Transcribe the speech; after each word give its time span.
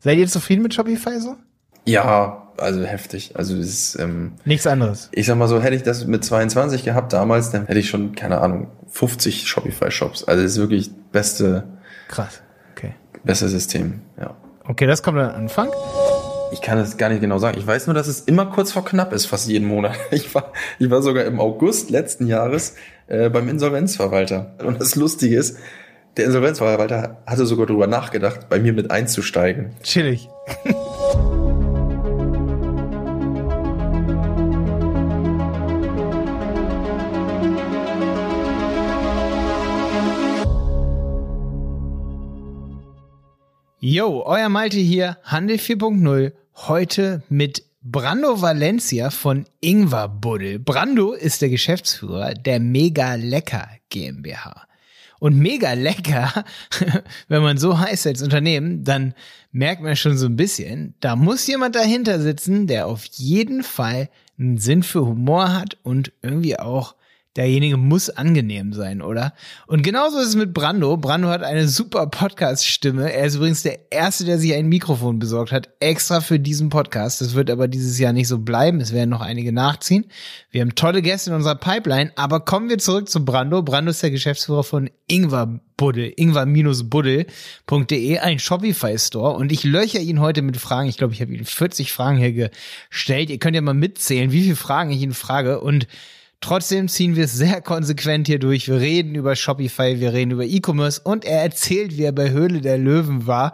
Seid 0.00 0.18
ihr 0.18 0.26
zufrieden 0.28 0.62
mit 0.62 0.74
Shopify 0.74 1.20
so? 1.20 1.36
Ja, 1.84 2.48
also 2.58 2.82
heftig. 2.84 3.32
Also 3.36 3.56
es 3.56 3.68
ist, 3.68 3.98
ähm, 3.98 4.32
Nichts 4.44 4.66
anderes. 4.66 5.08
ich 5.12 5.26
sag 5.26 5.36
mal 5.36 5.48
so, 5.48 5.60
hätte 5.62 5.76
ich 5.76 5.82
das 5.82 6.06
mit 6.06 6.24
22 6.24 6.84
gehabt 6.84 7.12
damals, 7.12 7.50
dann 7.50 7.66
hätte 7.66 7.78
ich 7.78 7.88
schon, 7.88 8.14
keine 8.14 8.40
Ahnung, 8.40 8.68
50 8.88 9.46
Shopify-Shops. 9.48 10.24
Also 10.24 10.42
es 10.44 10.52
ist 10.52 10.58
wirklich 10.58 10.90
beste, 11.12 11.64
Krass. 12.08 12.42
Okay. 12.72 12.94
beste 13.24 13.48
System, 13.48 14.00
ja. 14.20 14.34
Okay, 14.66 14.86
das 14.86 15.02
kommt 15.02 15.18
am 15.18 15.30
Anfang. 15.34 15.68
Ich 16.52 16.60
kann 16.60 16.78
es 16.78 16.96
gar 16.96 17.08
nicht 17.08 17.20
genau 17.20 17.38
sagen. 17.38 17.58
Ich 17.58 17.66
weiß 17.66 17.86
nur, 17.86 17.94
dass 17.94 18.08
es 18.08 18.20
immer 18.20 18.46
kurz 18.46 18.72
vor 18.72 18.84
knapp 18.84 19.12
ist, 19.12 19.26
fast 19.26 19.48
jeden 19.48 19.66
Monat. 19.68 19.96
Ich 20.10 20.34
war, 20.34 20.52
ich 20.78 20.90
war 20.90 21.02
sogar 21.02 21.24
im 21.24 21.40
August 21.40 21.90
letzten 21.90 22.26
Jahres 22.26 22.74
äh, 23.06 23.30
beim 23.30 23.48
Insolvenzverwalter. 23.48 24.54
Und 24.64 24.80
das 24.80 24.96
Lustige 24.96 25.36
ist, 25.36 25.56
der 26.16 26.26
Insolvenzverwalter 26.26 27.22
hatte 27.26 27.46
sogar 27.46 27.66
darüber 27.66 27.86
nachgedacht, 27.86 28.48
bei 28.48 28.58
mir 28.58 28.72
mit 28.72 28.90
einzusteigen. 28.90 29.74
Chillig. 29.82 30.28
Yo, 43.82 44.22
euer 44.26 44.50
Malte 44.50 44.76
hier, 44.76 45.16
Handel 45.24 45.56
4.0, 45.56 46.32
heute 46.68 47.22
mit 47.30 47.64
Brando 47.82 48.42
Valencia 48.42 49.08
von 49.08 49.46
Ingwer 49.60 50.08
Buddel. 50.08 50.58
Brando 50.58 51.12
ist 51.12 51.40
der 51.40 51.48
Geschäftsführer 51.48 52.34
der 52.34 52.60
Mega 52.60 53.14
Lecker 53.14 53.66
GmbH. 53.88 54.66
Und 55.20 55.36
mega 55.36 55.74
lecker, 55.74 56.44
wenn 57.28 57.42
man 57.42 57.58
so 57.58 57.78
heißt 57.78 58.08
als 58.08 58.22
Unternehmen, 58.22 58.82
dann 58.82 59.14
merkt 59.52 59.82
man 59.82 59.94
schon 59.94 60.18
so 60.18 60.26
ein 60.26 60.34
bisschen, 60.34 60.94
da 61.00 61.14
muss 61.14 61.46
jemand 61.46 61.76
dahinter 61.76 62.20
sitzen, 62.20 62.66
der 62.66 62.88
auf 62.88 63.04
jeden 63.04 63.62
Fall 63.62 64.08
einen 64.38 64.58
Sinn 64.58 64.82
für 64.82 65.06
Humor 65.06 65.52
hat 65.52 65.76
und 65.82 66.12
irgendwie 66.22 66.58
auch 66.58 66.96
derjenige 67.36 67.76
muss 67.76 68.10
angenehm 68.10 68.72
sein, 68.72 69.02
oder? 69.02 69.34
Und 69.66 69.82
genauso 69.82 70.18
ist 70.18 70.28
es 70.28 70.36
mit 70.36 70.52
Brando. 70.52 70.96
Brando 70.96 71.28
hat 71.28 71.42
eine 71.42 71.68
super 71.68 72.08
Podcast-Stimme. 72.08 73.12
Er 73.12 73.26
ist 73.26 73.36
übrigens 73.36 73.62
der 73.62 73.92
Erste, 73.92 74.24
der 74.24 74.38
sich 74.38 74.54
ein 74.54 74.68
Mikrofon 74.68 75.18
besorgt 75.18 75.52
hat, 75.52 75.68
extra 75.78 76.20
für 76.20 76.40
diesen 76.40 76.70
Podcast. 76.70 77.20
Das 77.20 77.34
wird 77.34 77.50
aber 77.50 77.68
dieses 77.68 77.98
Jahr 77.98 78.12
nicht 78.12 78.28
so 78.28 78.38
bleiben. 78.38 78.80
Es 78.80 78.92
werden 78.92 79.10
noch 79.10 79.20
einige 79.20 79.52
nachziehen. 79.52 80.06
Wir 80.50 80.62
haben 80.62 80.74
tolle 80.74 81.02
Gäste 81.02 81.30
in 81.30 81.36
unserer 81.36 81.54
Pipeline, 81.54 82.12
aber 82.16 82.40
kommen 82.40 82.68
wir 82.68 82.78
zurück 82.78 83.08
zu 83.08 83.24
Brando. 83.24 83.62
Brando 83.62 83.90
ist 83.90 84.02
der 84.02 84.10
Geschäftsführer 84.10 84.64
von 84.64 84.90
Ingwer 85.06 85.60
Buddel, 85.80 86.12
ingwer-buddel.de, 86.14 88.18
ein 88.18 88.38
Shopify-Store. 88.38 89.34
Und 89.34 89.50
ich 89.50 89.64
löcher 89.64 90.00
ihn 90.00 90.20
heute 90.20 90.42
mit 90.42 90.58
Fragen. 90.58 90.90
Ich 90.90 90.98
glaube, 90.98 91.14
ich 91.14 91.22
habe 91.22 91.32
ihn 91.32 91.46
40 91.46 91.90
Fragen 91.90 92.18
hier 92.18 92.32
gestellt. 92.32 93.30
Ihr 93.30 93.38
könnt 93.38 93.54
ja 93.54 93.62
mal 93.62 93.72
mitzählen, 93.72 94.30
wie 94.30 94.42
viele 94.42 94.56
Fragen 94.56 94.90
ich 94.90 95.00
ihn 95.00 95.14
frage. 95.14 95.60
Und 95.60 95.86
Trotzdem 96.42 96.88
ziehen 96.88 97.16
wir 97.16 97.24
es 97.24 97.34
sehr 97.34 97.60
konsequent 97.60 98.26
hier 98.26 98.38
durch. 98.38 98.66
Wir 98.66 98.80
reden 98.80 99.14
über 99.14 99.36
Shopify, 99.36 100.00
wir 100.00 100.14
reden 100.14 100.30
über 100.30 100.44
E-Commerce 100.44 100.98
und 101.04 101.26
er 101.26 101.42
erzählt, 101.42 101.98
wie 101.98 102.04
er 102.04 102.12
bei 102.12 102.30
Höhle 102.30 102.62
der 102.62 102.78
Löwen 102.78 103.26
war 103.26 103.52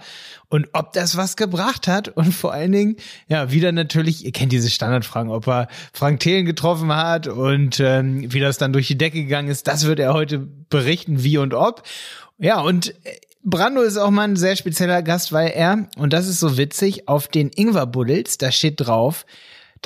und 0.49 0.69
ob 0.73 0.93
das 0.93 1.17
was 1.17 1.37
gebracht 1.37 1.89
hat 1.89 2.09
und 2.09 2.33
vor 2.33 2.53
allen 2.53 2.71
Dingen, 2.71 2.97
ja, 3.27 3.51
wieder 3.51 3.73
natürlich, 3.73 4.25
ihr 4.25 4.31
kennt 4.31 4.53
diese 4.53 4.71
Standardfragen, 4.71 5.33
ob 5.33 5.49
er 5.49 5.67
Frank 5.93 6.21
Thelen 6.21 6.47
getroffen 6.47 6.95
hat 6.95 7.27
und 7.27 7.81
ähm, 7.81 8.33
wie 8.33 8.39
das 8.39 8.57
dann 8.57 8.73
durch 8.73 8.87
die 8.87 8.99
Decke 8.99 9.21
gegangen 9.21 9.49
ist, 9.49 9.67
das 9.67 9.87
wird 9.87 9.99
er 9.99 10.15
heute 10.15 10.39
berichten, 10.39 11.25
wie 11.25 11.39
und 11.39 11.55
ob. 11.55 11.83
Ja, 12.39 12.61
und 12.61 12.95
Brando 13.43 13.83
ist 13.83 13.97
auch 13.97 14.11
mal 14.11 14.29
ein 14.29 14.37
sehr 14.37 14.55
spezieller 14.55 15.03
Gast, 15.03 15.33
weil 15.33 15.49
er, 15.49 15.89
und 15.97 16.13
das 16.13 16.29
ist 16.29 16.39
so 16.39 16.57
witzig, 16.57 17.09
auf 17.09 17.27
den 17.27 17.49
Ingwer-Buddels, 17.49 18.39
da 18.39 18.53
steht 18.53 18.75
drauf, 18.77 19.27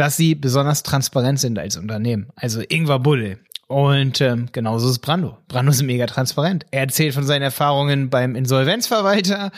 dass 0.01 0.17
sie 0.17 0.35
besonders 0.35 0.83
transparent 0.83 1.39
sind 1.39 1.59
als 1.59 1.77
Unternehmen. 1.77 2.29
Also 2.35 2.63
Ingwer 2.67 3.01
Buddel. 3.01 3.39
Und 3.69 4.23
ähm, 4.23 4.49
genauso 4.51 4.89
ist 4.89 5.01
Brando. 5.01 5.37
Brando 5.47 5.73
ist 5.73 5.83
mega 5.83 6.07
transparent. 6.07 6.65
Er 6.71 6.81
erzählt 6.81 7.13
von 7.13 7.25
seinen 7.25 7.43
Erfahrungen 7.43 8.09
beim 8.09 8.35
Insolvenzverwalter 8.35 9.53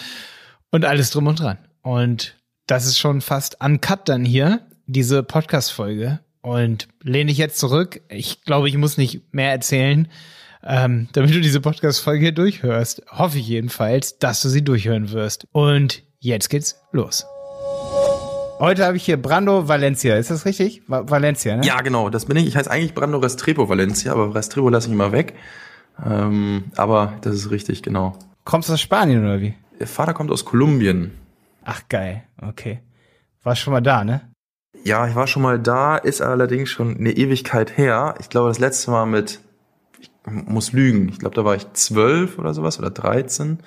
und 0.73 0.85
alles 0.85 1.11
drum 1.11 1.29
und 1.29 1.39
dran. 1.39 1.59
Und 1.83 2.35
das 2.67 2.87
ist 2.87 2.99
schon 2.99 3.21
fast 3.21 3.65
uncut 3.65 4.09
dann 4.09 4.25
hier, 4.25 4.67
diese 4.87 5.23
Podcast-Folge. 5.23 6.19
Und 6.41 6.89
lehne 7.05 7.31
ich 7.31 7.39
jetzt 7.39 7.59
zurück. 7.59 8.01
Ich 8.09 8.43
glaube, 8.43 8.69
ich 8.69 8.77
muss 8.77 8.99
nicht 8.99 9.33
mehr 9.33 9.53
erzählen, 9.53 10.09
ähm, 10.65 11.07
damit 11.13 11.37
du 11.37 11.41
diese 11.41 11.61
Podcast-Folge 11.61 12.25
hier 12.25 12.33
durchhörst. 12.33 13.05
Hoffe 13.13 13.39
ich 13.39 13.47
jedenfalls, 13.47 14.19
dass 14.19 14.43
du 14.43 14.49
sie 14.49 14.65
durchhören 14.65 15.13
wirst. 15.13 15.47
Und 15.53 16.03
jetzt 16.19 16.51
geht's 16.51 16.81
los. 16.91 17.27
Heute 18.63 18.87
habe 18.87 18.97
ich 18.97 19.05
hier 19.05 19.21
Brando 19.21 19.67
Valencia. 19.67 20.15
Ist 20.15 20.31
das 20.31 20.45
richtig? 20.47 20.83
Va 20.87 21.11
Valencia, 21.11 21.57
ne? 21.57 21.67
Ja, 21.67 21.81
genau, 21.81 22.11
das 22.11 22.27
bin 22.27 22.37
ich. 22.37 22.47
Ich 22.47 22.57
heiße 22.57 22.71
eigentlich 22.71 22.95
Brando 22.95 23.19
Restrepo 23.19 23.69
Valencia, 23.69 24.13
aber 24.13 24.37
Restrepo 24.37 24.69
lasse 24.69 24.87
ich 24.87 24.95
immer 24.95 25.11
weg. 25.11 25.35
Ähm, 26.07 26.67
aber 26.77 27.15
das 27.23 27.35
ist 27.35 27.51
richtig, 27.51 27.83
genau. 27.83 28.17
Kommst 28.45 28.69
du 28.69 28.75
aus 28.75 28.81
Spanien 28.81 29.25
oder 29.25 29.41
wie? 29.41 29.57
Der 29.81 29.89
Vater 29.89 30.15
kommt 30.15 30.31
aus 30.31 30.45
Kolumbien. 30.45 31.11
Ach 31.65 31.83
geil, 31.89 32.23
okay. 32.41 32.79
Warst 33.43 33.63
schon 33.63 33.73
mal 33.73 33.81
da, 33.81 34.05
ne? 34.05 34.31
Ja, 34.85 35.09
ich 35.09 35.17
war 35.17 35.27
schon 35.27 35.43
mal 35.43 35.59
da, 35.59 35.97
ist 35.97 36.23
allerdings 36.23 36.71
schon 36.71 36.97
eine 36.97 37.11
Ewigkeit 37.11 37.77
her. 37.77 38.15
Ich 38.21 38.29
glaube, 38.29 38.47
das 38.47 38.61
letzte 38.61 38.93
Mal 38.93 39.07
mit, 39.07 39.41
ich 39.99 40.09
muss 40.25 40.73
lügen, 40.73 41.09
ich 41.09 41.19
glaube, 41.19 41.35
da 41.35 41.45
war 41.45 41.57
ich 41.57 41.67
zwölf 41.73 42.39
oder 42.39 42.55
sowas 42.55 42.79
oder 42.79 42.91
dreizehn. 42.91 43.59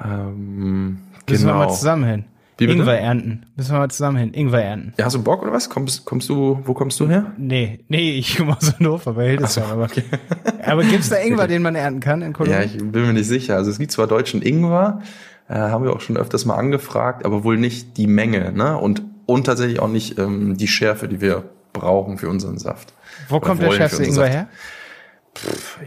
Ähm, 0.00 1.00
Müssen 1.28 1.46
genau. 1.46 1.58
wir 1.58 1.66
mal 1.66 1.74
zusammen 1.74 2.04
hin. 2.04 2.24
Wie 2.60 2.66
bitte? 2.66 2.78
Ingwer 2.80 2.98
ernten. 3.00 3.46
Müssen 3.56 3.72
wir 3.72 3.78
mal 3.78 3.88
zusammen 3.90 4.18
hin. 4.18 4.34
Ingwer 4.34 4.62
ernten. 4.62 4.92
Ja, 4.98 5.06
hast 5.06 5.14
du 5.16 5.22
Bock 5.22 5.42
oder 5.42 5.52
was? 5.52 5.68
Kommst, 5.70 6.04
kommst 6.04 6.28
du, 6.28 6.60
wo 6.64 6.74
kommst 6.74 7.00
du 7.00 7.08
her? 7.08 7.32
Nee, 7.38 7.80
nee, 7.88 8.12
ich 8.18 8.36
komme 8.36 8.56
aus 8.56 8.74
Hannover 8.78 9.14
bei 9.14 9.28
Hildesheim. 9.30 9.64
aber, 9.70 9.88
aber 10.64 10.84
gibt's 10.84 11.08
da 11.08 11.16
Ingwer, 11.16 11.46
den 11.48 11.62
man 11.62 11.74
ernten 11.74 12.00
kann 12.00 12.22
in 12.22 12.28
Ja, 12.28 12.32
Kolumbien? 12.32 12.62
ich 12.64 12.76
bin 12.78 13.06
mir 13.06 13.12
nicht 13.14 13.26
sicher. 13.28 13.56
Also 13.56 13.70
es 13.70 13.78
gibt 13.78 13.90
zwar 13.92 14.06
deutschen 14.06 14.42
Ingwer, 14.42 15.00
äh, 15.48 15.54
haben 15.54 15.84
wir 15.84 15.92
auch 15.92 16.00
schon 16.00 16.16
öfters 16.16 16.44
mal 16.44 16.54
angefragt, 16.56 17.24
aber 17.24 17.42
wohl 17.44 17.56
nicht 17.56 17.96
die 17.96 18.06
Menge, 18.06 18.52
ne? 18.52 18.76
Und, 18.78 19.02
und 19.26 19.44
tatsächlich 19.44 19.80
auch 19.80 19.88
nicht 19.88 20.18
ähm, 20.18 20.56
die 20.56 20.68
Schärfe, 20.68 21.08
die 21.08 21.20
wir 21.20 21.44
brauchen 21.72 22.18
für 22.18 22.28
unseren 22.28 22.58
Saft. 22.58 22.92
Wo 23.28 23.36
Oder 23.36 23.46
kommt 23.46 23.62
der 23.62 23.72
schärfste 23.72 24.02
Ingwer 24.04 24.14
Saft. 24.24 24.32
her? 24.32 24.48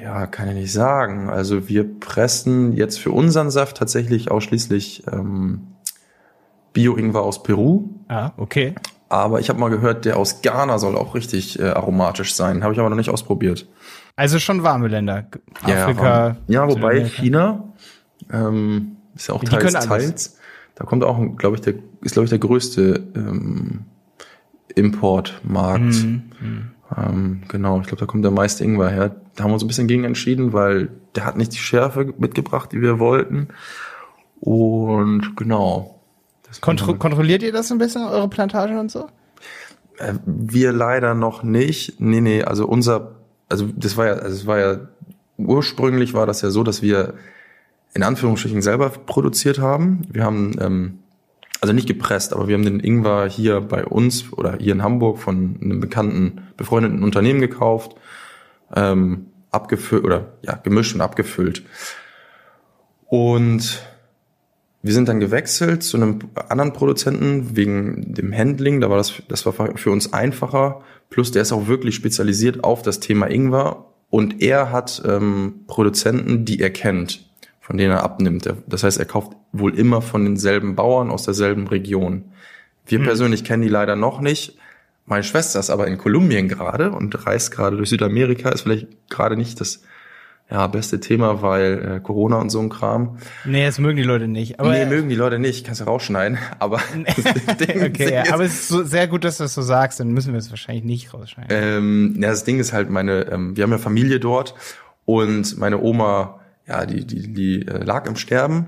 Ja, 0.01 0.25
kann 0.25 0.47
ich 0.49 0.55
nicht 0.55 0.71
sagen. 0.73 1.29
Also 1.29 1.67
wir 1.67 1.99
pressen 1.99 2.73
jetzt 2.73 2.99
für 2.99 3.11
unseren 3.11 3.51
Saft 3.51 3.77
tatsächlich 3.77 4.31
ausschließlich 4.31 5.03
ähm, 5.11 5.67
Bio-Ingwer 6.73 7.21
aus 7.21 7.43
Peru. 7.43 7.89
Ah, 8.07 8.31
okay. 8.37 8.75
Aber 9.09 9.39
ich 9.39 9.49
habe 9.49 9.59
mal 9.59 9.69
gehört, 9.69 10.05
der 10.05 10.17
aus 10.17 10.41
Ghana 10.41 10.79
soll 10.79 10.95
auch 10.97 11.13
richtig 11.13 11.59
äh, 11.59 11.65
aromatisch 11.69 12.33
sein. 12.33 12.63
Habe 12.63 12.73
ich 12.73 12.79
aber 12.79 12.89
noch 12.89 12.97
nicht 12.97 13.09
ausprobiert. 13.11 13.67
Also 14.15 14.39
schon 14.39 14.63
warme 14.63 14.87
Länder. 14.87 15.27
Ja, 15.67 15.83
Afrika. 15.83 16.01
war- 16.03 16.37
ja 16.47 16.67
wobei. 16.67 17.05
China 17.05 17.63
ähm, 18.31 18.97
ist 19.15 19.27
ja 19.27 19.35
auch 19.35 19.43
teils, 19.43 19.63
können 19.63 19.75
alles. 19.75 19.87
teils. 19.87 20.37
Da 20.75 20.85
kommt 20.85 21.03
auch, 21.03 21.19
glaube 21.37 21.55
ich, 21.55 21.61
der 21.61 21.75
ist 22.01 22.13
glaube 22.13 22.23
ich 22.25 22.29
der 22.31 22.39
größte 22.39 23.03
ähm, 23.15 23.85
Importmarkt. 24.75 25.83
Mhm. 26.03 26.71
Ähm, 26.97 27.41
genau, 27.47 27.79
ich 27.81 27.87
glaube, 27.87 27.99
da 27.99 28.05
kommt 28.05 28.23
der 28.23 28.31
meiste 28.31 28.63
Ingwer 28.63 28.89
her. 28.89 29.15
Da 29.35 29.43
haben 29.43 29.51
wir 29.51 29.55
uns 29.55 29.63
ein 29.63 29.67
bisschen 29.67 29.87
gegen 29.87 30.03
entschieden, 30.03 30.53
weil 30.53 30.89
der 31.15 31.25
hat 31.25 31.37
nicht 31.37 31.53
die 31.53 31.57
Schärfe 31.57 32.13
mitgebracht, 32.17 32.71
die 32.71 32.81
wir 32.81 32.99
wollten. 32.99 33.49
Und 34.39 35.35
genau. 35.35 35.92
Das 36.53 36.61
Kontro 36.61 36.93
kontrolliert 36.93 37.41
ihr 37.41 37.51
das 37.51 37.71
ein 37.71 37.79
bisschen, 37.79 38.03
eure 38.03 38.27
Plantagen 38.27 38.77
und 38.77 38.91
so? 38.91 39.07
Äh, 39.97 40.13
Wir 40.23 40.71
leider 40.71 41.15
noch 41.15 41.41
nicht. 41.41 41.99
Nee, 41.99 42.21
nee, 42.21 42.43
also 42.43 42.67
unser, 42.67 43.15
also 43.49 43.67
das 43.75 43.97
war 43.97 44.05
ja, 44.05 44.13
also 44.13 44.35
es 44.35 44.45
war 44.45 44.59
ja, 44.59 44.77
ursprünglich 45.37 46.13
war 46.13 46.27
das 46.27 46.43
ja 46.43 46.51
so, 46.51 46.61
dass 46.61 46.83
wir 46.83 47.15
in 47.95 48.03
Anführungsstrichen 48.03 48.61
selber 48.61 48.89
produziert 48.89 49.57
haben. 49.57 50.03
Wir 50.11 50.25
haben, 50.25 50.55
ähm, 50.61 50.99
also 51.59 51.73
nicht 51.73 51.87
gepresst, 51.87 52.33
aber 52.33 52.47
wir 52.47 52.53
haben 52.53 52.65
den 52.65 52.79
Ingwer 52.79 53.27
hier 53.27 53.59
bei 53.59 53.83
uns 53.83 54.31
oder 54.31 54.57
hier 54.59 54.73
in 54.73 54.83
Hamburg 54.83 55.17
von 55.17 55.57
einem 55.59 55.79
bekannten, 55.79 56.49
befreundeten 56.55 57.01
Unternehmen 57.03 57.41
gekauft, 57.41 57.95
ähm, 58.75 59.25
abgefüllt 59.49 60.03
oder 60.03 60.33
ja, 60.43 60.53
gemischt 60.53 60.93
und 60.93 61.01
abgefüllt. 61.01 61.63
Und 63.07 63.81
wir 64.83 64.93
sind 64.93 65.07
dann 65.07 65.21
gewechselt 65.21 65.81
zu 65.81 65.95
einem 65.95 66.19
anderen 66.49 66.73
Produzenten 66.73 67.55
wegen 67.55 68.13
dem 68.13 68.33
Handling. 68.33 68.81
Da 68.81 68.89
war 68.89 68.97
das, 68.97 69.13
das 69.29 69.45
war 69.45 69.53
für 69.53 69.91
uns 69.91 70.11
einfacher. 70.11 70.81
Plus, 71.09 71.31
der 71.31 71.41
ist 71.41 71.53
auch 71.53 71.67
wirklich 71.67 71.95
spezialisiert 71.95 72.65
auf 72.65 72.81
das 72.81 72.99
Thema 72.99 73.27
Ingwer. 73.27 73.85
Und 74.09 74.41
er 74.41 74.71
hat 74.71 75.01
ähm, 75.07 75.61
Produzenten, 75.67 76.43
die 76.43 76.59
er 76.59 76.69
kennt, 76.69 77.25
von 77.61 77.77
denen 77.77 77.91
er 77.91 78.03
abnimmt. 78.03 78.53
Das 78.67 78.83
heißt, 78.83 78.99
er 78.99 79.05
kauft 79.05 79.31
wohl 79.53 79.73
immer 79.73 80.01
von 80.01 80.25
denselben 80.25 80.75
Bauern 80.75 81.09
aus 81.11 81.23
derselben 81.23 81.67
Region. 81.67 82.25
Wir 82.85 82.99
persönlich 82.99 83.45
kennen 83.45 83.63
die 83.63 83.69
leider 83.69 83.95
noch 83.95 84.19
nicht. 84.19 84.57
Meine 85.05 85.23
Schwester 85.23 85.61
ist 85.61 85.69
aber 85.69 85.87
in 85.87 85.97
Kolumbien 85.97 86.49
gerade 86.49 86.91
und 86.91 87.25
reist 87.25 87.51
gerade 87.51 87.77
durch 87.77 87.89
Südamerika. 87.89 88.49
Ist 88.49 88.61
vielleicht 88.61 89.09
gerade 89.09 89.37
nicht 89.37 89.61
das 89.61 89.81
ja, 90.49 90.67
beste 90.67 90.99
Thema, 90.99 91.41
weil 91.41 91.95
äh, 91.95 91.99
Corona 91.99 92.37
und 92.37 92.49
so 92.49 92.59
ein 92.59 92.69
Kram. 92.69 93.17
Nee, 93.45 93.65
das 93.65 93.79
mögen 93.79 93.97
die 93.97 94.03
Leute 94.03 94.27
nicht. 94.27 94.59
Aber 94.59 94.71
nee, 94.71 94.85
mögen 94.85 95.09
die 95.09 95.15
Leute 95.15 95.39
nicht. 95.39 95.65
Kannst 95.65 95.81
du 95.81 95.85
rausschneiden. 95.85 96.37
Aber 96.59 96.77
okay, 97.85 98.13
ja, 98.13 98.33
aber 98.33 98.43
es 98.43 98.53
ist 98.53 98.67
so, 98.67 98.83
sehr 98.83 99.07
gut, 99.07 99.23
dass 99.23 99.37
du 99.37 99.43
das 99.43 99.53
so 99.53 99.61
sagst. 99.61 99.99
Dann 99.99 100.11
müssen 100.11 100.33
wir 100.33 100.39
es 100.39 100.49
wahrscheinlich 100.49 100.83
nicht 100.83 101.13
rausschneiden. 101.13 101.49
Ähm, 101.49 102.15
ja, 102.19 102.29
das 102.29 102.43
Ding 102.43 102.59
ist 102.59 102.73
halt 102.73 102.89
meine, 102.89 103.31
ähm, 103.31 103.55
wir 103.55 103.63
haben 103.63 103.71
ja 103.71 103.77
Familie 103.77 104.19
dort 104.19 104.53
und 105.05 105.57
meine 105.57 105.81
Oma, 105.81 106.39
ja, 106.67 106.85
die 106.85 107.05
die 107.05 107.33
die 107.33 107.67
äh, 107.67 107.83
lag 107.83 108.05
im 108.05 108.15
Sterben. 108.15 108.67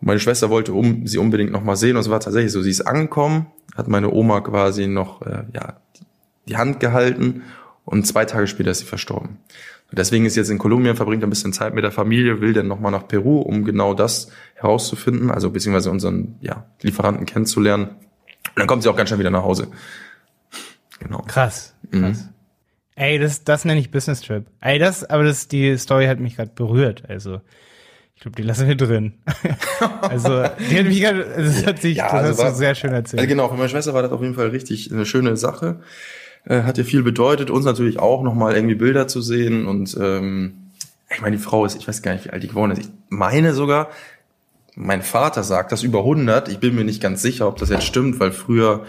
Und 0.00 0.06
meine 0.06 0.20
Schwester 0.20 0.50
wollte 0.50 0.72
um, 0.72 1.06
sie 1.06 1.18
unbedingt 1.18 1.52
noch 1.52 1.62
mal 1.62 1.76
sehen 1.76 1.96
und 1.96 2.00
es 2.00 2.10
war 2.10 2.20
tatsächlich 2.20 2.52
so. 2.52 2.62
Sie 2.62 2.70
ist 2.70 2.82
angekommen, 2.82 3.46
hat 3.76 3.88
meine 3.88 4.10
Oma 4.10 4.40
quasi 4.40 4.86
noch 4.86 5.22
äh, 5.22 5.44
ja 5.54 5.76
die 6.48 6.56
Hand 6.56 6.80
gehalten 6.80 7.42
und 7.84 8.06
zwei 8.06 8.24
Tage 8.24 8.46
später 8.46 8.70
ist 8.70 8.80
sie 8.80 8.86
verstorben. 8.86 9.38
Deswegen 9.92 10.24
ist 10.24 10.36
jetzt 10.36 10.50
in 10.50 10.58
Kolumbien, 10.58 10.96
verbringt 10.96 11.24
ein 11.24 11.30
bisschen 11.30 11.52
Zeit 11.52 11.74
mit 11.74 11.82
der 11.82 11.90
Familie, 11.90 12.40
will 12.40 12.52
dann 12.52 12.68
nochmal 12.68 12.92
nach 12.92 13.08
Peru, 13.08 13.40
um 13.40 13.64
genau 13.64 13.94
das 13.94 14.30
herauszufinden, 14.54 15.30
also 15.30 15.50
beziehungsweise 15.50 15.90
unseren 15.90 16.36
ja, 16.40 16.66
Lieferanten 16.82 17.26
kennenzulernen. 17.26 17.88
Und 17.88 18.58
dann 18.58 18.66
kommt 18.66 18.82
sie 18.82 18.88
auch 18.88 18.96
ganz 18.96 19.08
schnell 19.08 19.18
wieder 19.18 19.30
nach 19.30 19.42
Hause. 19.42 19.68
Genau. 21.00 21.22
Krass. 21.26 21.74
Mhm. 21.90 22.02
krass. 22.02 22.28
Ey, 22.94 23.18
das, 23.18 23.44
das 23.44 23.64
nenne 23.64 23.80
ich 23.80 23.90
Business 23.90 24.20
Trip. 24.20 24.44
Ey, 24.60 24.78
das, 24.78 25.08
aber 25.08 25.24
das, 25.24 25.48
die 25.48 25.76
Story 25.78 26.06
hat 26.06 26.20
mich 26.20 26.36
gerade 26.36 26.50
berührt. 26.54 27.04
Also, 27.08 27.40
ich 28.14 28.20
glaube, 28.20 28.36
die 28.36 28.42
lassen 28.42 28.68
wir 28.68 28.76
drin. 28.76 29.14
also, 30.02 30.44
die 30.70 30.78
hat 30.78 30.86
mich 30.86 31.00
gerade, 31.00 31.24
das 31.24 31.66
hat 31.66 31.80
sich, 31.80 31.96
ja, 31.96 32.04
das 32.04 32.12
also 32.12 32.28
hast 32.30 32.38
war, 32.38 32.50
du 32.50 32.56
sehr 32.56 32.74
schön 32.74 32.92
erzählt. 32.92 33.20
Also 33.20 33.28
genau, 33.28 33.48
für 33.48 33.54
meine 33.54 33.70
Schwester 33.70 33.94
war 33.94 34.02
das 34.02 34.12
auf 34.12 34.20
jeden 34.20 34.34
Fall 34.34 34.48
richtig 34.48 34.92
eine 34.92 35.06
schöne 35.06 35.36
Sache 35.38 35.80
äh, 36.44 36.62
hat 36.62 36.78
ihr 36.78 36.84
viel 36.84 37.02
bedeutet. 37.02 37.50
Uns 37.50 37.64
natürlich 37.64 37.98
auch 37.98 38.22
nochmal 38.22 38.54
irgendwie 38.54 38.74
Bilder 38.74 39.08
zu 39.08 39.20
sehen. 39.20 39.66
Und 39.66 39.96
ähm, 40.00 40.70
ich 41.10 41.20
meine, 41.20 41.36
die 41.36 41.42
Frau 41.42 41.64
ist, 41.64 41.76
ich 41.76 41.86
weiß 41.86 42.02
gar 42.02 42.12
nicht, 42.12 42.26
wie 42.26 42.30
alt 42.30 42.42
die 42.42 42.48
geworden 42.48 42.72
ist. 42.72 42.80
Ich 42.80 42.90
meine 43.08 43.54
sogar, 43.54 43.88
mein 44.76 45.02
Vater 45.02 45.42
sagt 45.42 45.72
das 45.72 45.82
über 45.82 46.00
100. 46.00 46.48
Ich 46.48 46.58
bin 46.58 46.74
mir 46.74 46.84
nicht 46.84 47.02
ganz 47.02 47.22
sicher, 47.22 47.48
ob 47.48 47.56
das 47.58 47.70
jetzt 47.70 47.84
stimmt, 47.84 48.20
weil 48.20 48.32
früher 48.32 48.84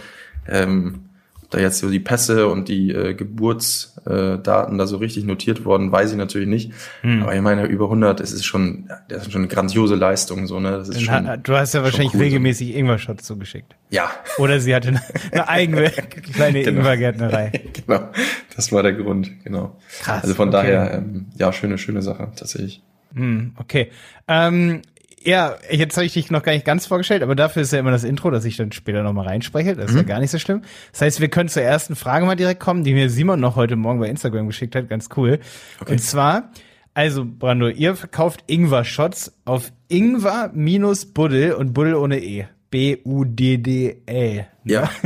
ähm, 0.48 1.09
da 1.51 1.59
jetzt 1.59 1.80
so 1.80 1.89
die 1.89 2.00
Pässe 2.00 2.48
und 2.48 2.69
die 2.69 2.92
äh, 2.92 3.13
Geburtsdaten 3.13 4.75
äh, 4.75 4.77
da 4.77 4.88
so 4.88 4.98
richtig 4.98 5.25
notiert 5.25 5.65
worden, 5.65 5.92
weiß 5.92 6.12
ich 6.12 6.18
natürlich 6.18 6.48
nicht. 6.48 6.71
Hm. 7.01 7.24
Aber 7.24 7.36
ich 7.36 7.42
meine, 7.42 7.65
über 7.65 7.86
100, 7.86 8.21
es 8.21 8.31
ist 8.31 8.45
schon, 8.45 8.89
das 9.09 9.24
ist 9.24 9.33
schon 9.33 9.42
eine 9.42 9.50
grandiose 9.50 9.95
Leistung, 9.95 10.48
so, 10.48 10.62
ne? 10.62 10.71
Das 10.71 10.88
ist 10.88 11.01
schon, 11.01 11.27
du 11.44 11.53
hast 11.53 11.74
ja 11.74 11.83
wahrscheinlich 11.83 12.13
cool, 12.13 12.21
regelmäßig 12.21 12.71
so. 12.71 12.80
Ingwer-Shots 12.80 13.25
zugeschickt. 13.25 13.75
Ja. 13.89 14.12
Oder 14.38 14.62
sie 14.62 14.74
hatte 14.74 14.88
eine, 14.88 15.01
eine 15.31 15.50
eigene 15.50 15.89
kleine 16.33 16.63
genau. 16.63 16.80
Ingwergärtnerei. 16.80 17.51
genau. 17.86 18.09
Das 18.56 18.71
war 18.71 18.81
der 18.81 18.94
Grund, 18.94 19.44
genau. 19.44 19.77
Krass. 20.00 20.24
Also 20.24 20.36
von 20.36 20.47
okay. 20.47 20.57
daher, 20.57 20.94
ähm, 20.94 21.27
ja, 21.38 21.51
schöne, 21.51 21.77
schöne 21.77 22.01
Sache, 22.01 22.30
tatsächlich. 22.36 22.81
Hm, 23.13 23.56
okay. 23.57 23.92
Ähm, 24.30 24.83
ja, 25.23 25.56
jetzt 25.69 25.97
habe 25.97 26.06
ich 26.06 26.13
dich 26.13 26.31
noch 26.31 26.44
gar 26.44 26.53
nicht 26.53 26.65
ganz 26.65 26.85
vorgestellt, 26.85 27.23
aber 27.23 27.35
dafür 27.35 27.62
ist 27.62 27.71
ja 27.71 27.79
immer 27.79 27.91
das 27.91 28.03
Intro, 28.03 28.31
dass 28.31 28.45
ich 28.45 28.57
dann 28.57 28.71
später 28.71 29.03
nochmal 29.03 29.27
reinspreche. 29.27 29.75
Das 29.75 29.88
ist 29.88 29.91
mhm. 29.91 29.97
ja 29.97 30.03
gar 30.03 30.19
nicht 30.19 30.31
so 30.31 30.39
schlimm. 30.39 30.63
Das 30.91 31.01
heißt, 31.01 31.21
wir 31.21 31.29
können 31.29 31.50
zur 31.50 31.62
ersten 31.62 31.95
Frage 31.95 32.25
mal 32.25 32.35
direkt 32.35 32.59
kommen, 32.59 32.83
die 32.83 32.94
mir 32.94 33.09
Simon 33.09 33.39
noch 33.39 33.56
heute 33.56 33.75
Morgen 33.75 34.00
bei 34.00 34.07
Instagram 34.07 34.47
geschickt 34.47 34.75
hat. 34.75 34.89
Ganz 34.89 35.09
cool. 35.15 35.39
Okay. 35.79 35.94
Und 35.94 36.00
zwar, 36.00 36.51
also 36.94 37.23
Brando, 37.25 37.68
ihr 37.69 37.95
verkauft 37.95 38.44
Ingwer-Shots 38.47 39.33
auf 39.45 39.71
Ingwer 39.88 40.51
minus 40.53 41.06
Buddel 41.06 41.53
und 41.53 41.73
Buddel 41.73 41.95
ohne 41.95 42.19
E. 42.19 42.45
B-U-D-D-L. 42.71 44.47
Ja. 44.63 44.89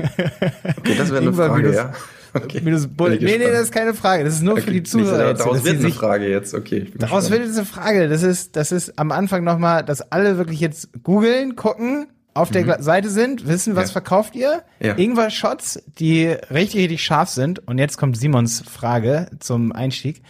Okay, 0.78 0.96
das 0.98 1.10
wäre 1.10 1.22
eine 1.22 1.34
Frage, 1.34 1.74
ja. 1.74 1.94
Okay. 2.36 2.62
Minus 2.62 2.88
Bullet. 2.88 3.20
Nee, 3.22 3.38
nee, 3.38 3.46
das 3.46 3.64
ist 3.64 3.72
keine 3.72 3.94
Frage. 3.94 4.26
Das 4.26 4.34
ist 4.34 4.42
nur 4.42 4.54
okay. 4.54 4.64
für 4.64 4.72
die 4.72 4.84
Zuhörer. 4.84 5.34
Daraus 5.34 5.64
wird 5.64 5.80
eine 5.80 5.92
Frage 5.92 6.30
jetzt, 6.30 6.54
okay. 6.54 6.92
Daraus 6.96 7.30
wird 7.32 7.46
jetzt 7.46 7.58
eine 7.58 7.66
Frage. 7.66 8.10
Das 8.10 8.24
ist, 8.24 8.56
das 8.56 8.72
ist 8.72 9.00
am 9.00 9.12
Anfang 9.12 9.44
nochmal, 9.44 9.84
dass 9.84 10.12
alle 10.12 10.38
wirklich 10.38 10.60
jetzt 10.60 10.90
googeln, 11.04 11.56
gucken, 11.56 12.08
auf 12.34 12.52
der 12.52 12.66
mhm. 12.66 12.84
Seite 12.84 13.10
sind, 13.10 13.48
wissen, 13.48 13.78
was 13.78 13.90
ja. 13.90 13.94
verkauft 13.94 14.36
ihr. 14.36 14.64
Ja. 14.82 14.96
Ingwer 14.96 15.30
Shots, 15.30 15.82
die 15.98 16.28
richtig, 16.28 16.82
richtig 16.82 17.04
scharf 17.04 17.30
sind. 17.30 17.66
Und 17.66 17.78
jetzt 17.78 17.98
kommt 17.98 18.18
Simons 18.18 18.62
Frage 18.70 19.30
zum 19.40 19.72
Einstieg. 19.72 20.22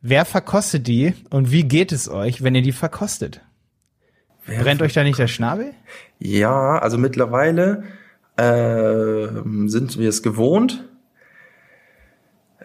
Wer 0.00 0.24
verkostet 0.24 0.86
die 0.86 1.14
und 1.30 1.50
wie 1.50 1.64
geht 1.64 1.92
es 1.92 2.08
euch, 2.08 2.42
wenn 2.42 2.54
ihr 2.54 2.62
die 2.62 2.72
verkostet? 2.72 3.40
Wer 4.46 4.62
Brennt 4.62 4.82
euch 4.82 4.92
da 4.92 5.02
nicht 5.02 5.18
der 5.18 5.28
Schnabel? 5.28 5.72
Ja, 6.18 6.78
also 6.78 6.98
mittlerweile 6.98 7.84
äh, 8.36 9.26
sind 9.66 9.98
wir 9.98 10.08
es 10.08 10.22
gewohnt, 10.22 10.84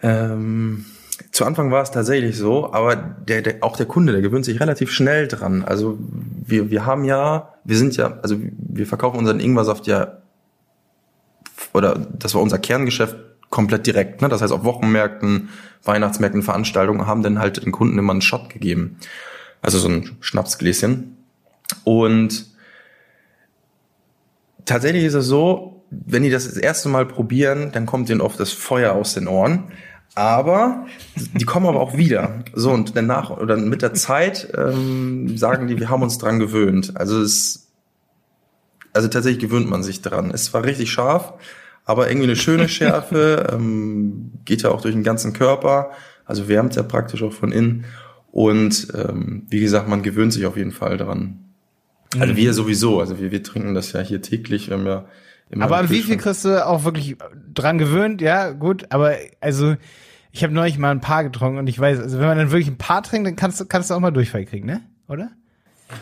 ähm, 0.02 0.84
zu 1.32 1.44
Anfang 1.44 1.70
war 1.70 1.82
es 1.82 1.90
tatsächlich 1.90 2.36
so, 2.36 2.72
aber 2.72 2.96
der, 2.96 3.42
der, 3.42 3.56
auch 3.62 3.76
der 3.76 3.86
Kunde, 3.86 4.12
der 4.12 4.22
gewöhnt 4.22 4.44
sich 4.44 4.60
relativ 4.60 4.90
schnell 4.90 5.28
dran. 5.28 5.64
Also 5.64 5.98
wir, 6.00 6.70
wir 6.70 6.86
haben 6.86 7.04
ja, 7.04 7.54
wir 7.64 7.76
sind 7.76 7.96
ja, 7.96 8.18
also 8.22 8.36
wir 8.40 8.86
verkaufen 8.86 9.18
unseren 9.18 9.40
Ingwersaft 9.40 9.86
ja, 9.86 10.18
oder 11.74 12.06
das 12.18 12.34
war 12.34 12.42
unser 12.42 12.58
Kerngeschäft 12.58 13.16
komplett 13.50 13.86
direkt. 13.86 14.22
Ne? 14.22 14.28
Das 14.28 14.42
heißt, 14.42 14.52
auf 14.52 14.64
Wochenmärkten, 14.64 15.48
Weihnachtsmärkten, 15.84 16.42
Veranstaltungen 16.42 17.06
haben 17.06 17.22
dann 17.22 17.38
halt 17.38 17.64
den 17.64 17.72
Kunden 17.72 17.98
immer 17.98 18.12
einen 18.12 18.22
Shot 18.22 18.50
gegeben. 18.50 18.98
Also 19.60 19.78
so 19.78 19.88
ein 19.88 20.16
Schnapsgläschen. 20.20 21.16
Und 21.84 22.46
tatsächlich 24.64 25.04
ist 25.04 25.14
es 25.14 25.26
so, 25.26 25.84
wenn 25.90 26.22
die 26.22 26.30
das 26.30 26.44
das 26.44 26.56
erste 26.56 26.88
Mal 26.88 27.06
probieren, 27.06 27.72
dann 27.72 27.86
kommt 27.86 28.10
ihnen 28.10 28.20
oft 28.20 28.38
das 28.38 28.52
Feuer 28.52 28.92
aus 28.92 29.14
den 29.14 29.26
Ohren 29.26 29.72
aber 30.14 30.86
die 31.34 31.44
kommen 31.44 31.66
aber 31.66 31.80
auch 31.80 31.96
wieder. 31.96 32.44
So 32.54 32.70
und 32.70 32.96
danach 32.96 33.30
oder 33.30 33.56
mit 33.56 33.82
der 33.82 33.94
Zeit 33.94 34.52
ähm, 34.56 35.36
sagen 35.38 35.68
die, 35.68 35.78
wir 35.78 35.90
haben 35.90 36.02
uns 36.02 36.18
dran 36.18 36.38
gewöhnt. 36.38 36.96
Also 36.96 37.20
es, 37.20 37.68
also 38.92 39.08
tatsächlich 39.08 39.40
gewöhnt 39.40 39.70
man 39.70 39.82
sich 39.82 40.02
dran. 40.02 40.30
Es 40.32 40.52
war 40.52 40.64
richtig 40.64 40.90
scharf, 40.90 41.34
aber 41.84 42.08
irgendwie 42.08 42.26
eine 42.26 42.36
schöne 42.36 42.68
Schärfe, 42.68 43.46
ähm, 43.52 44.32
geht 44.44 44.62
ja 44.62 44.70
auch 44.70 44.80
durch 44.80 44.94
den 44.94 45.04
ganzen 45.04 45.32
Körper, 45.32 45.92
also 46.24 46.48
wärmt 46.48 46.76
ja 46.76 46.82
praktisch 46.82 47.22
auch 47.22 47.32
von 47.32 47.52
innen. 47.52 47.84
Und 48.32 48.88
ähm, 48.94 49.46
wie 49.48 49.60
gesagt, 49.60 49.88
man 49.88 50.02
gewöhnt 50.02 50.32
sich 50.32 50.46
auf 50.46 50.56
jeden 50.56 50.72
Fall 50.72 50.96
dran. 50.96 51.44
Also 52.18 52.36
wir 52.36 52.54
sowieso, 52.54 53.00
also 53.00 53.18
wir, 53.18 53.30
wir 53.30 53.42
trinken 53.42 53.74
das 53.74 53.92
ja 53.92 54.00
hier 54.00 54.22
täglich, 54.22 54.68
wir 54.68 54.78
haben 54.78 54.86
ja 54.86 55.04
Aber 55.58 55.78
an 55.78 55.90
wie 55.90 56.02
viel 56.02 56.16
kriegst 56.16 56.44
du 56.44 56.66
auch 56.66 56.84
wirklich 56.84 57.16
dran 57.54 57.78
gewöhnt? 57.78 58.20
Ja, 58.20 58.50
gut, 58.50 58.86
aber 58.90 59.16
also 59.40 59.76
ich 60.32 60.42
habe 60.42 60.52
neulich 60.52 60.78
mal 60.78 60.90
ein 60.90 61.00
Paar 61.00 61.24
getrunken 61.24 61.58
und 61.58 61.66
ich 61.68 61.78
weiß, 61.78 62.00
also 62.00 62.18
wenn 62.18 62.26
man 62.26 62.38
dann 62.38 62.50
wirklich 62.50 62.68
ein 62.68 62.78
Paar 62.78 63.02
trinkt, 63.02 63.26
dann 63.26 63.36
kannst 63.36 63.60
du, 63.60 63.64
kannst 63.64 63.90
du 63.90 63.94
auch 63.94 64.00
mal 64.00 64.10
Durchfall 64.10 64.44
kriegen, 64.44 64.66
ne? 64.66 64.82
Oder? 65.08 65.30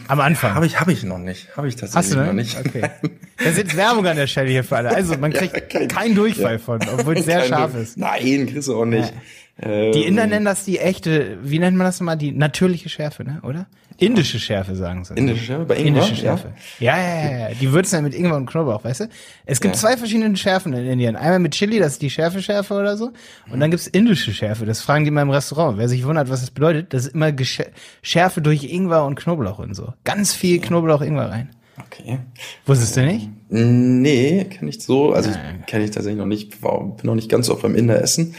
Am 0.09 0.21
Anfang. 0.21 0.55
Habe 0.55 0.67
ich, 0.67 0.81
habe 0.81 0.93
ich 0.93 1.05
noch 1.05 1.19
nicht. 1.19 1.57
Habe 1.57 1.69
ich 1.69 1.77
tatsächlich 1.77 2.11
Hast 2.11 2.15
du, 2.15 2.27
noch 2.27 2.33
nicht. 2.33 2.59
Okay. 2.59 2.91
Ist 3.39 3.57
jetzt 3.57 3.77
Werbung 3.77 4.07
an 4.07 4.17
der 4.17 4.27
Stelle 4.27 4.51
hier 4.51 4.65
für 4.65 4.77
alle. 4.77 4.91
Also 4.91 5.17
man 5.17 5.33
kriegt 5.33 5.55
ja, 5.55 5.61
kein, 5.61 5.89
keinen 5.89 6.15
Durchfall 6.17 6.55
ja. 6.55 6.59
von, 6.59 6.81
obwohl 6.93 7.17
es 7.19 7.25
sehr 7.25 7.45
scharf 7.45 7.75
ist. 7.77 7.97
Nein, 7.97 8.47
kriegst 8.47 8.67
du 8.67 8.77
auch 8.77 8.85
nicht. 8.85 9.15
Ja. 9.15 9.21
Ähm. 9.59 9.93
Die 9.93 10.05
Inder 10.05 10.27
nennen 10.27 10.45
das 10.45 10.65
die 10.65 10.79
echte, 10.79 11.39
wie 11.43 11.59
nennt 11.59 11.77
man 11.77 11.87
das 11.87 12.01
nochmal? 12.01 12.17
Die 12.17 12.33
natürliche 12.33 12.89
Schärfe, 12.89 13.25
ne? 13.25 13.41
Oder? 13.43 13.67
Indische 13.99 14.39
Schärfe, 14.39 14.77
sagen 14.77 15.05
sie. 15.05 15.15
Indische 15.15 15.45
Schärfe? 15.45 15.65
Bei 15.65 15.77
Ingwer? 15.77 16.03
Indische 16.03 16.17
Schärfe. 16.17 16.53
Ja, 16.79 16.99
ja, 16.99 17.31
ja. 17.31 17.39
ja. 17.49 17.55
Die 17.59 17.73
würzen 17.73 17.97
dann 17.97 18.05
mit 18.05 18.15
Ingwer 18.15 18.37
und 18.37 18.45
Knoblauch, 18.45 18.85
weißt 18.85 19.01
du? 19.01 19.09
Es 19.47 19.63
gibt 19.63 19.75
ja. 19.75 19.81
zwei 19.81 19.97
verschiedene 19.97 20.37
Schärfen 20.37 20.75
in 20.75 20.87
Indien. 20.87 21.17
Einmal 21.17 21.39
mit 21.39 21.55
Chili, 21.55 21.79
das 21.79 21.93
ist 21.93 22.03
die 22.03 22.11
Schärfe-Schärfe 22.11 22.75
oder 22.75 22.99
so. 22.99 23.13
Und 23.51 23.61
dann 23.61 23.71
gibt's 23.71 23.87
indische 23.87 24.35
Schärfe. 24.35 24.67
Das 24.67 24.83
fragen 24.83 25.07
die 25.07 25.11
mal 25.11 25.23
im 25.23 25.31
Restaurant. 25.31 25.79
Wer 25.79 25.89
sich 25.89 26.05
wundert, 26.05 26.29
was 26.29 26.41
das 26.41 26.51
bedeutet, 26.51 26.93
das 26.93 27.07
ist 27.07 27.15
immer 27.15 27.33
Gesch 27.33 27.63
Schärfe 28.03 28.43
durch 28.43 28.65
Ingwer 28.65 29.07
und 29.07 29.15
Knoblauch 29.15 29.59
und 29.61 29.75
so. 29.75 29.95
Ganz 30.05 30.35
viel 30.35 30.61
Knoblauch, 30.61 31.01
Ingwer 31.01 31.31
rein. 31.31 31.51
Okay. 31.87 32.19
Wusstest 32.67 32.97
du 32.99 33.07
nicht? 33.07 33.31
Nee, 33.49 34.45
kenne 34.45 34.71
ich 34.71 34.83
so. 34.83 35.13
Also 35.13 35.31
kenne 35.67 35.85
ich 35.85 35.91
tatsächlich 35.91 36.19
noch 36.19 36.27
nicht. 36.27 36.61
Bin 36.61 36.97
noch 37.05 37.15
nicht 37.15 37.31
ganz 37.31 37.47
so 37.47 37.55
oft 37.55 37.63
beim 37.63 37.75
Inder 37.75 38.03
essen. 38.03 38.35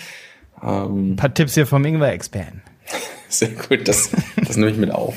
Ähm, 0.64 1.12
Ein 1.12 1.16
paar 1.16 1.34
Tipps 1.34 1.54
hier 1.54 1.68
vom 1.68 1.86
Ingwer-Experten. 1.86 2.62
Sehr 3.30 3.50
gut, 3.50 3.88
das, 3.88 4.10
das 4.38 4.56
nehme 4.56 4.72
ich 4.72 4.78
mit 4.78 4.92
auf. 4.92 5.16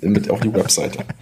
mit 0.00 0.30
auf 0.30 0.40
die 0.40 0.52
Webseite. 0.52 1.04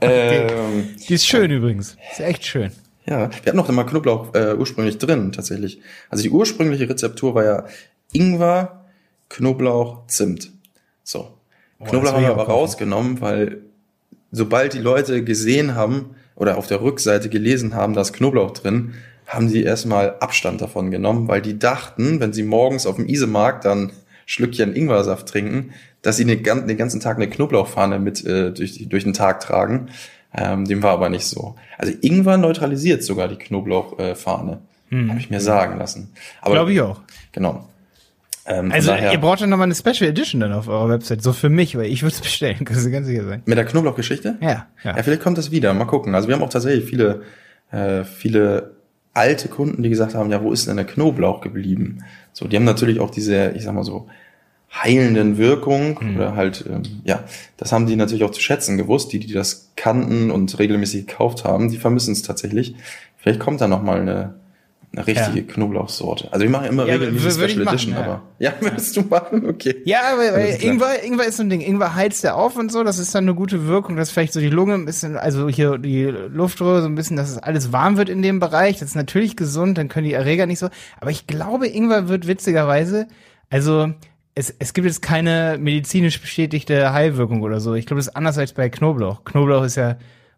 Ähm, 0.00 0.96
die 1.08 1.14
ist 1.14 1.26
schön 1.26 1.50
übrigens. 1.50 1.96
Ist 2.10 2.20
echt 2.20 2.44
schön. 2.44 2.72
Ja, 3.06 3.30
wir 3.30 3.46
hatten 3.46 3.56
noch 3.56 3.68
immer 3.68 3.84
Knoblauch 3.84 4.34
äh, 4.34 4.54
ursprünglich 4.54 4.98
drin, 4.98 5.30
tatsächlich. 5.30 5.80
Also 6.10 6.24
die 6.24 6.30
ursprüngliche 6.30 6.88
Rezeptur 6.88 7.34
war 7.34 7.44
ja 7.44 7.64
Ingwer, 8.12 8.84
Knoblauch, 9.28 10.06
Zimt. 10.08 10.52
So. 11.04 11.38
Oh, 11.78 11.84
Knoblauch 11.84 12.12
haben 12.12 12.22
wir 12.22 12.32
aber 12.32 12.48
rausgenommen, 12.48 13.20
weil 13.20 13.62
sobald 14.32 14.74
die 14.74 14.78
Leute 14.78 15.22
gesehen 15.22 15.74
haben 15.74 16.16
oder 16.34 16.58
auf 16.58 16.66
der 16.66 16.82
Rückseite 16.82 17.28
gelesen 17.28 17.74
haben, 17.74 17.94
da 17.94 18.00
ist 18.00 18.12
Knoblauch 18.12 18.50
drin, 18.50 18.94
haben 19.26 19.48
sie 19.48 19.62
erstmal 19.62 20.16
Abstand 20.20 20.60
davon 20.60 20.90
genommen, 20.90 21.28
weil 21.28 21.42
die 21.42 21.58
dachten, 21.58 22.20
wenn 22.20 22.32
sie 22.32 22.42
morgens 22.42 22.86
auf 22.86 22.96
dem 22.96 23.08
Isemarkt 23.08 23.64
dann 23.64 23.92
Schlückchen 24.26 24.74
Ingwersaft 24.74 25.28
trinken, 25.28 25.72
dass 26.02 26.16
sie 26.16 26.24
den, 26.24 26.42
ganzen 26.42 27.00
Tag 27.00 27.16
eine 27.16 27.28
Knoblauchfahne 27.28 27.98
mit 27.98 28.24
äh, 28.24 28.52
durch, 28.52 28.86
durch 28.88 29.04
den 29.04 29.12
Tag 29.12 29.40
tragen. 29.40 29.88
Ähm, 30.36 30.64
dem 30.66 30.82
war 30.82 30.92
aber 30.92 31.08
nicht 31.08 31.26
so. 31.26 31.54
Also 31.78 31.92
Ingwer 32.00 32.36
neutralisiert 32.36 33.02
sogar 33.02 33.28
die 33.28 33.36
Knoblauchfahne. 33.36 34.60
Hm. 34.90 35.10
Habe 35.10 35.20
ich 35.20 35.30
mir 35.30 35.40
sagen 35.40 35.78
lassen. 35.78 36.12
Glaube 36.44 36.72
ich 36.72 36.80
auch. 36.80 37.00
Genau. 37.32 37.68
Ähm, 38.46 38.70
also 38.72 38.88
daher, 38.88 39.12
ihr 39.12 39.18
braucht 39.18 39.40
ja 39.40 39.46
nochmal 39.46 39.66
eine 39.66 39.74
Special 39.74 40.08
Edition 40.08 40.40
dann 40.40 40.52
auf 40.52 40.68
eurer 40.68 40.88
Website, 40.88 41.22
so 41.22 41.32
für 41.32 41.48
mich, 41.48 41.76
weil 41.76 41.86
ich 41.86 42.02
würde 42.02 42.14
es 42.14 42.20
bestellen, 42.20 42.64
kannst 42.64 42.84
du 42.86 42.90
ganz 42.90 43.06
sicher 43.06 43.24
sein. 43.24 43.42
Mit 43.46 43.56
der 43.56 43.64
Knoblauchgeschichte? 43.64 44.36
Ja, 44.40 44.66
ja. 44.82 44.96
Ja, 44.96 45.02
vielleicht 45.02 45.22
kommt 45.22 45.38
das 45.38 45.50
wieder, 45.50 45.72
mal 45.72 45.86
gucken. 45.86 46.14
Also 46.14 46.28
wir 46.28 46.34
haben 46.34 46.42
auch 46.42 46.50
tatsächlich 46.50 46.84
viele, 46.84 47.22
äh, 47.70 48.04
viele 48.04 48.72
alte 49.14 49.48
Kunden, 49.48 49.82
die 49.82 49.90
gesagt 49.90 50.14
haben, 50.14 50.30
ja, 50.30 50.42
wo 50.42 50.52
ist 50.52 50.66
denn 50.66 50.76
der 50.76 50.84
Knoblauch 50.84 51.40
geblieben? 51.40 52.04
So, 52.32 52.46
die 52.46 52.56
haben 52.56 52.64
natürlich 52.64 53.00
auch 53.00 53.10
diese, 53.10 53.50
ich 53.50 53.62
sag 53.62 53.74
mal 53.74 53.84
so, 53.84 54.08
heilenden 54.72 55.38
Wirkung 55.38 55.98
mhm. 56.00 56.16
oder 56.16 56.34
halt, 56.34 56.64
ähm, 56.68 56.82
ja, 57.04 57.22
das 57.56 57.72
haben 57.72 57.86
die 57.86 57.94
natürlich 57.94 58.24
auch 58.24 58.32
zu 58.32 58.40
schätzen 58.40 58.76
gewusst, 58.76 59.12
die, 59.12 59.20
die 59.20 59.32
das 59.32 59.70
kannten 59.76 60.32
und 60.32 60.58
regelmäßig 60.58 61.06
gekauft 61.06 61.44
haben, 61.44 61.70
die 61.70 61.78
vermissen 61.78 62.12
es 62.12 62.22
tatsächlich. 62.22 62.74
Vielleicht 63.16 63.40
kommt 63.40 63.60
da 63.60 63.68
noch 63.68 63.82
mal 63.82 64.00
eine, 64.00 64.34
eine 64.96 65.06
richtige 65.06 65.40
ja. 65.40 65.52
Knoblauchsorte. 65.52 66.32
Also 66.32 66.42
wir 66.42 66.50
machen 66.50 66.66
immer 66.66 66.86
ja, 66.86 66.94
regelmäßig 66.94 67.32
Special 67.32 67.64
machen, 67.64 67.74
Edition, 67.74 67.94
ja. 67.94 68.00
aber 68.00 68.22
ja, 68.38 68.52
würdest 68.60 68.96
du 68.96 69.02
machen? 69.02 69.48
Okay. 69.48 69.82
Ja, 69.84 70.00
aber 70.12 70.32
weil 70.34 70.58
Ingwer, 70.62 71.02
Ingwer 71.02 71.26
ist 71.26 71.36
so 71.36 71.42
ein 71.42 71.50
Ding. 71.50 71.60
Ingwer 71.60 71.94
heizt 71.94 72.22
ja 72.24 72.34
auf 72.34 72.56
und 72.56 72.70
so, 72.70 72.84
das 72.84 72.98
ist 72.98 73.14
dann 73.14 73.24
eine 73.24 73.34
gute 73.34 73.66
Wirkung, 73.66 73.96
dass 73.96 74.10
vielleicht 74.10 74.32
so 74.32 74.40
die 74.40 74.50
Lunge 74.50 74.74
ein 74.74 74.84
bisschen, 74.84 75.16
also 75.16 75.48
hier 75.48 75.78
die 75.78 76.04
Luftröhre 76.04 76.82
so 76.82 76.88
ein 76.88 76.94
bisschen, 76.94 77.16
dass 77.16 77.30
es 77.30 77.38
alles 77.38 77.72
warm 77.72 77.96
wird 77.96 78.08
in 78.08 78.22
dem 78.22 78.40
Bereich. 78.40 78.78
Das 78.78 78.90
ist 78.90 78.96
natürlich 78.96 79.36
gesund, 79.36 79.78
dann 79.78 79.88
können 79.88 80.06
die 80.06 80.14
Erreger 80.14 80.46
nicht 80.46 80.58
so. 80.58 80.68
Aber 81.00 81.10
ich 81.10 81.26
glaube, 81.26 81.66
Ingwer 81.66 82.08
wird 82.08 82.26
witzigerweise, 82.26 83.08
also 83.50 83.92
es, 84.34 84.54
es 84.58 84.74
gibt 84.74 84.86
jetzt 84.86 85.02
keine 85.02 85.58
medizinisch 85.60 86.20
bestätigte 86.20 86.92
Heilwirkung 86.92 87.42
oder 87.42 87.60
so. 87.60 87.74
Ich 87.74 87.86
glaube, 87.86 87.98
das 87.98 88.08
ist 88.08 88.16
anders 88.16 88.38
als 88.38 88.52
bei 88.52 88.68
Knoblauch. 88.68 89.24
Knoblauch 89.24 89.64
ist 89.64 89.76
ja 89.76 89.96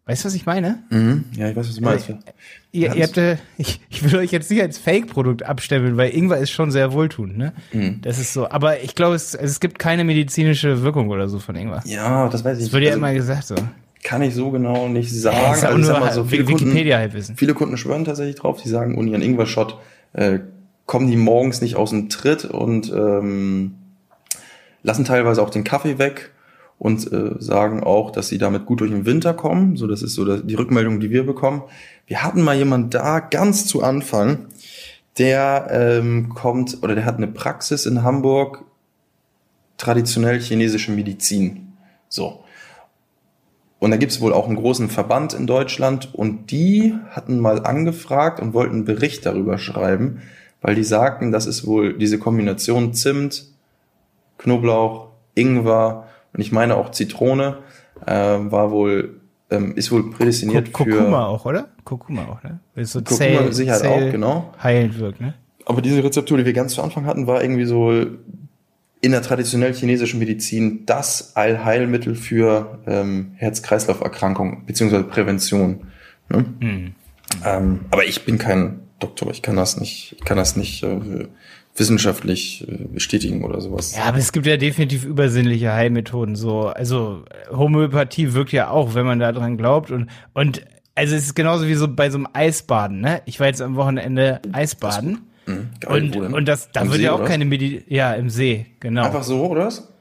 Weißt 0.08 0.22
du, 0.22 0.28
was 0.28 0.34
ich 0.36 0.46
meine? 0.46 0.78
Mhm. 0.90 1.24
Ja, 1.36 1.48
ich 1.50 1.56
weiß, 1.56 1.68
was 1.68 1.74
du 1.74 1.82
meinst. 1.82 2.08
Also, 2.08 2.20
ihr, 2.70 2.94
ihr 2.94 3.02
habt, 3.02 3.16
äh, 3.16 3.38
ich, 3.58 3.80
ich 3.90 4.04
will 4.04 4.16
euch 4.20 4.30
jetzt 4.30 4.48
nicht 4.52 4.62
als 4.62 4.78
Fake-Produkt 4.78 5.42
abstempeln, 5.42 5.96
weil 5.96 6.14
Ingwer 6.14 6.38
ist 6.38 6.50
schon 6.50 6.70
sehr 6.70 6.92
wohltuend, 6.92 7.36
ne? 7.36 7.52
Mhm. 7.72 8.02
Das 8.02 8.20
ist 8.20 8.32
so. 8.32 8.48
Aber 8.48 8.80
ich 8.80 8.94
glaube, 8.94 9.16
es, 9.16 9.34
es 9.34 9.58
gibt 9.58 9.80
keine 9.80 10.04
medizinische 10.04 10.82
Wirkung 10.82 11.08
oder 11.08 11.28
so 11.28 11.40
von 11.40 11.56
Ingwer. 11.56 11.82
Ja, 11.86 12.28
das 12.28 12.44
weiß 12.44 12.58
ich. 12.58 12.66
Das 12.66 12.72
wird 12.72 12.84
ja 12.84 12.90
also, 12.90 12.98
immer 12.98 13.14
gesagt 13.14 13.48
so. 13.48 13.56
Kann 14.04 14.22
ich 14.22 14.36
so 14.36 14.52
genau 14.52 14.86
nicht 14.88 15.12
sagen. 15.12 15.36
Ja, 15.36 15.54
ist 15.54 15.64
also, 15.64 15.78
nur 15.78 15.98
mal 15.98 16.12
so, 16.12 16.22
viele 16.22 16.46
Wikipedia 16.46 16.98
halt 16.98 17.12
wissen. 17.12 17.36
Viele 17.36 17.54
Kunden 17.54 17.76
schwören 17.76 18.04
tatsächlich 18.04 18.36
drauf, 18.36 18.62
die 18.62 18.68
sagen, 18.68 18.96
ohne 18.96 19.10
ihren 19.10 19.22
Ingwer-Shot 19.22 19.76
äh, 20.12 20.38
kommen 20.86 21.10
die 21.10 21.16
morgens 21.16 21.60
nicht 21.60 21.74
aus 21.74 21.90
dem 21.90 22.08
Tritt 22.10 22.44
und 22.44 22.92
ähm, 22.92 23.74
lassen 24.84 25.04
teilweise 25.04 25.42
auch 25.42 25.50
den 25.50 25.64
Kaffee 25.64 25.98
weg 25.98 26.30
und 26.78 27.10
äh, 27.12 27.34
sagen 27.38 27.82
auch, 27.82 28.10
dass 28.10 28.28
sie 28.28 28.38
damit 28.38 28.66
gut 28.66 28.80
durch 28.80 28.90
den 28.90 29.06
Winter 29.06 29.34
kommen. 29.34 29.76
So, 29.76 29.86
das 29.86 30.02
ist 30.02 30.14
so 30.14 30.36
die 30.38 30.54
Rückmeldung, 30.54 31.00
die 31.00 31.10
wir 31.10 31.24
bekommen. 31.24 31.62
Wir 32.06 32.22
hatten 32.22 32.42
mal 32.42 32.56
jemand 32.56 32.94
da 32.94 33.20
ganz 33.20 33.66
zu 33.66 33.82
Anfang, 33.82 34.46
der 35.18 35.68
ähm, 35.70 36.28
kommt 36.34 36.82
oder 36.82 36.94
der 36.94 37.06
hat 37.06 37.16
eine 37.16 37.28
Praxis 37.28 37.86
in 37.86 38.02
Hamburg, 38.02 38.64
traditionell 39.78 40.40
chinesische 40.40 40.92
Medizin. 40.92 41.72
So. 42.08 42.44
Und 43.78 43.90
da 43.90 43.96
gibt's 43.96 44.20
wohl 44.20 44.32
auch 44.32 44.46
einen 44.46 44.56
großen 44.56 44.88
Verband 44.88 45.34
in 45.34 45.46
Deutschland 45.46 46.14
und 46.14 46.50
die 46.50 46.94
hatten 47.10 47.40
mal 47.40 47.64
angefragt 47.64 48.40
und 48.40 48.54
wollten 48.54 48.74
einen 48.74 48.84
Bericht 48.84 49.26
darüber 49.26 49.58
schreiben, 49.58 50.22
weil 50.62 50.74
die 50.74 50.84
sagten, 50.84 51.30
das 51.30 51.46
ist 51.46 51.66
wohl 51.66 51.98
diese 51.98 52.18
Kombination 52.18 52.94
Zimt, 52.94 53.46
Knoblauch, 54.38 55.08
Ingwer 55.34 56.08
und 56.36 56.42
ich 56.42 56.52
meine 56.52 56.76
auch 56.76 56.90
Zitrone 56.90 57.58
äh, 58.04 58.12
war 58.12 58.70
wohl 58.70 59.20
ähm, 59.50 59.74
ist 59.74 59.90
wohl 59.90 60.10
prädestiniert 60.10 60.72
K 60.72 60.84
für 60.84 60.90
Kurkuma 60.90 61.26
auch, 61.26 61.46
oder? 61.46 61.68
Kurkuma 61.84 62.26
auch, 62.26 62.42
ne? 62.42 62.60
So 62.84 62.98
Kurkuma 62.98 63.16
Zell, 63.16 63.44
mit 63.44 63.54
Sicherheit 63.54 63.80
Zell 63.80 64.08
auch, 64.08 64.12
genau. 64.12 64.54
Heilend 64.62 64.98
wirkt, 64.98 65.20
ne? 65.20 65.34
Aber 65.64 65.80
diese 65.80 66.04
Rezeptur, 66.04 66.36
die 66.36 66.44
wir 66.44 66.52
ganz 66.52 66.74
zu 66.74 66.82
Anfang 66.82 67.06
hatten, 67.06 67.26
war 67.26 67.42
irgendwie 67.42 67.64
so 67.64 67.90
in 69.00 69.12
der 69.12 69.22
traditionell 69.22 69.72
chinesischen 69.72 70.18
Medizin 70.18 70.84
das 70.84 71.36
Allheilmittel 71.36 72.14
für 72.14 72.80
ähm, 72.86 73.32
Herz-Kreislauf-Erkrankungen 73.36 74.66
beziehungsweise 74.66 75.04
Prävention. 75.04 75.86
Ne? 76.28 76.44
Mhm. 76.60 76.94
Ähm, 77.44 77.80
aber 77.90 78.04
ich 78.04 78.24
bin 78.24 78.38
kein 78.38 78.80
Doktor, 78.98 79.30
ich 79.30 79.42
kann 79.42 79.56
das 79.56 79.78
nicht, 79.78 80.16
ich 80.18 80.24
kann 80.24 80.36
das 80.36 80.56
nicht 80.56 80.82
äh, 80.82 81.28
wissenschaftlich 81.76 82.66
äh, 82.68 82.86
bestätigen 82.92 83.44
oder 83.44 83.60
sowas. 83.60 83.96
Ja, 83.96 84.04
aber 84.04 84.18
es 84.18 84.32
gibt 84.32 84.46
ja 84.46 84.56
definitiv 84.56 85.04
übersinnliche 85.04 85.72
Heilmethoden. 85.72 86.36
So, 86.36 86.68
also 86.68 87.24
Homöopathie 87.50 88.32
wirkt 88.32 88.52
ja 88.52 88.70
auch, 88.70 88.94
wenn 88.94 89.06
man 89.06 89.18
da 89.18 89.32
dran 89.32 89.56
glaubt 89.56 89.90
und 89.90 90.08
und 90.32 90.62
also 90.94 91.14
es 91.14 91.24
ist 91.24 91.34
genauso 91.34 91.66
wie 91.66 91.74
so 91.74 91.88
bei 91.88 92.10
so 92.10 92.18
einem 92.18 92.28
Eisbaden. 92.32 93.00
Ne, 93.00 93.22
ich 93.26 93.40
war 93.40 93.46
jetzt 93.46 93.60
am 93.60 93.76
Wochenende 93.76 94.40
Eisbaden 94.52 95.26
mhm, 95.46 95.70
und 95.86 96.16
und 96.16 96.48
das 96.48 96.70
da 96.72 96.80
Am 96.80 96.88
wird 96.88 96.98
See, 96.98 97.04
ja 97.04 97.12
auch 97.12 97.24
keine 97.24 97.44
Medi 97.44 97.84
ja 97.88 98.14
im 98.14 98.30
See 98.30 98.66
genau. 98.80 99.04
Einfach 99.04 99.22
so 99.22 99.46
oder 99.46 99.66
was? 99.66 99.92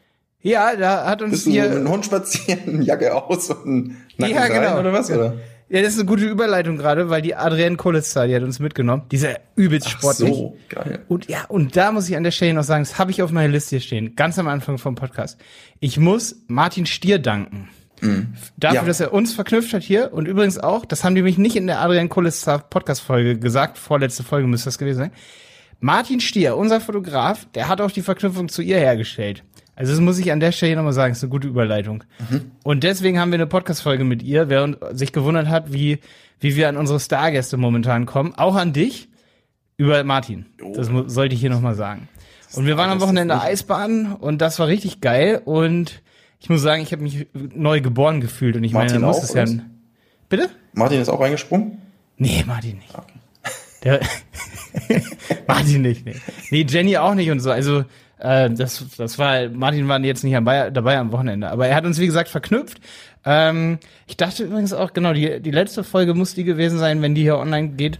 Ja, 0.41 0.75
da 0.75 1.05
hat 1.07 1.23
uns 1.23 1.31
Bist 1.31 1.47
hier 1.47 1.63
du 1.63 1.69
mit 1.69 1.77
dem 1.79 1.89
Hund 1.89 2.05
spazieren, 2.05 2.81
Jacke 2.83 3.15
aus 3.15 3.49
und 3.49 3.95
Nacken 4.17 4.35
ja, 4.35 4.47
genau. 4.47 4.79
oder 4.79 4.93
was 4.93 5.09
oder? 5.09 5.33
Ja, 5.67 5.81
das 5.81 5.93
ist 5.93 5.99
eine 5.99 6.07
gute 6.07 6.25
Überleitung 6.25 6.77
gerade, 6.77 7.09
weil 7.09 7.23
die 7.23 7.33
Adrienne 7.33 7.75
Kolitzer, 7.75 8.27
die 8.27 8.35
hat 8.35 8.43
uns 8.43 8.59
mitgenommen. 8.59 9.03
Dieser 9.11 9.39
übelst 9.55 9.89
sportlich. 9.89 10.29
Ach 10.31 10.35
so, 10.35 10.57
geil. 10.69 10.99
Und 11.07 11.27
ja, 11.27 11.45
und 11.45 11.75
da 11.75 11.91
muss 11.91 12.07
ich 12.07 12.15
an 12.15 12.23
der 12.23 12.31
Stelle 12.31 12.53
noch 12.53 12.63
sagen, 12.63 12.83
das 12.83 12.99
habe 12.99 13.09
ich 13.09 13.23
auf 13.23 13.31
meiner 13.31 13.51
Liste 13.51 13.71
hier 13.71 13.79
stehen, 13.79 14.15
ganz 14.15 14.37
am 14.37 14.47
Anfang 14.47 14.77
vom 14.77 14.93
Podcast. 14.93 15.39
Ich 15.79 15.97
muss 15.97 16.35
Martin 16.47 16.85
Stier 16.85 17.17
danken. 17.17 17.69
Mhm. 18.01 18.35
Dafür, 18.57 18.81
ja. 18.81 18.85
dass 18.85 18.99
er 18.99 19.13
uns 19.13 19.33
verknüpft 19.33 19.73
hat 19.73 19.81
hier 19.81 20.13
und 20.13 20.27
übrigens 20.27 20.59
auch, 20.59 20.85
das 20.85 21.03
haben 21.03 21.15
die 21.15 21.21
mich 21.23 21.37
nicht 21.37 21.55
in 21.55 21.65
der 21.65 21.81
Adrian 21.81 22.09
Kolitzer 22.09 22.59
Podcast 22.59 23.01
Folge 23.01 23.39
gesagt, 23.39 23.77
vorletzte 23.77 24.23
Folge 24.23 24.47
müsste 24.47 24.65
das 24.65 24.77
gewesen 24.77 24.97
sein. 24.97 25.11
Martin 25.79 26.19
Stier, 26.19 26.57
unser 26.57 26.79
Fotograf, 26.79 27.47
der 27.55 27.67
hat 27.67 27.81
auch 27.81 27.91
die 27.91 28.01
Verknüpfung 28.01 28.49
zu 28.49 28.61
ihr 28.61 28.77
hergestellt. 28.77 29.43
Also 29.75 29.91
das 29.91 30.01
muss 30.01 30.17
ich 30.19 30.31
an 30.31 30.39
der 30.39 30.51
Stelle 30.51 30.75
nochmal 30.75 30.93
sagen, 30.93 31.11
ist 31.11 31.23
eine 31.23 31.29
gute 31.29 31.47
Überleitung. 31.47 32.03
Mhm. 32.29 32.51
Und 32.63 32.83
deswegen 32.83 33.19
haben 33.19 33.31
wir 33.31 33.35
eine 33.35 33.47
Podcast-Folge 33.47 34.03
mit 34.03 34.23
ihr, 34.23 34.49
wer 34.49 34.77
sich 34.93 35.11
gewundert 35.11 35.47
hat, 35.47 35.73
wie, 35.73 35.99
wie 36.39 36.55
wir 36.55 36.69
an 36.69 36.77
unsere 36.77 36.99
Stargäste 36.99 37.57
momentan 37.57 38.05
kommen. 38.05 38.33
Auch 38.35 38.55
an 38.55 38.71
dich, 38.71 39.09
über 39.77 40.03
Martin. 40.03 40.45
Das 40.73 40.89
sollte 41.07 41.35
ich 41.35 41.41
hier 41.41 41.49
nochmal 41.49 41.75
sagen. 41.75 42.07
Und 42.53 42.65
wir 42.65 42.77
waren 42.77 42.89
am 42.89 43.01
Wochenende 43.01 43.41
Eisbahn 43.41 44.13
und 44.13 44.39
das 44.39 44.59
war 44.59 44.67
richtig 44.67 45.01
geil. 45.01 45.41
Und 45.43 46.01
ich 46.39 46.49
muss 46.49 46.61
sagen, 46.61 46.81
ich 46.81 46.91
habe 46.93 47.03
mich 47.03 47.27
neu 47.33 47.81
geboren 47.81 48.21
gefühlt. 48.21 48.55
Und 48.55 48.63
ich 48.63 48.71
Martin 48.71 49.01
meine, 49.01 49.07
muss 49.07 49.23
es 49.23 49.33
ja... 49.33 49.45
Bitte? 50.29 50.49
Martin 50.73 51.01
ist 51.01 51.09
auch 51.09 51.19
reingesprungen? 51.19 51.79
Nee, 52.17 52.43
Martin 52.47 52.77
nicht. 52.77 52.95
Okay. 52.95 53.19
Der 53.83 53.99
Martin 55.47 55.81
nicht, 55.81 56.05
nee. 56.05 56.15
Nee, 56.49 56.65
Jenny 56.67 56.97
auch 56.97 57.13
nicht 57.13 57.29
und 57.29 57.39
so. 57.39 57.51
Also 57.51 57.85
äh, 58.19 58.49
das, 58.49 58.85
das 58.97 59.19
war, 59.19 59.49
Martin 59.49 59.87
war 59.87 59.99
jetzt 60.01 60.23
nicht 60.23 60.35
dabei, 60.35 60.69
dabei 60.69 60.97
am 60.97 61.11
Wochenende, 61.11 61.49
aber 61.49 61.67
er 61.67 61.75
hat 61.75 61.85
uns, 61.85 61.99
wie 61.99 62.05
gesagt, 62.05 62.29
verknüpft. 62.29 62.79
Ähm, 63.25 63.79
ich 64.07 64.17
dachte 64.17 64.43
übrigens 64.43 64.73
auch, 64.73 64.93
genau, 64.93 65.13
die, 65.13 65.39
die 65.41 65.51
letzte 65.51 65.83
Folge 65.83 66.13
muss 66.13 66.35
die 66.35 66.43
gewesen 66.43 66.77
sein, 66.77 67.01
wenn 67.01 67.15
die 67.15 67.23
hier 67.23 67.37
online 67.37 67.69
geht, 67.69 67.99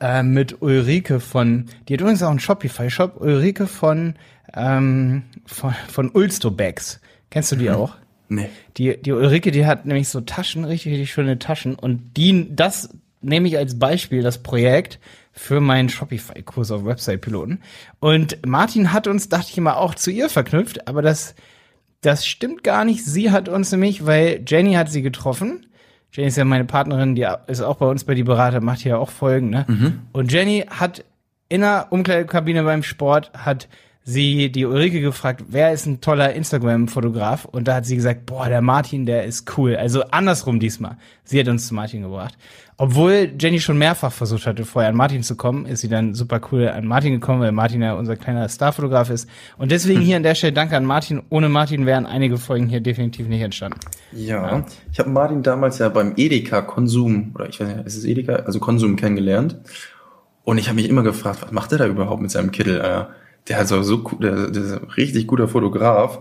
äh, 0.00 0.22
mit 0.22 0.62
Ulrike 0.62 1.20
von, 1.20 1.66
die 1.88 1.94
hat 1.94 2.00
übrigens 2.00 2.22
auch 2.22 2.30
einen 2.30 2.40
Shopify-Shop, 2.40 3.20
Ulrike 3.20 3.66
von, 3.66 4.14
ähm, 4.54 5.24
von, 5.46 5.74
von 5.88 6.10
Ulsto 6.10 6.50
Bags. 6.50 7.00
Kennst 7.30 7.50
du 7.52 7.56
die 7.56 7.68
mhm. 7.68 7.74
auch? 7.74 7.96
Nee. 8.28 8.48
Die, 8.76 9.00
die 9.00 9.12
Ulrike, 9.12 9.50
die 9.50 9.66
hat 9.66 9.86
nämlich 9.86 10.08
so 10.08 10.20
Taschen, 10.20 10.64
richtig, 10.64 10.92
richtig 10.92 11.12
schöne 11.12 11.38
Taschen 11.38 11.74
und 11.74 12.16
die, 12.16 12.54
das 12.54 12.90
nehme 13.22 13.48
ich 13.48 13.58
als 13.58 13.78
Beispiel, 13.78 14.22
das 14.22 14.38
Projekt, 14.42 15.00
für 15.32 15.60
meinen 15.60 15.88
Shopify-Kurs 15.88 16.70
auf 16.70 16.84
Website-Piloten. 16.84 17.60
Und 18.00 18.44
Martin 18.46 18.92
hat 18.92 19.06
uns, 19.06 19.28
dachte 19.28 19.48
ich 19.50 19.58
immer, 19.58 19.76
auch 19.76 19.94
zu 19.94 20.10
ihr 20.10 20.28
verknüpft, 20.28 20.88
aber 20.88 21.02
das, 21.02 21.34
das 22.00 22.26
stimmt 22.26 22.64
gar 22.64 22.84
nicht. 22.84 23.04
Sie 23.04 23.30
hat 23.30 23.48
uns 23.48 23.70
nämlich, 23.72 24.06
weil 24.06 24.42
Jenny 24.46 24.74
hat 24.74 24.90
sie 24.90 25.02
getroffen. 25.02 25.66
Jenny 26.12 26.28
ist 26.28 26.36
ja 26.36 26.44
meine 26.44 26.64
Partnerin, 26.64 27.14
die 27.14 27.26
ist 27.46 27.60
auch 27.60 27.76
bei 27.76 27.86
uns 27.86 28.04
bei 28.04 28.14
die 28.14 28.24
Berater, 28.24 28.60
macht 28.60 28.80
hier 28.80 28.98
auch 28.98 29.10
Folgen, 29.10 29.50
ne? 29.50 29.64
Mhm. 29.68 30.00
Und 30.12 30.32
Jenny 30.32 30.66
hat 30.68 31.04
in 31.48 31.60
der 31.60 31.88
Umkleidekabine 31.90 32.64
beim 32.64 32.82
Sport, 32.82 33.30
hat 33.32 33.68
sie 34.10 34.50
die 34.50 34.66
Ulrike 34.66 35.00
gefragt, 35.00 35.44
wer 35.48 35.72
ist 35.72 35.86
ein 35.86 36.00
toller 36.00 36.32
Instagram-Fotograf? 36.34 37.44
Und 37.44 37.68
da 37.68 37.76
hat 37.76 37.86
sie 37.86 37.96
gesagt, 37.96 38.26
boah, 38.26 38.48
der 38.48 38.60
Martin, 38.60 39.06
der 39.06 39.24
ist 39.24 39.56
cool. 39.56 39.76
Also 39.76 40.02
andersrum 40.10 40.60
diesmal. 40.60 40.96
Sie 41.24 41.38
hat 41.38 41.48
uns 41.48 41.68
zu 41.68 41.74
Martin 41.74 42.02
gebracht. 42.02 42.36
Obwohl 42.76 43.32
Jenny 43.38 43.60
schon 43.60 43.76
mehrfach 43.76 44.10
versucht 44.10 44.46
hatte, 44.46 44.64
vorher 44.64 44.88
an 44.88 44.96
Martin 44.96 45.22
zu 45.22 45.36
kommen, 45.36 45.66
ist 45.66 45.80
sie 45.80 45.88
dann 45.88 46.14
super 46.14 46.40
cool 46.50 46.66
an 46.66 46.86
Martin 46.86 47.12
gekommen, 47.12 47.42
weil 47.42 47.52
Martin 47.52 47.82
ja 47.82 47.92
unser 47.92 48.16
kleiner 48.16 48.48
Starfotograf 48.48 49.10
ist. 49.10 49.28
Und 49.58 49.70
deswegen 49.70 50.00
hier 50.00 50.16
an 50.16 50.22
der 50.22 50.34
Stelle 50.34 50.54
danke 50.54 50.76
an 50.76 50.86
Martin. 50.86 51.22
Ohne 51.28 51.50
Martin 51.50 51.84
wären 51.84 52.06
einige 52.06 52.38
Folgen 52.38 52.68
hier 52.68 52.80
definitiv 52.80 53.28
nicht 53.28 53.42
entstanden. 53.42 53.80
Ja, 54.12 54.50
ja. 54.50 54.64
ich 54.90 54.98
habe 54.98 55.10
Martin 55.10 55.42
damals 55.42 55.78
ja 55.78 55.90
beim 55.90 56.14
Edeka 56.16 56.62
Konsum, 56.62 57.32
oder 57.34 57.48
ich 57.48 57.60
weiß 57.60 57.68
nicht, 57.68 57.86
ist 57.86 57.98
es 57.98 58.04
Edeka, 58.04 58.36
also 58.36 58.60
Konsum 58.60 58.96
kennengelernt. 58.96 59.58
Und 60.44 60.56
ich 60.56 60.68
habe 60.68 60.76
mich 60.76 60.88
immer 60.88 61.02
gefragt, 61.02 61.42
was 61.42 61.52
macht 61.52 61.72
der 61.72 61.78
da 61.78 61.86
überhaupt 61.86 62.22
mit 62.22 62.30
seinem 62.30 62.50
Kittel? 62.50 62.80
Äh, 62.80 63.04
der 63.48 63.58
hat 63.58 63.68
so, 63.68 63.82
so 63.82 63.96
der, 64.20 64.50
der 64.50 64.62
ist 64.62 64.72
ein 64.72 64.84
richtig 64.96 65.26
guter 65.26 65.48
Fotograf. 65.48 66.20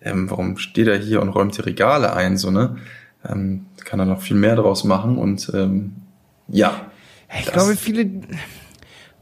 Ähm, 0.00 0.30
warum 0.30 0.56
steht 0.58 0.86
er 0.86 0.96
hier 0.98 1.20
und 1.22 1.28
räumt 1.30 1.56
die 1.56 1.62
Regale 1.62 2.12
ein, 2.12 2.36
so, 2.36 2.50
ne? 2.50 2.76
ähm, 3.28 3.66
kann 3.84 3.98
er 3.98 4.06
noch 4.06 4.20
viel 4.22 4.36
mehr 4.36 4.54
draus 4.54 4.84
machen 4.84 5.18
und 5.18 5.50
ähm, 5.54 5.96
ja. 6.46 6.72
Ich 7.40 7.46
glaube, 7.50 7.74
viele. 7.76 8.08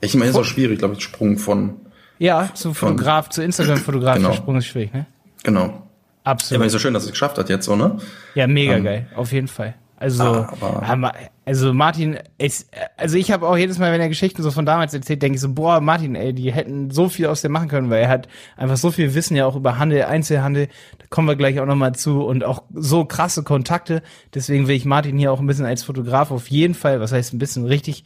Ich 0.01 0.15
meine, 0.15 0.27
es 0.27 0.37
ist 0.37 0.41
auch 0.41 0.45
schwierig, 0.45 0.79
glaube 0.79 0.95
ich, 0.95 1.03
Sprung 1.03 1.39
von 1.39 1.77
Ja, 2.19 2.51
zum 2.55 2.75
Fotograf, 2.75 3.31
zu 3.31 3.43
Instagram-Fotograf 3.43 4.17
Genau. 4.17 4.29
der 4.29 4.37
Sprung 4.37 4.57
ist 4.59 4.67
schwierig, 4.67 4.93
ne? 4.93 5.07
Genau. 5.43 5.67
Ja, 5.67 5.83
Absolut. 6.25 6.59
aber 6.61 6.67
ist 6.67 6.73
so 6.73 6.79
schön, 6.79 6.93
dass 6.93 7.05
es 7.05 7.11
geschafft 7.11 7.39
hat 7.39 7.49
jetzt 7.49 7.65
so, 7.65 7.75
ne? 7.75 7.97
Ja, 8.35 8.47
mega 8.47 8.79
geil, 8.79 9.07
auf 9.17 9.33
jeden 9.33 9.49
Fall. 9.49 9.75
Also, 9.97 10.23
Ah, 10.23 10.53
aber- 10.61 11.15
ja, 11.17 11.29
also 11.47 11.73
Martin, 11.73 12.19
ist, 12.39 12.69
also 12.97 13.17
ich 13.17 13.31
habe 13.31 13.47
auch 13.47 13.57
jedes 13.57 13.79
Mal, 13.79 13.93
wenn 13.93 14.01
er 14.01 14.09
Geschichten 14.09 14.43
so 14.43 14.51
von 14.51 14.67
damals 14.67 14.93
erzählt, 14.93 15.23
denke 15.23 15.37
ich 15.37 15.41
so, 15.41 15.55
boah, 15.55 15.81
Martin, 15.81 16.17
ey, 16.17 16.35
die 16.35 16.53
hätten 16.53 16.91
so 16.91 17.09
viel 17.09 17.27
aus 17.27 17.41
dem 17.41 17.53
machen 17.53 17.69
können, 17.69 17.89
weil 17.89 18.03
er 18.03 18.09
hat 18.09 18.27
einfach 18.57 18.77
so 18.77 18.91
viel 18.91 19.15
Wissen 19.15 19.37
ja 19.37 19.47
auch 19.47 19.55
über 19.55 19.79
Handel, 19.79 20.03
Einzelhandel, 20.03 20.67
da 20.99 21.07
kommen 21.09 21.29
wir 21.29 21.37
gleich 21.37 21.61
auch 21.61 21.67
nochmal 21.67 21.95
zu 21.95 22.25
und 22.25 22.43
auch 22.43 22.65
so 22.75 23.05
krasse 23.05 23.45
Kontakte. 23.45 24.03
Deswegen 24.35 24.67
will 24.67 24.75
ich 24.75 24.85
Martin 24.85 25.19
hier 25.19 25.31
auch 25.31 25.39
ein 25.39 25.47
bisschen 25.47 25.67
als 25.67 25.85
Fotograf 25.85 26.33
auf 26.33 26.51
jeden 26.51 26.75
Fall, 26.75 26.99
was 26.99 27.13
heißt 27.13 27.33
ein 27.33 27.39
bisschen 27.39 27.65
richtig 27.65 28.05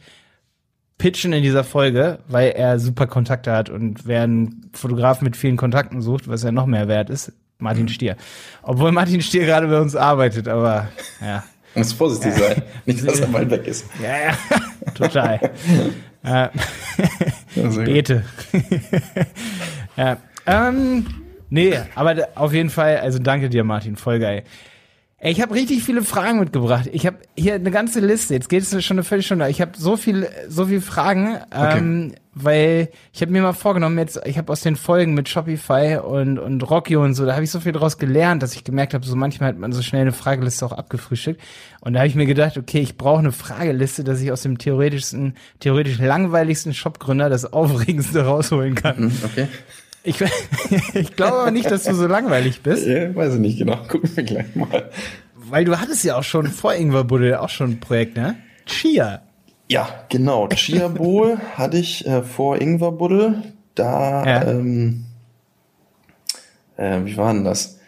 pitchen 0.99 1.33
in 1.33 1.41
dieser 1.41 1.63
Folge, 1.63 2.19
weil 2.27 2.51
er 2.51 2.79
super 2.79 3.07
Kontakte 3.07 3.53
hat 3.53 3.71
und 3.71 4.05
wer 4.05 4.21
einen 4.21 4.69
Fotograf 4.73 5.21
mit 5.21 5.35
vielen 5.35 5.57
Kontakten 5.57 6.03
sucht, 6.03 6.27
was 6.27 6.43
ja 6.43 6.51
noch 6.51 6.67
mehr 6.67 6.87
wert 6.87 7.09
ist, 7.09 7.33
Martin 7.57 7.87
Stier. 7.87 8.17
Obwohl 8.61 8.91
Martin 8.91 9.19
Stier 9.21 9.47
gerade 9.47 9.65
bei 9.67 9.81
uns 9.81 9.95
arbeitet, 9.95 10.47
aber 10.47 10.89
ja. 11.19 11.43
Muss 11.75 11.93
vorsichtig 11.93 12.33
sein. 12.33 12.61
Nicht, 12.85 13.07
dass 13.07 13.19
er 13.19 13.27
mal 13.27 13.49
weg 13.49 13.65
ist. 13.67 13.85
Ja, 14.01 14.31
ja, 14.31 14.37
total. 14.93 15.39
äh, 16.23 16.27
Ja. 16.27 16.51
Bete. 17.83 18.23
ja, 19.97 20.17
ähm, 20.45 21.05
nee, 21.49 21.77
aber 21.95 22.29
auf 22.35 22.53
jeden 22.53 22.69
Fall, 22.69 22.97
also 22.97 23.19
danke 23.19 23.49
dir, 23.49 23.63
Martin, 23.63 23.95
voll 23.95 24.19
geil. 24.19 24.43
Ich 25.23 25.39
habe 25.39 25.53
richtig 25.53 25.83
viele 25.83 26.01
Fragen 26.01 26.39
mitgebracht. 26.39 26.89
Ich 26.91 27.05
habe 27.05 27.17
hier 27.37 27.53
eine 27.53 27.69
ganze 27.69 27.99
Liste. 27.99 28.33
Jetzt 28.33 28.49
geht 28.49 28.63
es 28.63 28.83
schon 28.83 28.95
eine 28.95 29.03
Viertelstunde. 29.03 29.47
Ich 29.49 29.61
habe 29.61 29.73
so 29.77 29.95
viel, 29.95 30.27
so 30.49 30.65
viel 30.65 30.81
Fragen, 30.81 31.37
ähm, 31.53 32.13
weil 32.33 32.89
ich 33.13 33.21
habe 33.21 33.31
mir 33.31 33.43
mal 33.43 33.53
vorgenommen, 33.53 33.99
jetzt, 33.99 34.19
ich 34.25 34.39
habe 34.39 34.51
aus 34.51 34.61
den 34.61 34.75
Folgen 34.75 35.13
mit 35.13 35.29
Shopify 35.29 35.99
und 36.03 36.39
und 36.39 36.67
Rocky 36.67 36.95
und 36.95 37.13
so, 37.13 37.27
da 37.27 37.33
habe 37.33 37.43
ich 37.43 37.51
so 37.51 37.59
viel 37.59 37.71
draus 37.71 37.99
gelernt, 37.99 38.41
dass 38.41 38.55
ich 38.55 38.63
gemerkt 38.63 38.95
habe, 38.95 39.05
so 39.05 39.15
manchmal 39.15 39.49
hat 39.49 39.59
man 39.59 39.73
so 39.73 39.83
schnell 39.83 40.01
eine 40.01 40.11
Frageliste 40.11 40.65
auch 40.65 40.71
abgefrühstückt. 40.71 41.39
Und 41.81 41.93
da 41.93 41.99
habe 41.99 42.07
ich 42.07 42.15
mir 42.15 42.25
gedacht, 42.25 42.57
okay, 42.57 42.79
ich 42.79 42.97
brauche 42.97 43.19
eine 43.19 43.31
Frageliste, 43.31 44.03
dass 44.03 44.21
ich 44.21 44.31
aus 44.31 44.41
dem 44.41 44.57
theoretischsten, 44.57 45.35
theoretisch 45.59 45.99
langweiligsten 45.99 46.73
Shopgründer 46.73 47.29
das 47.29 47.53
Aufregendste 47.53 48.21
rausholen 48.25 48.73
kann. 48.73 48.97
Hm, 48.97 49.11
Okay. 49.23 49.47
Ich, 50.03 50.21
ich 50.93 51.15
glaube 51.15 51.33
aber 51.39 51.51
nicht, 51.51 51.69
dass 51.69 51.83
du 51.83 51.93
so 51.93 52.07
langweilig 52.07 52.61
bist, 52.61 52.87
Ja, 52.87 53.13
weiß 53.15 53.35
ich 53.35 53.39
nicht 53.39 53.59
genau. 53.59 53.77
Gucken 53.87 54.09
wir 54.15 54.23
gleich 54.23 54.55
mal. 54.55 54.89
weil 55.35 55.65
du 55.65 55.79
hattest 55.79 56.03
ja 56.03 56.15
auch 56.17 56.23
schon 56.23 56.47
vor 56.47 56.73
Ingwer 56.73 57.03
Buddel 57.03 57.35
auch 57.35 57.49
schon 57.49 57.71
ein 57.71 57.79
Projekt, 57.79 58.17
ne? 58.17 58.35
Chia. 58.65 59.21
Ja, 59.69 59.87
genau. 60.09 60.47
Chia 60.49 60.87
Bowl 60.87 61.37
hatte 61.55 61.77
ich 61.77 62.05
äh, 62.07 62.23
vor 62.23 62.59
Ingwerbuddel. 62.61 63.43
Da, 63.75 64.25
Ja. 64.25 64.43
ähm, 64.49 65.05
äh, 66.77 66.99
wie 67.05 67.15
war 67.17 67.33
denn 67.33 67.43
das? 67.45 67.79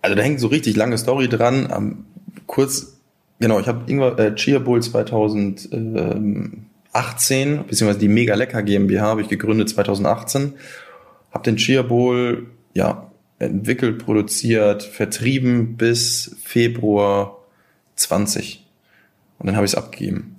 Also 0.00 0.16
da 0.16 0.22
hängt 0.22 0.40
so 0.40 0.48
richtig 0.48 0.76
lange 0.76 0.98
Story 0.98 1.28
dran. 1.28 1.72
Ähm, 1.74 2.04
kurz, 2.46 2.98
genau, 3.40 3.58
ich 3.58 3.66
habe 3.68 3.90
Ingwer, 3.90 4.18
äh, 4.18 4.34
Chia 4.34 4.58
Bowl 4.58 4.82
2018, 4.82 7.64
beziehungsweise 7.66 7.98
die 7.98 8.08
Mega 8.08 8.34
Lecker 8.34 8.62
GmbH 8.62 9.02
habe 9.06 9.22
ich 9.22 9.28
gegründet 9.28 9.70
2018. 9.70 10.52
Habe 11.32 11.44
den 11.44 11.56
Chia 11.56 11.82
Bowl, 11.82 12.46
ja, 12.74 13.10
entwickelt, 13.38 14.04
produziert, 14.04 14.82
vertrieben 14.82 15.76
bis 15.76 16.36
Februar 16.42 17.38
20. 17.96 18.66
Und 19.38 19.46
dann 19.46 19.56
habe 19.56 19.66
ich 19.66 19.72
es 19.72 19.78
abgegeben. 19.78 20.36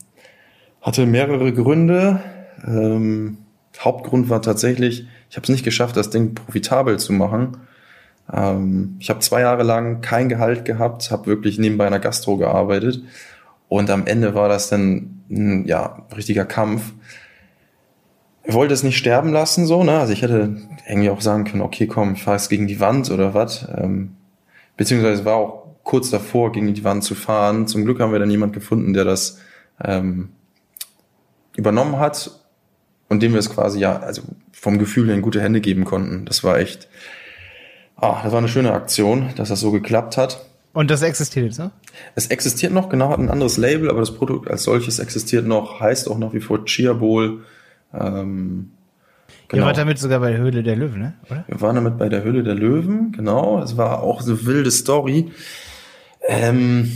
Hatte 0.82 1.06
mehrere 1.06 1.52
Gründe. 1.54 2.22
Ähm, 2.66 3.38
Hauptgrund 3.80 4.30
war 4.30 4.42
tatsächlich, 4.42 5.08
ich 5.30 5.36
habe 5.36 5.44
es 5.44 5.50
nicht 5.50 5.66
geschafft, 5.66 5.98
das 5.98 6.10
Ding 6.10 6.36
profitabel 6.36 7.00
zu 7.00 7.12
machen. 7.12 7.58
Ähm, 8.32 8.96
ich 9.00 9.10
habe 9.10 9.20
zwei 9.20 9.42
Jahre 9.42 9.64
lang 9.64 10.02
kein 10.02 10.30
Gehalt 10.30 10.64
gehabt, 10.64 11.12
habe 11.12 11.26
wirklich 11.26 11.58
nebenbei 11.60 11.88
einer 11.88 12.00
Gastro 12.00 12.38
gearbeitet. 12.38 13.04
Und 13.68 13.90
am 13.90 14.06
Ende 14.06 14.36
war 14.36 14.50
das 14.50 14.70
dann 14.70 15.24
ein 15.30 15.66
ja, 15.66 16.06
richtiger 16.16 16.46
Kampf. 16.46 16.94
Ich 18.46 18.54
wollte 18.54 18.74
es 18.74 18.84
nicht 18.84 18.98
sterben 18.98 19.32
lassen, 19.32 19.66
so, 19.66 19.84
ne? 19.84 20.00
Also 20.00 20.12
ich 20.12 20.22
hätte 20.22 20.58
irgendwie 20.88 21.10
auch 21.10 21.22
sagen 21.22 21.46
können, 21.46 21.62
okay, 21.62 21.88
komm, 21.88 22.14
ich 22.14 22.24
fahr 22.24 22.36
jetzt 22.36 22.50
gegen 22.50 22.68
die 22.68 22.80
Wand 22.80 23.10
oder 23.10 23.34
was. 23.34 23.68
Ähm, 23.76 24.16
beziehungsweise 24.76 25.24
war 25.24 25.36
auch 25.36 25.64
kurz 25.84 26.10
davor, 26.10 26.52
gegen 26.52 26.74
die 26.74 26.84
Wand 26.84 27.04
zu 27.04 27.16
fahren. 27.16 27.68
Zum 27.68 27.86
Glück 27.86 28.00
haben 28.00 28.12
wir 28.12 28.20
dann 28.20 28.32
jemand 28.32 28.54
gefunden, 28.54 28.94
der 28.94 29.06
das 29.06 29.40
ähm, 29.84 30.30
übernommen 31.56 32.00
hat 32.00 32.32
und 33.10 33.22
dem 33.22 33.34
wir 33.34 33.40
es 33.40 33.50
quasi 33.50 33.80
ja, 33.80 33.98
also 33.98 34.24
vom 34.52 34.78
Gefühl 34.78 35.08
her 35.08 35.16
in 35.16 35.22
gute 35.22 35.42
Hände 35.42 35.62
geben 35.62 35.86
konnten. 35.86 36.26
Das 36.26 36.44
war 36.44 36.58
echt, 36.58 36.88
ah, 37.96 38.22
das 38.24 38.32
war 38.32 38.40
eine 38.40 38.48
schöne 38.50 38.74
Aktion, 38.74 39.30
dass 39.36 39.50
das 39.50 39.60
so 39.60 39.72
geklappt 39.72 40.18
hat. 40.18 40.46
Und 40.74 40.90
das 40.90 41.04
existiert 41.04 41.46
jetzt, 41.46 41.60
ne? 41.60 41.72
Es 42.16 42.28
existiert 42.28 42.74
noch, 42.74 42.90
genau, 42.90 43.10
hat 43.10 43.20
ein 43.20 43.30
anderes 43.30 43.58
Label, 43.58 43.90
aber 43.90 44.00
das 44.00 44.16
Produkt 44.16 44.50
als 44.50 44.64
solches 44.64 44.98
existiert 44.98 45.46
noch, 45.46 45.80
heißt 45.80 46.10
auch 46.10 46.18
nach 46.18 46.34
wie 46.34 46.40
vor 46.40 46.66
Chia 46.66 46.94
Bowl. 46.94 47.44
Ähm, 47.94 48.72
Ihr 49.52 49.62
wart 49.62 49.78
damit 49.78 50.00
sogar 50.00 50.20
bei 50.20 50.32
der 50.32 50.40
Höhle 50.40 50.64
der 50.64 50.76
Löwen, 50.76 51.00
ne? 51.00 51.14
Oder? 51.30 51.44
Wir 51.48 51.62
waren 51.62 51.76
damit 51.76 51.98
bei 51.98 52.10
der 52.10 52.24
Höhle 52.24 52.44
der 52.44 52.56
Löwen, 52.56 53.12
genau. 53.12 53.62
Es 53.62 53.78
war 53.78 54.02
auch 54.02 54.24
eine 54.24 54.46
wilde 54.46 54.72
Story. 54.72 55.32
Ähm, 56.28 56.92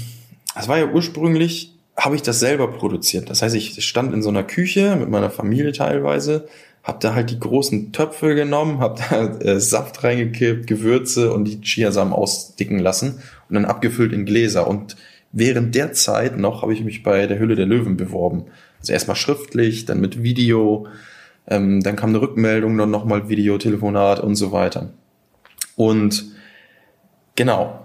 es 0.57 0.67
war 0.67 0.77
ja 0.79 0.87
ursprünglich, 0.87 1.75
habe 1.95 2.15
ich 2.15 2.23
das 2.23 2.39
selber 2.39 2.67
produziert. 2.67 3.29
Das 3.29 3.41
heißt, 3.41 3.55
ich 3.55 3.83
stand 3.85 4.13
in 4.13 4.21
so 4.21 4.29
einer 4.29 4.43
Küche 4.43 4.95
mit 4.95 5.09
meiner 5.09 5.29
Familie 5.29 5.71
teilweise, 5.71 6.47
habe 6.83 6.97
da 6.99 7.13
halt 7.13 7.29
die 7.29 7.39
großen 7.39 7.91
Töpfe 7.91 8.33
genommen, 8.33 8.79
habe 8.79 8.99
da 9.09 9.25
äh, 9.39 9.59
Saft 9.59 10.03
reingekippt, 10.03 10.67
Gewürze 10.67 11.33
und 11.33 11.45
die 11.45 11.61
Chiasamen 11.61 12.13
ausdicken 12.13 12.79
lassen 12.79 13.21
und 13.49 13.55
dann 13.55 13.65
abgefüllt 13.65 14.13
in 14.13 14.25
Gläser. 14.25 14.67
Und 14.67 14.95
während 15.31 15.75
der 15.75 15.93
Zeit 15.93 16.37
noch 16.37 16.61
habe 16.63 16.73
ich 16.73 16.83
mich 16.83 17.03
bei 17.03 17.27
der 17.27 17.37
Höhle 17.37 17.55
der 17.55 17.65
Löwen 17.65 17.97
beworben. 17.97 18.45
Also 18.79 18.93
erstmal 18.93 19.15
schriftlich, 19.15 19.85
dann 19.85 19.99
mit 19.99 20.23
Video, 20.23 20.87
ähm, 21.47 21.81
dann 21.81 21.95
kam 21.95 22.09
eine 22.09 22.21
Rückmeldung, 22.21 22.77
dann 22.77 22.91
nochmal 22.91 23.29
Video, 23.29 23.57
Telefonat 23.57 24.19
und 24.19 24.35
so 24.35 24.51
weiter. 24.51 24.89
Und 25.75 26.25
genau. 27.35 27.79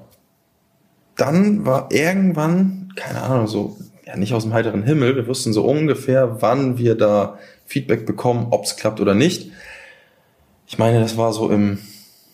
Dann 1.17 1.65
war 1.67 1.93
irgendwann, 1.93 2.93
keine 2.97 3.23
Ahnung, 3.23 3.47
so, 3.47 3.77
ja, 4.05 4.17
nicht 4.17 4.35
aus 4.35 4.43
dem 4.43 4.53
heiteren 4.53 4.83
Himmel, 4.83 5.15
wir 5.15 5.27
wussten 5.29 5.53
so 5.53 5.65
ungefähr, 5.65 6.43
wann 6.43 6.79
wir 6.79 6.97
da 6.97 7.39
Feedback 7.67 8.07
bekommen, 8.07 8.49
ob 8.51 8.65
es 8.65 8.77
klappt 8.77 9.01
oder 9.01 9.15
nicht. 9.15 9.51
Ich 10.67 10.79
meine, 10.79 11.01
das 11.01 11.17
war 11.17 11.33
so 11.33 11.51
im 11.51 11.79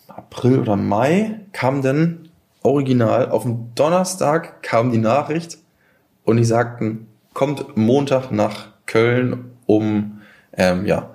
April 0.06 0.60
oder 0.60 0.76
Mai, 0.76 1.40
kam 1.52 1.82
dann 1.82 2.28
original, 2.62 3.30
auf 3.30 3.42
dem 3.42 3.74
Donnerstag 3.74 4.62
kam 4.62 4.92
die 4.92 4.98
Nachricht 4.98 5.58
und 6.24 6.36
die 6.36 6.44
sagten, 6.44 7.08
kommt 7.38 7.76
Montag 7.76 8.32
nach 8.32 8.66
Köln, 8.84 9.52
um, 9.64 10.22
ähm, 10.56 10.86
ja, 10.86 11.14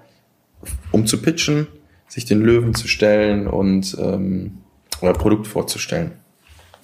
um 0.94 1.06
zu 1.06 1.22
pitchen, 1.22 1.68
sich 2.08 2.24
den 2.24 2.40
Löwen 2.40 2.74
zu 2.76 2.88
stellen 2.88 3.46
und 3.46 3.98
ähm, 4.00 4.60
oder 5.02 5.12
Produkt 5.12 5.48
vorzustellen. 5.48 6.14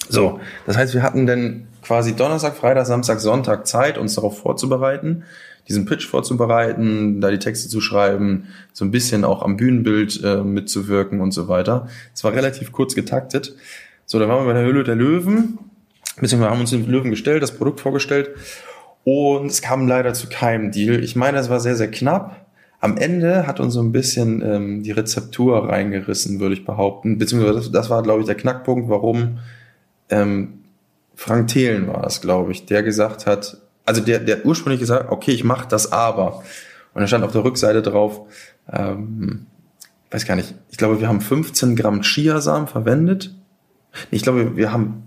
So, 0.09 0.41
das 0.65 0.75
heißt, 0.75 0.93
wir 0.93 1.03
hatten 1.03 1.25
dann 1.25 1.67
quasi 1.81 2.17
Donnerstag, 2.17 2.57
Freitag, 2.57 2.85
Samstag, 2.85 3.21
Sonntag 3.21 3.65
Zeit, 3.65 3.97
uns 3.97 4.15
darauf 4.15 4.37
vorzubereiten, 4.39 5.23
diesen 5.69 5.85
Pitch 5.85 6.05
vorzubereiten, 6.05 7.21
da 7.21 7.31
die 7.31 7.39
Texte 7.39 7.69
zu 7.69 7.79
schreiben, 7.79 8.49
so 8.73 8.83
ein 8.83 8.91
bisschen 8.91 9.23
auch 9.23 9.41
am 9.41 9.55
Bühnenbild 9.55 10.21
äh, 10.21 10.43
mitzuwirken 10.43 11.21
und 11.21 11.31
so 11.31 11.47
weiter. 11.47 11.87
Es 12.13 12.25
war 12.25 12.33
relativ 12.33 12.73
kurz 12.73 12.93
getaktet. 12.93 13.55
So, 14.05 14.19
dann 14.19 14.27
waren 14.27 14.45
wir 14.45 14.53
bei 14.53 14.59
der 14.59 14.67
Höhle 14.67 14.83
der 14.83 14.95
Löwen, 14.95 15.59
beziehungsweise 16.19 16.51
haben 16.51 16.59
uns 16.59 16.71
den 16.71 16.85
Löwen 16.87 17.09
gestellt, 17.09 17.41
das 17.41 17.55
Produkt 17.55 17.79
vorgestellt 17.79 18.31
und 19.03 19.47
es 19.47 19.61
kam 19.61 19.87
leider 19.87 20.13
zu 20.13 20.27
keinem 20.27 20.71
Deal. 20.71 21.03
Ich 21.03 21.15
meine, 21.15 21.37
es 21.37 21.49
war 21.49 21.59
sehr, 21.59 21.75
sehr 21.75 21.89
knapp. 21.89 22.45
Am 22.81 22.97
Ende 22.97 23.45
hat 23.47 23.59
uns 23.59 23.73
so 23.73 23.81
ein 23.81 23.91
bisschen 23.91 24.41
ähm, 24.41 24.83
die 24.83 24.91
Rezeptur 24.91 25.69
reingerissen, 25.69 26.39
würde 26.39 26.55
ich 26.55 26.65
behaupten. 26.65 27.17
Beziehungsweise 27.17 27.55
das, 27.55 27.71
das 27.71 27.89
war, 27.89 28.03
glaube 28.03 28.21
ich, 28.21 28.25
der 28.25 28.35
Knackpunkt, 28.35 28.89
warum 28.89 29.39
ähm, 30.09 30.59
Frank 31.15 31.49
Thelen 31.49 31.87
war 31.87 32.01
das, 32.01 32.21
glaube 32.21 32.51
ich, 32.51 32.65
der 32.65 32.83
gesagt 32.83 33.25
hat, 33.25 33.57
also 33.85 34.01
der, 34.01 34.19
der 34.19 34.45
ursprünglich 34.45 34.79
gesagt, 34.79 35.11
okay, 35.11 35.31
ich 35.31 35.43
mache 35.43 35.67
das 35.67 35.91
aber. 35.91 36.43
Und 36.93 37.01
da 37.01 37.07
stand 37.07 37.23
auf 37.23 37.31
der 37.33 37.43
Rückseite 37.43 37.81
drauf, 37.81 38.21
ähm, 38.71 39.47
weiß 40.11 40.25
gar 40.25 40.35
nicht, 40.35 40.55
ich 40.69 40.77
glaube, 40.77 41.01
wir 41.01 41.07
haben 41.07 41.21
15 41.21 41.75
Gramm 41.75 42.01
Chiasamen 42.01 42.67
verwendet. 42.67 43.35
Ich 44.11 44.23
glaube, 44.23 44.55
wir 44.55 44.71
haben 44.71 45.03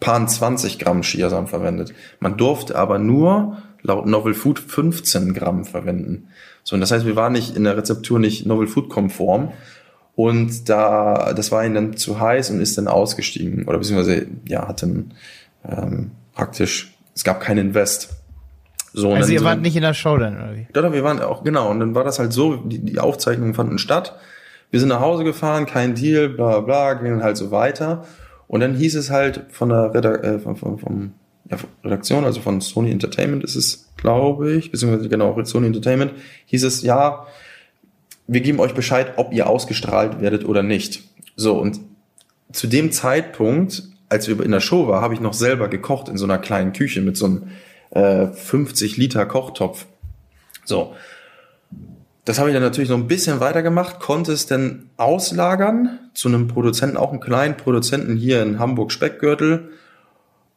paar 0.00 0.26
20 0.26 0.78
Gramm 0.78 1.02
Chiasamen 1.02 1.48
verwendet. 1.48 1.92
Man 2.20 2.36
durfte 2.36 2.76
aber 2.76 2.98
nur 2.98 3.58
laut 3.82 4.06
Novel 4.06 4.34
Food 4.34 4.58
15 4.58 5.34
Gramm 5.34 5.64
verwenden. 5.64 6.28
So, 6.62 6.74
und 6.74 6.80
das 6.80 6.90
heißt, 6.90 7.06
wir 7.06 7.16
waren 7.16 7.32
nicht 7.32 7.56
in 7.56 7.64
der 7.64 7.76
Rezeptur 7.76 8.18
nicht 8.18 8.46
Novel 8.46 8.66
Food 8.66 8.90
konform. 8.90 9.52
Und 10.14 10.68
da, 10.68 11.32
das 11.32 11.52
war 11.52 11.64
ihnen 11.64 11.74
dann 11.74 11.96
zu 11.96 12.18
heiß 12.18 12.50
und 12.50 12.60
ist 12.60 12.76
dann 12.76 12.88
ausgestiegen. 12.88 13.68
Oder 13.68 13.78
beziehungsweise, 13.78 14.26
ja, 14.48 14.66
hat 14.66 14.82
dann 14.82 15.14
ähm, 15.64 16.10
praktisch, 16.34 16.92
es 17.14 17.22
gab 17.22 17.40
keinen 17.40 17.68
Invest. 17.68 18.10
So, 18.92 19.12
also 19.12 19.32
ihr 19.32 19.38
so 19.38 19.44
wart 19.44 19.60
nicht 19.60 19.76
in 19.76 19.82
der 19.82 19.94
Show 19.94 20.16
dann, 20.16 20.36
oder 20.36 20.56
wie? 20.56 20.66
Doch, 20.72 20.82
doch, 20.82 20.92
wir 20.92 21.04
waren 21.04 21.20
auch, 21.20 21.44
genau. 21.44 21.70
Und 21.70 21.78
dann 21.78 21.94
war 21.94 22.04
das 22.04 22.18
halt 22.18 22.32
so, 22.32 22.56
die, 22.56 22.80
die 22.80 22.98
Aufzeichnungen 22.98 23.54
fanden 23.54 23.78
statt. 23.78 24.16
Wir 24.70 24.80
sind 24.80 24.88
nach 24.88 25.00
Hause 25.00 25.24
gefahren, 25.24 25.66
kein 25.66 25.94
Deal, 25.94 26.28
bla 26.28 26.60
bla, 26.60 26.94
gingen 26.94 27.22
halt 27.22 27.36
so 27.36 27.50
weiter. 27.50 28.04
Und 28.48 28.60
dann 28.60 28.74
hieß 28.74 28.96
es 28.96 29.10
halt 29.10 29.44
von 29.50 29.68
der 29.68 29.94
Redak 29.94 30.24
äh, 30.24 30.38
von, 30.38 30.56
von, 30.56 30.78
von, 30.78 31.12
ja, 31.50 31.58
Redaktion, 31.84 32.24
also 32.24 32.40
von 32.40 32.60
Sony 32.60 32.90
Entertainment 32.90 33.44
ist 33.44 33.54
es, 33.54 33.90
glaube 33.96 34.52
ich, 34.52 34.70
beziehungsweise 34.70 35.08
genau, 35.08 35.42
Sony 35.44 35.66
Entertainment, 35.66 36.12
hieß 36.46 36.64
es, 36.64 36.82
ja, 36.82 37.26
wir 38.26 38.40
geben 38.40 38.60
euch 38.60 38.74
Bescheid, 38.74 39.14
ob 39.16 39.32
ihr 39.32 39.48
ausgestrahlt 39.48 40.20
werdet 40.20 40.44
oder 40.44 40.62
nicht. 40.62 41.02
So, 41.36 41.58
und 41.58 41.80
zu 42.52 42.66
dem 42.66 42.92
Zeitpunkt, 42.92 43.82
als 44.08 44.28
wir 44.28 44.42
in 44.42 44.50
der 44.50 44.60
Show 44.60 44.88
waren, 44.88 45.02
habe 45.02 45.14
ich 45.14 45.20
noch 45.20 45.34
selber 45.34 45.68
gekocht 45.68 46.08
in 46.08 46.16
so 46.16 46.24
einer 46.24 46.38
kleinen 46.38 46.72
Küche 46.72 47.00
mit 47.00 47.16
so 47.16 47.26
einem 47.26 47.48
äh, 47.90 48.26
50 48.26 48.96
Liter 48.96 49.26
Kochtopf. 49.26 49.86
So. 50.64 50.94
Das 52.28 52.38
habe 52.38 52.50
ich 52.50 52.54
dann 52.54 52.62
natürlich 52.62 52.90
noch 52.90 52.98
ein 52.98 53.06
bisschen 53.06 53.40
weitergemacht, 53.40 54.00
konnte 54.00 54.32
es 54.32 54.44
dann 54.44 54.90
auslagern 54.98 55.98
zu 56.12 56.28
einem 56.28 56.46
Produzenten, 56.46 56.98
auch 56.98 57.08
einem 57.08 57.20
kleinen 57.20 57.56
Produzenten 57.56 58.16
hier 58.16 58.42
in 58.42 58.58
Hamburg 58.58 58.92
Speckgürtel. 58.92 59.70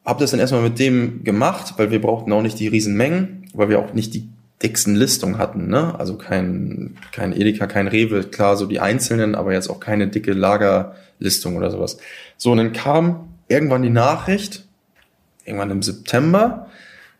Habe 0.04 0.20
das 0.20 0.32
dann 0.32 0.40
erstmal 0.40 0.60
mit 0.60 0.78
dem 0.78 1.24
gemacht, 1.24 1.72
weil 1.78 1.90
wir 1.90 2.02
brauchten 2.02 2.30
auch 2.34 2.42
nicht 2.42 2.60
die 2.60 2.68
Riesenmengen, 2.68 3.46
weil 3.54 3.70
wir 3.70 3.78
auch 3.78 3.94
nicht 3.94 4.12
die 4.12 4.28
dicksten 4.62 4.96
Listungen 4.96 5.38
hatten, 5.38 5.68
ne? 5.68 5.98
Also 5.98 6.18
kein, 6.18 6.98
kein 7.10 7.32
Edeka, 7.32 7.66
kein 7.66 7.88
Rewe, 7.88 8.24
klar, 8.24 8.58
so 8.58 8.66
die 8.66 8.80
einzelnen, 8.80 9.34
aber 9.34 9.54
jetzt 9.54 9.70
auch 9.70 9.80
keine 9.80 10.08
dicke 10.08 10.34
Lagerlistung 10.34 11.56
oder 11.56 11.70
sowas. 11.70 11.96
So, 12.36 12.52
und 12.52 12.58
dann 12.58 12.74
kam 12.74 13.30
irgendwann 13.48 13.80
die 13.80 13.88
Nachricht, 13.88 14.66
irgendwann 15.46 15.70
im 15.70 15.80
September, 15.80 16.66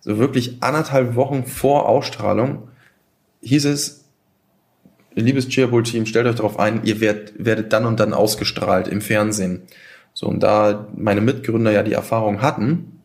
so 0.02 0.18
wirklich 0.18 0.58
anderthalb 0.60 1.14
Wochen 1.14 1.46
vor 1.46 1.88
Ausstrahlung, 1.88 2.68
hieß 3.40 3.64
es, 3.64 4.01
liebes 5.14 5.48
Cheerbull-Team, 5.48 6.06
stellt 6.06 6.26
euch 6.26 6.36
darauf 6.36 6.58
ein, 6.58 6.84
ihr 6.84 7.00
werdet, 7.00 7.32
werdet 7.36 7.72
dann 7.72 7.86
und 7.86 8.00
dann 8.00 8.14
ausgestrahlt 8.14 8.88
im 8.88 9.00
Fernsehen. 9.00 9.62
So, 10.14 10.26
und 10.26 10.42
da 10.42 10.88
meine 10.94 11.20
Mitgründer 11.20 11.72
ja 11.72 11.82
die 11.82 11.92
Erfahrung 11.92 12.42
hatten, 12.42 13.00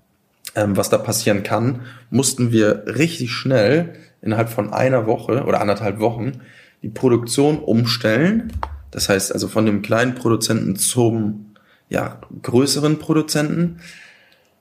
ähm, 0.55 0.75
was 0.75 0.89
da 0.89 0.97
passieren 0.97 1.43
kann, 1.43 1.81
mussten 2.09 2.51
wir 2.51 2.83
richtig 2.87 3.31
schnell 3.31 3.93
innerhalb 4.21 4.49
von 4.49 4.73
einer 4.73 5.05
Woche 5.05 5.43
oder 5.43 5.61
anderthalb 5.61 5.99
Wochen 5.99 6.41
die 6.83 6.89
Produktion 6.89 7.59
umstellen. 7.59 8.51
Das 8.91 9.09
heißt 9.09 9.33
also 9.33 9.47
von 9.47 9.65
dem 9.65 9.81
kleinen 9.81 10.15
Produzenten 10.15 10.75
zum 10.75 11.53
ja, 11.89 12.19
größeren 12.41 12.99
Produzenten. 12.99 13.79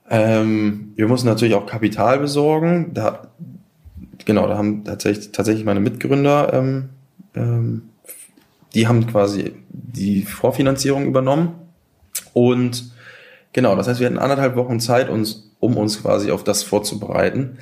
Ähm, 0.09 0.93
wir 0.95 1.07
mussten 1.07 1.27
natürlich 1.27 1.55
auch 1.55 1.65
Kapital 1.65 2.19
besorgen. 2.19 2.93
Da, 2.93 3.31
genau, 4.25 4.47
da 4.47 4.57
haben 4.57 4.85
tatsächlich, 4.85 5.31
tatsächlich 5.31 5.65
meine 5.65 5.79
Mitgründer, 5.79 6.53
ähm, 6.53 6.89
ähm, 7.35 7.89
die 8.73 8.87
haben 8.87 9.07
quasi 9.07 9.53
die 9.69 10.23
Vorfinanzierung 10.23 11.05
übernommen. 11.05 11.55
Und 12.33 12.91
genau, 13.53 13.75
das 13.75 13.87
heißt, 13.87 13.99
wir 13.99 14.07
hatten 14.07 14.19
anderthalb 14.19 14.55
Wochen 14.55 14.79
Zeit, 14.79 15.09
uns, 15.09 15.51
um 15.59 15.77
uns 15.77 16.01
quasi 16.01 16.31
auf 16.31 16.43
das 16.43 16.63
vorzubereiten. 16.63 17.57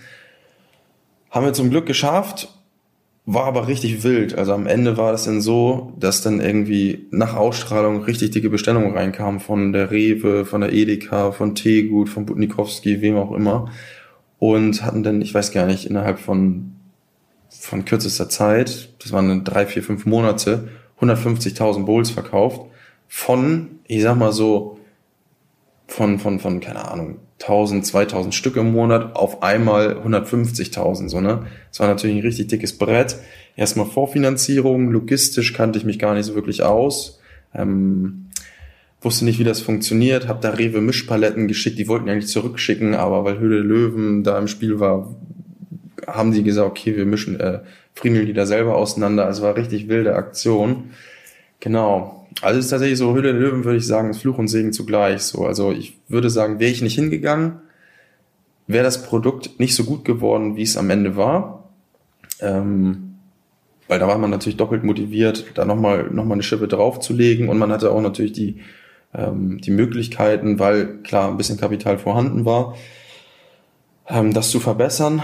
Haben 1.31 1.45
wir 1.45 1.53
zum 1.53 1.69
Glück 1.69 1.85
geschafft, 1.85 2.49
war 3.25 3.45
aber 3.45 3.67
richtig 3.67 4.03
wild. 4.03 4.37
Also 4.37 4.53
am 4.53 4.67
Ende 4.67 4.97
war 4.97 5.11
das 5.11 5.25
dann 5.25 5.41
so, 5.41 5.93
dass 5.99 6.21
dann 6.21 6.39
irgendwie 6.39 7.07
nach 7.11 7.35
Ausstrahlung 7.35 8.03
richtig 8.03 8.31
dicke 8.31 8.49
Bestellungen 8.49 8.93
reinkamen 8.93 9.39
von 9.39 9.73
der 9.73 9.91
Rewe, 9.91 10.45
von 10.45 10.61
der 10.61 10.73
Edeka, 10.73 11.31
von 11.31 11.55
Teegut, 11.55 12.09
von 12.09 12.25
Butnikowski, 12.25 13.01
wem 13.01 13.17
auch 13.17 13.31
immer. 13.31 13.71
Und 14.37 14.83
hatten 14.83 15.01
dann, 15.01 15.21
ich 15.21 15.33
weiß 15.33 15.51
gar 15.51 15.65
nicht, 15.65 15.85
innerhalb 15.85 16.19
von, 16.19 16.74
von 17.65 17.83
kürzester 17.83 18.29
Zeit, 18.29 18.89
das 19.01 19.11
waren 19.11 19.43
drei, 19.43 19.65
vier, 19.65 19.83
fünf 19.83 20.05
Monate, 20.05 20.69
150.000 21.01 21.85
Bowls 21.85 22.11
verkauft. 22.11 22.61
Von, 23.07 23.79
ich 23.87 24.03
sag 24.03 24.17
mal 24.17 24.31
so, 24.31 24.79
von, 25.87 26.19
von, 26.19 26.39
von, 26.39 26.59
keine 26.59 26.89
Ahnung, 26.89 27.17
1000, 27.41 27.85
2000 27.85 28.33
Stück 28.33 28.55
im 28.55 28.71
Monat 28.71 29.15
auf 29.15 29.43
einmal 29.43 29.97
150.000, 29.97 31.09
so, 31.09 31.21
ne? 31.21 31.47
Das 31.69 31.79
war 31.79 31.87
natürlich 31.87 32.15
ein 32.15 32.21
richtig 32.21 32.47
dickes 32.47 32.77
Brett. 32.77 33.17
Erstmal 33.55 33.85
Vorfinanzierung, 33.85 34.91
logistisch 34.91 35.53
kannte 35.53 35.77
ich 35.77 35.85
mich 35.85 35.99
gar 35.99 36.13
nicht 36.13 36.25
so 36.25 36.35
wirklich 36.35 36.63
aus. 36.63 37.19
Ähm, 37.53 38.27
wusste 39.01 39.25
nicht, 39.25 39.39
wie 39.39 39.43
das 39.43 39.61
funktioniert, 39.61 40.27
hab 40.27 40.41
da 40.41 40.51
Rewe 40.51 40.81
Mischpaletten 40.81 41.47
geschickt, 41.47 41.77
die 41.77 41.87
wollten 41.87 42.09
eigentlich 42.09 42.29
zurückschicken, 42.29 42.95
aber 42.95 43.23
weil 43.23 43.39
Höhle 43.39 43.59
Löwen 43.59 44.23
da 44.23 44.37
im 44.37 44.47
Spiel 44.47 44.79
war, 44.79 45.15
haben 46.07 46.31
die 46.31 46.43
gesagt, 46.43 46.69
okay, 46.69 46.95
wir 46.95 47.05
mischen, 47.05 47.39
äh, 47.39 47.59
da 48.33 48.45
selber 48.45 48.75
auseinander. 48.75 49.25
Also 49.25 49.43
war 49.43 49.55
richtig 49.55 49.87
wilde 49.87 50.15
Aktion. 50.15 50.91
Genau. 51.59 52.27
Also 52.41 52.59
es 52.59 52.65
ist 52.65 52.71
tatsächlich 52.71 52.99
so, 52.99 53.13
Höhle 53.13 53.33
der 53.33 53.41
Löwen 53.41 53.63
würde 53.63 53.77
ich 53.77 53.87
sagen, 53.87 54.09
ist 54.09 54.21
Fluch 54.21 54.37
und 54.37 54.47
Segen 54.47 54.73
zugleich. 54.73 55.21
So, 55.23 55.45
also 55.45 55.71
ich 55.71 55.97
würde 56.07 56.29
sagen, 56.29 56.59
wäre 56.59 56.71
ich 56.71 56.81
nicht 56.81 56.95
hingegangen, 56.95 57.61
wäre 58.67 58.83
das 58.83 59.03
Produkt 59.03 59.59
nicht 59.59 59.75
so 59.75 59.83
gut 59.85 60.03
geworden, 60.05 60.55
wie 60.55 60.63
es 60.63 60.77
am 60.77 60.89
Ende 60.89 61.15
war. 61.15 61.69
Ähm, 62.41 63.05
weil 63.87 63.99
da 63.99 64.07
war 64.07 64.17
man 64.17 64.31
natürlich 64.31 64.57
doppelt 64.57 64.83
motiviert, 64.83 65.45
da 65.53 65.63
nochmal 65.63 66.09
noch 66.11 66.25
mal 66.25 66.33
eine 66.33 66.43
Schippe 66.43 66.67
draufzulegen 66.67 67.49
und 67.49 67.57
man 67.57 67.71
hatte 67.71 67.91
auch 67.91 68.01
natürlich 68.01 68.33
die, 68.33 68.61
ähm, 69.13 69.59
die 69.61 69.71
Möglichkeiten, 69.71 70.59
weil 70.59 71.01
klar 71.03 71.29
ein 71.29 71.37
bisschen 71.37 71.59
Kapital 71.59 71.99
vorhanden 71.99 72.45
war, 72.45 72.75
ähm, 74.07 74.33
das 74.33 74.49
zu 74.49 74.59
verbessern. 74.59 75.21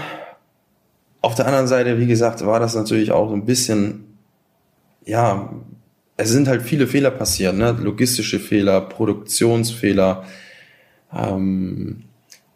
Auf 1.22 1.34
der 1.34 1.46
anderen 1.46 1.68
Seite, 1.68 1.98
wie 1.98 2.06
gesagt, 2.06 2.44
war 2.44 2.60
das 2.60 2.74
natürlich 2.74 3.12
auch 3.12 3.28
so 3.28 3.34
ein 3.34 3.46
bisschen, 3.46 4.18
ja, 5.04 5.52
es 6.16 6.30
sind 6.30 6.48
halt 6.48 6.62
viele 6.62 6.86
Fehler 6.86 7.10
passiert, 7.10 7.56
ne? 7.56 7.76
logistische 7.80 8.38
Fehler, 8.38 8.80
Produktionsfehler, 8.80 10.24
ähm, 11.14 12.04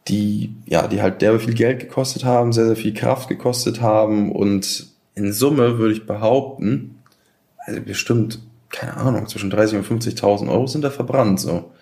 die 0.08 0.54
ja, 0.66 0.86
die 0.86 1.02
halt 1.02 1.22
derbe 1.22 1.40
viel 1.40 1.54
Geld 1.54 1.80
gekostet 1.80 2.24
haben, 2.24 2.52
sehr 2.52 2.66
sehr 2.66 2.76
viel 2.76 2.94
Kraft 2.94 3.28
gekostet 3.28 3.80
haben 3.80 4.30
und 4.30 4.86
in 5.14 5.32
Summe 5.32 5.78
würde 5.78 5.94
ich 5.94 6.06
behaupten, 6.06 6.98
also 7.58 7.80
bestimmt 7.80 8.40
keine 8.70 8.96
Ahnung 8.96 9.26
zwischen 9.26 9.50
30 9.50 9.78
und 9.78 10.02
50.000 10.02 10.50
Euro 10.50 10.66
sind 10.66 10.82
da 10.82 10.90
verbrannt 10.90 11.40
so. 11.40 11.72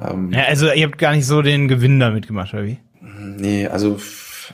Ähm, 0.00 0.32
ja, 0.32 0.44
also 0.44 0.70
ihr 0.72 0.86
habt 0.86 0.98
gar 0.98 1.12
nicht 1.14 1.26
so 1.26 1.42
den 1.42 1.68
Gewinn 1.68 2.00
damit 2.00 2.26
gemacht, 2.26 2.54
oder 2.54 2.64
wie? 2.64 2.78
Nee, 3.00 3.66
also 3.66 3.98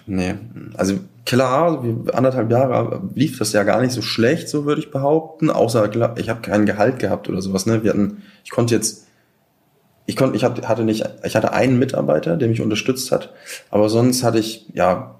nee, 0.07 0.35
also 0.75 0.99
klar, 1.27 1.85
anderthalb 2.13 2.51
Jahre 2.51 3.03
lief 3.15 3.39
das 3.39 3.53
ja 3.53 3.65
gar 3.65 3.83
nicht 3.83 3.93
so 3.93 4.01
schlecht, 4.01 4.49
so 4.49 4.65
würde 4.65 4.81
ich 4.81 4.91
behaupten. 4.91 5.51
Außer 5.51 5.91
ich 6.17 6.31
habe 6.31 6.41
kein 6.41 6.65
Gehalt 6.65 6.99
gehabt 6.99 7.29
oder 7.29 7.43
sowas. 7.43 7.67
Ne? 7.67 7.85
Wir 7.85 7.91
hatten, 7.91 8.23
ich 8.45 8.51
konnte 8.51 8.75
jetzt, 8.75 9.07
ich 10.07 10.17
konnte, 10.17 10.37
ich 10.37 10.45
hatte 10.45 10.85
nicht, 10.85 11.05
ich 11.25 11.37
hatte 11.37 11.53
einen 11.53 11.79
Mitarbeiter, 11.79 12.37
der 12.37 12.49
mich 12.49 12.63
unterstützt 12.63 13.13
hat, 13.13 13.35
aber 13.71 13.89
sonst 13.89 14.23
hatte 14.23 14.39
ich, 14.39 14.67
ja, 14.73 15.17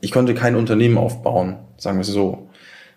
ich 0.00 0.10
konnte 0.10 0.34
kein 0.34 0.56
Unternehmen 0.56 0.98
aufbauen, 0.98 1.58
sagen 1.76 1.98
wir 1.98 2.02
es 2.02 2.08
so. 2.08 2.48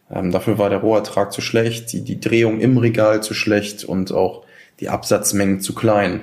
Ähm, 0.09 0.31
dafür 0.31 0.57
war 0.57 0.69
der 0.69 0.79
Rohertrag 0.79 1.33
zu 1.33 1.41
schlecht, 1.41 1.91
die, 1.91 2.01
die 2.01 2.19
Drehung 2.19 2.59
im 2.59 2.77
Regal 2.77 3.21
zu 3.21 3.33
schlecht 3.33 3.83
und 3.83 4.11
auch 4.11 4.43
die 4.79 4.89
Absatzmengen 4.89 5.59
zu 5.59 5.75
klein. 5.75 6.21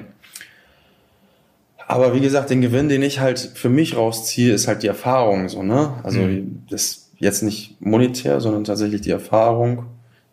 Aber 1.87 2.15
wie 2.15 2.21
gesagt, 2.21 2.51
den 2.51 2.61
Gewinn, 2.61 2.89
den 2.89 3.03
ich 3.03 3.21
halt 3.21 3.39
für 3.39 3.69
mich 3.69 3.97
rausziehe, 3.97 4.53
ist 4.53 4.69
halt 4.69 4.83
die 4.83 4.89
Erfahrung, 4.89 5.49
so, 5.49 5.63
ne? 5.63 5.95
Also, 6.03 6.21
mhm. 6.21 6.63
das 6.71 7.11
jetzt 7.23 7.43
nicht 7.43 7.81
monetär, 7.81 8.41
sondern 8.41 8.65
tatsächlich 8.65 9.01
die 9.01 9.13
Erfahrung, 9.13 9.87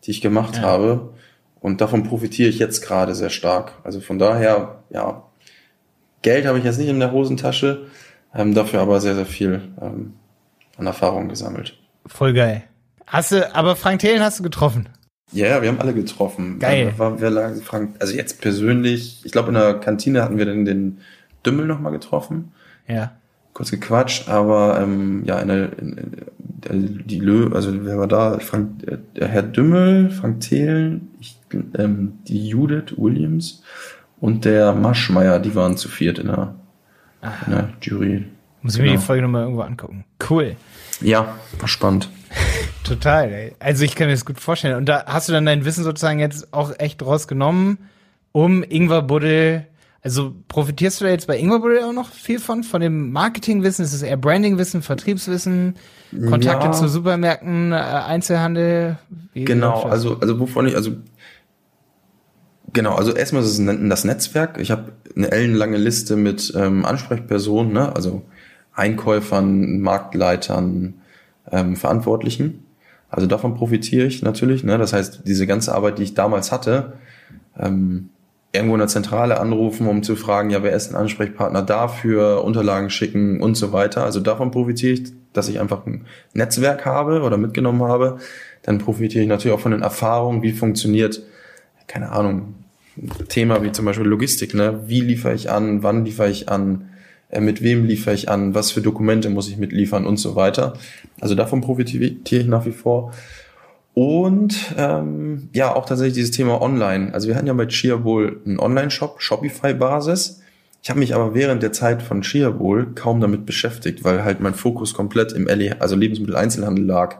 die 0.04 0.10
ich 0.10 0.20
gemacht 0.20 0.56
ja. 0.56 0.62
habe. 0.62 1.14
Und 1.60 1.80
davon 1.80 2.02
profitiere 2.02 2.48
ich 2.48 2.58
jetzt 2.58 2.80
gerade 2.80 3.14
sehr 3.14 3.30
stark. 3.30 3.74
Also 3.84 4.00
von 4.00 4.18
daher, 4.18 4.82
ja, 4.90 5.22
Geld 6.22 6.46
habe 6.46 6.58
ich 6.58 6.64
jetzt 6.64 6.78
nicht 6.78 6.88
in 6.88 6.98
der 6.98 7.12
Hosentasche, 7.12 7.86
ähm, 8.34 8.54
dafür 8.54 8.80
aber 8.80 9.00
sehr, 9.00 9.14
sehr 9.14 9.26
viel 9.26 9.62
ähm, 9.80 10.14
an 10.76 10.86
Erfahrung 10.86 11.28
gesammelt. 11.28 11.78
Voll 12.06 12.32
geil. 12.32 12.64
Hast 13.06 13.32
du, 13.32 13.54
aber 13.54 13.76
Frank 13.76 14.00
Thelen 14.00 14.22
hast 14.22 14.40
du 14.40 14.42
getroffen? 14.42 14.88
Ja, 15.32 15.46
yeah, 15.46 15.62
wir 15.62 15.68
haben 15.68 15.80
alle 15.80 15.94
getroffen. 15.94 16.58
Geil. 16.58 16.92
War, 16.96 17.20
wir 17.20 17.30
lagen, 17.30 17.62
Frank, 17.62 17.94
also 18.00 18.14
jetzt 18.14 18.40
persönlich, 18.40 19.20
ich 19.24 19.30
glaube 19.30 19.48
in 19.48 19.54
der 19.54 19.74
Kantine 19.74 20.24
hatten 20.24 20.38
wir 20.38 20.46
dann 20.46 20.64
den 20.64 20.98
Dümmel 21.44 21.66
nochmal 21.66 21.92
getroffen. 21.92 22.52
Ja. 22.86 23.12
Kurz 23.52 23.70
gequatscht, 23.70 24.28
aber 24.28 24.80
ähm, 24.80 25.24
ja, 25.24 25.38
in 25.40 25.48
der, 25.48 25.78
in, 25.78 26.26
in, 26.68 27.06
die 27.06 27.18
Lö, 27.18 27.52
also 27.52 27.84
wer 27.84 27.98
war 27.98 28.06
da? 28.06 28.38
Frank, 28.38 28.86
der 29.16 29.28
Herr 29.28 29.42
Dümmel, 29.42 30.10
Frank 30.10 30.40
Thelen, 30.40 31.10
ich, 31.20 31.36
ähm, 31.76 32.18
die 32.28 32.48
Judith 32.48 32.94
Williams 32.96 33.62
und 34.20 34.44
der 34.44 34.72
Maschmeier, 34.72 35.40
die 35.40 35.54
waren 35.54 35.76
zu 35.76 35.88
viert 35.88 36.18
in 36.18 36.28
der, 36.28 36.54
in 37.46 37.52
der 37.52 37.68
Jury. 37.82 38.26
Muss 38.62 38.74
ich 38.74 38.78
genau. 38.78 38.90
mir 38.90 38.92
die 38.92 38.96
genau. 38.96 39.06
Folge 39.06 39.22
nochmal 39.22 39.42
irgendwo 39.42 39.62
angucken. 39.62 40.04
Cool. 40.28 40.56
Ja, 41.00 41.36
war 41.58 41.68
spannend. 41.68 42.10
Total, 42.84 43.30
ey. 43.32 43.54
Also 43.58 43.84
ich 43.84 43.94
kann 43.94 44.06
mir 44.06 44.12
das 44.12 44.24
gut 44.24 44.38
vorstellen. 44.38 44.76
Und 44.76 44.86
da 44.86 45.04
hast 45.06 45.28
du 45.28 45.32
dann 45.32 45.46
dein 45.46 45.64
Wissen 45.64 45.84
sozusagen 45.84 46.18
jetzt 46.18 46.52
auch 46.52 46.72
echt 46.78 47.02
rausgenommen, 47.02 47.78
um 48.32 48.62
Ingwer 48.62 49.02
Buddel 49.02 49.66
Also 50.02 50.34
profitierst 50.48 51.00
du 51.00 51.04
da 51.04 51.10
jetzt 51.10 51.26
bei 51.26 51.38
Ingwer 51.38 51.86
auch 51.86 51.92
noch 51.92 52.10
viel 52.10 52.38
von? 52.38 52.64
Von 52.64 52.80
dem 52.80 53.12
Marketingwissen? 53.12 53.84
Ist 53.84 53.92
es 53.92 54.02
eher 54.02 54.16
Brandingwissen, 54.16 54.80
Vertriebswissen, 54.80 55.76
Kontakte 56.10 56.66
ja. 56.66 56.72
zu 56.72 56.88
Supermärkten, 56.88 57.72
äh, 57.72 57.76
Einzelhandel? 57.76 58.98
Wie 59.34 59.44
genau, 59.44 59.82
also, 59.82 60.18
also 60.18 60.40
wovon 60.40 60.66
ich, 60.66 60.74
also 60.76 60.92
Genau, 62.72 62.94
also 62.94 63.12
erstmal 63.12 63.42
ist 63.42 63.58
es 63.58 63.88
das 63.88 64.04
Netzwerk. 64.04 64.58
Ich 64.60 64.70
habe 64.70 64.92
eine 65.16 65.32
ellenlange 65.32 65.76
Liste 65.76 66.16
mit 66.16 66.52
ähm, 66.56 66.84
Ansprechpersonen, 66.84 67.72
ne? 67.72 67.94
also 67.96 68.22
Einkäufern, 68.72 69.80
Marktleitern, 69.80 70.94
ähm, 71.50 71.76
Verantwortlichen. 71.76 72.64
Also 73.08 73.26
davon 73.26 73.56
profitiere 73.56 74.06
ich 74.06 74.22
natürlich. 74.22 74.62
Ne? 74.62 74.78
Das 74.78 74.92
heißt, 74.92 75.22
diese 75.26 75.48
ganze 75.48 75.74
Arbeit, 75.74 75.98
die 75.98 76.04
ich 76.04 76.14
damals 76.14 76.52
hatte, 76.52 76.92
ähm, 77.58 78.10
irgendwo 78.52 78.74
in 78.74 78.80
der 78.80 78.88
Zentrale 78.88 79.38
anrufen, 79.38 79.86
um 79.86 80.02
zu 80.02 80.16
fragen, 80.16 80.50
ja, 80.50 80.62
wer 80.62 80.72
ist 80.72 80.90
ein 80.90 80.96
Ansprechpartner 80.96 81.62
dafür, 81.62 82.44
Unterlagen 82.44 82.90
schicken 82.90 83.40
und 83.40 83.56
so 83.56 83.72
weiter. 83.72 84.04
Also 84.04 84.20
davon 84.20 84.50
profitiere 84.50 84.94
ich, 84.94 85.12
dass 85.32 85.48
ich 85.48 85.60
einfach 85.60 85.86
ein 85.86 86.06
Netzwerk 86.34 86.84
habe 86.84 87.22
oder 87.22 87.36
mitgenommen 87.36 87.82
habe. 87.82 88.18
Dann 88.62 88.78
profitiere 88.78 89.22
ich 89.22 89.28
natürlich 89.28 89.56
auch 89.56 89.60
von 89.60 89.72
den 89.72 89.82
Erfahrungen, 89.82 90.42
wie 90.42 90.52
funktioniert, 90.52 91.22
keine 91.86 92.10
Ahnung, 92.10 92.54
Thema 93.28 93.62
wie 93.62 93.72
zum 93.72 93.84
Beispiel 93.84 94.06
Logistik. 94.06 94.54
Ne? 94.54 94.82
Wie 94.86 95.00
liefere 95.00 95.34
ich 95.34 95.50
an, 95.50 95.82
wann 95.84 96.04
liefere 96.04 96.28
ich 96.28 96.48
an, 96.48 96.90
äh, 97.28 97.40
mit 97.40 97.62
wem 97.62 97.84
liefere 97.84 98.14
ich 98.14 98.28
an, 98.28 98.54
was 98.54 98.72
für 98.72 98.80
Dokumente 98.80 99.30
muss 99.30 99.48
ich 99.48 99.58
mitliefern 99.58 100.06
und 100.06 100.16
so 100.16 100.34
weiter. 100.34 100.74
Also 101.20 101.36
davon 101.36 101.60
profitiere 101.60 102.04
ich 102.04 102.46
nach 102.46 102.66
wie 102.66 102.72
vor. 102.72 103.12
Und 103.94 104.74
ähm, 104.76 105.48
ja, 105.52 105.74
auch 105.74 105.84
tatsächlich 105.84 106.14
dieses 106.14 106.30
Thema 106.30 106.62
Online. 106.62 107.12
Also 107.12 107.28
wir 107.28 107.34
hatten 107.34 107.46
ja 107.46 107.52
bei 107.52 107.66
Cheerbowl 107.66 108.40
einen 108.46 108.60
Online-Shop, 108.60 109.20
Shopify-Basis. 109.20 110.40
Ich 110.82 110.88
habe 110.88 111.00
mich 111.00 111.14
aber 111.14 111.34
während 111.34 111.62
der 111.62 111.72
Zeit 111.72 112.02
von 112.02 112.22
Cheerbowl 112.22 112.94
kaum 112.94 113.20
damit 113.20 113.44
beschäftigt, 113.44 114.04
weil 114.04 114.24
halt 114.24 114.40
mein 114.40 114.54
Fokus 114.54 114.94
komplett 114.94 115.32
im 115.32 115.46
LE, 115.46 115.80
also 115.80 115.96
Lebensmitteleinzelhandel 115.96 116.84
lag. 116.84 117.18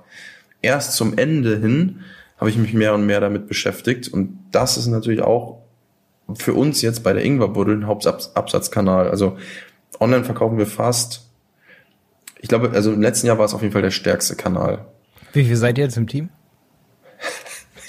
Erst 0.63 0.95
zum 0.95 1.19
Ende 1.19 1.59
hin 1.59 2.01
habe 2.39 2.51
ich 2.51 2.57
mich 2.57 2.73
mehr 2.73 2.95
und 2.95 3.05
mehr 3.05 3.21
damit 3.21 3.49
beschäftigt 3.49 4.09
und 4.09 4.39
das 4.51 4.79
ist 4.79 4.87
natürlich 4.87 5.21
auch 5.21 5.59
für 6.35 6.55
uns 6.55 6.81
jetzt 6.81 7.03
bei 7.03 7.13
der 7.13 7.25
Ingwerbuddel 7.25 7.77
ein 7.77 7.87
Hauptabsatzkanal. 7.87 9.11
Also 9.11 9.37
online 9.99 10.25
verkaufen 10.25 10.57
wir 10.57 10.67
fast, 10.67 11.29
ich 12.41 12.49
glaube, 12.49 12.71
also 12.71 12.93
im 12.93 13.03
letzten 13.03 13.27
Jahr 13.27 13.39
war 13.39 13.45
es 13.45 13.53
auf 13.53 13.61
jeden 13.61 13.73
Fall 13.73 13.83
der 13.83 13.91
stärkste 13.91 14.37
Kanal. 14.37 14.87
Wie 15.33 15.45
viel 15.45 15.57
seid 15.57 15.77
ihr 15.77 15.85
jetzt 15.85 15.99
im 15.99 16.07
Team? 16.07 16.31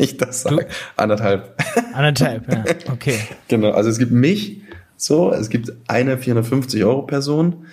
Ich 0.02 0.18
das 0.18 0.42
sage. 0.42 0.68
Anderthalb. 0.96 1.56
Anderthalb, 1.94 2.52
ja. 2.52 2.64
Okay. 2.92 3.20
genau. 3.48 3.72
Also 3.72 3.90
es 3.90 3.98
gibt 3.98 4.12
mich, 4.12 4.62
so, 4.98 5.32
es 5.32 5.50
gibt 5.50 5.74
eine 5.88 6.18
450 6.18 6.84
Euro 6.84 7.04
Person 7.04 7.66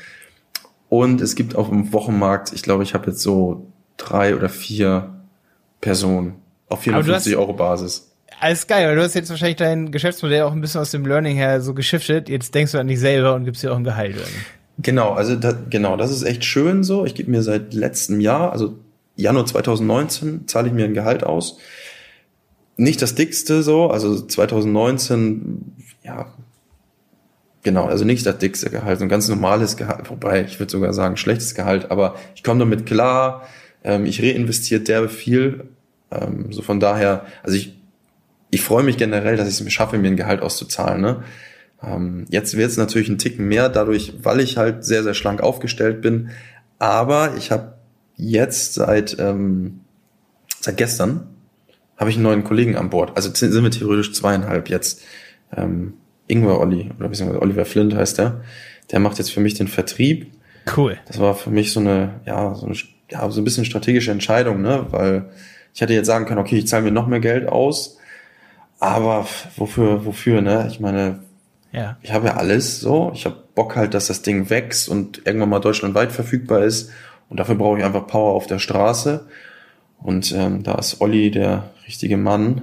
und 0.89 1.21
es 1.21 1.35
gibt 1.35 1.57
auf 1.57 1.69
dem 1.69 1.93
Wochenmarkt, 1.93 2.53
ich 2.53 2.63
glaube, 2.63 2.83
ich 2.83 2.95
habe 2.95 3.11
jetzt 3.11 3.21
so 3.21 3.67
drei 3.97 4.35
oder 4.35 4.49
vier 4.49 5.11
Personen 5.81 6.37
auf 6.69 6.83
450 6.83 7.37
Euro 7.37 7.53
Basis. 7.53 8.13
Alles 8.41 8.67
geil, 8.67 8.87
weil 8.87 8.97
du 8.97 9.03
hast 9.03 9.15
jetzt 9.15 9.31
wahrscheinlich 9.31 9.57
dein 9.57 9.91
Geschäftsmodell 9.91 10.43
auch 10.43 10.53
ein 10.53 10.61
bisschen 10.61 10.81
aus 10.81 10.93
dem 10.93 11.05
Learning 11.05 11.37
her 11.37 11.61
so 11.61 11.75
geschiftet. 11.75 12.29
Jetzt 12.29 12.55
denkst 12.55 12.73
du 12.73 12.79
an 12.79 12.87
dich 12.87 13.01
selber 13.01 13.35
und 13.35 13.45
gibst 13.45 13.63
dir 13.63 13.73
auch 13.73 13.77
ein 13.77 13.85
Gehalt. 13.85 14.15
Oder? 14.15 14.25
Genau, 14.79 15.13
also 15.13 15.35
da, 15.35 15.55
genau, 15.69 15.97
das 15.97 16.13
ist 16.13 16.23
echt 16.23 16.45
schön 16.45 16.85
so. 16.85 17.05
Ich 17.05 17.15
gebe 17.15 17.31
mir 17.31 17.43
seit 17.43 17.75
letztem 17.75 18.21
Jahr, 18.21 18.53
also 18.53 18.79
Januar 19.17 19.47
2019, 19.47 20.47
zahle 20.47 20.69
ich 20.69 20.73
mir 20.73 20.85
ein 20.85 20.95
Gehalt 20.95 21.25
aus. 21.25 21.59
Nicht 22.79 23.03
das 23.03 23.15
dickste 23.15 23.63
so, 23.63 23.91
also 23.91 24.19
2019, 24.19 25.75
ja, 26.03 26.33
genau, 27.63 27.85
also 27.85 28.07
nicht 28.07 28.25
das 28.25 28.39
dickste 28.39 28.71
Gehalt, 28.71 28.99
so 28.99 29.05
ein 29.05 29.11
ganz 29.11 29.29
normales 29.29 29.77
Gehalt, 29.77 30.09
wobei 30.09 30.45
ich 30.45 30.59
würde 30.59 30.73
sogar 30.73 30.95
sagen 30.95 31.19
schlechtes 31.19 31.55
Gehalt, 31.55 31.91
aber 31.91 32.17
ich 32.35 32.43
komme 32.43 32.61
damit 32.61 32.87
klar. 32.87 33.47
Ähm, 33.85 34.07
ich 34.07 34.23
reinvestiere 34.23 34.81
derbe 34.81 35.11
viel. 35.11 35.65
Ähm, 36.11 36.51
so 36.53 36.63
von 36.63 36.81
daher, 36.81 37.27
also 37.43 37.57
ich 37.57 37.75
ich 38.51 38.63
freue 38.63 38.83
mich 38.83 38.97
generell, 38.97 39.37
dass 39.37 39.49
ich 39.49 39.67
es 39.67 39.73
schaffe, 39.73 39.99
mir 39.99 40.09
ein 40.09 40.17
Gehalt 40.17 40.41
auszuzahlen. 40.41 41.01
Ne? 41.01 41.23
Ähm, 41.83 42.27
jetzt 42.31 42.57
wird 42.57 42.71
es 42.71 42.77
natürlich 42.77 43.09
ein 43.09 43.19
Ticken 43.19 43.47
mehr, 43.47 43.69
dadurch, 43.69 44.15
weil 44.23 44.41
ich 44.41 44.57
halt 44.57 44.85
sehr, 44.85 45.03
sehr 45.03 45.15
schlank 45.15 45.41
aufgestellt 45.41 46.01
bin. 46.01 46.31
Aber 46.79 47.35
ich 47.37 47.51
habe 47.51 47.75
jetzt 48.17 48.75
seit, 48.75 49.17
ähm, 49.19 49.81
seit 50.61 50.77
gestern 50.77 51.27
habe 51.99 52.11
ich 52.11 52.17
einen 52.17 52.23
neuen 52.23 52.45
Kollegen 52.45 52.77
an 52.77 52.91
Bord. 52.91 53.17
Also 53.17 53.31
sind 53.35 53.63
wir 53.63 53.71
theoretisch 53.71 54.13
zweieinhalb 54.13 54.71
jetzt. 54.71 55.03
Ähm, 55.55 55.95
Ingwer 56.29 56.61
Olli, 56.61 56.91
oder 56.99 57.09
beziehungsweise 57.09 57.43
Oliver 57.43 57.65
Flint 57.65 57.95
heißt 57.95 58.19
der. 58.19 58.43
Der 58.91 59.01
macht 59.01 59.19
jetzt 59.19 59.33
für 59.33 59.41
mich 59.41 59.55
den 59.55 59.69
Vertrieb. 59.69 60.31
Cool. 60.77 60.99
Das 61.07 61.19
war 61.19 61.35
für 61.35 61.51
mich 61.51 61.73
so 61.73 61.81
eine, 61.81 62.21
ja, 62.27 62.55
so 62.55 62.67
eine, 62.67 62.77
ja, 63.11 63.29
so 63.31 63.41
ein 63.41 63.45
bisschen 63.45 63.65
strategische 63.65 64.11
Entscheidung, 64.11 64.61
ne? 64.63 64.87
Weil 64.91 65.31
ich 65.75 65.81
hätte 65.81 65.95
jetzt 65.95 66.07
sagen 66.07 66.27
können, 66.27 66.41
okay, 66.41 66.59
ich 66.59 66.69
zahle 66.69 66.85
mir 66.85 66.91
noch 66.91 67.07
mehr 67.07 67.21
Geld 67.21 67.49
aus, 67.49 67.99
aber 68.79 69.27
wofür, 69.57 70.05
wofür, 70.05 70.43
ne? 70.43 70.67
Ich 70.71 70.81
meine, 70.81 71.21
ja. 71.73 71.97
ich 72.03 72.13
habe 72.13 72.29
ja 72.29 72.37
alles 72.37 72.81
so. 72.81 73.11
Ich 73.15 73.25
habe 73.25 73.37
Bock 73.55 73.77
halt, 73.77 73.95
dass 73.95 74.07
das 74.07 74.23
Ding 74.23 74.51
wächst 74.51 74.89
und 74.89 75.27
irgendwann 75.27 75.49
mal 75.49 75.61
deutschlandweit 75.61 76.13
verfügbar 76.13 76.63
ist. 76.65 76.91
Und 77.29 77.41
dafür 77.41 77.57
brauche 77.57 77.79
ich 77.79 77.85
einfach 77.85 78.07
Power 78.07 78.35
auf 78.35 78.47
der 78.47 78.59
Straße. 78.59 79.27
Und 80.01 80.33
ähm, 80.33 80.63
da 80.63 80.77
ist 80.77 81.01
Olli 81.01 81.31
der 81.31 81.71
richtige 81.87 82.17
Mann. 82.17 82.63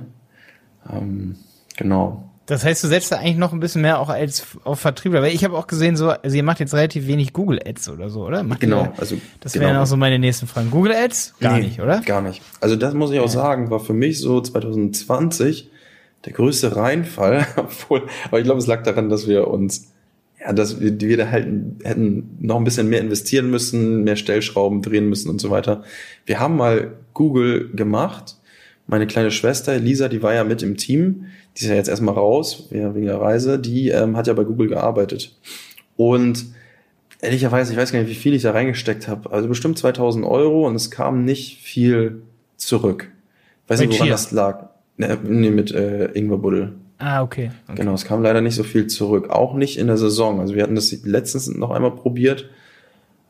Ähm, 0.91 1.35
genau. 1.75 2.25
Das 2.45 2.63
heißt, 2.63 2.83
du 2.83 2.87
setzt 2.87 3.11
da 3.11 3.17
eigentlich 3.17 3.37
noch 3.37 3.53
ein 3.53 3.59
bisschen 3.59 3.81
mehr 3.81 3.99
auch 3.99 4.09
als 4.09 4.45
auf 4.63 4.79
Vertriebler, 4.79 5.23
weil 5.23 5.33
ich 5.33 5.43
habe 5.43 5.57
auch 5.57 5.65
gesehen, 5.65 5.95
so, 5.95 6.09
also 6.09 6.35
ihr 6.35 6.43
macht 6.43 6.59
jetzt 6.59 6.75
relativ 6.75 7.07
wenig 7.07 7.33
Google 7.33 7.59
Ads 7.65 7.89
oder 7.89 8.09
so, 8.09 8.23
oder? 8.23 8.43
Macht 8.43 8.59
genau, 8.59 8.83
ihr, 8.83 8.93
also 8.97 9.17
das 9.39 9.53
genau. 9.53 9.65
wären 9.65 9.77
auch 9.77 9.87
so 9.87 9.97
meine 9.97 10.19
nächsten 10.19 10.45
Fragen. 10.45 10.69
Google 10.69 10.93
Ads? 10.93 11.35
Gar 11.39 11.57
nee, 11.57 11.65
nicht, 11.65 11.81
oder? 11.81 12.01
Gar 12.01 12.21
nicht. 12.21 12.43
Also 12.61 12.75
das 12.75 12.93
muss 12.93 13.09
ich 13.11 13.19
auch 13.19 13.23
ja. 13.23 13.29
sagen, 13.29 13.71
war 13.71 13.79
für 13.79 13.93
mich 13.93 14.19
so 14.19 14.41
2020 14.41 15.71
der 16.25 16.33
größte 16.33 16.75
Reinfall, 16.75 17.47
obwohl, 17.55 18.03
aber 18.25 18.37
ich 18.37 18.45
glaube, 18.45 18.59
es 18.59 18.67
lag 18.67 18.83
daran, 18.83 19.09
dass 19.09 19.27
wir 19.27 19.47
uns, 19.47 19.91
ja, 20.39 20.53
dass 20.53 20.79
wir, 20.79 20.99
wir 21.01 21.17
da 21.17 21.31
halt 21.31 21.47
hätten 21.83 22.37
noch 22.41 22.57
ein 22.57 22.63
bisschen 22.63 22.89
mehr 22.89 23.01
investieren 23.01 23.49
müssen, 23.49 24.03
mehr 24.03 24.17
Stellschrauben 24.17 24.83
drehen 24.83 25.09
müssen 25.09 25.31
und 25.31 25.41
so 25.41 25.49
weiter. 25.49 25.83
Wir 26.27 26.39
haben 26.39 26.57
mal 26.57 26.93
Google 27.15 27.71
gemacht. 27.73 28.35
Meine 28.85 29.07
kleine 29.07 29.31
Schwester 29.31 29.79
Lisa, 29.79 30.09
die 30.09 30.21
war 30.21 30.35
ja 30.35 30.43
mit 30.43 30.61
im 30.61 30.77
Team, 30.77 31.25
die 31.57 31.63
ist 31.63 31.69
ja 31.69 31.75
jetzt 31.75 31.89
erstmal 31.89 32.13
raus 32.13 32.67
wegen 32.69 33.05
der 33.05 33.19
Reise, 33.19 33.57
die 33.57 33.89
ähm, 33.89 34.15
hat 34.15 34.27
ja 34.27 34.33
bei 34.33 34.43
Google 34.43 34.67
gearbeitet. 34.67 35.35
Und 35.97 36.45
ehrlicherweise, 37.21 37.73
ich 37.73 37.79
weiß 37.79 37.91
gar 37.91 37.99
nicht, 37.99 38.09
wie 38.09 38.15
viel 38.15 38.35
ich 38.35 38.43
da 38.43 38.51
reingesteckt 38.51 39.07
habe, 39.07 39.31
also 39.31 39.47
bestimmt 39.47 39.79
2000 39.79 40.23
Euro 40.23 40.67
und 40.67 40.75
es 40.75 40.91
kam 40.91 41.25
nicht 41.25 41.61
viel 41.61 42.21
zurück. 42.57 43.09
weiß 43.67 43.79
nicht, 43.79 43.93
woran 43.93 44.09
das 44.09 44.31
lag. 44.31 44.69
Ne, 44.97 45.17
nee, 45.23 45.49
mit 45.49 45.71
äh, 45.73 46.05
Ingwer 46.11 46.37
Buddel. 46.37 46.73
Ah, 46.97 47.21
okay. 47.21 47.51
okay. 47.67 47.75
Genau, 47.77 47.93
es 47.93 48.05
kam 48.05 48.21
leider 48.21 48.41
nicht 48.41 48.55
so 48.55 48.63
viel 48.63 48.87
zurück. 48.87 49.29
Auch 49.29 49.55
nicht 49.55 49.77
in 49.77 49.87
der 49.87 49.97
Saison. 49.97 50.39
Also 50.39 50.55
wir 50.55 50.63
hatten 50.63 50.75
das 50.75 50.91
letztens 51.03 51.47
noch 51.47 51.71
einmal 51.71 51.91
probiert, 51.91 52.49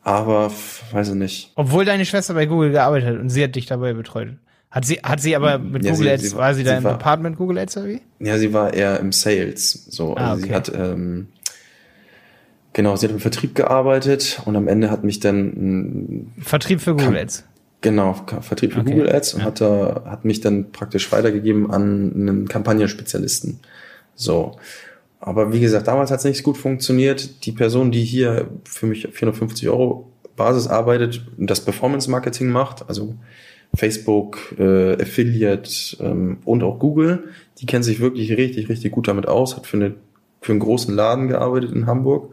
aber 0.06 0.52
weiß 0.92 1.08
ich 1.08 1.14
nicht. 1.16 1.52
Obwohl 1.56 1.84
deine 1.84 2.04
Schwester 2.04 2.34
bei 2.34 2.46
Google 2.46 2.70
gearbeitet 2.70 3.08
hat 3.08 3.18
und 3.18 3.28
sie 3.28 3.42
hat 3.42 3.56
dich 3.56 3.66
dabei 3.66 3.92
betreut. 3.92 4.34
Hat 4.70 4.84
sie, 4.84 5.00
hat 5.02 5.20
sie 5.20 5.34
aber 5.34 5.58
mit 5.58 5.84
ja, 5.84 5.90
Google 5.90 6.06
sie, 6.06 6.12
Ads, 6.12 6.22
sie, 6.30 6.36
war 6.36 6.54
sie 6.54 6.62
da 6.62 6.76
im 6.76 6.84
war, 6.84 6.92
Department 6.92 7.36
Google 7.36 7.58
Ads 7.58 7.78
oder 7.78 7.86
wie? 7.88 8.00
Ja, 8.20 8.38
sie 8.38 8.52
war 8.52 8.72
eher 8.72 9.00
im 9.00 9.10
Sales. 9.10 9.72
So, 9.90 10.16
ah, 10.16 10.30
also 10.30 10.44
okay. 10.44 10.48
sie 10.48 10.54
hat, 10.54 10.72
ähm, 10.76 11.26
genau, 12.72 12.94
sie 12.94 13.06
hat 13.06 13.12
im 13.12 13.18
Vertrieb 13.18 13.56
gearbeitet 13.56 14.40
und 14.44 14.54
am 14.54 14.68
Ende 14.68 14.92
hat 14.92 15.02
mich 15.02 15.18
dann 15.18 16.30
Vertrieb 16.38 16.80
für 16.80 16.94
Google 16.94 17.18
Ads. 17.18 17.42
Genau, 17.80 18.14
Vertrieb 18.42 18.74
für 18.74 18.82
okay. 18.82 18.92
Google 18.92 19.12
Ads 19.12 19.34
und 19.34 19.40
ja. 19.40 19.46
hat, 19.46 19.60
da, 19.60 20.04
hat 20.06 20.24
mich 20.24 20.40
dann 20.40 20.70
praktisch 20.70 21.10
weitergegeben 21.10 21.68
an 21.72 22.12
einen 22.14 22.48
Kampagnenspezialisten. 22.48 23.58
So. 24.14 24.56
Aber 25.26 25.52
wie 25.52 25.58
gesagt, 25.58 25.88
damals 25.88 26.12
hat 26.12 26.20
es 26.20 26.24
nicht 26.24 26.44
gut 26.44 26.56
funktioniert. 26.56 27.44
Die 27.46 27.50
Person, 27.50 27.90
die 27.90 28.04
hier 28.04 28.48
für 28.64 28.86
mich 28.86 29.08
450 29.10 29.68
Euro 29.68 30.12
Basis 30.36 30.68
arbeitet 30.68 31.26
und 31.36 31.50
das 31.50 31.64
Performance 31.64 32.08
Marketing 32.08 32.48
macht, 32.48 32.88
also 32.88 33.16
Facebook, 33.74 34.54
äh, 34.56 34.92
Affiliate 35.02 35.96
ähm, 35.98 36.38
und 36.44 36.62
auch 36.62 36.78
Google, 36.78 37.24
die 37.58 37.66
kennt 37.66 37.84
sich 37.84 37.98
wirklich 37.98 38.30
richtig, 38.36 38.68
richtig 38.68 38.92
gut 38.92 39.08
damit 39.08 39.26
aus, 39.26 39.56
hat 39.56 39.66
für, 39.66 39.78
eine, 39.78 39.94
für 40.42 40.52
einen 40.52 40.60
großen 40.60 40.94
Laden 40.94 41.26
gearbeitet 41.26 41.72
in 41.72 41.86
Hamburg 41.86 42.30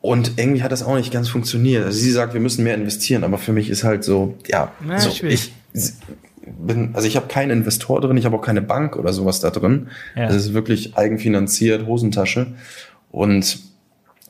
und 0.00 0.32
irgendwie 0.38 0.64
hat 0.64 0.72
das 0.72 0.82
auch 0.82 0.96
nicht 0.96 1.12
ganz 1.12 1.28
funktioniert. 1.28 1.84
Also 1.84 2.00
sie 2.00 2.10
sagt, 2.10 2.34
wir 2.34 2.40
müssen 2.40 2.64
mehr 2.64 2.74
investieren, 2.74 3.22
aber 3.22 3.38
für 3.38 3.52
mich 3.52 3.70
ist 3.70 3.84
halt 3.84 4.02
so, 4.02 4.34
ja, 4.48 4.72
Na, 4.84 4.98
so, 4.98 5.24
ich 5.24 5.52
bin, 6.46 6.90
also 6.94 7.06
ich 7.06 7.16
habe 7.16 7.26
keinen 7.26 7.50
Investor 7.50 8.00
drin, 8.00 8.16
ich 8.16 8.24
habe 8.24 8.36
auch 8.36 8.42
keine 8.42 8.62
Bank 8.62 8.96
oder 8.96 9.12
sowas 9.12 9.40
da 9.40 9.50
drin. 9.50 9.88
Ja. 10.16 10.26
Das 10.26 10.36
ist 10.36 10.54
wirklich 10.54 10.96
eigenfinanziert, 10.96 11.86
Hosentasche. 11.86 12.48
Und 13.10 13.58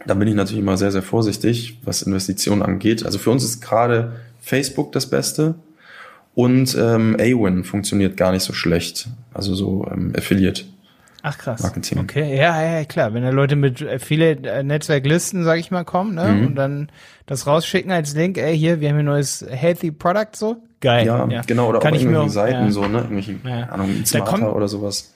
da 0.06 0.14
bin 0.14 0.28
ich 0.28 0.34
natürlich 0.34 0.62
immer 0.62 0.76
sehr, 0.76 0.92
sehr 0.92 1.02
vorsichtig, 1.02 1.78
was 1.84 2.02
Investitionen 2.02 2.62
angeht. 2.62 3.04
Also 3.04 3.18
für 3.18 3.30
uns 3.30 3.44
ist 3.44 3.60
gerade 3.60 4.16
Facebook 4.40 4.92
das 4.92 5.08
Beste 5.08 5.54
und 6.34 6.76
ähm, 6.78 7.16
Awin 7.18 7.64
funktioniert 7.64 8.16
gar 8.16 8.32
nicht 8.32 8.42
so 8.42 8.52
schlecht. 8.52 9.08
Also 9.32 9.54
so 9.54 9.86
ähm, 9.90 10.12
Affiliate. 10.16 10.64
Ach 11.26 11.38
krass. 11.38 11.62
Marketing. 11.62 12.00
Okay, 12.00 12.36
ja, 12.36 12.62
ja, 12.62 12.84
klar. 12.84 13.14
Wenn 13.14 13.22
da 13.22 13.30
Leute 13.30 13.56
mit 13.56 13.80
äh, 13.80 13.98
viele 13.98 14.32
äh, 14.32 14.62
Netzwerklisten, 14.62 15.42
sag 15.42 15.58
ich 15.58 15.70
mal, 15.70 15.82
kommen, 15.82 16.14
ne, 16.14 16.28
mhm. 16.28 16.46
und 16.48 16.54
dann 16.54 16.92
das 17.24 17.46
rausschicken 17.46 17.90
als 17.90 18.14
Link, 18.14 18.36
ey, 18.36 18.54
hier, 18.56 18.80
wir 18.80 18.90
haben 18.90 18.96
hier 18.96 19.04
ein 19.04 19.06
neues 19.06 19.42
Healthy 19.48 19.90
Product, 19.90 20.28
so. 20.34 20.58
Geil. 20.82 21.06
Ja, 21.06 21.26
ja. 21.26 21.40
genau, 21.46 21.70
oder 21.70 21.78
Kann 21.78 21.94
auch 21.94 21.98
irgendwelche 21.98 22.28
Seiten, 22.28 22.64
ja. 22.64 22.70
so, 22.70 22.86
ne, 22.86 22.98
irgendwelche, 22.98 23.36
ja. 23.42 23.70
Ahnung, 23.70 24.04
Smarter 24.04 24.54
oder 24.54 24.68
sowas. 24.68 25.14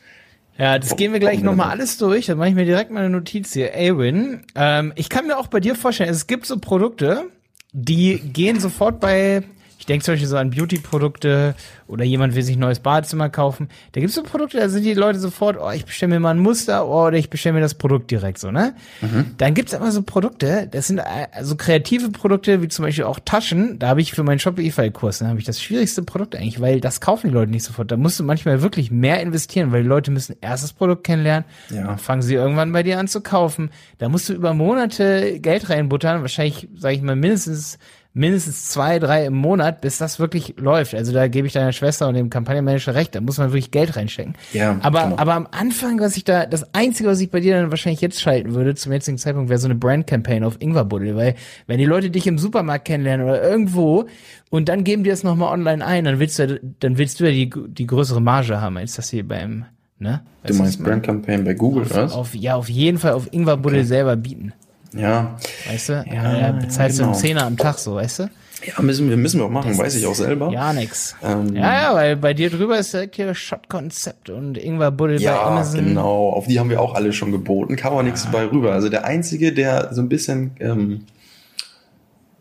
Ja, 0.56 0.78
das 0.78 0.96
gehen 0.96 1.12
wir 1.12 1.20
gleich 1.20 1.42
nochmal 1.42 1.68
alles 1.68 1.98
durch. 1.98 2.24
Dann 2.24 2.38
mache 2.38 2.48
ich 2.48 2.54
mir 2.54 2.64
direkt 2.64 2.90
mal 2.90 3.00
eine 3.00 3.10
Notiz 3.10 3.52
hier. 3.52 3.74
Awin, 3.74 4.44
ähm, 4.54 4.94
ich 4.96 5.10
kann 5.10 5.26
mir 5.26 5.36
auch 5.36 5.48
bei 5.48 5.60
dir 5.60 5.74
vorstellen, 5.74 6.08
es 6.08 6.26
gibt 6.26 6.46
so 6.46 6.58
Produkte, 6.58 7.24
die 7.72 8.18
gehen 8.18 8.60
sofort 8.60 8.98
bei 8.98 9.42
denke 9.86 10.04
zum 10.04 10.14
Beispiel 10.14 10.28
so 10.28 10.36
an 10.36 10.50
Beauty-Produkte 10.50 11.54
oder 11.86 12.04
jemand 12.04 12.34
will 12.34 12.42
sich 12.42 12.56
ein 12.56 12.60
neues 12.60 12.80
Badezimmer 12.80 13.28
kaufen. 13.30 13.68
Da 13.92 14.00
gibt 14.00 14.10
es 14.10 14.16
so 14.16 14.22
Produkte, 14.22 14.58
da 14.58 14.68
sind 14.68 14.84
die 14.84 14.94
Leute 14.94 15.18
sofort, 15.18 15.56
oh, 15.60 15.70
ich 15.70 15.84
bestelle 15.84 16.10
mir 16.10 16.20
mal 16.20 16.30
ein 16.30 16.38
Muster 16.38 16.86
oh, 16.86 17.06
oder 17.06 17.16
ich 17.16 17.30
bestelle 17.30 17.54
mir 17.54 17.60
das 17.60 17.74
Produkt 17.74 18.10
direkt 18.10 18.38
so, 18.38 18.50
ne? 18.50 18.74
Mhm. 19.00 19.34
Dann 19.38 19.54
gibt 19.54 19.68
es 19.68 19.74
aber 19.74 19.90
so 19.90 20.02
Produkte, 20.02 20.68
das 20.70 20.88
sind 20.88 21.00
also 21.00 21.56
kreative 21.56 22.10
Produkte, 22.10 22.60
wie 22.62 22.68
zum 22.68 22.84
Beispiel 22.84 23.04
auch 23.04 23.18
Taschen. 23.24 23.78
Da 23.78 23.88
habe 23.88 24.00
ich 24.00 24.12
für 24.12 24.22
meinen 24.22 24.38
Shopify-Kurs, 24.38 25.20
da 25.20 25.28
habe 25.28 25.38
ich 25.38 25.44
das 25.44 25.62
schwierigste 25.62 26.02
Produkt 26.02 26.36
eigentlich, 26.36 26.60
weil 26.60 26.80
das 26.80 27.00
kaufen 27.00 27.28
die 27.28 27.34
Leute 27.34 27.50
nicht 27.50 27.64
sofort. 27.64 27.90
Da 27.90 27.96
musst 27.96 28.20
du 28.20 28.24
manchmal 28.24 28.62
wirklich 28.62 28.90
mehr 28.90 29.20
investieren, 29.20 29.72
weil 29.72 29.82
die 29.82 29.88
Leute 29.88 30.10
müssen 30.10 30.36
erst 30.40 30.64
das 30.64 30.72
Produkt 30.72 31.04
kennenlernen, 31.04 31.44
ja. 31.70 31.84
dann 31.84 31.98
fangen 31.98 32.22
sie 32.22 32.34
irgendwann 32.34 32.72
bei 32.72 32.82
dir 32.82 32.98
an 32.98 33.08
zu 33.08 33.20
kaufen. 33.20 33.70
Da 33.98 34.08
musst 34.08 34.28
du 34.28 34.34
über 34.34 34.52
Monate 34.54 35.40
Geld 35.40 35.70
reinbuttern, 35.70 36.20
wahrscheinlich, 36.20 36.68
sage 36.76 36.96
ich 36.96 37.02
mal, 37.02 37.16
mindestens 37.16 37.78
mindestens 38.18 38.68
zwei, 38.68 38.98
drei 38.98 39.26
im 39.26 39.34
Monat, 39.34 39.80
bis 39.80 39.98
das 39.98 40.18
wirklich 40.18 40.54
läuft. 40.58 40.94
Also 40.94 41.12
da 41.12 41.28
gebe 41.28 41.46
ich 41.46 41.52
deiner 41.52 41.72
Schwester 41.72 42.08
und 42.08 42.14
dem 42.14 42.30
Kampagnenmanager 42.30 42.94
recht, 42.94 43.14
da 43.14 43.20
muss 43.20 43.38
man 43.38 43.50
wirklich 43.50 43.70
Geld 43.70 43.96
reinstecken. 43.96 44.34
Ja, 44.52 44.76
aber, 44.82 45.04
genau. 45.04 45.18
aber 45.18 45.34
am 45.34 45.46
Anfang, 45.52 46.00
was 46.00 46.16
ich 46.16 46.24
da, 46.24 46.44
das 46.44 46.74
Einzige, 46.74 47.08
was 47.08 47.20
ich 47.20 47.30
bei 47.30 47.38
dir 47.38 47.60
dann 47.60 47.70
wahrscheinlich 47.70 48.00
jetzt 48.00 48.20
schalten 48.20 48.54
würde, 48.54 48.74
zum 48.74 48.92
jetzigen 48.92 49.18
Zeitpunkt, 49.18 49.50
wäre 49.50 49.60
so 49.60 49.68
eine 49.68 49.76
Brand-Campaign 49.76 50.42
auf 50.42 50.56
Ingwerbuddel, 50.60 51.14
weil 51.14 51.36
wenn 51.68 51.78
die 51.78 51.84
Leute 51.84 52.10
dich 52.10 52.26
im 52.26 52.38
Supermarkt 52.38 52.86
kennenlernen 52.86 53.24
oder 53.24 53.40
irgendwo 53.40 54.06
und 54.50 54.68
dann 54.68 54.82
geben 54.82 55.04
die 55.04 55.10
das 55.10 55.22
nochmal 55.22 55.52
online 55.52 55.86
ein, 55.86 56.04
dann 56.04 56.18
willst 56.18 56.40
du, 56.40 56.60
dann 56.80 56.98
willst 56.98 57.20
du 57.20 57.24
ja 57.24 57.30
die, 57.30 57.50
die 57.68 57.86
größere 57.86 58.20
Marge 58.20 58.60
haben, 58.60 58.78
als 58.78 58.96
das 58.96 59.10
hier 59.10 59.26
beim, 59.26 59.64
ne? 60.00 60.22
Weißt 60.42 60.54
du 60.54 60.62
meinst 60.62 60.82
Brand 60.82 61.04
Campaign 61.04 61.44
bei 61.44 61.54
Google, 61.54 61.84
auf, 61.84 61.94
was? 61.94 62.12
Auf, 62.12 62.34
ja, 62.34 62.56
auf 62.56 62.68
jeden 62.68 62.98
Fall 62.98 63.12
auf 63.12 63.32
Ingwerbuddel 63.32 63.78
okay. 63.78 63.86
selber 63.86 64.16
bieten. 64.16 64.54
Ja. 64.94 65.36
Weißt 65.68 65.88
du? 65.90 66.04
Ja, 66.10 66.38
ja 66.38 66.52
bezahlst 66.52 66.98
genau. 66.98 67.10
du 67.10 67.14
einen 67.14 67.22
Zehner 67.22 67.46
am 67.46 67.56
Tag 67.56 67.78
so, 67.78 67.94
weißt 67.94 68.20
du? 68.20 68.30
Ja, 68.66 68.82
müssen 68.82 69.08
wir, 69.08 69.16
müssen 69.16 69.38
wir 69.38 69.46
auch 69.46 69.50
machen, 69.50 69.70
das 69.70 69.78
weiß 69.78 69.94
ich 69.94 70.06
auch 70.06 70.16
selber. 70.16 70.50
Ja, 70.50 70.72
nix. 70.72 71.14
Ähm, 71.22 71.54
ja, 71.54 71.82
ja, 71.82 71.94
weil 71.94 72.16
bei 72.16 72.34
dir 72.34 72.50
drüber 72.50 72.76
ist 72.76 72.92
direkt 72.92 73.14
hier 73.14 73.32
Shot-Konzept 73.32 74.30
und 74.30 74.58
Ingwer 74.58 74.90
Buddel 74.90 75.20
ja, 75.20 75.36
bei 75.36 75.42
Amazon. 75.42 75.84
genau. 75.84 76.30
Auf 76.30 76.48
die 76.48 76.58
haben 76.58 76.68
wir 76.68 76.80
auch 76.80 76.94
alle 76.94 77.12
schon 77.12 77.30
geboten. 77.30 77.76
Kam 77.76 77.92
auch 77.92 77.98
ja. 77.98 78.02
nichts 78.02 78.26
bei 78.26 78.46
rüber. 78.46 78.72
Also 78.72 78.88
der 78.88 79.04
Einzige, 79.04 79.52
der 79.52 79.94
so 79.94 80.02
ein 80.02 80.08
bisschen, 80.08 80.52
ähm, 80.58 81.04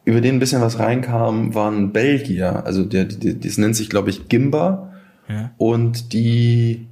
über 0.05 0.21
den 0.21 0.37
ein 0.37 0.39
bisschen 0.39 0.61
was 0.61 0.79
reinkam, 0.79 1.53
waren 1.53 1.93
Belgier. 1.93 2.65
Also 2.65 2.83
der, 2.83 3.05
die, 3.05 3.39
das 3.39 3.59
nennt 3.59 3.75
sich, 3.75 3.89
glaube 3.89 4.09
ich, 4.09 4.27
Gimba. 4.27 4.93
Ja. 5.29 5.51
Und 5.57 6.13
die, 6.13 6.87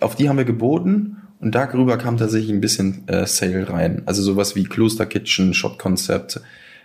auf 0.00 0.14
die 0.14 0.28
haben 0.28 0.36
wir 0.36 0.44
geboten. 0.44 1.21
Und 1.42 1.56
darüber 1.56 1.98
kam 1.98 2.18
tatsächlich 2.18 2.52
ein 2.52 2.60
bisschen 2.60 3.06
äh, 3.08 3.26
Sale 3.26 3.68
rein. 3.68 4.02
Also 4.06 4.22
sowas 4.22 4.54
wie 4.54 4.62
Kloster 4.62 5.06
Kitchen, 5.06 5.54
Shot 5.54 5.76
Konzept, 5.76 6.40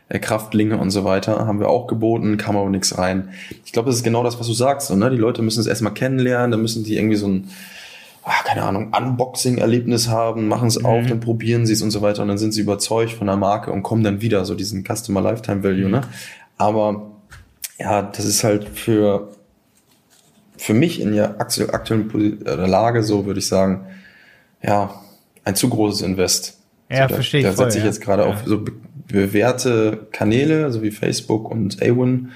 äh, 0.09 0.17
Kraftlinge 0.17 0.79
und 0.79 0.89
so 0.89 1.03
weiter 1.03 1.45
haben 1.45 1.59
wir 1.59 1.69
auch 1.69 1.85
geboten, 1.85 2.37
kam 2.37 2.57
aber 2.57 2.69
nichts 2.71 2.97
rein. 2.97 3.29
Ich 3.65 3.71
glaube, 3.71 3.91
das 3.91 3.97
ist 3.97 4.03
genau 4.03 4.23
das, 4.23 4.39
was 4.39 4.47
du 4.47 4.53
sagst. 4.53 4.87
So, 4.87 4.95
ne? 4.95 5.11
Die 5.11 5.17
Leute 5.17 5.43
müssen 5.43 5.59
es 5.59 5.67
erstmal 5.67 5.93
kennenlernen, 5.93 6.49
dann 6.49 6.61
müssen 6.63 6.83
die 6.83 6.97
irgendwie 6.97 7.17
so 7.17 7.27
ein, 7.27 7.49
ach, 8.25 8.45
keine 8.45 8.63
Ahnung, 8.63 8.95
Unboxing-Erlebnis 8.97 10.07
haben, 10.09 10.47
machen 10.47 10.69
es 10.69 10.79
mhm. 10.79 10.87
auf, 10.87 11.05
dann 11.05 11.19
probieren 11.19 11.67
sie 11.67 11.73
es 11.73 11.83
und 11.83 11.91
so 11.91 12.01
weiter 12.01 12.23
und 12.23 12.27
dann 12.27 12.39
sind 12.39 12.51
sie 12.51 12.61
überzeugt 12.61 13.11
von 13.11 13.27
der 13.27 13.37
Marke 13.37 13.71
und 13.71 13.83
kommen 13.83 14.03
dann 14.03 14.21
wieder, 14.21 14.43
so 14.43 14.55
diesen 14.55 14.83
Customer 14.83 15.21
Lifetime 15.21 15.63
Value. 15.63 15.87
Ne? 15.87 16.01
Aber 16.57 17.11
ja, 17.77 18.01
das 18.01 18.25
ist 18.25 18.43
halt 18.43 18.67
für, 18.67 19.29
für 20.57 20.73
mich 20.73 20.99
in 20.99 21.13
der 21.13 21.39
aktuellen 21.39 22.39
Lage, 22.43 23.03
so 23.03 23.27
würde 23.27 23.39
ich 23.39 23.47
sagen, 23.47 23.85
ja, 24.61 25.01
ein 25.43 25.55
zu 25.55 25.69
großes 25.69 26.01
Invest. 26.01 26.57
Ja, 26.89 27.07
so, 27.07 27.15
verstehe 27.15 27.41
ich. 27.41 27.45
Da 27.45 27.53
setze 27.53 27.77
ich 27.77 27.83
ja. 27.83 27.89
jetzt 27.89 28.01
gerade 28.01 28.23
ja. 28.23 28.29
auf 28.29 28.43
so 28.45 28.63
bewährte 29.07 30.07
Kanäle, 30.11 30.71
so 30.71 30.81
wie 30.81 30.91
Facebook 30.91 31.49
und 31.49 31.81
Awin. 31.81 32.31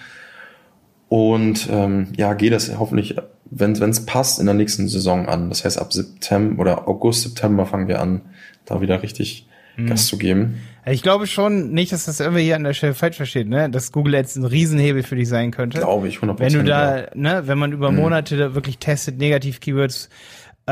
Und 1.10 1.67
ähm, 1.69 2.07
ja, 2.15 2.34
gehe 2.34 2.49
das 2.49 2.77
hoffentlich, 2.79 3.15
wenn 3.49 3.73
es 3.73 4.05
passt, 4.05 4.39
in 4.39 4.45
der 4.45 4.55
nächsten 4.55 4.88
Saison 4.88 5.27
an. 5.27 5.49
Das 5.49 5.65
heißt, 5.65 5.77
ab 5.77 5.91
September 5.91 6.62
oder 6.62 6.88
August, 6.88 7.23
September 7.23 7.65
fangen 7.65 7.88
wir 7.88 8.01
an, 8.01 8.21
da 8.65 8.79
wieder 8.79 9.03
richtig 9.03 9.47
mhm. 9.75 9.88
Gas 9.88 10.07
zu 10.07 10.17
geben. 10.17 10.62
Ich 10.86 11.03
glaube 11.03 11.27
schon 11.27 11.73
nicht, 11.73 11.91
dass 11.91 12.05
das 12.05 12.19
irgendwie 12.19 12.43
hier 12.43 12.55
an 12.55 12.63
der 12.63 12.73
Stelle 12.73 12.93
falsch 12.93 13.17
versteht, 13.17 13.47
ne? 13.47 13.69
Dass 13.69 13.91
Google 13.91 14.13
jetzt 14.15 14.36
ein 14.36 14.45
Riesenhebel 14.45 15.03
für 15.03 15.15
dich 15.15 15.27
sein 15.27 15.51
könnte. 15.51 15.79
Glaube 15.79 16.07
ich, 16.07 16.17
100%. 16.17 16.39
Wenn 16.39 16.53
du 16.53 16.63
da, 16.63 17.07
ne, 17.13 17.43
wenn 17.45 17.57
man 17.57 17.71
über 17.71 17.91
mhm. 17.91 17.97
Monate 17.97 18.38
da 18.38 18.55
wirklich 18.55 18.79
testet, 18.79 19.19
negativ 19.19 19.60
Keywords 19.60 20.10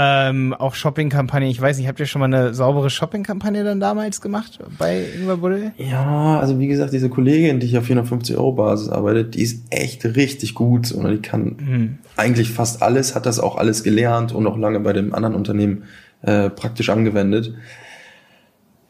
ähm, 0.01 0.53
auch 0.53 0.75
Shopping-Kampagne. 0.75 1.49
Ich 1.49 1.59
weiß 1.59 1.77
nicht, 1.77 1.89
habt 1.89 1.99
ihr 1.99 2.05
schon 2.05 2.21
mal 2.21 2.33
eine 2.33 2.53
saubere 2.53 2.89
Shopping-Kampagne 2.89 3.65
dann 3.65 3.81
damals 3.81 4.21
gemacht 4.21 4.57
bei 4.77 5.03
Ingwer 5.13 5.35
Buddel? 5.35 5.73
Ja, 5.77 6.39
also 6.39 6.57
wie 6.57 6.67
gesagt, 6.67 6.93
diese 6.93 7.09
Kollegin, 7.09 7.59
die 7.59 7.67
hier 7.67 7.79
auf 7.79 7.85
450 7.85 8.37
Euro 8.37 8.53
Basis 8.53 8.87
arbeitet, 8.87 9.35
die 9.35 9.41
ist 9.41 9.65
echt 9.71 10.05
richtig 10.05 10.55
gut. 10.55 10.93
Und 10.93 11.11
die 11.11 11.17
kann 11.17 11.43
mhm. 11.43 11.97
eigentlich 12.15 12.51
fast 12.51 12.81
alles, 12.81 13.13
hat 13.13 13.25
das 13.25 13.41
auch 13.41 13.57
alles 13.57 13.83
gelernt 13.83 14.31
und 14.31 14.47
auch 14.47 14.57
lange 14.57 14.79
bei 14.79 14.93
dem 14.93 15.13
anderen 15.13 15.35
Unternehmen 15.35 15.83
äh, 16.21 16.49
praktisch 16.49 16.89
angewendet. 16.89 17.53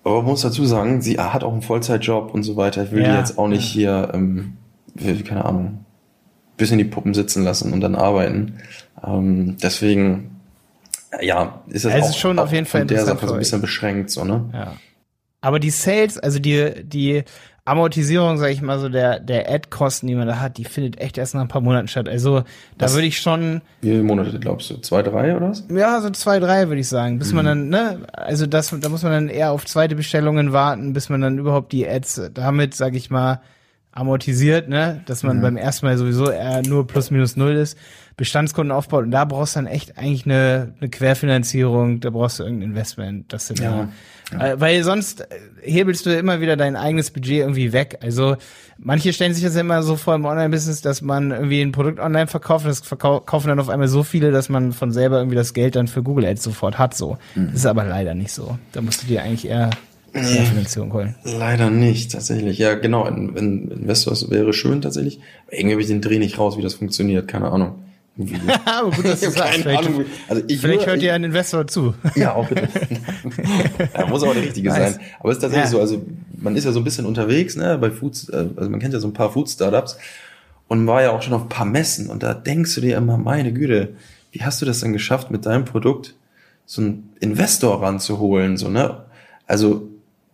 Aber 0.04 0.18
man 0.18 0.26
muss 0.26 0.42
dazu 0.42 0.64
sagen, 0.66 1.02
sie 1.02 1.18
hat 1.18 1.44
auch 1.44 1.54
einen 1.54 1.64
Vollzeitjob 1.64 2.36
und 2.36 2.44
so 2.44 2.56
weiter. 2.56 2.84
Ich 2.84 2.92
will 2.92 3.02
ja, 3.02 3.14
die 3.14 3.18
jetzt 3.18 3.40
auch 3.40 3.48
nicht 3.48 3.66
hier, 3.66 4.12
ähm, 4.14 4.58
keine 5.26 5.46
Ahnung, 5.46 5.86
bis 6.56 6.70
in 6.70 6.78
die 6.78 6.84
Puppen 6.84 7.16
sitzen 7.16 7.44
lassen 7.44 7.74
und 7.74 7.82
dann 7.82 7.96
arbeiten. 7.96 8.58
Ähm, 9.04 9.58
deswegen 9.64 10.39
ja, 11.22 11.64
ist 11.68 11.86
das 11.86 11.94
es 11.94 12.04
auch, 12.04 12.10
ist 12.10 12.18
schon 12.18 12.40
auf 12.40 12.52
jeden 12.52 12.66
Fall 12.66 12.86
der 12.86 13.06
Sache 13.06 13.28
so 13.28 13.34
ein 13.34 13.40
bisschen 13.40 13.62
beschränkt, 13.62 14.12
so, 14.12 14.24
ne? 14.24 14.50
Ja. 14.54 14.74
Aber 15.42 15.60
die 15.60 15.70
Sales, 15.70 16.18
also 16.18 16.40
die, 16.40 16.84
die 16.84 17.24
Amortisierung, 17.70 18.38
sag 18.38 18.52
ich 18.52 18.62
mal 18.62 18.80
so, 18.80 18.90
der, 18.90 19.20
der 19.20 19.50
Ad-Kosten, 19.50 20.08
die 20.08 20.16
man 20.16 20.28
da 20.28 20.40
hat, 20.40 20.58
die 20.58 20.66
findet 20.66 21.00
echt 21.00 21.18
erst 21.18 21.36
nach 21.36 21.42
ein 21.42 21.48
paar 21.48 21.62
Monaten 21.62 21.88
statt. 21.88 22.10
Also, 22.10 22.44
da 22.78 22.92
würde 22.92 23.06
ich 23.06 23.20
schon. 23.20 23.62
Wie 23.82 23.92
viele 23.92 24.04
Monate 24.04 24.40
glaubst 24.40 24.70
du? 24.70 24.78
Zwei, 24.78 25.04
drei 25.04 25.36
oder 25.36 25.50
was? 25.50 25.66
Ja, 25.70 26.02
so 26.02 26.10
zwei, 26.10 26.40
drei 26.40 26.68
würde 26.68 26.82
ich 26.82 26.88
sagen. 26.88 27.20
Bis 27.20 27.30
mhm. 27.30 27.36
man 27.36 27.46
dann, 27.46 27.70
ne, 27.70 28.00
also 28.12 28.48
das, 28.48 28.76
da 28.80 28.90
muss 28.90 29.04
man 29.04 29.12
dann 29.12 29.30
eher 29.30 29.52
auf 29.52 29.66
zweite 29.66 29.96
Bestellungen 29.96 30.52
warten, 30.52 30.94
bis 30.94 31.10
man 31.10 31.22
dann 31.22 31.38
überhaupt 31.38 31.72
die 31.72 31.88
Ads 31.88 32.32
damit, 32.34 32.74
sag 32.74 32.96
ich 32.96 33.10
mal, 33.10 33.42
amortisiert, 33.92 34.68
ne, 34.68 35.02
dass 35.06 35.24
man 35.24 35.38
mhm. 35.38 35.42
beim 35.42 35.58
ersten 35.58 35.86
Mal 35.86 35.98
sowieso 35.98 36.30
eher 36.32 36.64
nur 36.64 36.88
plus 36.88 37.12
minus 37.12 37.38
null 37.38 37.56
ist. 37.56 37.78
Bestandskunden 38.20 38.74
aufbaut 38.74 39.06
und 39.06 39.12
da 39.12 39.24
brauchst 39.24 39.56
du 39.56 39.60
dann 39.60 39.68
echt 39.68 39.98
eigentlich 39.98 40.26
eine, 40.26 40.74
eine 40.82 40.90
Querfinanzierung, 40.90 42.02
da 42.02 42.10
brauchst 42.10 42.40
du 42.40 42.44
irgendein 42.44 42.72
Investment, 42.72 43.32
das 43.32 43.48
sind 43.48 43.60
ja, 43.60 43.88
ja. 44.34 44.46
Äh, 44.46 44.60
weil 44.60 44.84
sonst 44.84 45.26
hebelst 45.62 46.06
du 46.06 46.14
immer 46.14 46.42
wieder 46.42 46.58
dein 46.58 46.76
eigenes 46.76 47.12
Budget 47.12 47.40
irgendwie 47.40 47.72
weg. 47.72 48.00
Also 48.02 48.36
manche 48.78 49.14
stellen 49.14 49.34
sich 49.34 49.44
das 49.46 49.56
immer 49.56 49.84
so 49.84 49.96
vor 49.96 50.16
im 50.16 50.26
Online-Business, 50.26 50.82
dass 50.82 51.02
man 51.02 51.32
irgendwie 51.32 51.62
ein 51.62 51.72
Produkt 51.72 52.02
online 52.02 52.28
verkauft, 52.28 52.66
das 52.66 52.82
verkaufen 52.82 53.48
dann 53.48 53.60
auf 53.62 53.70
einmal 53.70 53.88
so 53.88 54.04
viele, 54.04 54.32
dass 54.32 54.50
man 54.50 54.74
von 54.74 54.92
selber 54.92 55.20
irgendwie 55.20 55.38
das 55.38 55.54
Geld 55.54 55.78
dann 55.78 55.88
für 55.88 56.04
Google 56.04 56.26
Ads 56.26 56.44
sofort 56.44 56.78
hat. 56.78 56.96
So, 56.96 57.18
mhm. 57.36 57.48
das 57.48 57.62
ist 57.62 57.66
aber 57.66 57.86
leider 57.86 58.16
nicht 58.16 58.34
so. 58.34 58.60
Da 58.74 58.82
musst 58.82 59.02
du 59.02 59.08
dir 59.08 59.24
eigentlich 59.24 59.48
eher 59.48 59.70
Nee, 60.12 60.22
Finanzierung 60.22 60.92
holen. 60.92 61.16
Leider 61.24 61.70
nicht, 61.70 62.12
tatsächlich. 62.12 62.58
Ja, 62.58 62.74
genau, 62.74 63.04
ein, 63.04 63.38
ein 63.38 63.72
Investors 63.72 64.30
wäre 64.32 64.54
schön 64.54 64.82
tatsächlich. 64.82 65.20
Aber 65.46 65.56
irgendwie 65.56 65.74
habe 65.74 65.82
ich 65.82 65.88
den 65.88 66.02
Dreh 66.02 66.18
nicht 66.18 66.40
raus, 66.40 66.58
wie 66.58 66.64
das 66.64 66.74
funktioniert, 66.74 67.28
keine 67.28 67.52
Ahnung. 67.52 67.76
Aber 68.66 68.92
gut, 68.92 69.06
dass 69.06 69.22
du 69.22 69.32
sagst. 69.32 69.60
Vielleicht, 69.62 69.88
Ahnung, 69.88 70.06
also 70.28 70.44
ich 70.48 70.60
vielleicht 70.60 70.86
hört 70.86 71.02
dir 71.02 71.14
ein 71.14 71.24
Investor 71.24 71.68
zu. 71.68 71.94
Ja, 72.16 72.36
auch 72.36 72.48
bitte. 72.48 72.68
ja, 73.98 74.06
muss 74.08 74.24
aber 74.24 74.34
der 74.34 74.44
richtige 74.44 74.70
nice. 74.70 74.94
sein. 74.94 75.02
Aber 75.20 75.30
es 75.30 75.38
ist 75.38 75.42
tatsächlich 75.42 75.72
ja. 75.72 75.78
so, 75.78 75.80
also 75.80 76.06
man 76.38 76.56
ist 76.56 76.66
ja 76.66 76.72
so 76.72 76.80
ein 76.80 76.84
bisschen 76.84 77.06
unterwegs, 77.06 77.56
ne, 77.56 77.78
bei 77.78 77.92
Foods, 77.92 78.30
äh, 78.30 78.48
also 78.56 78.70
man 78.70 78.80
kennt 78.80 78.94
ja 78.94 79.00
so 79.00 79.08
ein 79.08 79.14
paar 79.14 79.32
Food-Startups 79.32 79.98
und 80.68 80.86
war 80.86 81.02
ja 81.02 81.12
auch 81.12 81.22
schon 81.22 81.34
auf 81.34 81.44
ein 81.44 81.50
paar 81.50 81.66
Messen 81.66 82.10
und 82.10 82.24
da 82.24 82.34
denkst 82.34 82.76
du 82.76 82.82
dir 82.82 82.98
immer, 82.98 83.18
meine 83.18 83.54
Güte, 83.54 83.96
wie 84.32 84.44
hast 84.44 84.62
du 84.62 84.66
das 84.66 84.82
denn 84.82 84.94
geschafft, 84.94 85.32
mit 85.32 85.46
deinem 85.46 85.66
Produkt 85.66 86.16
so 86.66 86.82
einen 86.82 87.14
Investor 87.20 87.82
ranzuholen, 87.82 88.58
so, 88.58 88.70
ne? 88.70 89.06
Also, 89.48 89.88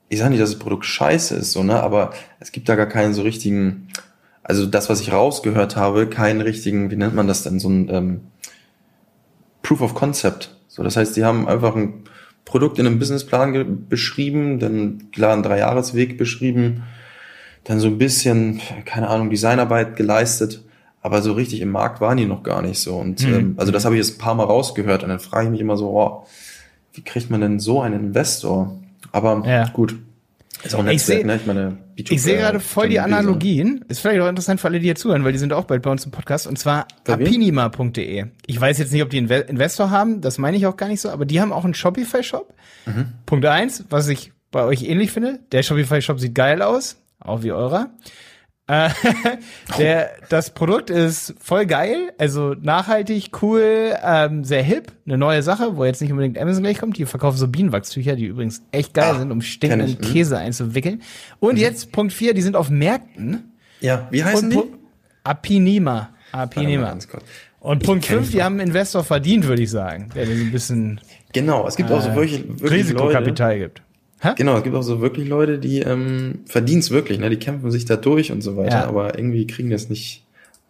ich 0.10 0.20
sage 0.20 0.32
nicht, 0.32 0.42
dass 0.42 0.52
das 0.52 0.60
Produkt 0.60 0.86
scheiße 0.86 1.36
ist, 1.36 1.52
so, 1.52 1.64
ne, 1.64 1.82
aber 1.82 2.14
es 2.40 2.52
gibt 2.52 2.68
da 2.68 2.76
gar 2.76 2.88
keinen 2.88 3.14
so 3.14 3.22
richtigen, 3.22 3.88
also 4.48 4.68
das, 4.68 4.90
was 4.90 5.02
ich 5.02 5.12
rausgehört 5.12 5.76
habe, 5.76 6.08
keinen 6.08 6.40
richtigen, 6.40 6.92
wie 6.92 6.96
nennt 6.96 7.16
man 7.16 7.28
das 7.28 7.42
denn, 7.42 7.60
so 7.60 7.68
ein 7.68 7.90
ähm, 7.90 8.22
Proof 9.64 9.82
of 9.82 9.96
Concept. 9.96 10.56
So, 10.68 10.84
das 10.84 10.96
heißt, 10.98 11.18
die 11.18 11.24
haben 11.24 11.48
einfach 11.48 11.76
ein 11.76 12.04
Produkt 12.46 12.78
in 12.78 12.86
einem 12.86 13.00
Businessplan 13.00 13.88
beschrieben, 13.90 14.60
dann 14.60 15.10
klar 15.12 15.34
einen 15.34 15.42
Dreijahresweg 15.42 16.20
beschrieben, 16.20 16.84
dann 17.64 17.80
so 17.80 17.88
ein 17.88 17.98
bisschen, 17.98 18.62
keine 18.86 19.08
Ahnung, 19.08 19.32
Designarbeit 19.32 19.96
geleistet, 19.96 20.64
aber 21.02 21.24
so 21.24 21.34
richtig 21.34 21.62
im 21.62 21.72
Markt 21.72 22.00
waren 22.00 22.18
die 22.18 22.28
noch 22.28 22.44
gar 22.44 22.62
nicht 22.62 22.80
so. 22.80 22.98
Und 22.98 23.24
ähm, 23.24 23.56
also 23.58 23.72
das 23.72 23.84
habe 23.84 23.96
ich 23.96 24.06
jetzt 24.06 24.18
ein 24.18 24.20
paar 24.20 24.36
Mal 24.36 24.44
rausgehört 24.44 25.02
und 25.02 25.10
dann 25.10 25.20
frage 25.20 25.46
ich 25.46 25.52
mich 25.52 25.62
immer 25.62 25.76
so, 25.76 25.90
oh, 25.90 26.28
wie 26.94 27.02
kriegt 27.02 27.32
man 27.32 27.42
denn 27.42 27.60
so 27.60 27.82
einen 27.82 28.00
Investor? 28.00 28.78
Aber 29.12 29.42
Ja. 29.44 29.68
gut. 29.70 29.96
Ist 30.66 30.76
auch 30.76 30.80
ein 30.80 30.88
Ich 30.88 30.94
Netzwerk, 31.08 31.20
seh- 31.22 31.24
ne? 31.28 31.36
Ich 31.38 31.46
meine, 31.46 31.78
B2B, 31.98 32.12
Ich 32.14 32.22
sehe 32.24 32.38
gerade 32.38 32.60
voll 32.60 32.90
die 32.90 32.96
B2B, 33.00 33.08
so. 33.10 33.16
Analogien. 33.16 33.86
Ist 33.88 34.00
vielleicht 34.00 34.20
auch 34.22 34.28
interessant 34.28 34.60
für 34.60 34.68
alle, 34.68 34.80
die 34.80 34.86
hier 34.86 34.96
zuhören, 34.96 35.24
weil 35.24 35.32
die 35.32 35.38
sind 35.38 35.54
auch 35.54 35.66
bald 35.66 35.82
bei 35.84 35.92
uns 35.92 36.04
im 36.06 36.12
Podcast. 36.12 36.48
Und 36.48 36.58
zwar 36.60 36.88
apinima.de. 37.08 38.26
Ich 38.48 38.60
weiß 38.60 38.78
jetzt 38.80 38.92
nicht, 38.92 39.04
ob 39.04 39.10
die 39.10 39.18
einen 39.20 39.28
Inve- 39.30 39.48
Investor 39.48 39.90
haben, 39.92 40.22
das 40.22 40.38
meine 40.38 40.58
ich 40.58 40.66
auch 40.66 40.78
gar 40.78 40.88
nicht 40.88 41.02
so, 41.02 41.10
aber 41.10 41.26
die 41.26 41.40
haben 41.42 41.54
auch 41.54 41.64
einen 41.66 41.74
Shopify-Shop. 41.74 42.54
Mhm. 42.86 43.06
Punkt 43.26 43.46
eins, 43.46 43.84
was 43.90 44.08
ich 44.08 44.32
bei 44.52 44.64
euch 44.64 44.84
ähnlich 44.84 45.12
finde. 45.12 45.40
Der 45.52 45.64
Shopify-Shop 45.64 46.20
sieht 46.20 46.36
geil 46.36 46.62
aus, 46.62 46.98
auch 47.20 47.44
wie 47.44 47.52
eurer. 47.52 47.90
Äh, 48.68 48.90
der, 49.78 50.12
das 50.30 50.50
Produkt 50.50 50.90
ist 50.90 51.36
voll 51.40 51.68
geil, 51.68 52.12
also 52.18 52.56
nachhaltig, 52.60 53.30
cool, 53.42 53.96
ähm, 54.04 54.44
sehr 54.44 54.64
hip, 54.64 54.92
eine 55.06 55.18
neue 55.18 55.44
Sache, 55.44 55.78
wo 55.78 55.86
jetzt 55.86 56.02
nicht 56.02 56.12
unbedingt 56.12 56.40
Amazon 56.40 56.64
gleich 56.64 56.80
kommt. 56.80 56.98
Die 56.98 57.06
verkaufen 57.06 57.38
so 57.38 57.48
Bienenwachstücher, 57.48 58.16
die 58.16 58.26
übrigens 58.26 58.64
echt 58.72 58.94
geil 58.94 59.12
Ah, 59.16 59.20
sind, 59.20 59.32
um 59.32 59.42
stinkenden 59.42 59.98
mhm. 60.02 60.02
Käse 60.02 60.38
einzuwickeln. 60.38 61.04
Und 61.40 61.58
jetzt 61.58 61.92
Punkt 61.92 62.12
vier, 62.12 62.34
die 62.34 62.42
sind 62.42 62.56
auf 62.56 62.70
Märkten. 62.70 63.52
Ja, 63.82 64.08
wie 64.10 64.24
heißen 64.24 64.52
Und 64.52 64.64
die? 64.66 64.74
Apinima. 65.24 66.10
Apinima. 66.32 66.90
ganz 66.90 67.08
kurz. 67.08 67.24
Und 67.60 67.84
Punkt 67.84 68.06
kenn 68.06 68.20
5, 68.20 68.32
die 68.32 68.44
haben 68.44 68.60
einen 68.60 68.70
Investor 68.70 69.04
verdient, 69.04 69.48
würde 69.48 69.64
ich 69.64 69.72
sagen, 69.72 70.10
der 70.14 70.28
ein 70.28 70.52
bisschen 70.52 71.00
Genau, 71.34 71.68
es 71.68 71.76
gibt 71.76 71.92
auch 71.92 72.02
so 72.02 72.16
wirklich, 72.16 72.48
wirklich 72.48 72.62
Leute. 72.62 72.74
Risikokapital 72.74 73.60
gibt. 73.60 73.82
Hä? 74.26 74.32
Genau, 74.36 74.58
es 74.58 74.64
gibt 74.64 74.76
auch 74.76 74.82
so 74.82 75.02
wirklich 75.02 75.28
Leute, 75.28 75.60
die 75.60 75.80
ähm, 75.80 76.40
verdienen 76.46 76.80
es 76.80 76.92
wirklich, 76.92 77.20
ne? 77.20 77.30
Die 77.30 77.38
kämpfen 77.38 77.70
sich 77.72 77.86
da 77.86 77.96
durch 77.96 78.32
und 78.32 78.42
so 78.42 78.58
weiter, 78.58 78.78
Ja. 78.82 78.88
aber 78.88 79.18
irgendwie 79.18 79.46
kriegen 79.48 79.70
das 79.70 79.90
nicht. 79.90 80.24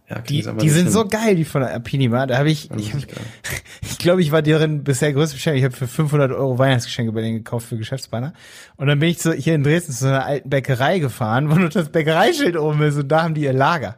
Ja, 0.09 0.19
Die, 0.19 0.43
die 0.61 0.69
sind 0.69 0.83
hin. 0.83 0.91
so 0.91 1.07
geil, 1.07 1.35
die 1.35 1.45
von 1.45 1.61
der 1.61 1.73
Apinima. 1.73 2.27
Da 2.27 2.37
habe 2.37 2.51
ich, 2.51 2.69
ich, 2.77 2.91
geil. 2.91 3.01
ich 3.81 3.97
glaube, 3.97 4.21
ich 4.21 4.31
war 4.31 4.43
deren 4.43 4.83
bisher 4.83 5.11
größtes 5.11 5.33
Geschenk. 5.37 5.57
Ich 5.57 5.63
habe 5.63 5.75
für 5.75 5.87
500 5.87 6.31
Euro 6.31 6.59
Weihnachtsgeschenke 6.59 7.11
bei 7.11 7.21
denen 7.21 7.37
gekauft 7.37 7.67
für 7.69 7.77
Geschäftspartner. 7.77 8.33
Und 8.77 8.85
dann 8.85 8.99
bin 8.99 9.09
ich 9.09 9.17
so 9.19 9.31
hier 9.31 9.55
in 9.55 9.63
Dresden 9.63 9.93
zu 9.93 10.05
einer 10.07 10.23
alten 10.25 10.47
Bäckerei 10.47 10.99
gefahren, 10.99 11.49
wo 11.49 11.55
nur 11.55 11.69
das 11.69 11.89
Bäckereischild 11.89 12.55
oben 12.55 12.83
ist 12.83 12.97
und 12.97 13.07
da 13.07 13.23
haben 13.23 13.33
die 13.33 13.41
ihr 13.45 13.53
Lager. 13.53 13.95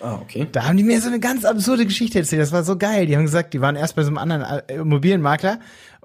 Ah, 0.00 0.16
okay. 0.22 0.46
Da 0.52 0.64
haben 0.64 0.76
die 0.76 0.84
mir 0.84 1.00
so 1.00 1.08
eine 1.08 1.18
ganz 1.18 1.44
absurde 1.44 1.84
Geschichte 1.86 2.18
erzählt. 2.18 2.42
Das 2.42 2.52
war 2.52 2.62
so 2.62 2.76
geil. 2.76 3.06
Die 3.06 3.16
haben 3.16 3.24
gesagt, 3.24 3.52
die 3.54 3.60
waren 3.62 3.74
erst 3.74 3.96
bei 3.96 4.02
so 4.02 4.08
einem 4.08 4.18
anderen 4.18 4.42
äh, 4.68 4.74
Immobilienmakler 4.74 5.58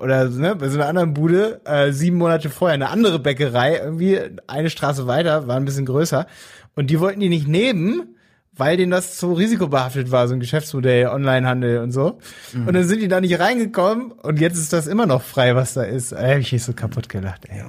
oder 0.03 0.29
ne, 0.29 0.55
bei 0.55 0.69
so 0.69 0.77
einer 0.77 0.87
anderen 0.87 1.13
Bude 1.13 1.61
äh, 1.65 1.91
sieben 1.91 2.17
Monate 2.17 2.49
vorher 2.49 2.75
eine 2.75 2.89
andere 2.89 3.19
Bäckerei 3.19 3.77
irgendwie 3.77 4.19
eine 4.47 4.69
Straße 4.69 5.07
weiter, 5.07 5.47
war 5.47 5.55
ein 5.55 5.65
bisschen 5.65 5.85
größer 5.85 6.27
und 6.75 6.89
die 6.89 6.99
wollten 6.99 7.19
die 7.19 7.29
nicht 7.29 7.47
nehmen, 7.47 8.15
weil 8.55 8.77
denen 8.77 8.91
das 8.91 9.17
zu 9.17 9.33
risikobehaftet 9.33 10.11
war, 10.11 10.27
so 10.27 10.35
ein 10.35 10.39
Geschäftsmodell, 10.39 11.07
Onlinehandel 11.07 11.79
und 11.79 11.91
so. 11.91 12.19
Und 12.53 12.73
dann 12.73 12.83
sind 12.83 13.01
die 13.01 13.07
da 13.07 13.19
nicht 13.19 13.39
reingekommen 13.39 14.11
und 14.11 14.39
jetzt 14.39 14.57
ist 14.57 14.73
das 14.73 14.85
immer 14.85 15.07
noch 15.07 15.23
frei, 15.23 15.55
was 15.55 15.73
da 15.73 15.83
ist. 15.83 16.11
Da 16.11 16.17
hab 16.17 16.37
ich 16.37 16.51
mich 16.51 16.63
so 16.63 16.73
kaputt 16.73 17.09
gelacht. 17.09 17.45
Ey. 17.49 17.63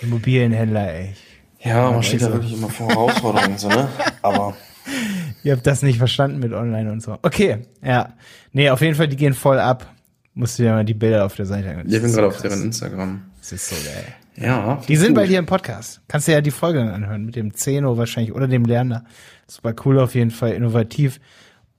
Immobilienhändler, 0.00 0.92
ey. 0.92 1.14
Ja, 1.60 1.90
man 1.90 2.02
steht 2.02 2.22
da 2.22 2.26
also. 2.26 2.38
wirklich 2.38 2.54
immer 2.54 2.70
vor 2.70 2.88
Herausforderungen, 2.88 3.58
so, 3.58 3.68
ne? 3.68 3.88
Aber 4.22 4.54
Ihr 5.42 5.52
habt 5.52 5.66
das 5.66 5.82
nicht 5.82 5.98
verstanden 5.98 6.38
mit 6.38 6.52
online 6.52 6.90
und 6.90 7.02
so. 7.02 7.18
Okay, 7.22 7.58
ja. 7.82 8.14
Nee, 8.52 8.70
auf 8.70 8.80
jeden 8.80 8.94
Fall, 8.94 9.08
die 9.08 9.16
gehen 9.16 9.34
voll 9.34 9.58
ab. 9.58 9.92
Musst 10.38 10.58
du 10.58 10.64
dir 10.64 10.72
mal 10.72 10.84
die 10.84 10.92
Bilder 10.92 11.24
auf 11.24 11.34
der 11.34 11.46
Seite 11.46 11.70
angucken. 11.70 11.88
ich 11.88 12.02
bin 12.02 12.12
gerade 12.12 12.30
so 12.30 12.36
auf 12.36 12.42
deren 12.42 12.62
Instagram. 12.62 13.22
Das 13.40 13.52
ist 13.52 13.70
so 13.70 13.74
geil. 13.74 14.04
Ja. 14.36 14.82
Die 14.86 14.96
sind 14.96 15.08
gut. 15.08 15.16
bei 15.16 15.26
dir 15.26 15.38
im 15.38 15.46
Podcast. 15.46 16.02
Kannst 16.08 16.28
du 16.28 16.32
ja 16.32 16.42
die 16.42 16.50
Folge 16.50 16.82
anhören 16.82 17.24
mit 17.24 17.36
dem 17.36 17.54
Zeno 17.54 17.96
wahrscheinlich 17.96 18.34
oder 18.34 18.46
dem 18.46 18.66
Lerner. 18.66 19.06
Super 19.46 19.74
cool 19.86 19.98
auf 19.98 20.14
jeden 20.14 20.30
Fall, 20.30 20.52
innovativ. 20.52 21.20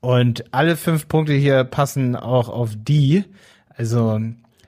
Und 0.00 0.52
alle 0.52 0.76
fünf 0.76 1.06
Punkte 1.06 1.34
hier 1.34 1.62
passen 1.62 2.16
auch 2.16 2.48
auf 2.48 2.70
die. 2.76 3.22
Also, 3.68 4.20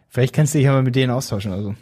vielleicht 0.09 0.37
kannst 0.37 0.55
du 0.55 0.59
dich 0.59 0.67
ja 0.67 0.73
mal 0.73 0.85
mit 0.85 0.95
denen 0.95 1.11
austauschen. 1.11 1.51
Also. 1.51 1.75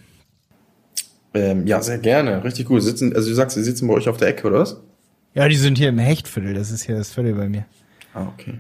Ähm, 1.35 1.67
ja, 1.67 1.83
sehr 1.83 1.99
gerne. 1.99 2.43
Richtig 2.43 2.69
gut. 2.69 2.83
Sitzen, 2.83 3.15
also 3.15 3.29
du 3.29 3.35
sagst, 3.35 3.55
sie 3.55 3.63
sitzen 3.63 3.87
bei 3.87 3.93
euch 3.93 4.09
auf 4.09 4.17
der 4.17 4.29
Ecke, 4.29 4.47
oder 4.47 4.61
was? 4.61 4.81
Ja, 5.35 5.47
die 5.47 5.57
sind 5.57 5.77
hier 5.77 5.91
im 5.91 5.99
Hechtviertel. 5.99 6.55
Das 6.55 6.71
ist 6.71 6.85
hier 6.85 6.97
das 6.97 7.13
Viertel 7.13 7.35
bei 7.35 7.51
mir. 7.51 7.67
Ah, 8.15 8.27
okay. 8.33 8.55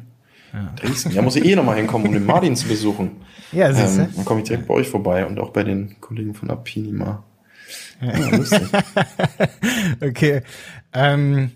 Dresden. 0.76 1.12
Ja, 1.12 1.22
muss 1.22 1.36
ich 1.36 1.44
eh 1.44 1.56
nochmal 1.56 1.76
hinkommen, 1.76 2.06
um 2.08 2.12
den 2.12 2.26
Martin 2.26 2.56
zu 2.56 2.68
besuchen. 2.68 3.12
Ja, 3.52 3.72
siehst 3.72 3.98
du? 3.98 4.02
Ähm, 4.02 4.08
dann 4.16 4.24
komme 4.24 4.40
ich 4.40 4.48
direkt 4.48 4.66
bei 4.66 4.74
euch 4.74 4.88
vorbei 4.88 5.26
und 5.26 5.38
auch 5.38 5.50
bei 5.50 5.64
den 5.64 6.00
Kollegen 6.00 6.34
von 6.34 6.50
Apinima. 6.50 7.24
Ja, 8.00 8.36
lustig. 8.36 8.62
Okay. 10.00 10.42
Ähm, 10.92 11.50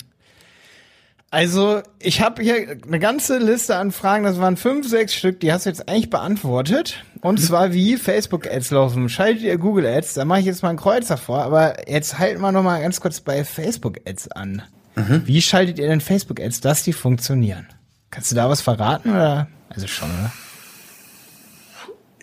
also, 1.31 1.81
ich 1.99 2.21
habe 2.21 2.43
hier 2.43 2.77
eine 2.87 2.99
ganze 2.99 3.39
Liste 3.39 3.77
an 3.77 3.91
Fragen, 3.93 4.25
das 4.25 4.39
waren 4.39 4.57
fünf, 4.59 4.87
sechs 4.87 5.15
Stück, 5.15 5.41
die 5.41 5.51
hast 5.53 5.65
du 5.65 5.71
jetzt 5.71 5.89
eigentlich 5.89 6.11
beantwortet. 6.11 7.05
Und 7.23 7.41
zwar 7.41 7.73
wie 7.73 7.97
Facebook-Ads 7.97 8.71
laufen. 8.73 9.09
Schaltet 9.09 9.43
ihr 9.43 9.57
Google-Ads, 9.57 10.15
da 10.15 10.25
mache 10.25 10.41
ich 10.41 10.47
jetzt 10.47 10.63
mal 10.63 10.71
ein 10.71 10.77
Kreuz 10.77 11.07
davor, 11.07 11.43
aber 11.43 11.89
jetzt 11.89 12.19
halten 12.19 12.41
wir 12.43 12.53
noch 12.53 12.63
mal 12.63 12.83
ganz 12.83 13.01
kurz 13.01 13.21
bei 13.21 13.45
Facebook-Ads 13.45 14.33
an. 14.33 14.63
Wie 14.95 15.41
schaltet 15.41 15.79
ihr 15.79 15.89
denn 15.89 16.03
Facebook-Ads, 16.03 16.61
dass 16.61 16.83
die 16.83 16.93
funktionieren? 16.93 17.67
Kannst 18.13 18.31
du 18.31 18.37
da 18.37 18.49
was 18.49 18.61
verraten 18.61 19.11
oder? 19.11 19.49
Also 19.71 19.87
schon, 19.89 20.09
oder? 20.11 20.31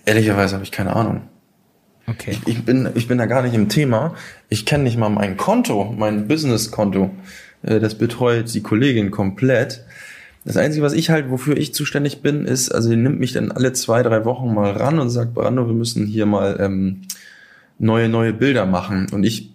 Ehrlicherweise 0.05 0.53
habe 0.53 0.63
ich 0.63 0.71
keine 0.71 0.95
Ahnung. 0.95 1.23
Okay. 2.07 2.37
Ich 2.45 2.63
bin, 2.63 2.89
ich 2.93 3.07
bin 3.07 3.17
da 3.17 3.25
gar 3.25 3.41
nicht 3.41 3.55
im 3.55 3.69
Thema. 3.69 4.13
Ich 4.49 4.65
kenne 4.65 4.83
nicht 4.83 4.97
mal 4.97 5.09
mein 5.09 5.35
Konto, 5.35 5.93
mein 5.97 6.27
Business-Konto. 6.27 7.09
Äh, 7.63 7.79
Das 7.79 7.95
betreut 7.95 8.53
die 8.53 8.61
Kollegin 8.61 9.09
komplett. 9.11 9.83
Das 10.45 10.57
Einzige, 10.57 10.83
was 10.83 10.93
ich 10.93 11.09
halt, 11.09 11.29
wofür 11.31 11.57
ich 11.57 11.73
zuständig 11.73 12.21
bin, 12.21 12.45
ist, 12.45 12.69
also 12.71 12.89
die 12.89 12.95
nimmt 12.95 13.19
mich 13.19 13.33
dann 13.33 13.51
alle 13.51 13.73
zwei, 13.73 14.03
drei 14.03 14.25
Wochen 14.25 14.53
mal 14.53 14.71
ran 14.71 14.99
und 14.99 15.09
sagt, 15.09 15.33
Brando, 15.33 15.67
wir 15.67 15.73
müssen 15.73 16.05
hier 16.05 16.25
mal 16.27 16.57
ähm, 16.59 17.01
neue, 17.79 18.09
neue 18.09 18.33
Bilder 18.33 18.65
machen. 18.67 19.07
Und 19.11 19.23
ich 19.23 19.53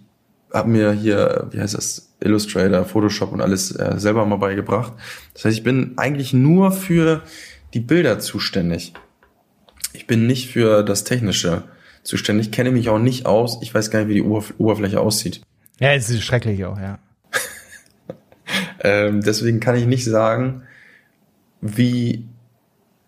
habe 0.53 0.69
mir 0.69 0.91
hier, 0.91 1.47
wie 1.51 1.59
heißt 1.59 1.75
das, 1.75 2.13
Illustrator, 2.19 2.85
Photoshop 2.85 3.31
und 3.31 3.41
alles 3.41 3.71
äh, 3.71 3.95
selber 3.97 4.25
mal 4.25 4.37
beigebracht. 4.37 4.93
Das 5.33 5.45
heißt, 5.45 5.57
ich 5.57 5.63
bin 5.63 5.93
eigentlich 5.97 6.33
nur 6.33 6.71
für 6.71 7.21
die 7.73 7.79
Bilder 7.81 8.19
zuständig. 8.19 8.93
Ich 9.93 10.07
bin 10.07 10.27
nicht 10.27 10.49
für 10.51 10.83
das 10.83 11.03
Technische 11.03 11.63
zuständig, 12.03 12.51
kenne 12.51 12.71
mich 12.71 12.89
auch 12.89 12.99
nicht 12.99 13.25
aus. 13.25 13.59
Ich 13.61 13.73
weiß 13.73 13.91
gar 13.91 13.99
nicht, 13.99 14.09
wie 14.09 14.15
die 14.15 14.21
Oberf 14.21 14.53
Oberfläche 14.57 14.99
aussieht. 14.99 15.41
Ja, 15.79 15.93
es 15.93 16.09
ist 16.09 16.23
schrecklich 16.23 16.63
auch, 16.65 16.79
ja. 16.79 16.99
Ähm, 18.81 19.21
deswegen 19.21 19.59
kann 19.59 19.75
ich 19.75 19.87
nicht 19.87 20.05
sagen, 20.05 20.61
wie, 21.61 22.27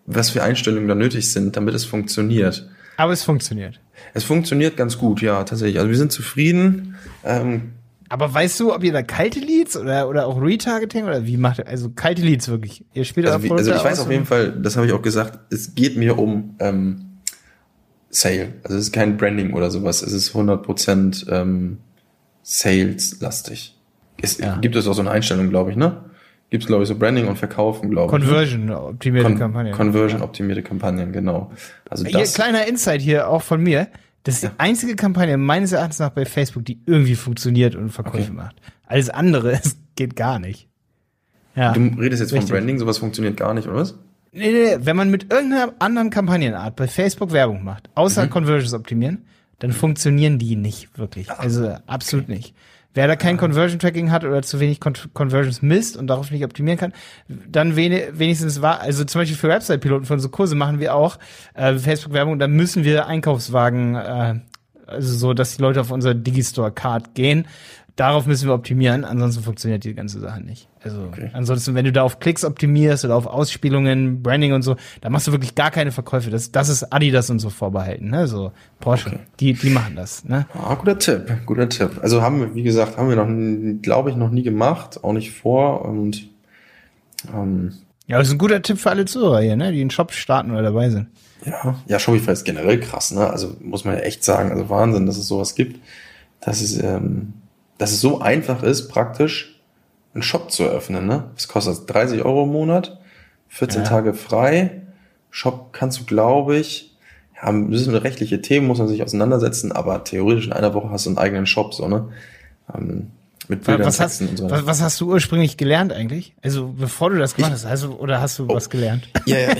was 0.06 0.30
für 0.30 0.42
Einstellungen 0.42 0.88
da 0.88 0.96
nötig 0.96 1.30
sind, 1.30 1.56
damit 1.56 1.74
es 1.74 1.84
funktioniert. 1.84 2.68
Aber 2.98 3.12
es 3.12 3.22
funktioniert. 3.22 3.80
Es 4.12 4.24
funktioniert 4.24 4.76
ganz 4.76 4.98
gut, 4.98 5.22
ja, 5.22 5.42
tatsächlich. 5.44 5.78
Also 5.78 5.88
wir 5.88 5.96
sind 5.96 6.10
zufrieden. 6.12 6.96
Ähm, 7.24 7.72
Aber 8.08 8.32
weißt 8.34 8.58
du, 8.60 8.74
ob 8.74 8.82
ihr 8.82 8.92
da 8.92 9.02
kalte 9.02 9.38
Leads 9.38 9.76
oder, 9.76 10.08
oder 10.08 10.26
auch 10.26 10.40
Retargeting 10.42 11.04
oder 11.04 11.24
wie 11.24 11.36
macht 11.36 11.60
ihr, 11.60 11.68
also 11.68 11.90
kalte 11.90 12.22
Leads 12.22 12.48
wirklich? 12.48 12.84
Ihr 12.94 13.04
spielt 13.04 13.26
also, 13.28 13.42
wie, 13.44 13.50
also 13.52 13.72
ich 13.72 13.84
weiß 13.84 14.00
auf 14.00 14.10
jeden 14.10 14.26
Fall, 14.26 14.50
das 14.60 14.76
habe 14.76 14.86
ich 14.86 14.92
auch 14.92 15.02
gesagt, 15.02 15.38
es 15.52 15.74
geht 15.76 15.96
mir 15.96 16.18
um 16.18 16.56
ähm, 16.58 17.04
Sale. 18.10 18.54
Also 18.64 18.76
es 18.76 18.86
ist 18.86 18.92
kein 18.92 19.16
Branding 19.16 19.52
oder 19.52 19.70
sowas. 19.70 20.02
Es 20.02 20.12
ist 20.12 20.34
100% 20.34 21.30
ähm, 21.30 21.78
Sales-lastig. 22.42 23.76
Es 24.20 24.38
Ja. 24.38 24.56
gibt 24.56 24.74
es 24.74 24.88
auch 24.88 24.94
so 24.94 25.02
eine 25.02 25.10
Einstellung, 25.12 25.50
glaube 25.50 25.70
ich, 25.70 25.76
ne? 25.76 26.04
Gibt 26.50 26.62
es, 26.64 26.66
glaube 26.66 26.82
ich, 26.82 26.88
so 26.88 26.94
Branding 26.98 27.26
und 27.28 27.36
Verkaufen, 27.36 27.90
glaube 27.90 28.16
ich. 28.16 28.22
ne? 28.22 28.26
Conversion, 28.26 28.70
optimierte 28.70 29.28
Con 29.30 29.38
Kampagne. 29.38 29.72
Conversion 29.72 30.22
optimierte 30.22 30.62
Kampagnen, 30.62 31.12
genau. 31.12 31.52
Also 31.90 32.04
Hier, 32.06 32.20
das, 32.20 32.34
kleiner 32.34 32.66
Insight 32.66 33.00
hier 33.02 33.28
auch 33.28 33.42
von 33.42 33.62
mir. 33.62 33.88
Das 34.24 34.36
ist 34.36 34.44
die 34.44 34.50
einzige 34.58 34.96
Kampagne 34.96 35.36
meines 35.36 35.72
Erachtens 35.72 35.98
nach 35.98 36.10
bei 36.10 36.24
Facebook, 36.24 36.64
die 36.64 36.80
irgendwie 36.86 37.14
funktioniert 37.16 37.74
und 37.74 37.90
Verkäufe 37.90 38.24
Okay. 38.24 38.32
macht. 38.32 38.56
Alles 38.86 39.10
andere 39.10 39.52
es 39.62 39.76
geht 39.96 40.16
gar 40.16 40.38
nicht. 40.38 40.68
Ja. 41.54 41.72
du 41.72 41.80
redest 41.98 42.20
jetzt 42.20 42.32
Richtig. 42.32 42.48
von 42.48 42.56
Branding, 42.58 42.78
sowas 42.78 42.98
funktioniert 42.98 43.36
gar 43.36 43.52
nicht, 43.52 43.66
oder 43.68 43.76
was? 43.78 43.98
Nee, 44.32 44.52
nee, 44.52 44.76
nee, 44.76 44.76
wenn 44.80 44.96
man 44.96 45.10
mit 45.10 45.32
irgendeiner 45.32 45.72
anderen 45.80 46.10
Kampagnenart 46.10 46.76
bei 46.76 46.86
Facebook 46.86 47.32
Werbung 47.32 47.64
macht, 47.64 47.88
außer 47.94 48.26
Mhm. 48.26 48.30
Conversions 48.30 48.74
optimieren, 48.74 49.24
dann 49.58 49.72
funktionieren 49.72 50.38
die 50.38 50.54
nicht 50.56 50.96
wirklich. 50.98 51.30
Also 51.30 51.74
absolut 51.86 52.28
nicht. 52.28 52.54
Wer 52.98 53.06
da 53.06 53.14
kein 53.14 53.36
Conversion 53.36 53.78
Tracking 53.78 54.10
hat 54.10 54.24
oder 54.24 54.42
zu 54.42 54.58
wenig 54.58 54.80
Con 54.80 54.94
Conversions 55.14 55.62
misst 55.62 55.96
und 55.96 56.08
darauf 56.08 56.32
nicht 56.32 56.44
optimieren 56.44 56.80
kann, 56.80 56.92
dann 57.28 57.76
weni 57.76 58.02
wenigstens 58.10 58.60
war, 58.60 58.80
also 58.80 59.04
zum 59.04 59.20
Beispiel 59.20 59.36
für 59.36 59.46
Website-Piloten 59.46 60.04
von 60.04 60.18
so 60.18 60.28
Kurse 60.30 60.56
machen 60.56 60.80
wir 60.80 60.96
auch 60.96 61.16
äh, 61.54 61.74
Facebook-Werbung, 61.74 62.40
da 62.40 62.48
müssen 62.48 62.82
wir 62.82 63.06
Einkaufswagen, 63.06 63.94
äh, 63.94 64.40
also 64.88 65.16
so, 65.16 65.32
dass 65.32 65.56
die 65.56 65.62
Leute 65.62 65.80
auf 65.80 65.92
unser 65.92 66.12
Digistore-Card 66.12 67.14
gehen. 67.14 67.46
Darauf 67.94 68.26
müssen 68.26 68.48
wir 68.48 68.54
optimieren, 68.54 69.04
ansonsten 69.04 69.44
funktioniert 69.44 69.84
die 69.84 69.94
ganze 69.94 70.18
Sache 70.18 70.40
nicht. 70.40 70.68
Also 70.88 71.02
Okay. 71.08 71.30
ansonsten, 71.32 71.74
wenn 71.74 71.84
du 71.84 71.92
da 71.92 72.02
auf 72.02 72.20
Klicks 72.20 72.44
optimierst 72.44 73.04
oder 73.04 73.16
auf 73.16 73.26
Ausspielungen, 73.26 74.22
Branding 74.22 74.52
und 74.52 74.62
so, 74.62 74.76
da 75.00 75.10
machst 75.10 75.26
du 75.26 75.32
wirklich 75.32 75.54
gar 75.54 75.70
keine 75.70 75.92
Verkäufe. 75.92 76.30
Das, 76.30 76.52
das 76.52 76.68
ist 76.68 76.92
Adidas 76.92 77.30
und 77.30 77.38
so 77.38 77.50
vorbehalten, 77.50 78.10
ne? 78.10 78.26
So 78.26 78.52
Porsche, 78.80 79.20
die, 79.40 79.52
die 79.54 79.70
machen 79.70 79.96
das, 79.96 80.24
ne? 80.24 80.46
Ah, 80.54 80.74
guter 80.74 80.98
Tipp, 80.98 81.30
guter 81.46 81.68
Tipp. 81.68 81.90
Also 82.02 82.22
haben 82.22 82.40
wir, 82.40 82.54
wie 82.54 82.62
gesagt, 82.62 82.96
haben 82.96 83.08
wir 83.08 83.16
noch, 83.16 83.80
glaube 83.82 84.10
ich, 84.10 84.16
noch 84.16 84.30
nie 84.30 84.42
gemacht, 84.42 85.02
auch 85.02 85.12
nicht 85.12 85.30
vor 85.32 85.84
und 85.84 86.28
ähm, 87.34 87.72
Ja, 88.06 88.18
das 88.18 88.28
ist 88.28 88.34
ein 88.34 88.38
guter 88.38 88.62
Tipp 88.62 88.78
für 88.78 88.90
alle 88.90 89.04
Zuhörer 89.04 89.40
hier, 89.40 89.56
ne, 89.56 89.72
die 89.72 89.80
einen 89.80 89.90
Shop 89.90 90.12
starten 90.12 90.50
oder 90.50 90.62
dabei 90.62 90.90
sind. 90.90 91.08
Ja, 91.44 91.76
ja, 91.86 91.98
Shopify 91.98 92.32
ist 92.32 92.44
generell 92.44 92.80
krass, 92.80 93.12
ne? 93.12 93.28
Also 93.30 93.56
muss 93.60 93.84
man 93.84 93.94
ja 93.94 94.00
echt 94.00 94.24
sagen, 94.24 94.50
also 94.50 94.68
Wahnsinn, 94.70 95.06
dass 95.06 95.16
es 95.16 95.28
sowas 95.28 95.54
gibt, 95.54 95.80
dass 96.40 96.60
es, 96.60 96.82
ähm, 96.82 97.34
dass 97.78 97.92
es 97.92 98.00
so 98.00 98.20
einfach 98.20 98.62
ist, 98.64 98.88
praktisch 98.88 99.57
einen 100.18 100.22
Shop 100.22 100.50
zu 100.50 100.64
eröffnen, 100.64 101.06
ne? 101.06 101.30
Was 101.34 101.48
kostet 101.48 101.74
das? 101.74 101.86
30 101.86 102.24
Euro 102.24 102.44
im 102.44 102.50
Monat, 102.50 102.98
14 103.48 103.82
ja. 103.82 103.88
Tage 103.88 104.14
frei. 104.14 104.82
Shop 105.30 105.72
kannst 105.72 106.00
du, 106.00 106.04
glaube 106.04 106.56
ich, 106.56 106.96
ja, 107.40 107.50
bisschen 107.52 107.94
rechtliche 107.94 108.42
Themen 108.42 108.66
muss 108.66 108.78
man 108.78 108.88
sich 108.88 109.02
auseinandersetzen, 109.02 109.70
aber 109.70 110.02
theoretisch 110.02 110.46
in 110.46 110.52
einer 110.52 110.74
Woche 110.74 110.90
hast 110.90 111.06
du 111.06 111.10
einen 111.10 111.18
eigenen 111.18 111.46
Shop, 111.46 111.72
so, 111.72 111.86
ne? 111.86 112.08
Ähm, 112.74 113.12
mit 113.46 113.64
Bildern, 113.64 113.86
was 113.86 114.00
hast, 114.00 114.20
und 114.20 114.36
so. 114.36 114.50
Was, 114.50 114.66
was, 114.66 114.82
hast 114.82 115.00
du 115.00 115.10
ursprünglich 115.10 115.56
gelernt 115.56 115.92
eigentlich? 115.92 116.34
Also 116.42 116.74
bevor 116.76 117.10
du 117.10 117.18
das 117.18 117.34
gemacht 117.34 117.52
hast, 117.52 117.64
also, 117.64 117.92
oder 117.92 118.20
hast 118.20 118.38
du 118.38 118.46
oh. 118.46 118.54
was 118.54 118.68
gelernt? 118.68 119.08
Ja, 119.26 119.38
ja. 119.38 119.54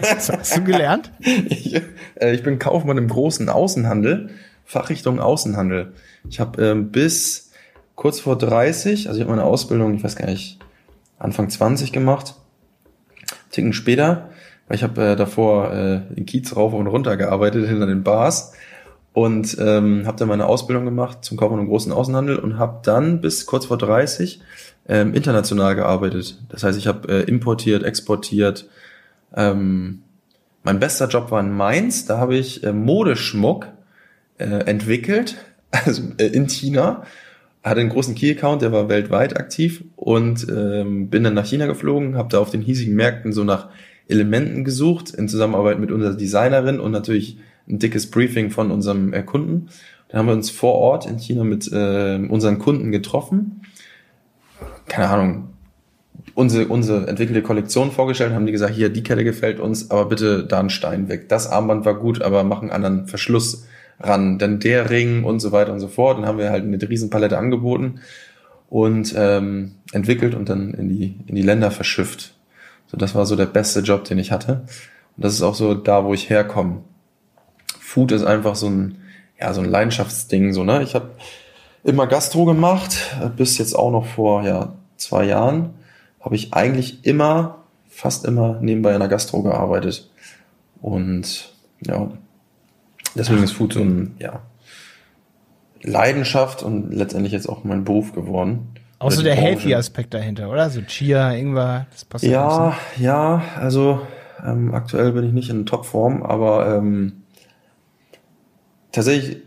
was 0.00 0.28
hast 0.30 0.56
du 0.56 0.64
gelernt? 0.64 1.12
Ich, 1.20 1.80
äh, 2.16 2.34
ich 2.34 2.42
bin 2.42 2.58
Kaufmann 2.58 2.98
im 2.98 3.08
großen 3.08 3.48
Außenhandel, 3.48 4.30
Fachrichtung 4.64 5.20
Außenhandel. 5.20 5.94
Ich 6.28 6.40
habe 6.40 6.62
ähm, 6.62 6.90
bis 6.90 7.49
kurz 8.00 8.18
vor 8.18 8.38
30, 8.38 9.08
also 9.08 9.18
ich 9.18 9.26
habe 9.26 9.36
meine 9.36 9.46
Ausbildung, 9.46 9.94
ich 9.94 10.02
weiß 10.02 10.16
gar 10.16 10.24
nicht, 10.24 10.58
Anfang 11.18 11.50
20 11.50 11.92
gemacht. 11.92 12.34
Ticken 13.50 13.74
später, 13.74 14.30
weil 14.66 14.78
ich 14.78 14.82
habe 14.82 15.04
äh, 15.04 15.16
davor 15.16 15.70
äh, 15.70 16.00
in 16.16 16.24
Kiez 16.24 16.56
rauf 16.56 16.72
und 16.72 16.86
runter 16.86 17.18
gearbeitet, 17.18 17.68
hinter 17.68 17.84
den 17.84 18.02
Bars 18.02 18.54
und 19.12 19.54
ähm, 19.60 20.06
habe 20.06 20.16
dann 20.16 20.28
meine 20.28 20.46
Ausbildung 20.46 20.86
gemacht 20.86 21.18
zum 21.26 21.36
Kaufmann 21.36 21.60
im 21.60 21.68
großen 21.68 21.92
Außenhandel 21.92 22.38
und 22.38 22.58
habe 22.58 22.80
dann 22.84 23.20
bis 23.20 23.44
kurz 23.44 23.66
vor 23.66 23.76
30 23.76 24.40
ähm, 24.88 25.12
international 25.12 25.74
gearbeitet. 25.74 26.38
Das 26.48 26.62
heißt, 26.64 26.78
ich 26.78 26.86
habe 26.86 27.06
äh, 27.06 27.22
importiert, 27.24 27.82
exportiert. 27.82 28.66
Ähm, 29.36 30.04
mein 30.62 30.80
bester 30.80 31.06
Job 31.06 31.30
war 31.30 31.40
in 31.40 31.54
Mainz. 31.54 32.06
Da 32.06 32.16
habe 32.16 32.34
ich 32.34 32.64
äh, 32.64 32.72
Modeschmuck 32.72 33.66
äh, 34.38 34.44
entwickelt, 34.46 35.36
also 35.70 36.00
äh, 36.16 36.28
in 36.28 36.48
China. 36.48 37.02
Hatte 37.62 37.80
einen 37.80 37.90
großen 37.90 38.14
Key-Account, 38.14 38.62
der 38.62 38.72
war 38.72 38.88
weltweit 38.88 39.36
aktiv 39.36 39.84
und 39.96 40.46
ähm, 40.48 41.10
bin 41.10 41.24
dann 41.24 41.34
nach 41.34 41.44
China 41.44 41.66
geflogen, 41.66 42.16
habe 42.16 42.30
da 42.30 42.38
auf 42.38 42.50
den 42.50 42.62
hiesigen 42.62 42.94
Märkten 42.94 43.32
so 43.32 43.44
nach 43.44 43.68
Elementen 44.08 44.64
gesucht 44.64 45.10
in 45.10 45.28
Zusammenarbeit 45.28 45.78
mit 45.78 45.92
unserer 45.92 46.14
Designerin 46.14 46.80
und 46.80 46.90
natürlich 46.90 47.38
ein 47.68 47.78
dickes 47.78 48.10
Briefing 48.10 48.50
von 48.50 48.70
unserem 48.70 49.12
Kunden. 49.26 49.68
Dann 50.08 50.20
haben 50.20 50.26
wir 50.26 50.32
uns 50.32 50.50
vor 50.50 50.74
Ort 50.74 51.06
in 51.06 51.18
China 51.18 51.44
mit 51.44 51.70
äh, 51.70 52.16
unseren 52.28 52.58
Kunden 52.58 52.90
getroffen. 52.90 53.62
Keine 54.88 55.08
Ahnung, 55.08 55.48
unsere, 56.34 56.66
unsere 56.66 57.06
entwickelte 57.06 57.42
Kollektion 57.42 57.92
vorgestellt, 57.92 58.32
haben 58.32 58.46
die 58.46 58.52
gesagt, 58.52 58.74
hier, 58.74 58.88
die 58.88 59.02
Kette 59.02 59.24
gefällt 59.24 59.60
uns, 59.60 59.90
aber 59.90 60.06
bitte 60.06 60.44
da 60.44 60.58
einen 60.58 60.70
Stein 60.70 61.08
weg. 61.08 61.28
Das 61.28 61.48
Armband 61.48 61.84
war 61.84 61.94
gut, 61.94 62.22
aber 62.22 62.42
mach 62.42 62.62
einen 62.62 62.70
anderen 62.70 63.06
Verschluss 63.06 63.66
ran. 64.00 64.38
Dann 64.38 64.60
der 64.60 64.90
Ring 64.90 65.24
und 65.24 65.40
so 65.40 65.52
weiter 65.52 65.72
und 65.72 65.80
so 65.80 65.88
fort. 65.88 66.18
Dann 66.18 66.26
haben 66.26 66.38
wir 66.38 66.50
halt 66.50 66.64
eine 66.64 66.80
Riesenpalette 66.80 67.38
angeboten 67.38 68.00
und 68.68 69.14
ähm, 69.16 69.72
entwickelt 69.92 70.34
und 70.34 70.48
dann 70.48 70.74
in 70.74 70.88
die, 70.88 71.16
in 71.26 71.34
die 71.34 71.42
Länder 71.42 71.70
verschifft. 71.70 72.34
So, 72.86 72.96
das 72.96 73.14
war 73.14 73.26
so 73.26 73.36
der 73.36 73.46
beste 73.46 73.80
Job, 73.80 74.04
den 74.04 74.18
ich 74.18 74.32
hatte. 74.32 74.64
Und 75.16 75.24
das 75.24 75.34
ist 75.34 75.42
auch 75.42 75.54
so 75.54 75.74
da, 75.74 76.04
wo 76.04 76.14
ich 76.14 76.30
herkomme. 76.30 76.82
Food 77.78 78.12
ist 78.12 78.24
einfach 78.24 78.54
so 78.54 78.68
ein, 78.68 78.98
ja, 79.40 79.52
so 79.52 79.60
ein 79.60 79.68
Leidenschaftsding, 79.68 80.52
so, 80.52 80.64
ne? 80.64 80.82
Ich 80.82 80.94
habe 80.94 81.10
immer 81.82 82.06
Gastro 82.06 82.44
gemacht, 82.44 82.96
bis 83.36 83.58
jetzt 83.58 83.74
auch 83.74 83.90
noch 83.90 84.06
vor, 84.06 84.42
ja, 84.42 84.74
zwei 84.96 85.24
Jahren 85.24 85.74
habe 86.20 86.36
ich 86.36 86.52
eigentlich 86.52 87.04
immer, 87.04 87.64
fast 87.88 88.24
immer 88.24 88.58
nebenbei 88.60 88.92
in 88.92 89.00
der 89.00 89.08
Gastro 89.08 89.42
gearbeitet. 89.42 90.10
Und 90.82 91.52
ja, 91.80 92.10
deswegen 93.14 93.42
ist 93.42 93.52
Food 93.52 93.74
so 93.74 93.80
ein, 93.80 94.14
ja, 94.18 94.42
Leidenschaft 95.82 96.62
und 96.62 96.92
letztendlich 96.92 97.32
jetzt 97.32 97.48
auch 97.48 97.64
mein 97.64 97.84
Beruf 97.84 98.12
geworden. 98.12 98.74
Auch 98.98 99.10
so 99.10 99.22
der 99.22 99.34
Healthy-Aspekt 99.34 100.12
dahinter, 100.12 100.50
oder? 100.50 100.68
So 100.68 100.82
Chia, 100.82 101.32
Ingwer, 101.32 101.86
das 101.90 102.04
passt 102.04 102.24
ja. 102.24 102.30
Ja, 102.30 102.76
ja, 102.98 103.42
also 103.58 104.00
ähm, 104.44 104.74
aktuell 104.74 105.12
bin 105.12 105.24
ich 105.24 105.32
nicht 105.32 105.48
in 105.48 105.64
Topform, 105.64 106.22
aber 106.22 106.76
ähm, 106.76 107.22
tatsächlich 108.92 109.38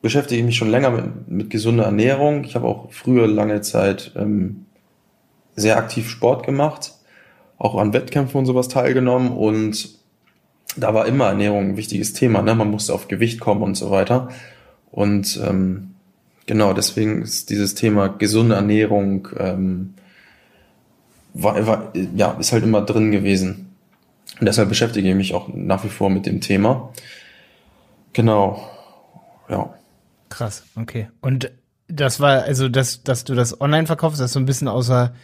beschäftige 0.00 0.40
ich 0.40 0.46
mich 0.46 0.56
schon 0.56 0.70
länger 0.70 0.90
mit, 0.90 1.28
mit 1.28 1.50
gesunder 1.50 1.84
Ernährung. 1.84 2.44
Ich 2.44 2.54
habe 2.54 2.66
auch 2.66 2.90
früher 2.90 3.26
lange 3.26 3.60
Zeit 3.60 4.12
ähm, 4.16 4.66
sehr 5.56 5.76
aktiv 5.76 6.08
Sport 6.08 6.46
gemacht, 6.46 6.92
auch 7.58 7.76
an 7.76 7.92
Wettkämpfen 7.92 8.38
und 8.38 8.46
sowas 8.46 8.68
teilgenommen 8.68 9.30
und 9.30 10.01
da 10.76 10.94
war 10.94 11.06
immer 11.06 11.26
Ernährung 11.26 11.70
ein 11.70 11.76
wichtiges 11.76 12.12
Thema. 12.12 12.42
Ne? 12.42 12.54
Man 12.54 12.70
musste 12.70 12.94
auf 12.94 13.08
Gewicht 13.08 13.40
kommen 13.40 13.62
und 13.62 13.76
so 13.76 13.90
weiter. 13.90 14.28
Und 14.90 15.40
ähm, 15.42 15.94
genau, 16.46 16.72
deswegen 16.72 17.22
ist 17.22 17.50
dieses 17.50 17.74
Thema 17.74 18.08
gesunde 18.08 18.54
Ernährung 18.54 19.28
ähm, 19.38 19.94
war, 21.34 21.66
war, 21.66 21.92
ja, 22.14 22.32
ist 22.32 22.52
halt 22.52 22.64
immer 22.64 22.82
drin 22.82 23.10
gewesen. 23.10 23.74
Und 24.40 24.46
deshalb 24.46 24.68
beschäftige 24.68 25.08
ich 25.08 25.14
mich 25.14 25.34
auch 25.34 25.48
nach 25.54 25.84
wie 25.84 25.88
vor 25.88 26.10
mit 26.10 26.26
dem 26.26 26.40
Thema. 26.40 26.92
Genau 28.12 28.68
ja. 29.52 29.74
Krass, 30.28 30.64
okay. 30.76 31.08
Und 31.20 31.52
das 31.88 32.20
war, 32.20 32.42
also, 32.42 32.68
dass, 32.68 33.02
dass 33.02 33.24
du 33.24 33.34
das 33.34 33.60
online 33.60 33.86
verkaufst, 33.86 34.20
das 34.20 34.26
ist 34.26 34.32
so 34.32 34.40
ein 34.40 34.46
bisschen 34.46 34.68
außer, 34.68 35.14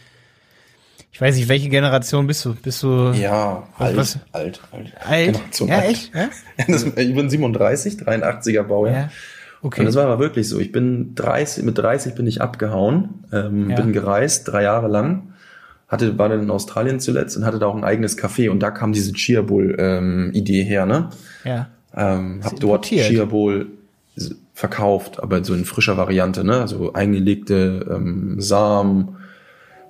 ich 1.11 1.19
weiß 1.19 1.35
nicht, 1.35 1.49
welche 1.49 1.69
Generation 1.69 2.27
bist 2.27 2.45
du? 2.45 2.55
Bist 2.55 2.83
du? 2.83 3.11
Ja, 3.11 3.67
alt, 3.77 3.97
was? 3.97 4.19
alt, 4.31 4.61
alt. 4.71 4.93
Alt? 5.03 5.25
Generation 5.33 5.69
ja, 5.69 5.77
alt. 5.77 5.89
echt? 5.89 6.15
Ja? 6.15 6.29
Das, 6.67 6.83
ich 6.83 7.15
bin 7.15 7.29
37, 7.29 7.95
83er 7.95 8.63
Baujahr. 8.63 8.95
Ja. 8.95 9.09
Okay. 9.61 9.81
Und 9.81 9.87
das 9.87 9.95
war 9.95 10.05
aber 10.05 10.19
wirklich 10.19 10.47
so. 10.47 10.59
Ich 10.59 10.71
bin 10.71 11.15
30, 11.15 11.63
mit 11.65 11.77
30 11.77 12.15
bin 12.15 12.27
ich 12.27 12.41
abgehauen, 12.41 13.25
ähm, 13.33 13.69
ja. 13.69 13.75
bin 13.75 13.91
gereist, 13.91 14.47
drei 14.47 14.63
Jahre 14.63 14.87
lang. 14.87 15.33
Hatte, 15.87 16.17
war 16.19 16.29
dann 16.29 16.43
in 16.43 16.51
Australien 16.51 16.99
zuletzt 16.99 17.35
und 17.35 17.45
hatte 17.45 17.57
da 17.57 17.65
auch 17.65 17.75
ein 17.75 17.83
eigenes 17.83 18.17
Café 18.17 18.51
und 18.51 18.59
da 18.59 18.69
kam 18.69 18.93
diese 18.93 19.11
Chia 19.11 19.41
Bowl 19.41 19.75
ähm, 19.79 20.31
her, 20.33 20.85
ne? 20.85 21.09
Ja. 21.43 21.67
Ähm, 21.95 22.41
hab 22.43 22.59
dort 22.59 22.85
Chia 22.85 23.25
Bowl 23.25 23.67
verkauft, 24.53 25.21
aber 25.21 25.43
so 25.43 25.55
in 25.55 25.65
frischer 25.65 25.97
Variante, 25.97 26.43
ne? 26.43 26.61
Also 26.61 26.93
eingelegte 26.93 27.87
ähm, 27.89 28.35
Samen, 28.39 29.17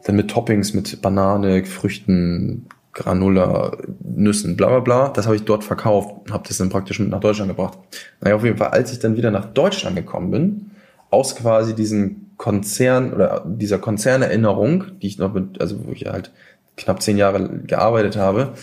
dann 0.06 0.16
mit 0.16 0.30
Toppings, 0.30 0.74
mit 0.74 1.02
Banane, 1.02 1.66
Früchten, 1.66 2.68
Granula, 2.94 3.78
Nüssen, 4.04 4.58
bla 4.58 4.68
bla 4.68 4.80
bla. 4.80 5.10
Das 5.10 5.26
habe 5.26 5.36
ich 5.36 5.44
dort 5.44 5.64
verkauft 5.64 6.16
und 6.26 6.34
habe 6.34 6.48
das 6.48 6.58
dann 6.58 6.70
praktisch 6.70 7.00
mit 7.00 7.10
nach 7.10 7.20
Deutschland 7.20 7.50
gebracht. 7.50 7.78
Naja, 8.22 8.36
auf 8.36 8.44
jeden 8.44 8.58
Fall, 8.58 8.70
als 8.70 8.92
ich 8.92 9.00
dann 9.00 9.16
wieder 9.16 9.32
nach 9.32 9.46
Deutschland 9.46 9.96
gekommen 9.96 10.32
bin, 10.32 10.72
aus 11.10 11.36
quasi 11.36 11.76
diesem 11.76 12.28
Konzern 12.38 13.14
oder 13.14 13.44
dieser 13.46 13.80
Konzernerinnerung, 13.80 15.00
die 15.02 15.08
ich 15.08 15.18
noch 15.18 15.34
mit, 15.34 15.60
also 15.60 15.86
wo 15.86 15.92
ich 15.92 16.06
halt 16.06 16.32
knapp 16.78 17.02
zehn 17.02 17.18
Jahre 17.18 17.50
gearbeitet 17.66 18.16
habe, 18.16 18.54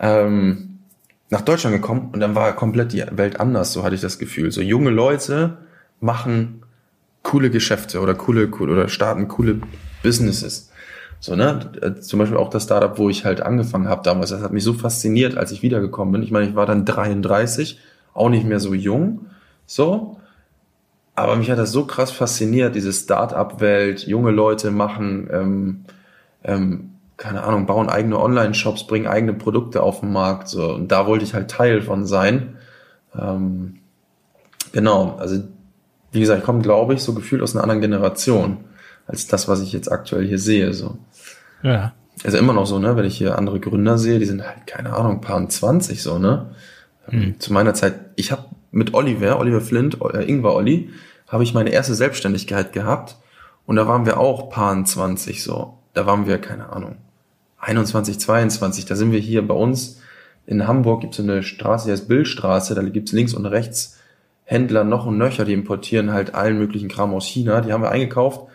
ähm, 0.00 0.78
nach 1.30 1.42
Deutschland 1.42 1.76
gekommen 1.76 2.10
und 2.12 2.20
dann 2.20 2.34
war 2.34 2.54
komplett 2.54 2.92
die 2.92 3.04
Welt 3.10 3.38
anders, 3.38 3.72
so 3.72 3.84
hatte 3.84 3.94
ich 3.94 4.00
das 4.00 4.18
Gefühl. 4.18 4.50
So 4.50 4.62
junge 4.62 4.90
Leute 4.90 5.58
machen 6.00 6.62
coole 7.22 7.50
Geschäfte 7.50 8.00
oder 8.00 8.14
coole, 8.14 8.48
coole 8.48 8.72
oder 8.72 8.88
starten 8.88 9.28
coole 9.28 9.60
Businesses. 10.02 10.67
So, 11.20 11.34
ne? 11.34 11.96
Zum 12.00 12.18
Beispiel 12.18 12.38
auch 12.38 12.50
das 12.50 12.64
Startup, 12.64 12.96
wo 12.98 13.08
ich 13.08 13.24
halt 13.24 13.40
angefangen 13.40 13.88
habe 13.88 14.02
damals, 14.02 14.30
das 14.30 14.42
hat 14.42 14.52
mich 14.52 14.64
so 14.64 14.72
fasziniert, 14.72 15.36
als 15.36 15.50
ich 15.50 15.62
wiedergekommen 15.62 16.12
bin. 16.12 16.22
Ich 16.22 16.30
meine, 16.30 16.48
ich 16.48 16.54
war 16.54 16.66
dann 16.66 16.84
33, 16.84 17.78
auch 18.14 18.28
nicht 18.28 18.46
mehr 18.46 18.60
so 18.60 18.74
jung, 18.74 19.26
so. 19.66 20.18
Aber 21.14 21.34
mich 21.34 21.50
hat 21.50 21.58
das 21.58 21.72
so 21.72 21.84
krass 21.84 22.12
fasziniert, 22.12 22.76
diese 22.76 22.92
Start-up-Welt, 22.92 24.06
junge 24.06 24.30
Leute 24.30 24.70
machen 24.70 25.28
ähm, 25.32 25.84
ähm, 26.44 26.90
keine 27.18 27.42
Ahnung, 27.42 27.66
bauen 27.66 27.88
eigene 27.88 28.18
Online-Shops, 28.18 28.86
bringen 28.86 29.08
eigene 29.08 29.34
Produkte 29.34 29.82
auf 29.82 30.00
den 30.00 30.12
Markt. 30.12 30.48
So. 30.48 30.72
Und 30.72 30.90
da 30.92 31.06
wollte 31.06 31.24
ich 31.24 31.34
halt 31.34 31.50
Teil 31.50 31.82
von 31.82 32.06
sein. 32.06 32.56
Ähm, 33.18 33.80
genau, 34.72 35.16
also 35.18 35.42
wie 36.12 36.20
gesagt, 36.20 36.38
ich 36.38 36.44
komme, 36.44 36.62
glaube 36.62 36.94
ich, 36.94 37.02
so 37.02 37.12
gefühlt 37.14 37.42
aus 37.42 37.54
einer 37.54 37.64
anderen 37.64 37.80
Generation 37.80 38.58
als 39.08 39.26
das, 39.26 39.48
was 39.48 39.60
ich 39.60 39.72
jetzt 39.72 39.90
aktuell 39.90 40.26
hier 40.26 40.38
sehe. 40.38 40.72
So. 40.72 40.98
Ja. 41.62 41.92
Also 42.24 42.38
immer 42.38 42.52
noch 42.52 42.66
so, 42.66 42.78
ne, 42.78 42.96
wenn 42.96 43.04
ich 43.04 43.16
hier 43.16 43.36
andere 43.36 43.58
Gründer 43.58 43.98
sehe, 43.98 44.18
die 44.18 44.26
sind 44.26 44.46
halt, 44.46 44.66
keine 44.66 44.94
Ahnung, 44.94 45.20
paar 45.20 45.36
und 45.36 45.50
20 45.50 46.02
so, 46.02 46.18
ne? 46.18 46.54
Mhm. 47.10 47.40
Zu 47.40 47.52
meiner 47.52 47.74
Zeit, 47.74 47.94
ich 48.16 48.30
habe 48.32 48.44
mit 48.70 48.94
Oliver, 48.94 49.38
Oliver 49.40 49.60
Flint, 49.60 49.98
äh, 50.14 50.24
Ingwer 50.24 50.54
Olli, 50.54 50.90
habe 51.26 51.42
ich 51.42 51.54
meine 51.54 51.70
erste 51.70 51.94
Selbstständigkeit 51.94 52.72
gehabt 52.72 53.16
und 53.66 53.76
da 53.76 53.86
waren 53.86 54.04
wir 54.04 54.18
auch 54.18 54.50
paar 54.50 54.84
20 54.84 55.42
so. 55.42 55.78
Da 55.94 56.06
waren 56.06 56.26
wir, 56.26 56.38
keine 56.38 56.70
Ahnung, 56.70 56.96
21, 57.58 58.20
22, 58.20 58.84
da 58.84 58.94
sind 58.94 59.10
wir 59.10 59.20
hier 59.20 59.46
bei 59.46 59.54
uns 59.54 60.00
in 60.48 60.66
Hamburg 60.66 61.02
gibt 61.02 61.12
es 61.12 61.20
eine 61.20 61.42
Straße, 61.42 61.86
die 61.86 61.92
heißt 61.92 62.08
Billstraße, 62.08 62.74
da 62.74 62.82
gibt 62.82 63.08
es 63.08 63.12
links 63.12 63.34
und 63.34 63.44
rechts 63.44 63.98
Händler 64.44 64.82
noch 64.82 65.04
und 65.04 65.18
nöcher, 65.18 65.44
die 65.44 65.52
importieren 65.52 66.10
halt 66.10 66.34
allen 66.34 66.58
möglichen 66.58 66.88
Kram 66.88 67.12
aus 67.12 67.26
China. 67.26 67.60
Die 67.60 67.70
haben 67.70 67.82
wir 67.82 67.90
eingekauft, 67.90 68.48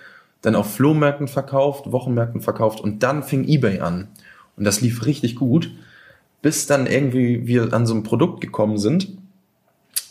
dann 0.44 0.56
auf 0.56 0.76
Flohmärkten 0.76 1.28
verkauft, 1.28 1.92
Wochenmärkten 1.92 2.42
verkauft 2.42 2.82
und 2.82 3.02
dann 3.02 3.24
fing 3.24 3.48
eBay 3.48 3.80
an. 3.80 4.10
Und 4.56 4.66
das 4.66 4.82
lief 4.82 5.06
richtig 5.06 5.36
gut, 5.36 5.72
bis 6.44 6.68
dann 6.68 6.86
irgendwie 6.86 7.48
wir 7.48 7.74
an 7.74 7.88
so 7.88 7.96
ein 7.96 8.04
Produkt 8.04 8.42
gekommen 8.42 8.78
sind, 8.78 9.08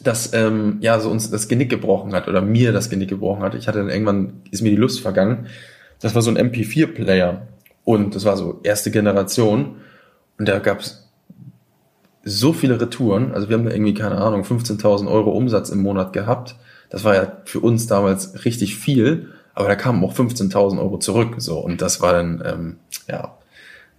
das 0.03 0.33
ähm, 0.33 0.78
ja 0.80 0.99
so 0.99 1.11
uns 1.11 1.30
das 1.30 1.47
Genick 1.49 1.70
gebrochen 1.70 2.12
hat 2.14 2.26
oder 2.26 2.41
mir 2.41 2.72
das 2.72 2.91
Genick 2.91 3.11
gebrochen 3.11 3.43
hat. 3.43 3.55
Ich 3.55 3.68
hatte 3.68 3.78
dann 3.78 3.91
irgendwann, 3.91 4.41
ist 4.51 4.62
mir 4.62 4.70
die 4.70 4.76
Lust 4.76 5.01
vergangen. 5.01 5.47
Das 6.01 6.14
war 6.14 6.22
so 6.22 6.30
ein 6.30 6.39
MP4-Player 6.39 7.47
und 7.85 8.14
das 8.14 8.24
war 8.24 8.37
so 8.37 8.59
erste 8.62 8.91
Generation 8.91 9.76
und 10.39 10.49
da 10.49 10.59
gab's 10.59 11.11
so 12.24 12.53
viele 12.53 12.80
Retouren. 12.80 13.35
Also 13.35 13.49
wir 13.49 13.59
haben 13.59 13.68
irgendwie, 13.68 13.95
keine 13.95 14.18
Ahnung, 14.18 14.43
15.000 14.43 15.09
Euro 15.11 15.30
Umsatz 15.30 15.68
im 15.68 15.83
Monat 15.83 16.12
gehabt. 16.12 16.57
Das 16.89 17.05
war 17.05 17.14
ja 17.14 17.33
für 17.45 17.61
uns 17.61 17.87
damals 17.87 18.45
richtig 18.45 18.76
viel, 18.76 19.28
aber 19.55 19.68
da 19.68 19.74
kamen 19.74 20.03
auch 20.05 20.14
15.000 20.14 20.78
Euro 20.78 20.98
zurück. 20.98 21.34
So 21.38 21.59
und 21.59 21.82
das 21.82 22.00
war 22.00 22.12
dann, 22.12 22.42
ähm, 22.44 22.76
ja, 23.09 23.36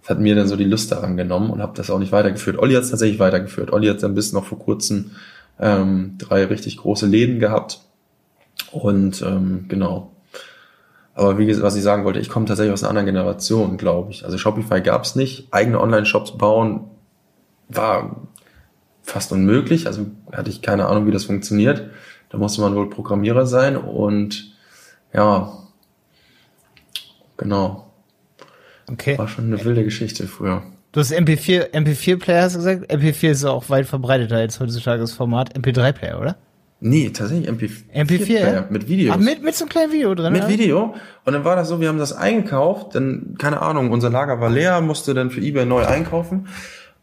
das 0.00 0.10
hat 0.10 0.20
mir 0.20 0.34
dann 0.34 0.48
so 0.48 0.56
die 0.56 0.64
Lust 0.64 0.92
daran 0.92 1.16
genommen 1.16 1.50
und 1.50 1.62
habe 1.62 1.76
das 1.76 1.90
auch 1.90 1.98
nicht 1.98 2.12
weitergeführt. 2.12 2.58
Olli 2.58 2.74
hat 2.74 2.82
es 2.82 2.90
tatsächlich 2.90 3.18
weitergeführt. 3.18 3.72
Olli 3.72 3.88
hat 3.88 4.02
dann 4.02 4.14
bis 4.14 4.32
noch 4.32 4.44
vor 4.44 4.58
kurzem 4.58 5.12
ähm, 5.58 6.16
drei 6.18 6.44
richtig 6.44 6.78
große 6.78 7.06
Läden 7.06 7.38
gehabt. 7.38 7.80
Und 8.70 9.22
ähm, 9.22 9.66
genau. 9.68 10.10
Aber 11.14 11.38
wie 11.38 11.46
gesagt, 11.46 11.64
was 11.64 11.76
ich 11.76 11.82
sagen 11.82 12.04
wollte, 12.04 12.18
ich 12.18 12.28
komme 12.28 12.46
tatsächlich 12.46 12.72
aus 12.72 12.82
einer 12.82 12.90
anderen 12.90 13.06
Generation, 13.06 13.76
glaube 13.76 14.10
ich. 14.10 14.24
Also 14.24 14.36
Shopify 14.36 14.80
gab 14.80 15.04
es 15.04 15.14
nicht. 15.14 15.46
Eigene 15.52 15.80
Online-Shops 15.80 16.36
bauen 16.36 16.80
war 17.68 18.16
fast 19.02 19.30
unmöglich. 19.30 19.86
Also 19.86 20.06
hatte 20.32 20.50
ich 20.50 20.60
keine 20.60 20.86
Ahnung, 20.86 21.06
wie 21.06 21.12
das 21.12 21.24
funktioniert. 21.24 21.88
Da 22.30 22.38
musste 22.38 22.60
man 22.62 22.74
wohl 22.74 22.90
Programmierer 22.90 23.46
sein 23.46 23.76
und 23.76 24.53
ja, 25.14 25.52
genau. 27.36 27.92
Okay. 28.90 29.16
War 29.16 29.28
schon 29.28 29.46
eine 29.46 29.64
wilde 29.64 29.84
Geschichte 29.84 30.26
früher. 30.26 30.62
Du 30.92 31.00
hast 31.00 31.12
MP4, 31.12 31.72
MP4-Player 31.72 32.42
hast 32.42 32.54
du 32.54 32.58
gesagt? 32.58 32.92
MP4 32.92 33.30
ist 33.30 33.44
auch 33.44 33.68
weit 33.68 33.86
verbreiteter 33.86 34.36
als 34.36 34.60
heutzutage 34.60 35.00
das 35.00 35.12
Format. 35.12 35.56
MP3-Player, 35.56 36.20
oder? 36.20 36.36
Nee, 36.80 37.10
tatsächlich 37.10 37.48
MP4. 37.48 37.94
MP4, 37.94 38.52
ja? 38.52 38.66
Mit 38.68 38.88
Videos. 38.88 39.16
Ach, 39.16 39.20
mit, 39.20 39.42
mit 39.42 39.54
so 39.54 39.64
einem 39.64 39.70
kleinen 39.70 39.92
Video 39.92 40.14
drin? 40.14 40.32
Mit 40.32 40.42
oder? 40.42 40.50
Video. 40.50 40.94
Und 41.24 41.32
dann 41.32 41.44
war 41.44 41.56
das 41.56 41.68
so, 41.68 41.80
wir 41.80 41.88
haben 41.88 41.98
das 41.98 42.12
eingekauft, 42.12 42.94
dann, 42.94 43.36
keine 43.38 43.62
Ahnung, 43.62 43.90
unser 43.90 44.10
Lager 44.10 44.40
war 44.40 44.50
leer, 44.50 44.80
musste 44.82 45.14
dann 45.14 45.30
für 45.30 45.40
eBay 45.40 45.64
neu 45.64 45.84
einkaufen. 45.84 46.46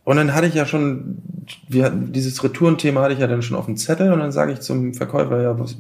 Und 0.04 0.18
dann 0.18 0.34
hatte 0.34 0.48
ich 0.48 0.54
ja 0.54 0.66
schon, 0.66 1.18
wir 1.68 1.86
hatten, 1.86 2.12
dieses 2.12 2.44
Retourenthema 2.44 3.02
hatte 3.02 3.14
ich 3.14 3.20
ja 3.20 3.28
dann 3.28 3.42
schon 3.42 3.58
auf 3.58 3.66
dem 3.66 3.78
Zettel 3.78 4.14
und 4.14 4.20
dann 4.20 4.32
sage 4.32 4.54
ich 4.54 4.62
zum 4.62 4.94
Verkäufer, 4.94 5.42
ja, 5.42 5.60
was, 5.60 5.78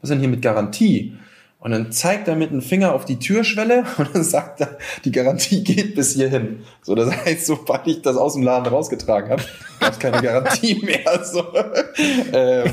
was 0.00 0.10
denn 0.10 0.20
hier 0.20 0.28
mit 0.28 0.42
Garantie? 0.42 1.14
Und 1.64 1.70
dann 1.70 1.90
zeigt 1.90 2.28
er 2.28 2.36
mit 2.36 2.50
dem 2.52 2.60
Finger 2.60 2.94
auf 2.94 3.04
die 3.06 3.18
Türschwelle 3.18 3.84
und 3.98 4.14
dann 4.14 4.22
sagt 4.22 4.60
er, 4.60 4.76
die 5.04 5.10
Garantie 5.10 5.64
geht 5.64 5.94
bis 5.96 6.12
hierhin. 6.12 6.60
So, 6.82 6.94
das 6.94 7.10
heißt, 7.10 7.46
sobald 7.46 7.86
ich 7.86 8.02
das 8.02 8.16
aus 8.16 8.34
dem 8.34 8.42
Laden 8.42 8.66
rausgetragen 8.66 9.30
habe, 9.30 9.42
gab 9.80 9.92
es 9.94 9.98
keine 9.98 10.20
Garantie 10.22 10.74
mehr. 10.84 11.24
So. 11.24 11.42
Ähm, 12.32 12.70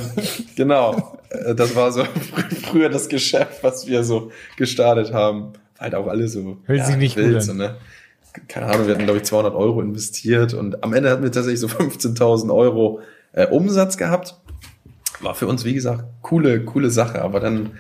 genau, 0.56 1.18
Äh, 1.30 1.56
das 1.56 1.74
war 1.76 1.92
so 1.94 2.04
früher 2.70 2.90
das 2.90 3.08
Geschäft, 3.08 3.64
was 3.64 3.88
wir 3.88 4.04
so 4.04 4.32
gestartet 4.58 5.14
haben. 5.14 5.54
Halt 5.80 5.96
auch 5.96 6.08
alle 6.08 6.28
so 6.28 6.58
Hört 6.66 6.86
sich 6.86 6.98
nicht 6.98 7.16
gut 7.16 7.24
wild, 7.24 7.36
an. 7.38 7.42
so, 7.42 7.54
ne? 7.54 7.78
Keine 8.50 8.68
Ahnung, 8.68 8.88
wir 8.88 8.94
hatten 8.94 9.06
glaube 9.06 9.20
ich 9.20 9.24
200 9.26 9.56
Euro 9.56 9.82
investiert 9.82 10.54
und 10.54 10.84
am 10.84 10.94
Ende 10.94 11.10
hatten 11.10 11.24
wir 11.24 11.32
tatsächlich 11.32 11.60
so 11.62 11.68
15.000 11.68 12.54
Euro 12.54 13.00
äh, 13.32 13.48
Umsatz 13.48 13.98
gehabt. 13.98 14.36
War 15.22 15.34
für 15.34 15.48
uns, 15.48 15.64
wie 15.66 15.74
gesagt, 15.74 16.04
coole, 16.22 16.64
coole 16.66 16.90
Sache, 16.90 17.22
aber 17.22 17.40
dann 17.40 17.72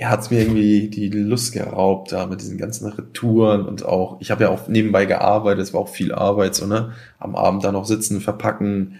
ja, 0.00 0.08
hat's 0.08 0.30
mir 0.30 0.40
irgendwie 0.40 0.88
die 0.88 1.10
Lust 1.10 1.52
geraubt, 1.52 2.12
da 2.12 2.26
mit 2.26 2.40
diesen 2.40 2.56
ganzen 2.56 2.90
Retouren 2.90 3.66
und 3.66 3.84
auch, 3.84 4.16
ich 4.20 4.30
habe 4.30 4.44
ja 4.44 4.48
auch 4.48 4.66
nebenbei 4.66 5.04
gearbeitet, 5.04 5.62
es 5.62 5.74
war 5.74 5.82
auch 5.82 5.90
viel 5.90 6.14
Arbeit, 6.14 6.54
so, 6.54 6.66
ne? 6.66 6.92
Am 7.18 7.36
Abend 7.36 7.64
da 7.64 7.70
noch 7.70 7.84
sitzen, 7.84 8.22
verpacken, 8.22 8.96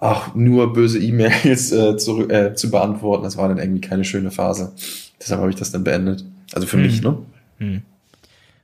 ach, 0.00 0.34
nur 0.34 0.72
böse 0.72 0.98
E-Mails 0.98 1.70
äh, 1.70 1.96
zu, 1.96 2.28
äh, 2.28 2.54
zu 2.54 2.72
beantworten. 2.72 3.22
Das 3.22 3.36
war 3.36 3.48
dann 3.48 3.58
irgendwie 3.58 3.82
keine 3.82 4.04
schöne 4.04 4.32
Phase. 4.32 4.72
Deshalb 5.20 5.40
habe 5.40 5.50
ich 5.50 5.56
das 5.56 5.70
dann 5.70 5.84
beendet. 5.84 6.24
Also 6.52 6.66
für 6.66 6.76
mich, 6.76 7.02
ne? 7.02 7.18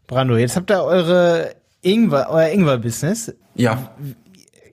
Brando, 0.09 0.37
jetzt 0.37 0.57
habt 0.57 0.72
ihr 0.72 0.83
eure 0.83 1.55
Ingwer, 1.83 2.26
euer 2.29 2.49
Ingwer-Business. 2.49 3.35
Ja, 3.55 3.93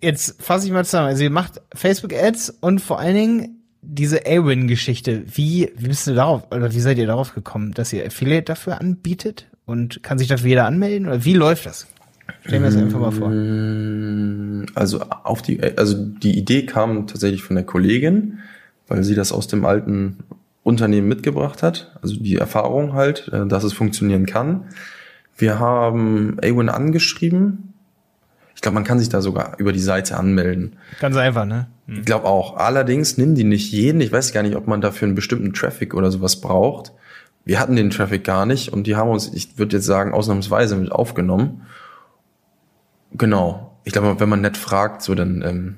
Jetzt 0.01 0.41
fasse 0.41 0.66
ich 0.66 0.72
mal 0.72 0.86
zusammen. 0.86 1.08
Also 1.08 1.24
ihr 1.24 1.30
macht 1.30 1.62
Facebook-Ads 1.74 2.58
und 2.62 2.80
vor 2.80 2.99
allen 2.99 3.16
Dingen 3.16 3.64
diese 3.88 4.25
A-Win-Geschichte. 4.25 5.23
Wie, 5.33 5.71
wie 5.77 5.88
bist 5.88 6.07
du 6.07 6.13
darauf, 6.13 6.51
oder 6.51 6.73
wie 6.73 6.79
seid 6.79 6.97
ihr 6.97 7.07
darauf 7.07 7.33
gekommen, 7.33 7.73
dass 7.73 7.93
ihr 7.93 8.05
Affiliate 8.05 8.45
dafür 8.45 8.81
anbietet? 8.81 9.47
Und 9.65 10.03
kann 10.03 10.19
sich 10.19 10.27
dafür 10.27 10.49
jeder 10.49 10.65
anmelden? 10.65 11.07
Oder 11.07 11.25
wie 11.25 11.33
läuft 11.33 11.65
das? 11.65 11.88
Stell 12.45 12.59
mir 12.59 12.67
das 12.67 12.75
einfach 12.75 12.99
mal 12.99 13.11
vor. 13.11 13.31
Also 14.75 15.01
auf 15.01 15.41
die, 15.41 15.61
also 15.61 15.97
die 15.97 16.38
Idee 16.38 16.65
kam 16.65 17.07
tatsächlich 17.07 17.43
von 17.43 17.55
der 17.55 17.65
Kollegin, 17.65 18.39
weil 18.88 19.03
sie 19.03 19.15
das 19.15 19.31
aus 19.31 19.47
dem 19.47 19.65
alten 19.65 20.17
Unternehmen 20.63 21.07
mitgebracht 21.07 21.63
hat. 21.63 21.97
Also 22.01 22.15
die 22.15 22.36
Erfahrung 22.36 22.93
halt, 22.93 23.29
äh, 23.29 23.47
dass 23.47 23.63
es 23.63 23.73
funktionieren 23.73 24.25
kann. 24.25 24.65
Wir 25.38 25.59
haben 25.59 26.38
Awin 26.41 26.69
angeschrieben. 26.69 27.73
Ich 28.55 28.61
glaube, 28.61 28.75
man 28.75 28.83
kann 28.83 28.99
sich 28.99 29.09
da 29.09 29.21
sogar 29.21 29.59
über 29.59 29.73
die 29.73 29.79
Seite 29.79 30.17
anmelden. 30.17 30.77
Ganz 30.99 31.17
einfach, 31.17 31.45
ne? 31.45 31.67
Hm. 31.88 31.99
Ich 31.99 32.05
glaube 32.05 32.25
auch. 32.25 32.57
Allerdings 32.57 33.17
nehmen 33.17 33.36
die 33.36 33.43
nicht 33.43 33.71
jeden. 33.71 34.01
Ich 34.01 34.11
weiß 34.11 34.33
gar 34.33 34.43
nicht, 34.43 34.55
ob 34.55 34.67
man 34.67 34.81
dafür 34.81 35.07
einen 35.07 35.15
bestimmten 35.15 35.53
Traffic 35.53 35.93
oder 35.93 36.11
sowas 36.11 36.41
braucht. 36.41 36.91
Wir 37.45 37.59
hatten 37.59 37.75
den 37.75 37.91
Traffic 37.91 38.23
gar 38.23 38.45
nicht 38.45 38.73
und 38.73 38.88
die 38.88 38.95
haben 38.95 39.09
uns, 39.09 39.31
ich 39.33 39.57
würde 39.57 39.77
jetzt 39.77 39.86
sagen, 39.86 40.13
ausnahmsweise 40.13 40.75
mit 40.75 40.91
aufgenommen. 40.91 41.67
Genau. 43.13 43.77
Ich 43.83 43.93
glaube, 43.93 44.19
wenn 44.19 44.29
man 44.29 44.41
nett 44.41 44.57
fragt, 44.57 45.03
so 45.03 45.13
dann, 45.13 45.43
ähm, 45.43 45.75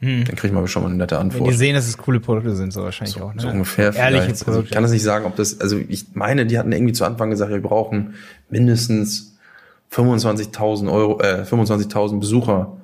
dann 0.00 0.36
kriegt 0.36 0.52
man 0.52 0.66
schon 0.66 0.82
mal 0.82 0.88
eine 0.88 0.98
nette 0.98 1.14
Wenn 1.14 1.22
Antwort. 1.22 1.48
die 1.48 1.54
sehen, 1.54 1.74
dass 1.74 1.86
es 1.86 1.96
coole 1.96 2.18
Produkte 2.18 2.56
sind, 2.56 2.72
so 2.72 2.82
wahrscheinlich 2.82 3.20
auch, 3.20 3.32
ne? 3.32 3.40
So 3.40 3.48
ungefähr 3.48 3.94
Ehrliche 3.94 4.22
vielleicht. 4.22 4.30
Also 4.30 4.44
Produkte. 4.44 4.66
ich 4.66 4.70
kann 4.72 4.82
das 4.82 4.92
nicht 4.92 5.04
sagen, 5.04 5.24
ob 5.26 5.36
das, 5.36 5.60
also 5.60 5.78
ich 5.88 6.06
meine, 6.14 6.44
die 6.44 6.58
hatten 6.58 6.72
irgendwie 6.72 6.92
zu 6.92 7.04
Anfang 7.04 7.30
gesagt, 7.30 7.52
wir 7.52 7.62
brauchen 7.62 8.14
mindestens 8.50 9.38
25.000 9.92 10.92
Euro, 10.92 11.20
äh, 11.20 11.44
25.000 11.44 12.18
Besucher 12.18 12.76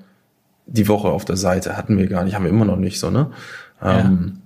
die 0.67 0.89
Woche 0.89 1.09
auf 1.09 1.25
der 1.25 1.37
Seite. 1.37 1.77
Hatten 1.77 1.99
wir 1.99 2.07
gar 2.07 2.25
nicht, 2.25 2.35
haben 2.35 2.45
wir 2.45 2.51
immer 2.51 2.65
noch 2.65 2.77
nicht 2.77 2.99
so, 2.99 3.11
ne? 3.11 3.31
Ähm, 3.83 4.39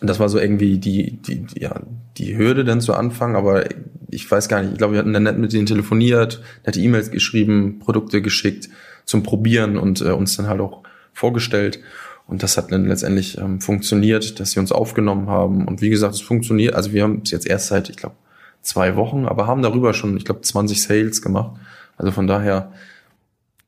das 0.00 0.20
war 0.20 0.28
so 0.28 0.38
irgendwie 0.38 0.78
die, 0.78 1.16
die, 1.16 1.40
die, 1.40 1.60
ja, 1.60 1.80
die 2.16 2.36
Hürde 2.36 2.64
dann 2.64 2.80
zu 2.80 2.94
Anfang, 2.94 3.36
aber 3.36 3.64
ich 4.10 4.30
weiß 4.30 4.48
gar 4.48 4.62
nicht, 4.62 4.72
ich 4.72 4.78
glaube, 4.78 4.94
wir 4.94 5.00
hatten 5.00 5.12
dann 5.12 5.24
nett 5.24 5.38
mit 5.38 5.52
denen 5.52 5.66
telefoniert, 5.66 6.42
nette 6.64 6.80
E-Mails 6.80 7.10
geschrieben, 7.10 7.78
Produkte 7.80 8.22
geschickt 8.22 8.68
zum 9.04 9.22
Probieren 9.22 9.76
und 9.76 10.00
äh, 10.00 10.10
uns 10.10 10.36
dann 10.36 10.46
halt 10.46 10.60
auch 10.60 10.82
vorgestellt. 11.12 11.80
Und 12.26 12.42
das 12.42 12.56
hat 12.56 12.70
dann 12.70 12.86
letztendlich 12.86 13.38
ähm, 13.38 13.60
funktioniert, 13.60 14.38
dass 14.38 14.52
sie 14.52 14.60
uns 14.60 14.70
aufgenommen 14.70 15.28
haben. 15.28 15.66
Und 15.66 15.80
wie 15.80 15.88
gesagt, 15.88 16.14
es 16.14 16.20
funktioniert. 16.20 16.74
Also 16.74 16.92
wir 16.92 17.02
haben 17.02 17.22
es 17.24 17.30
jetzt 17.30 17.46
erst 17.46 17.68
seit, 17.68 17.88
ich 17.88 17.96
glaube, 17.96 18.16
zwei 18.60 18.96
Wochen, 18.96 19.24
aber 19.24 19.46
haben 19.46 19.62
darüber 19.62 19.94
schon, 19.94 20.16
ich 20.16 20.26
glaube, 20.26 20.42
20 20.42 20.82
Sales 20.82 21.22
gemacht. 21.22 21.58
Also 21.96 22.12
von 22.12 22.26
daher, 22.26 22.72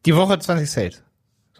Die 0.04 0.14
Woche 0.14 0.38
20 0.38 0.70
Sales. 0.70 1.02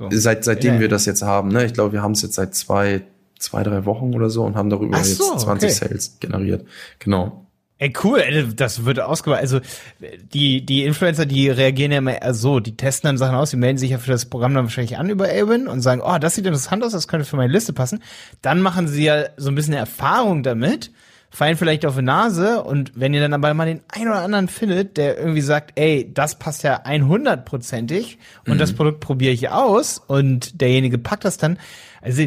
So. 0.01 0.09
seit, 0.11 0.44
seitdem 0.44 0.74
Ja. 0.74 0.80
wir 0.80 0.88
das 0.88 1.05
jetzt 1.05 1.22
haben, 1.22 1.51
ne, 1.51 1.64
ich 1.66 1.74
glaube, 1.74 1.92
wir 1.92 2.03
haben 2.03 2.12
es 2.12 2.22
jetzt 2.22 2.34
seit 2.34 2.55
zwei, 2.55 3.03
zwei, 3.38 3.62
drei 3.62 3.84
Wochen 3.84 4.14
oder 4.14 4.30
so 4.30 4.44
und 4.44 4.57
haben 4.57 4.70
darüber 4.70 5.03
so, 5.05 5.32
jetzt 5.32 5.40
20 5.40 5.70
okay. 5.70 5.78
Sales 5.88 6.16
generiert. 6.20 6.66
Genau. 6.98 7.46
Ey, 7.78 7.92
cool, 8.05 8.53
das 8.57 8.84
wird 8.84 9.01
ausgeweitet. 9.01 9.42
Also 9.42 9.61
die, 10.34 10.64
die 10.66 10.84
Influencer, 10.84 11.24
die 11.24 11.48
reagieren 11.48 11.92
ja 11.92 11.98
immer 11.98 12.34
so, 12.34 12.61
die 12.61 12.76
testen 12.76 13.09
dann 13.09 13.16
Sachen 13.16 13.34
aus, 13.34 13.51
die 13.51 13.57
melden 13.57 13.78
sich 13.78 13.90
ja 13.90 13.98
für 13.98 14.11
das 14.11 14.26
Programm 14.26 14.53
dann 14.53 14.64
wahrscheinlich 14.64 14.98
an 14.98 15.09
über 15.09 15.26
Awin 15.30 15.66
und 15.66 15.80
sagen, 15.80 16.03
oh, 16.05 16.18
das 16.18 16.34
sieht 16.34 16.44
interessant 16.44 16.84
aus, 16.84 16.92
das 16.92 17.09
könnte 17.09 17.24
für 17.24 17.36
meine 17.36 17.53
Liste 17.53 17.72
passen. 17.72 18.03
Dann 18.42 18.61
machen 18.61 18.86
sie 18.86 19.05
ja 19.05 19.24
so 19.38 19.48
ein 19.48 19.55
bisschen 19.55 19.72
Erfahrung 19.72 20.42
damit, 20.42 20.90
fallen 21.31 21.57
vielleicht 21.57 21.87
auf 21.87 21.97
die 21.97 22.03
Nase 22.03 22.62
und 22.62 22.93
wenn 22.95 23.14
ihr 23.14 23.20
dann 23.20 23.33
aber 23.33 23.55
mal 23.55 23.66
den 23.66 23.81
einen 23.89 24.09
oder 24.09 24.22
anderen 24.22 24.49
findet, 24.49 24.97
der 24.97 25.16
irgendwie 25.16 25.41
sagt, 25.41 25.78
ey, 25.78 26.11
das 26.12 26.39
passt 26.39 26.64
ja 26.64 26.83
100%ig 26.85 28.18
und 28.47 28.59
das 28.59 28.72
Produkt 28.72 29.01
probiere 29.01 29.33
ich 29.33 29.49
aus 29.49 30.03
und 30.05 30.61
derjenige 30.61 30.99
packt 30.99 31.24
das 31.24 31.39
dann, 31.39 31.59
also 32.03 32.24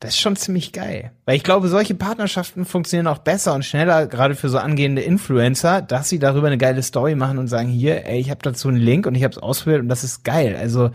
das 0.00 0.10
ist 0.10 0.20
schon 0.20 0.36
ziemlich 0.36 0.72
geil. 0.72 1.12
Weil 1.24 1.36
ich 1.36 1.42
glaube, 1.42 1.68
solche 1.68 1.94
Partnerschaften 1.94 2.66
funktionieren 2.66 3.06
auch 3.06 3.18
besser 3.18 3.54
und 3.54 3.64
schneller, 3.64 4.06
gerade 4.06 4.34
für 4.34 4.50
so 4.50 4.58
angehende 4.58 5.02
Influencer, 5.02 5.80
dass 5.80 6.10
sie 6.10 6.18
darüber 6.18 6.48
eine 6.48 6.58
geile 6.58 6.82
Story 6.82 7.14
machen 7.14 7.38
und 7.38 7.48
sagen, 7.48 7.68
hier, 7.68 8.04
ey, 8.04 8.20
ich 8.20 8.30
habe 8.30 8.40
dazu 8.42 8.68
einen 8.68 8.76
Link 8.76 9.06
und 9.06 9.14
ich 9.14 9.24
habe 9.24 9.32
es 9.32 9.38
ausprobiert 9.38 9.80
und 9.80 9.88
das 9.88 10.04
ist 10.04 10.22
geil. 10.22 10.56
Also, 10.60 10.90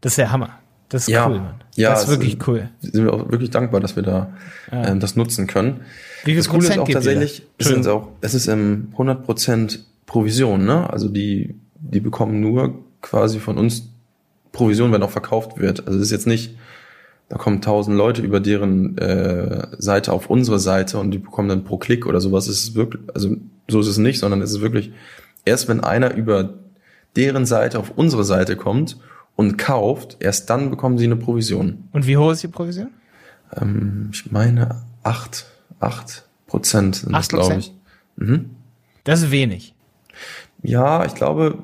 das 0.00 0.12
ist 0.12 0.18
der 0.18 0.32
Hammer. 0.32 0.59
Das 0.90 1.02
ist 1.02 1.08
Ja, 1.08 1.28
cool, 1.28 1.38
Mann. 1.38 1.54
ja, 1.76 1.90
das 1.90 2.04
ist 2.04 2.08
wirklich 2.10 2.34
ist- 2.34 2.46
cool. 2.48 2.68
Sind 2.80 3.04
wir 3.04 3.14
auch 3.14 3.30
wirklich 3.30 3.50
dankbar, 3.50 3.80
dass 3.80 3.96
wir 3.96 4.02
da 4.02 4.32
ähm, 4.70 5.00
das 5.00 5.16
nutzen 5.16 5.46
können. 5.46 5.80
Wie 6.24 6.32
viel 6.32 6.36
das 6.38 6.48
Coole 6.50 6.64
ist 6.68 6.78
auch 6.78 6.88
tatsächlich, 6.88 7.46
es 7.58 7.68
ist 7.70 7.86
auch, 7.86 8.08
es 8.20 8.34
ist 8.34 8.48
ähm, 8.48 8.92
100% 8.96 9.78
Provision, 10.06 10.64
ne? 10.66 10.90
Also 10.90 11.08
die, 11.08 11.54
die 11.76 12.00
bekommen 12.00 12.40
nur 12.40 12.74
quasi 13.00 13.38
von 13.38 13.56
uns 13.56 13.88
Provision, 14.52 14.92
wenn 14.92 15.02
auch 15.02 15.10
verkauft 15.10 15.58
wird. 15.58 15.86
Also 15.86 15.98
es 15.98 16.06
ist 16.06 16.10
jetzt 16.10 16.26
nicht, 16.26 16.56
da 17.28 17.38
kommen 17.38 17.62
tausend 17.62 17.96
Leute 17.96 18.20
über 18.22 18.40
deren 18.40 18.98
äh, 18.98 19.68
Seite 19.78 20.12
auf 20.12 20.28
unsere 20.28 20.58
Seite 20.58 20.98
und 20.98 21.12
die 21.12 21.18
bekommen 21.18 21.48
dann 21.48 21.62
pro 21.64 21.78
Klick 21.78 22.04
oder 22.04 22.20
sowas. 22.20 22.48
Es 22.48 22.64
ist 22.64 22.74
wirklich, 22.74 23.02
also 23.14 23.36
so 23.68 23.78
ist 23.80 23.86
es 23.86 23.98
nicht, 23.98 24.18
sondern 24.18 24.42
es 24.42 24.50
ist 24.50 24.60
wirklich 24.60 24.92
erst 25.44 25.68
wenn 25.68 25.80
einer 25.80 26.12
über 26.14 26.54
deren 27.14 27.46
Seite 27.46 27.78
auf 27.78 27.92
unsere 27.94 28.24
Seite 28.24 28.56
kommt 28.56 28.96
und 29.40 29.56
kauft, 29.56 30.18
erst 30.20 30.50
dann 30.50 30.68
bekommen 30.70 30.98
sie 30.98 31.06
eine 31.06 31.16
Provision. 31.16 31.88
Und 31.92 32.06
wie 32.06 32.16
hoch 32.18 32.30
ist 32.32 32.42
die 32.42 32.48
Provision? 32.48 32.88
Ähm, 33.58 34.10
ich 34.12 34.30
meine 34.30 34.82
acht 35.02 35.46
acht 35.80 36.26
Prozent 36.46 36.96
sind 36.96 37.12
das, 37.12 37.28
glaube 37.28 37.56
ich. 37.56 37.72
Mhm. 38.16 38.50
Das 39.04 39.22
ist 39.22 39.30
wenig. 39.30 39.74
Ja, 40.62 41.06
ich 41.06 41.14
glaube, 41.14 41.58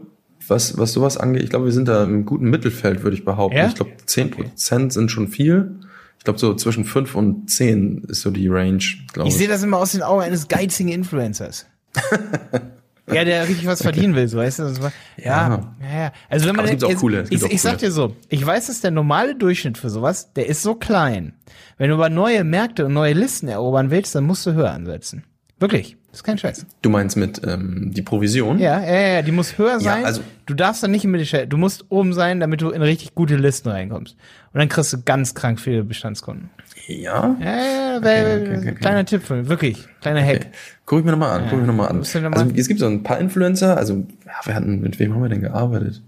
was, 0.48 0.78
was 0.78 0.92
sowas 0.92 1.18
angeht, 1.18 1.42
ich 1.42 1.50
glaube, 1.50 1.66
wir 1.66 1.72
sind 1.72 1.86
da 1.88 2.04
im 2.04 2.24
guten 2.24 2.48
Mittelfeld, 2.48 3.02
würde 3.02 3.14
ich 3.16 3.24
behaupten. 3.26 3.58
Ja? 3.58 3.66
Ich 3.66 3.74
glaube, 3.74 3.92
10 4.06 4.30
Prozent 4.30 4.92
sind 4.94 5.10
schon 5.10 5.28
viel. 5.28 5.78
Ich 6.18 6.24
glaube, 6.24 6.38
so 6.38 6.54
zwischen 6.54 6.84
5 6.86 7.14
und 7.14 7.50
10 7.50 8.04
ist 8.08 8.22
so 8.22 8.30
die 8.30 8.48
Range, 8.48 8.78
glaube 9.12 9.28
Ich 9.28 9.34
ich. 9.34 9.38
sehe 9.38 9.48
das 9.48 9.62
immer 9.62 9.76
aus 9.76 9.92
den 9.92 10.02
Augen 10.02 10.22
eines 10.22 10.48
geizigen 10.48 10.88
Influencers. 10.88 11.66
ja, 13.12 13.24
der 13.24 13.48
richtig 13.48 13.66
was 13.66 13.82
verdienen 13.82 14.14
will, 14.14 14.26
so 14.28 14.38
weißt 14.38 14.58
du. 14.58 14.82
War, 14.82 14.92
ja, 15.16 15.48
ja, 15.80 15.98
ja. 15.98 16.12
Also 16.28 16.46
wenn 16.48 16.56
man 16.56 16.66
gibt 16.66 16.84
auch 16.84 16.88
jetzt- 16.90 17.00
coole, 17.00 17.24
Ich, 17.30 17.44
auch 17.44 17.48
ich 17.48 17.62
sag 17.62 17.78
dir 17.78 17.90
so, 17.92 18.16
ich 18.28 18.44
weiß, 18.44 18.66
dass 18.66 18.80
der 18.80 18.90
normale 18.90 19.34
Durchschnitt 19.36 19.78
für 19.78 19.90
sowas, 19.90 20.32
der 20.34 20.46
ist 20.46 20.62
so 20.62 20.74
klein. 20.74 21.34
Wenn 21.78 21.88
du 21.90 21.94
aber 21.94 22.08
neue 22.10 22.42
Märkte 22.44 22.86
und 22.86 22.92
neue 22.92 23.12
Listen 23.12 23.48
erobern 23.48 23.90
willst, 23.90 24.14
dann 24.14 24.24
musst 24.24 24.44
du 24.46 24.54
höher 24.54 24.72
ansetzen. 24.72 25.24
Wirklich. 25.58 25.96
Das 26.10 26.20
ist 26.20 26.24
kein 26.24 26.38
Scheiß. 26.38 26.64
Du 26.80 26.88
meinst 26.88 27.16
mit 27.18 27.42
ähm, 27.46 27.90
die 27.94 28.00
Provision? 28.00 28.58
Ja, 28.58 28.80
ja, 28.82 29.00
ja, 29.16 29.22
die 29.22 29.32
muss 29.32 29.58
höher 29.58 29.80
sein. 29.80 30.04
also- 30.04 30.22
du 30.46 30.54
darfst 30.54 30.82
dann 30.82 30.90
nicht 30.90 31.04
im 31.04 31.10
Mittelfeld, 31.10 31.52
du 31.52 31.58
musst 31.58 31.84
oben 31.90 32.14
sein, 32.14 32.40
damit 32.40 32.62
du 32.62 32.70
in 32.70 32.80
richtig 32.80 33.14
gute 33.14 33.36
Listen 33.36 33.68
reinkommst. 33.68 34.16
Und 34.52 34.58
dann 34.58 34.68
kriegst 34.70 34.92
du 34.94 35.02
ganz 35.02 35.34
krank 35.34 35.60
viele 35.60 35.84
Bestandskunden. 35.84 36.48
Ja. 36.86 37.36
Ja, 37.40 37.56
ja, 37.56 37.96
okay, 37.98 38.42
okay, 38.42 38.58
okay. 38.58 38.74
kleiner 38.74 39.04
Tipp 39.04 39.22
von 39.22 39.38
mir, 39.38 39.48
wirklich, 39.48 39.86
kleiner 40.00 40.22
Hack. 40.22 40.46
Guck 40.84 41.00
ich 41.00 41.04
mir 41.04 41.10
nochmal 41.12 41.32
an, 41.32 41.44
guck 41.44 41.54
ich 41.54 41.60
mir 41.60 41.66
nochmal 41.66 41.88
an. 41.88 41.98
Musst 41.98 42.14
du 42.14 42.20
noch 42.20 42.32
Also 42.32 42.50
es 42.54 42.68
gibt 42.68 42.80
so 42.80 42.86
ein 42.86 43.02
paar 43.02 43.18
Influencer, 43.18 43.76
also 43.76 44.06
ja, 44.24 44.32
wir 44.44 44.54
hatten, 44.54 44.80
mit 44.80 44.98
wem 44.98 45.14
haben 45.14 45.22
wir 45.22 45.28
denn 45.28 45.40
gearbeitet? 45.40 46.02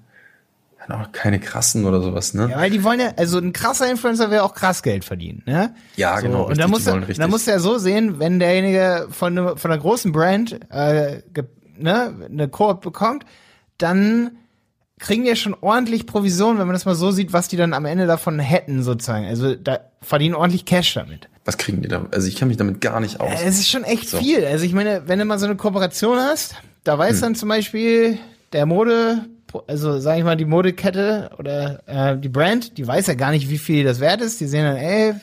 Wir 0.77 0.85
hatten 0.85 0.93
auch 0.93 1.13
keine 1.13 1.41
krassen 1.41 1.85
oder 1.85 2.01
sowas, 2.01 2.33
ne? 2.35 2.49
Ja, 2.51 2.59
weil 2.59 2.71
die 2.71 2.85
wollen 2.85 3.01
ja, 3.01 3.13
also 3.17 3.39
ein 3.39 3.53
krasser 3.53 3.91
Influencer 3.91 4.31
will 4.31 4.39
auch 4.39 4.55
krass 4.55 4.83
Geld 4.83 5.05
verdienen, 5.05 5.43
ne? 5.47 5.75
Ja, 5.97 6.21
genau, 6.21 6.49
Und 6.49 6.59
da 6.59 6.69
muss 6.69 6.85
die 6.85 6.89
er, 6.89 6.93
wollen 6.93 7.03
richtig. 7.03 7.19
da 7.19 7.29
muss 7.29 7.49
er 7.49 7.59
so 7.59 7.79
sehen, 7.79 8.21
wenn 8.21 8.39
derjenige 8.39 9.09
von, 9.11 9.59
von 9.59 9.71
einer 9.71 9.81
großen 9.81 10.13
Brand 10.13 10.61
äh, 10.71 11.23
ne, 11.77 12.15
eine 12.31 12.49
Koop 12.49 12.83
bekommt, 12.83 13.25
dann 13.79 14.33
kriegen 14.99 15.25
ja 15.25 15.37
schon 15.37 15.55
ordentlich 15.61 16.07
Provision, 16.07 16.59
wenn 16.59 16.67
man 16.67 16.75
das 16.75 16.85
mal 16.85 16.95
so 16.95 17.11
sieht, 17.11 17.33
was 17.33 17.49
die 17.49 17.57
dann 17.57 17.73
am 17.75 17.85
Ende 17.85 18.07
davon 18.07 18.39
hätten, 18.39 18.83
sozusagen. 18.83 19.27
Also 19.27 19.55
da 19.55 19.81
verdienen 20.03 20.35
ordentlich 20.35 20.65
Cash 20.65 20.95
damit. 20.95 21.29
Was 21.45 21.57
kriegen 21.57 21.83
die 21.83 21.89
da? 21.89 22.07
Also 22.11 22.29
ich 22.29 22.37
kenne 22.37 22.49
mich 22.49 22.57
damit 22.59 22.81
gar 22.81 23.01
nicht 23.01 23.21
aus. 23.21 23.41
Es 23.45 23.59
ist 23.59 23.71
schon 23.71 23.85
echt 23.85 24.09
viel. 24.11 24.45
Also 24.45 24.65
ich 24.65 24.73
meine, 24.75 25.03
wenn 25.07 25.19
du 25.19 25.25
mal 25.25 25.39
so 25.39 25.47
eine 25.47 25.57
Kooperation 25.57 26.19
hast, 26.19 26.57
da 26.85 26.93
Hm. 26.93 26.99
weiß 26.99 27.21
dann 27.21 27.35
zum 27.35 27.49
Beispiel 27.49 28.19
der 28.53 28.67
Mode, 28.67 29.25
also 29.67 29.99
sag 29.99 30.19
ich 30.19 30.25
mal, 30.25 30.37
die 30.37 30.45
Modekette 30.45 31.31
oder 31.39 31.81
äh, 31.87 32.19
die 32.19 32.29
Brand, 32.29 32.77
die 32.77 32.87
weiß 32.87 33.07
ja 33.07 33.15
gar 33.15 33.31
nicht, 33.31 33.49
wie 33.49 33.59
viel 33.59 33.85
das 33.85 34.01
wert 34.01 34.21
ist. 34.21 34.41
Die 34.41 34.47
sehen 34.47 34.65
dann, 34.65 34.77
ey, 34.77 35.15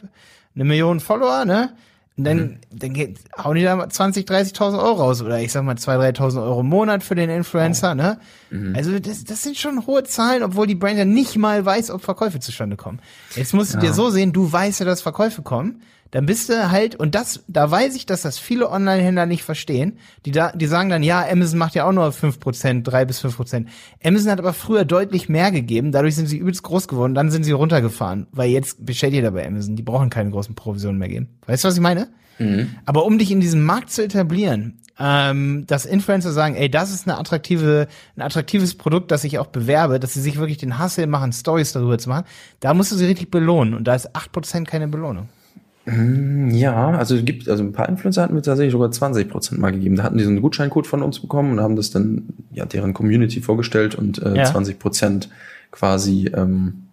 eine 0.55 0.63
Million 0.63 0.99
Follower, 0.99 1.45
ne? 1.45 1.71
Und 2.17 2.23
dann, 2.23 2.37
Mhm. 2.37 2.57
dann 2.71 2.93
geht, 2.93 3.17
hauen 3.37 3.55
die 3.55 3.63
da 3.63 3.75
mal 3.75 3.89
20, 3.89 4.25
30.000 4.25 4.77
Euro 4.81 4.93
raus 5.03 5.21
oder 5.21 5.39
ich 5.41 5.51
sag 5.51 5.63
mal 5.63 5.75
2.000, 5.75 5.99
3.000 6.17 6.41
Euro 6.43 6.61
im 6.61 6.67
Monat 6.69 7.03
für 7.03 7.15
den 7.15 7.29
Influencer, 7.29 7.93
ne? 7.93 8.19
Mhm. 8.51 8.73
Also 8.75 8.97
das, 8.99 9.25
das 9.25 9.43
sind 9.43 9.57
schon 9.57 9.85
hohe 9.85 10.03
Zahlen, 10.05 10.41
obwohl 10.43 10.65
die 10.65 10.75
Brand 10.75 10.97
ja 10.97 11.03
nicht 11.03 11.35
mal 11.37 11.65
weiß, 11.65 11.91
ob 11.91 12.01
Verkäufe 12.03 12.39
zustande 12.39 12.77
kommen. 12.77 12.99
Jetzt 13.35 13.53
musst 13.53 13.73
du 13.73 13.79
dir 13.79 13.91
so 13.93 14.09
sehen, 14.09 14.31
du 14.31 14.49
weißt 14.49 14.79
ja, 14.79 14.85
dass 14.85 15.01
Verkäufe 15.01 15.41
kommen. 15.41 15.81
Dann 16.15 16.25
bist 16.25 16.47
du 16.47 16.71
halt, 16.71 16.95
und 16.95 17.13
das, 17.13 17.43
da 17.49 17.69
weiß 17.69 17.93
ich, 17.97 18.05
dass 18.05 18.21
das 18.21 18.39
viele 18.39 18.71
Online-Händler 18.71 19.25
nicht 19.25 19.43
verstehen. 19.43 19.97
Die 20.25 20.31
da, 20.31 20.53
die 20.53 20.65
sagen 20.65 20.87
dann, 20.87 21.03
ja, 21.03 21.27
Amazon 21.29 21.59
macht 21.59 21.75
ja 21.75 21.85
auch 21.85 21.91
nur 21.91 22.07
5%, 22.07 22.83
3 22.83 23.03
bis 23.03 23.21
5%. 23.21 23.65
Amazon 24.01 24.31
hat 24.31 24.39
aber 24.39 24.53
früher 24.53 24.85
deutlich 24.85 25.27
mehr 25.27 25.51
gegeben, 25.51 25.91
dadurch 25.91 26.15
sind 26.15 26.27
sie 26.27 26.37
übelst 26.37 26.63
groß 26.63 26.87
geworden, 26.87 27.15
dann 27.15 27.31
sind 27.31 27.43
sie 27.43 27.51
runtergefahren, 27.51 28.27
weil 28.31 28.49
jetzt 28.49 28.85
bestellt 28.85 29.11
jeder 29.11 29.31
bei 29.31 29.45
Amazon, 29.45 29.75
die 29.75 29.83
brauchen 29.83 30.09
keine 30.09 30.31
großen 30.31 30.55
Provisionen 30.55 30.99
mehr 30.99 31.09
geben. 31.09 31.37
Weißt 31.47 31.65
du, 31.65 31.67
was 31.67 31.75
ich 31.75 31.81
meine? 31.81 32.07
Aber 32.85 33.03
um 33.03 33.17
dich 33.17 33.29
in 33.29 33.41
diesem 33.41 33.65
Markt 33.65 33.91
zu 33.91 34.01
etablieren, 34.01 34.79
ähm, 34.97 35.65
dass 35.67 35.85
Influencer 35.85 36.31
sagen, 36.31 36.55
ey, 36.55 36.69
das 36.69 36.93
ist 36.93 37.09
eine 37.09 37.17
attraktive, 37.17 37.89
ein 38.15 38.21
attraktives 38.21 38.75
Produkt, 38.75 39.11
das 39.11 39.25
ich 39.25 39.37
auch 39.37 39.47
bewerbe, 39.47 39.99
dass 39.99 40.13
sie 40.13 40.21
sich 40.21 40.37
wirklich 40.37 40.59
den 40.59 40.77
Hassel 40.77 41.07
machen, 41.07 41.33
Stories 41.33 41.73
darüber 41.73 41.97
zu 41.97 42.07
machen, 42.07 42.23
da 42.61 42.73
musst 42.73 42.93
du 42.93 42.95
sie 42.95 43.05
richtig 43.05 43.31
belohnen. 43.31 43.73
Und 43.73 43.83
da 43.85 43.95
ist 43.95 44.15
8% 44.15 44.63
keine 44.63 44.87
Belohnung. 44.87 45.27
Ja, 45.87 46.91
also 46.91 47.15
es 47.15 47.25
gibt, 47.25 47.47
also 47.47 47.63
ein 47.63 47.71
paar 47.71 47.87
Influencer 47.89 48.23
hatten 48.23 48.33
mir 48.33 48.41
tatsächlich 48.41 48.71
sogar 48.71 48.89
20 48.91 49.29
Prozent 49.29 49.61
mal 49.61 49.71
gegeben. 49.71 49.95
Da 49.95 50.03
hatten 50.03 50.17
die 50.17 50.23
so 50.23 50.29
einen 50.31 50.41
Gutscheincode 50.41 50.87
von 50.87 51.03
uns 51.03 51.19
bekommen 51.19 51.51
und 51.51 51.61
haben 51.61 51.75
das 51.75 51.91
dann 51.91 52.23
ja 52.51 52.65
deren 52.65 52.93
Community 52.93 53.41
vorgestellt 53.41 53.93
und 53.95 54.21
äh, 54.23 54.35
Ja. 54.35 54.45
20 54.45 54.79
Prozent 54.79 55.29
quasi, 55.71 56.31
ähm, 56.35 56.83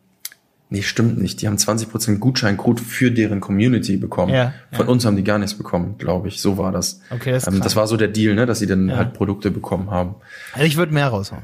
nee, 0.68 0.82
stimmt 0.82 1.18
nicht. 1.20 1.40
Die 1.40 1.47
haben 1.47 1.57
20 1.57 1.90
Prozent 1.90 2.20
Gutscheincode 2.20 2.80
für 2.80 3.11
deren 3.11 3.40
Community 3.40 3.97
bekommen. 3.97 4.34
Ja, 4.34 4.53
Von 4.72 4.88
uns 4.88 5.07
haben 5.07 5.16
die 5.16 5.24
gar 5.24 5.38
nichts 5.38 5.55
bekommen, 5.55 5.95
glaube 5.97 6.28
ich. 6.28 6.40
So 6.43 6.59
war 6.59 6.70
das. 6.72 7.01
Okay, 7.11 7.32
das 7.32 7.47
ähm, 7.47 7.61
das 7.62 7.76
war 7.76 7.86
so 7.86 7.97
der 7.97 8.09
Deal, 8.09 8.34
ne, 8.34 8.45
dass 8.45 8.59
sie 8.59 8.66
dann 8.66 8.95
halt 8.95 9.14
Produkte 9.14 9.51
bekommen 9.51 9.90
haben. 9.90 10.16
Also 10.53 10.66
ich 10.66 10.76
würde 10.76 10.93
mehr 10.93 11.09
raushauen. 11.09 11.43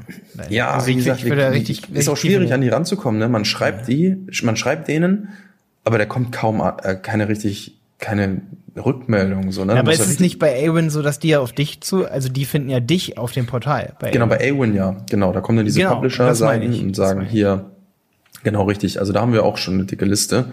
Ja, 0.49 0.71
also 0.71 0.85
wie 0.87 0.91
ich, 0.91 0.97
gesagt, 0.97 1.19
ich 1.19 1.25
würde 1.25 1.41
da 1.41 1.51
wie- 1.51 1.57
richtig, 1.57 1.89
ist 1.93 2.09
auch 2.09 2.17
schwierig 2.17 2.53
an 2.53 2.61
die 2.61 2.69
ranzukommen. 2.69 3.19
Ne? 3.19 3.27
Man 3.27 3.43
schreibt 3.45 3.87
die, 3.87 4.17
man 4.43 4.55
schreibt 4.55 4.87
denen, 4.87 5.29
aber 5.83 5.97
da 5.97 6.05
kommt 6.05 6.31
kaum 6.31 6.61
äh, 6.61 6.95
keine 6.95 7.27
richtig, 7.27 7.77
keine 7.99 8.41
Rückmeldung. 8.75 9.51
So, 9.51 9.65
ne? 9.65 9.73
Ja, 9.73 9.79
aber 9.79 9.91
ist 9.91 9.99
es 9.99 10.19
nicht 10.19 10.39
bei 10.39 10.67
Awin 10.67 10.89
so, 10.89 11.01
dass 11.01 11.19
die 11.19 11.29
ja 11.29 11.39
auf 11.39 11.51
dich 11.51 11.81
zu, 11.81 12.05
also 12.05 12.29
die 12.29 12.45
finden 12.45 12.69
ja 12.69 12.79
dich 12.79 13.17
auf 13.17 13.31
dem 13.31 13.45
Portal. 13.45 13.93
Bei 13.99 14.11
Genau, 14.11 14.27
bei 14.27 14.37
Awin 14.37 14.73
ja, 14.73 14.97
genau. 15.09 15.31
Da 15.33 15.41
kommen 15.41 15.57
dann 15.57 15.65
diese 15.65 15.79
Genau, 15.79 15.95
Publisher-Seiten 15.95 16.71
ich, 16.71 16.81
und 16.81 16.95
sagen 16.95 17.25
hier, 17.25 17.71
genau 18.43 18.63
richtig. 18.63 18.99
Also 18.99 19.13
da 19.13 19.21
haben 19.21 19.33
wir 19.33 19.43
auch 19.43 19.57
schon 19.57 19.75
eine 19.75 19.85
dicke 19.85 20.05
Liste. 20.05 20.51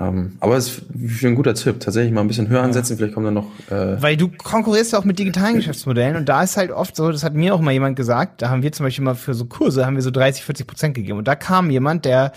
Ähm, 0.00 0.36
aber 0.40 0.56
es 0.56 0.68
ist 0.68 0.82
für 1.06 1.28
ein 1.28 1.36
guter 1.36 1.54
Tipp. 1.54 1.78
Tatsächlich 1.78 2.12
mal 2.12 2.22
ein 2.22 2.28
bisschen 2.28 2.48
höher 2.48 2.62
ansetzen, 2.62 2.96
vielleicht 2.96 3.14
kommt 3.14 3.26
dann 3.26 3.34
noch. 3.34 3.46
Äh, 3.70 4.02
Weil 4.02 4.16
du 4.16 4.28
konkurrierst 4.28 4.92
ja 4.92 4.98
auch 4.98 5.04
mit 5.04 5.18
digitalen 5.18 5.54
Geschäftsmodellen 5.54 6.16
und 6.16 6.28
da 6.28 6.42
ist 6.42 6.56
halt 6.56 6.72
oft 6.72 6.96
so, 6.96 7.12
das 7.12 7.22
hat 7.22 7.34
mir 7.34 7.54
auch 7.54 7.60
mal 7.60 7.70
jemand 7.70 7.94
gesagt, 7.94 8.42
da 8.42 8.50
haben 8.50 8.62
wir 8.62 8.72
zum 8.72 8.84
Beispiel 8.84 9.04
mal 9.04 9.14
für 9.14 9.34
so 9.34 9.44
Kurse, 9.44 9.86
haben 9.86 9.94
wir 9.94 10.02
so 10.02 10.10
30, 10.10 10.44
40 10.44 10.66
Prozent 10.66 10.94
gegeben 10.94 11.18
und 11.18 11.28
da 11.28 11.36
kam 11.36 11.70
jemand, 11.70 12.04
der 12.04 12.32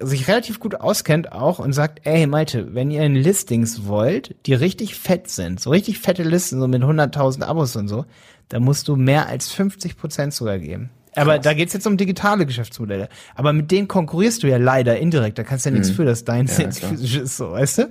sich 0.00 0.28
relativ 0.28 0.60
gut 0.60 0.76
auskennt 0.76 1.32
auch 1.32 1.58
und 1.58 1.74
sagt, 1.74 2.00
ey 2.04 2.26
Malte, 2.26 2.74
wenn 2.74 2.90
ihr 2.90 3.02
in 3.02 3.14
Listings 3.14 3.86
wollt, 3.86 4.34
die 4.46 4.54
richtig 4.54 4.94
fett 4.94 5.28
sind, 5.28 5.60
so 5.60 5.70
richtig 5.70 5.98
fette 5.98 6.22
Listen, 6.22 6.58
so 6.58 6.66
mit 6.68 6.82
100.000 6.82 7.42
Abos 7.42 7.76
und 7.76 7.88
so, 7.88 8.06
da 8.48 8.60
musst 8.60 8.88
du 8.88 8.96
mehr 8.96 9.28
als 9.28 9.52
50 9.52 9.98
Prozent 9.98 10.32
sogar 10.32 10.58
geben. 10.58 10.90
Aber 11.16 11.38
da 11.38 11.54
geht's 11.54 11.72
jetzt 11.72 11.86
um 11.86 11.96
digitale 11.96 12.46
Geschäftsmodelle. 12.46 13.08
Aber 13.34 13.52
mit 13.52 13.70
denen 13.70 13.88
konkurrierst 13.88 14.42
du 14.42 14.48
ja 14.48 14.56
leider 14.56 14.98
indirekt. 14.98 15.38
Da 15.38 15.44
kannst 15.44 15.64
du 15.64 15.70
ja 15.70 15.74
nichts 15.74 15.90
für, 15.90 16.04
dass 16.04 16.24
dein 16.24 16.46
klar. 16.46 16.70
physisch 16.70 17.16
ist, 17.16 17.36
so, 17.36 17.52
weißt 17.52 17.78
du? 17.78 17.88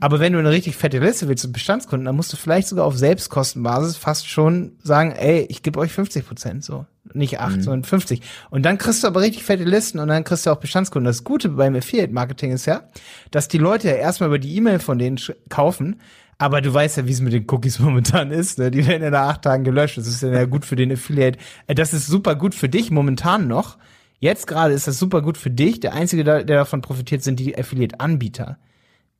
Aber 0.00 0.20
wenn 0.20 0.32
du 0.32 0.38
eine 0.38 0.50
richtig 0.50 0.76
fette 0.76 0.98
Liste 0.98 1.28
willst 1.28 1.44
mit 1.44 1.52
Bestandskunden, 1.52 2.04
dann 2.04 2.16
musst 2.16 2.32
du 2.32 2.36
vielleicht 2.36 2.68
sogar 2.68 2.84
auf 2.84 2.96
Selbstkostenbasis 2.96 3.96
fast 3.96 4.28
schon 4.28 4.72
sagen, 4.82 5.12
ey, 5.12 5.46
ich 5.48 5.62
gebe 5.62 5.78
euch 5.78 5.92
50 5.92 6.26
Prozent, 6.26 6.64
so. 6.64 6.86
Nicht 7.14 7.40
8, 7.40 7.62
sondern 7.62 7.84
50. 7.84 8.22
Und 8.50 8.62
dann 8.62 8.78
kriegst 8.78 9.02
du 9.02 9.08
aber 9.08 9.20
richtig 9.20 9.42
fette 9.42 9.64
Listen 9.64 9.98
und 9.98 10.08
dann 10.08 10.24
kriegst 10.24 10.46
du 10.46 10.50
auch 10.50 10.56
Bestandskunden. 10.56 11.04
Das 11.04 11.24
Gute 11.24 11.50
beim 11.50 11.74
Affiliate-Marketing 11.74 12.52
ist 12.52 12.64
ja, 12.64 12.88
dass 13.30 13.48
die 13.48 13.58
Leute 13.58 13.88
ja 13.88 13.94
erstmal 13.94 14.28
über 14.28 14.38
die 14.38 14.56
E-Mail 14.56 14.78
von 14.78 14.98
denen 14.98 15.18
kaufen, 15.48 16.00
aber 16.42 16.60
du 16.60 16.74
weißt 16.74 16.96
ja, 16.96 17.06
wie 17.06 17.12
es 17.12 17.20
mit 17.20 17.32
den 17.32 17.46
Cookies 17.48 17.78
momentan 17.78 18.32
ist. 18.32 18.58
Ne? 18.58 18.72
Die 18.72 18.84
werden 18.84 19.02
ja 19.02 19.10
nach 19.10 19.28
acht 19.28 19.42
Tagen 19.42 19.62
gelöscht. 19.62 19.96
Das 19.96 20.08
ist 20.08 20.22
ja 20.22 20.44
gut 20.44 20.64
für 20.64 20.74
den 20.74 20.90
Affiliate. 20.90 21.38
Äh, 21.68 21.76
Das 21.76 21.94
ist 21.94 22.08
super 22.08 22.34
gut 22.34 22.54
für 22.54 22.68
dich 22.68 22.90
momentan 22.90 23.46
noch. 23.46 23.78
Jetzt 24.18 24.48
gerade 24.48 24.74
ist 24.74 24.88
das 24.88 24.98
super 24.98 25.22
gut 25.22 25.38
für 25.38 25.50
dich. 25.50 25.78
Der 25.78 25.94
Einzige, 25.94 26.24
der 26.24 26.42
der 26.42 26.58
davon 26.58 26.80
profitiert, 26.80 27.22
sind 27.22 27.38
die 27.38 27.56
Affiliate-Anbieter. 27.56 28.58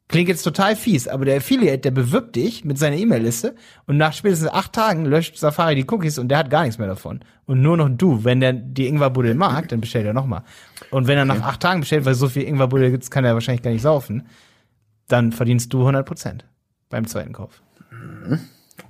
Klingt 0.08 0.28
jetzt 0.28 0.42
total 0.42 0.74
fies, 0.74 1.06
aber 1.06 1.24
der 1.24 1.36
Affiliate, 1.36 1.78
der 1.78 1.92
bewirbt 1.92 2.34
dich 2.34 2.64
mit 2.64 2.76
seiner 2.76 2.96
E-Mail-Liste 2.96 3.54
und 3.86 3.96
nach 3.96 4.12
spätestens 4.12 4.50
acht 4.50 4.72
Tagen 4.72 5.06
löscht 5.06 5.38
Safari 5.38 5.76
die 5.76 5.86
Cookies 5.88 6.18
und 6.18 6.28
der 6.28 6.38
hat 6.38 6.50
gar 6.50 6.62
nichts 6.62 6.78
mehr 6.78 6.88
davon. 6.88 7.20
Und 7.46 7.62
nur 7.62 7.76
noch 7.76 7.88
du, 7.88 8.24
wenn 8.24 8.40
der 8.40 8.52
die 8.52 8.88
Ingwerbuddel 8.88 9.34
mag, 9.34 9.68
dann 9.68 9.80
bestellt 9.80 10.06
er 10.06 10.12
nochmal. 10.12 10.42
Und 10.90 11.06
wenn 11.06 11.18
er 11.18 11.24
nach 11.24 11.42
acht 11.42 11.60
Tagen 11.60 11.80
bestellt, 11.80 12.04
weil 12.04 12.14
so 12.14 12.28
viel 12.28 12.42
Ingwerbuddel 12.42 12.90
gibt's, 12.90 13.10
kann 13.10 13.24
er 13.24 13.34
wahrscheinlich 13.34 13.62
gar 13.62 13.70
nicht 13.70 13.82
saufen, 13.82 14.26
dann 15.08 15.32
verdienst 15.32 15.72
du 15.72 15.80
100 15.80 16.04
Prozent 16.04 16.44
beim 16.93 17.09
zweiten 17.09 17.32
Kauf. 17.32 17.61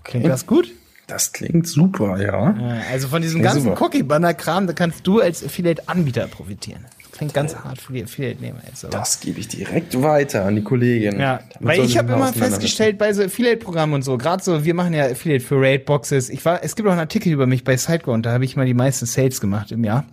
Klingt 0.05 0.27
das 0.27 0.47
gut? 0.47 0.71
das 1.13 1.33
klingt 1.33 1.67
super, 1.67 2.21
ja. 2.21 2.55
Also 2.91 3.09
von 3.09 3.21
diesem 3.21 3.43
Klingt 3.43 3.55
ganzen. 3.55 3.73
Cookie-Banner-Kram, 3.77 4.67
da 4.67 4.73
kannst 4.73 5.07
du 5.07 5.21
als 5.21 5.45
Affiliate-Anbieter 5.45 6.27
profitieren. 6.27 6.87
Das 7.03 7.19
klingt 7.19 7.35
ganz 7.35 7.55
hart 7.55 7.81
für 7.81 7.93
die 7.93 8.05
Affiliate-Nehmer 8.05 8.61
jetzt. 8.67 8.85
Aber. 8.85 8.93
Das 8.97 9.21
gebe 9.21 9.39
ich 9.39 9.49
direkt 9.49 10.01
weiter 10.01 10.47
an 10.47 10.57
die 10.57 10.63
Kollegin. 10.63 11.21
Ja, 11.21 11.41
Damit 11.55 11.69
weil 11.69 11.85
ich 11.85 11.99
habe 11.99 12.15
immer 12.15 12.33
festgestellt 12.33 12.97
bei 12.97 13.13
so 13.13 13.23
Affiliate-Programmen 13.23 13.95
und 13.95 14.03
so, 14.03 14.17
gerade 14.17 14.43
so, 14.43 14.65
wir 14.65 14.75
machen 14.75 14.95
ja 14.95 15.05
Affiliate 15.05 15.45
für 15.45 15.61
Raid-Boxes. 15.61 16.31
Ich 16.31 16.43
war, 16.45 16.65
es 16.65 16.77
gibt 16.77 16.89
auch 16.89 16.93
einen 16.93 17.01
Artikel 17.01 17.31
über 17.31 17.47
mich 17.47 17.63
bei 17.65 17.77
SiteGround, 17.77 18.25
da 18.25 18.33
habe 18.33 18.45
ich 18.45 18.57
mal 18.57 18.67
die 18.67 18.75
meisten 18.75 19.05
Sales 19.05 19.41
gemacht 19.41 19.71
im 19.71 19.85
Jahr. 19.85 20.07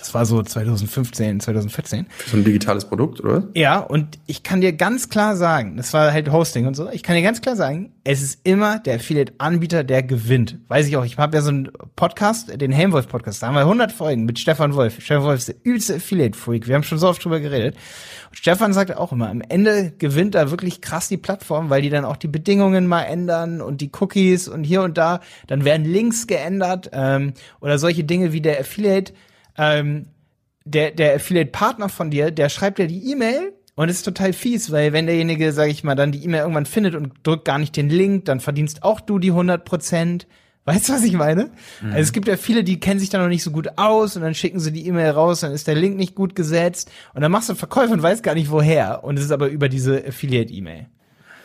Das 0.00 0.14
war 0.14 0.24
so 0.24 0.42
2015, 0.42 1.40
2014. 1.40 2.06
Für 2.08 2.30
so 2.30 2.36
ein 2.38 2.44
digitales 2.44 2.86
Produkt, 2.86 3.20
oder? 3.20 3.48
Ja, 3.54 3.78
und 3.78 4.18
ich 4.26 4.42
kann 4.42 4.62
dir 4.62 4.72
ganz 4.72 5.10
klar 5.10 5.36
sagen, 5.36 5.76
das 5.76 5.92
war 5.92 6.10
halt 6.10 6.32
Hosting 6.32 6.66
und 6.66 6.74
so, 6.74 6.88
ich 6.90 7.02
kann 7.02 7.16
dir 7.16 7.22
ganz 7.22 7.42
klar 7.42 7.54
sagen, 7.54 7.92
es 8.02 8.22
ist 8.22 8.40
immer 8.44 8.78
der 8.78 8.96
Affiliate-Anbieter, 8.96 9.84
der 9.84 10.02
gewinnt. 10.02 10.58
Weiß 10.68 10.88
ich 10.88 10.96
auch, 10.96 11.04
ich 11.04 11.18
habe 11.18 11.36
ja 11.36 11.42
so 11.42 11.50
einen 11.50 11.70
Podcast, 11.96 12.58
den 12.60 12.72
Helmwolf-Podcast, 12.72 13.42
da 13.42 13.48
haben 13.48 13.54
wir 13.54 13.60
100 13.60 13.92
Folgen 13.92 14.24
mit 14.24 14.38
Stefan 14.38 14.74
Wolf. 14.74 15.00
Stefan 15.00 15.24
Wolf 15.24 15.40
ist 15.40 15.48
der 15.48 15.56
übelste 15.62 15.96
Affiliate-Freak, 15.96 16.66
wir 16.66 16.74
haben 16.74 16.82
schon 16.82 16.98
so 16.98 17.06
oft 17.06 17.22
drüber 17.22 17.40
geredet. 17.40 17.76
Und 18.30 18.38
Stefan 18.38 18.72
sagt 18.72 18.96
auch 18.96 19.12
immer, 19.12 19.28
am 19.28 19.42
Ende 19.42 19.92
gewinnt 19.98 20.34
da 20.34 20.50
wirklich 20.50 20.80
krass 20.80 21.08
die 21.08 21.18
Plattform, 21.18 21.68
weil 21.68 21.82
die 21.82 21.90
dann 21.90 22.06
auch 22.06 22.16
die 22.16 22.28
Bedingungen 22.28 22.86
mal 22.86 23.02
ändern 23.02 23.60
und 23.60 23.82
die 23.82 23.90
Cookies 24.00 24.48
und 24.48 24.64
hier 24.64 24.82
und 24.82 24.96
da, 24.96 25.20
dann 25.46 25.64
werden 25.66 25.84
Links 25.84 26.26
geändert 26.26 26.88
ähm, 26.94 27.34
oder 27.60 27.78
solche 27.78 28.04
Dinge 28.04 28.32
wie 28.32 28.40
der 28.40 28.60
Affiliate 28.60 29.12
ähm, 29.56 30.06
der, 30.64 30.90
der 30.90 31.14
Affiliate-Partner 31.16 31.88
von 31.88 32.10
dir, 32.10 32.30
der 32.30 32.48
schreibt 32.48 32.78
dir 32.78 32.86
die 32.86 33.10
E-Mail 33.10 33.52
und 33.74 33.88
es 33.88 33.96
ist 33.96 34.02
total 34.02 34.32
fies, 34.32 34.70
weil 34.70 34.92
wenn 34.92 35.06
derjenige, 35.06 35.52
sag 35.52 35.68
ich 35.68 35.84
mal, 35.84 35.94
dann 35.94 36.12
die 36.12 36.22
E-Mail 36.24 36.42
irgendwann 36.42 36.66
findet 36.66 36.94
und 36.94 37.14
drückt 37.22 37.44
gar 37.44 37.58
nicht 37.58 37.76
den 37.76 37.88
Link, 37.88 38.26
dann 38.26 38.40
verdienst 38.40 38.82
auch 38.82 39.00
du 39.00 39.18
die 39.18 39.30
100 39.30 39.64
Prozent. 39.64 40.26
Weißt 40.66 40.88
du, 40.88 40.92
was 40.92 41.02
ich 41.02 41.14
meine? 41.14 41.50
Mhm. 41.80 41.92
Also 41.92 42.00
es 42.00 42.12
gibt 42.12 42.28
ja 42.28 42.36
viele, 42.36 42.62
die 42.62 42.78
kennen 42.78 43.00
sich 43.00 43.08
da 43.08 43.18
noch 43.18 43.28
nicht 43.28 43.42
so 43.42 43.50
gut 43.50 43.78
aus 43.78 44.16
und 44.16 44.22
dann 44.22 44.34
schicken 44.34 44.60
sie 44.60 44.72
die 44.72 44.86
E-Mail 44.86 45.10
raus, 45.12 45.40
dann 45.40 45.52
ist 45.52 45.66
der 45.66 45.74
Link 45.74 45.96
nicht 45.96 46.14
gut 46.14 46.36
gesetzt 46.36 46.90
und 47.14 47.22
dann 47.22 47.32
machst 47.32 47.48
du 47.48 47.54
Verkäufe 47.54 47.92
und 47.92 48.02
weißt 48.02 48.22
gar 48.22 48.34
nicht 48.34 48.50
woher 48.50 49.02
und 49.02 49.18
es 49.18 49.24
ist 49.24 49.32
aber 49.32 49.48
über 49.48 49.68
diese 49.68 50.06
Affiliate-E-Mail. 50.06 50.86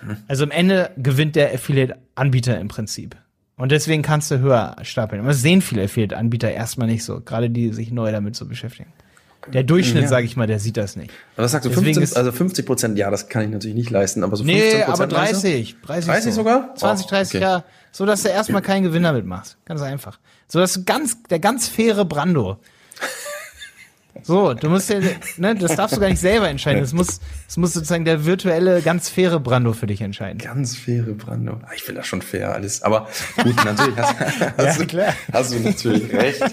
Mhm. 0.03 0.17
Also 0.27 0.43
am 0.43 0.51
Ende 0.51 0.91
gewinnt 0.97 1.35
der 1.37 1.53
Affiliate-Anbieter 1.53 2.59
im 2.59 2.67
Prinzip. 2.67 3.15
Und 3.57 3.71
deswegen 3.71 4.01
kannst 4.01 4.31
du 4.31 4.39
höher 4.39 4.75
stapeln. 4.81 5.21
Aber 5.21 5.29
das 5.29 5.41
sehen 5.41 5.61
viele 5.61 5.83
Affiliate-Anbieter 5.83 6.51
erstmal 6.51 6.87
nicht 6.87 7.03
so, 7.03 7.21
gerade 7.21 7.49
die 7.49 7.71
sich 7.71 7.91
neu 7.91 8.11
damit 8.11 8.35
so 8.35 8.45
beschäftigen. 8.45 8.91
Der 9.53 9.63
Durchschnitt, 9.63 10.03
ja. 10.03 10.09
sage 10.09 10.25
ich 10.25 10.35
mal, 10.35 10.47
der 10.47 10.59
sieht 10.59 10.75
das 10.75 10.95
nicht. 10.95 11.11
Was 11.35 11.51
sagst 11.51 11.67
du, 11.67 11.71
15, 11.71 12.17
also 12.17 12.31
50 12.31 12.65
Prozent, 12.65 12.97
ja, 12.97 13.11
das 13.11 13.29
kann 13.29 13.43
ich 13.43 13.49
natürlich 13.49 13.75
nicht 13.75 13.91
leisten, 13.91 14.23
aber 14.23 14.35
so 14.35 14.43
15 14.43 14.79
Nee, 14.79 14.83
aber 14.83 15.07
30. 15.07 15.75
30, 15.85 16.05
30 16.05 16.33
so. 16.33 16.41
sogar? 16.41 16.75
20, 16.75 17.07
30, 17.07 17.35
okay. 17.35 17.43
ja. 17.43 17.63
So, 17.91 18.05
dass 18.05 18.23
du 18.23 18.29
erstmal 18.29 18.61
keinen 18.61 18.83
Gewinner 18.83 19.13
mitmachst. 19.13 19.57
Ganz 19.65 19.81
einfach. 19.81 20.19
So, 20.47 20.59
dass 20.59 20.73
du 20.73 20.83
ganz, 20.83 21.21
der 21.29 21.39
ganz 21.39 21.67
faire 21.67 22.05
Brando. 22.05 22.57
So, 24.23 24.53
du 24.53 24.69
musst 24.69 24.89
ja, 24.89 24.99
ne, 25.37 25.55
das 25.55 25.75
darfst 25.75 25.95
du 25.95 25.99
gar 25.99 26.09
nicht 26.09 26.19
selber 26.19 26.47
entscheiden. 26.47 26.81
Das 26.81 26.93
muss, 26.93 27.19
das 27.47 27.57
muss 27.57 27.73
sozusagen 27.73 28.05
der 28.05 28.25
virtuelle, 28.25 28.81
ganz 28.81 29.09
faire 29.09 29.39
Brando 29.39 29.73
für 29.73 29.87
dich 29.87 30.01
entscheiden. 30.01 30.39
Ganz 30.39 30.75
faire 30.75 31.13
Brando. 31.13 31.59
Ah, 31.63 31.71
ich 31.75 31.83
finde 31.83 31.99
das 31.99 32.07
schon 32.07 32.21
fair 32.21 32.53
alles. 32.53 32.81
Aber 32.81 33.07
gut, 33.43 33.55
natürlich 33.65 33.97
hast, 33.97 34.19
hast, 34.57 34.79
ja, 34.79 34.85
du, 34.85 35.15
hast 35.33 35.53
du 35.53 35.59
natürlich 35.59 36.13
recht. 36.13 36.43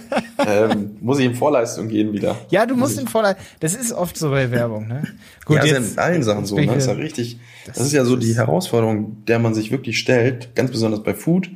Ähm, 0.45 0.97
muss 1.01 1.19
ich 1.21 1.27
in 1.27 1.35
Vorleistung 1.35 1.89
gehen 1.89 2.13
wieder. 2.13 2.37
Ja, 2.51 2.67
du 2.67 2.77
musst 2.77 2.99
in 2.99 3.07
Vorleistung. 3.07 3.45
Das 3.61 3.75
ist 3.75 3.93
oft 3.93 4.17
so 4.17 4.31
bei 4.31 4.51
Werbung, 4.51 4.89
ne? 4.89 5.05
Gut, 5.45 5.59
ja, 5.59 5.65
jetzt, 5.65 5.79
ist 5.79 5.97
ja 5.97 6.03
in 6.05 6.11
allen 6.11 6.23
Sachen 6.25 6.47
so, 6.47 6.57
ne? 6.57 6.67
Das 6.67 6.79
ist 6.79 6.87
ja 6.87 6.95
richtig. 6.95 7.39
Das, 7.67 7.77
das 7.77 7.87
ist 7.87 7.93
ja 7.93 8.05
so 8.05 8.17
die 8.17 8.35
Herausforderung, 8.35 9.25
der 9.27 9.39
man 9.39 9.55
sich 9.55 9.71
wirklich 9.71 9.99
stellt, 9.99 10.55
ganz 10.57 10.73
besonders 10.73 11.03
bei 11.03 11.15
Food 11.15 11.49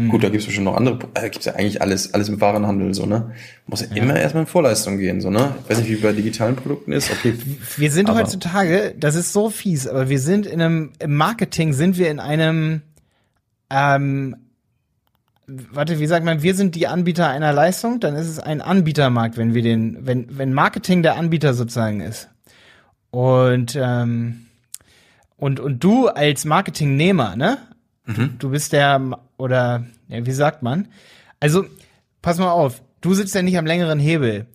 hm. 0.00 0.08
Gut, 0.08 0.24
da 0.24 0.30
gibt's 0.30 0.46
bestimmt 0.46 0.64
noch 0.64 0.76
andere, 0.76 0.98
äh, 1.12 1.28
gibt's 1.28 1.44
ja 1.44 1.54
eigentlich 1.54 1.82
alles, 1.82 2.14
alles 2.14 2.30
im 2.30 2.40
Warenhandel, 2.40 2.94
so, 2.94 3.04
ne? 3.04 3.32
Muss 3.66 3.82
ja, 3.82 3.88
ja. 3.94 4.02
immer 4.02 4.16
erstmal 4.16 4.44
in 4.44 4.46
Vorleistung 4.46 4.98
gehen, 4.98 5.20
so, 5.20 5.28
ne? 5.28 5.54
Ich 5.62 5.70
weiß 5.70 5.78
nicht, 5.80 5.90
wie 5.90 5.96
bei 5.96 6.12
digitalen 6.12 6.56
Produkten 6.56 6.92
ist, 6.92 7.10
okay. 7.10 7.34
Wir 7.76 7.90
sind 7.90 8.08
aber. 8.08 8.20
heutzutage, 8.20 8.94
das 8.98 9.14
ist 9.14 9.34
so 9.34 9.50
fies, 9.50 9.86
aber 9.86 10.08
wir 10.08 10.18
sind 10.18 10.46
in 10.46 10.62
einem, 10.62 10.92
im 11.00 11.14
Marketing 11.16 11.74
sind 11.74 11.98
wir 11.98 12.10
in 12.10 12.18
einem, 12.18 12.80
ähm, 13.68 14.36
warte, 15.46 16.00
wie 16.00 16.06
sagt 16.06 16.24
man, 16.24 16.42
wir 16.42 16.54
sind 16.54 16.74
die 16.76 16.86
Anbieter 16.86 17.28
einer 17.28 17.52
Leistung, 17.52 18.00
dann 18.00 18.16
ist 18.16 18.28
es 18.28 18.38
ein 18.38 18.62
Anbietermarkt, 18.62 19.36
wenn 19.36 19.52
wir 19.52 19.62
den, 19.62 20.06
wenn, 20.06 20.38
wenn 20.38 20.54
Marketing 20.54 21.02
der 21.02 21.16
Anbieter 21.16 21.52
sozusagen 21.52 22.00
ist. 22.00 22.30
Und, 23.10 23.76
ähm, 23.78 24.46
und, 25.36 25.60
und 25.60 25.84
du 25.84 26.08
als 26.08 26.46
Marketingnehmer, 26.46 27.36
ne? 27.36 27.58
Mhm. 28.06 28.36
Du 28.38 28.50
bist 28.50 28.72
der, 28.72 29.18
oder, 29.36 29.84
ja, 30.08 30.24
wie 30.26 30.32
sagt 30.32 30.62
man? 30.62 30.88
Also, 31.38 31.64
pass 32.22 32.38
mal 32.38 32.50
auf, 32.50 32.82
du 33.00 33.14
sitzt 33.14 33.34
ja 33.34 33.42
nicht 33.42 33.58
am 33.58 33.66
längeren 33.66 33.98
Hebel, 33.98 34.46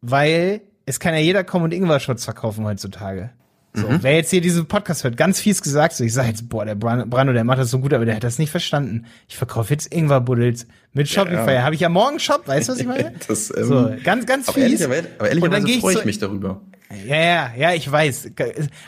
weil 0.00 0.60
es 0.86 1.00
kann 1.00 1.14
ja 1.14 1.20
jeder 1.20 1.44
kommen 1.44 1.66
und 1.66 1.74
Ingwer-Schutz 1.74 2.24
verkaufen 2.24 2.64
heutzutage. 2.64 3.30
So, 3.74 3.86
mhm. 3.86 3.98
wer 4.02 4.14
jetzt 4.14 4.30
hier 4.30 4.40
diesen 4.40 4.66
Podcast 4.66 5.04
hört, 5.04 5.16
ganz 5.16 5.40
fies 5.40 5.62
gesagt, 5.62 5.94
so 5.94 6.02
ich 6.02 6.12
sag 6.12 6.26
jetzt, 6.26 6.48
boah, 6.48 6.64
der 6.64 6.74
Brando, 6.74 7.32
der 7.32 7.44
macht 7.44 7.58
das 7.58 7.70
so 7.70 7.78
gut, 7.78 7.92
aber 7.92 8.06
der 8.06 8.16
hat 8.16 8.24
das 8.24 8.38
nicht 8.38 8.50
verstanden. 8.50 9.04
Ich 9.28 9.36
verkaufe 9.36 9.72
jetzt 9.72 9.92
Ingwer-Buddels 9.92 10.66
mit 10.94 11.08
Shopify. 11.08 11.54
Ja. 11.54 11.62
Habe 11.62 11.74
ich 11.74 11.82
ja 11.82 11.88
morgen 11.88 12.18
Shop, 12.18 12.48
weißt 12.48 12.68
du, 12.68 12.72
was 12.72 12.80
ich 12.80 12.86
meine? 12.86 13.12
das, 13.28 13.52
ähm, 13.56 13.64
so, 13.64 13.90
ganz, 14.02 14.26
ganz 14.26 14.48
aber 14.48 14.54
fies. 14.54 14.80
Ehrlich, 14.80 15.08
aber 15.18 15.60
freue 15.80 15.94
ich 15.94 16.04
mich 16.04 16.18
darüber. 16.18 16.62
Ja, 17.06 17.16
ja, 17.16 17.52
ja, 17.54 17.74
ich 17.74 17.90
weiß. 17.90 18.30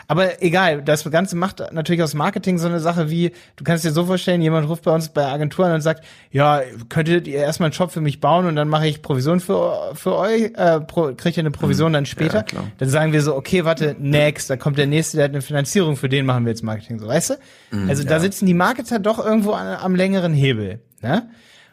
Aber 0.08 0.42
egal, 0.42 0.82
das 0.82 1.08
Ganze 1.10 1.36
macht 1.36 1.62
natürlich 1.72 2.02
aus 2.02 2.14
Marketing 2.14 2.56
so 2.56 2.66
eine 2.66 2.80
Sache 2.80 3.10
wie, 3.10 3.32
du 3.56 3.64
kannst 3.64 3.84
dir 3.84 3.90
so 3.90 4.06
vorstellen, 4.06 4.40
jemand 4.40 4.68
ruft 4.68 4.84
bei 4.84 4.90
uns 4.90 5.10
bei 5.10 5.26
Agenturen 5.26 5.72
und 5.72 5.82
sagt, 5.82 6.04
ja, 6.30 6.62
könntet 6.88 7.28
ihr 7.28 7.40
erstmal 7.40 7.66
einen 7.66 7.74
Shop 7.74 7.90
für 7.90 8.00
mich 8.00 8.20
bauen 8.20 8.46
und 8.46 8.56
dann 8.56 8.68
mache 8.68 8.86
ich 8.86 9.02
Provision 9.02 9.40
für, 9.40 9.92
für 9.94 10.16
euch, 10.16 10.52
äh, 10.56 10.80
pro, 10.80 11.12
kriegt 11.14 11.36
ihr 11.36 11.42
eine 11.42 11.50
Provision 11.50 11.90
mhm. 11.90 11.94
dann 11.94 12.06
später. 12.06 12.46
Ja, 12.52 12.64
dann 12.78 12.88
sagen 12.88 13.12
wir 13.12 13.20
so, 13.20 13.36
okay, 13.36 13.66
warte, 13.66 13.94
next, 13.98 14.48
da 14.48 14.56
kommt 14.56 14.78
der 14.78 14.86
nächste, 14.86 15.18
der 15.18 15.24
hat 15.24 15.32
eine 15.32 15.42
Finanzierung, 15.42 15.96
für 15.96 16.08
den 16.08 16.24
machen 16.24 16.46
wir 16.46 16.50
jetzt 16.50 16.62
Marketing, 16.62 16.98
so, 16.98 17.06
weißt 17.06 17.30
du? 17.30 17.34
Mhm, 17.76 17.90
also 17.90 18.02
ja. 18.02 18.08
da 18.08 18.20
sitzen 18.20 18.46
die 18.46 18.54
Marketer 18.54 18.98
doch 18.98 19.22
irgendwo 19.22 19.52
an, 19.52 19.66
am 19.66 19.94
längeren 19.94 20.32
Hebel, 20.32 20.80
ne? 21.02 21.28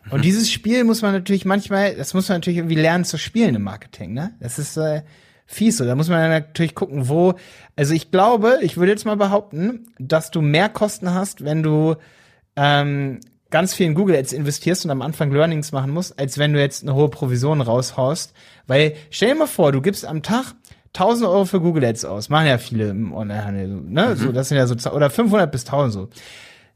Und 0.10 0.20
mhm. 0.20 0.24
dieses 0.24 0.50
Spiel 0.50 0.86
muss 0.86 1.02
man 1.02 1.12
natürlich 1.12 1.44
manchmal, 1.44 1.96
das 1.96 2.14
muss 2.14 2.30
man 2.30 2.38
natürlich 2.38 2.58
irgendwie 2.58 2.76
lernen 2.76 3.04
zu 3.04 3.18
spielen 3.18 3.56
im 3.56 3.64
Marketing, 3.64 4.14
ne? 4.14 4.34
Das 4.40 4.60
ist, 4.60 4.78
äh, 4.78 5.02
fies. 5.48 5.78
So, 5.78 5.86
da 5.86 5.96
muss 5.96 6.10
man 6.10 6.30
natürlich 6.30 6.76
gucken, 6.76 7.10
wo. 7.10 7.34
Also 7.76 7.94
ich 7.94 8.12
glaube, 8.12 8.60
ich 8.62 8.78
würde 8.78 8.92
jetzt 8.92 9.06
mal 9.06 9.18
behaupten, 9.18 9.88
dass 9.98 10.30
du 10.30 10.42
mehr 10.42 10.70
Kosten 10.70 11.14
hast, 11.14 11.44
wenn 11.44 11.64
du 11.64 11.96
ähm, 12.56 13.20
ganz 13.50 13.74
viel 13.74 13.88
in 13.88 13.96
Google 13.96 14.16
Ads 14.16 14.34
investierst 14.34 14.86
und 14.86 14.92
am 14.92 15.02
Anfang 15.02 15.32
Learnings 15.32 15.72
machen 15.72 15.92
musst, 15.92 16.20
als 16.20 16.38
wenn 16.38 16.54
du 16.54 16.60
jetzt 16.60 16.84
eine 16.84 16.94
hohe 16.94 17.10
Provision 17.10 17.62
raushaust. 17.62 18.34
Weil 18.68 18.94
stell 19.10 19.30
dir 19.30 19.36
mal 19.36 19.48
vor, 19.48 19.72
du 19.72 19.82
gibst 19.82 20.06
am 20.06 20.22
Tag 20.22 20.54
1000 20.94 21.30
Euro 21.30 21.46
für 21.46 21.62
Google 21.62 21.86
Ads 21.86 22.06
aus. 22.06 22.30
Machen 22.30 22.48
ja 22.48 22.58
viele 22.58 22.90
im 22.90 23.14
Onlinehandel, 23.14 23.68
ne? 23.68 24.10
Mhm. 24.10 24.16
So, 24.16 24.32
das 24.32 24.50
sind 24.50 24.58
ja 24.58 24.68
so, 24.68 24.76
oder 24.92 25.10
500 25.10 25.52
bis 25.52 25.66
1000 25.66 25.94
so. 25.94 26.10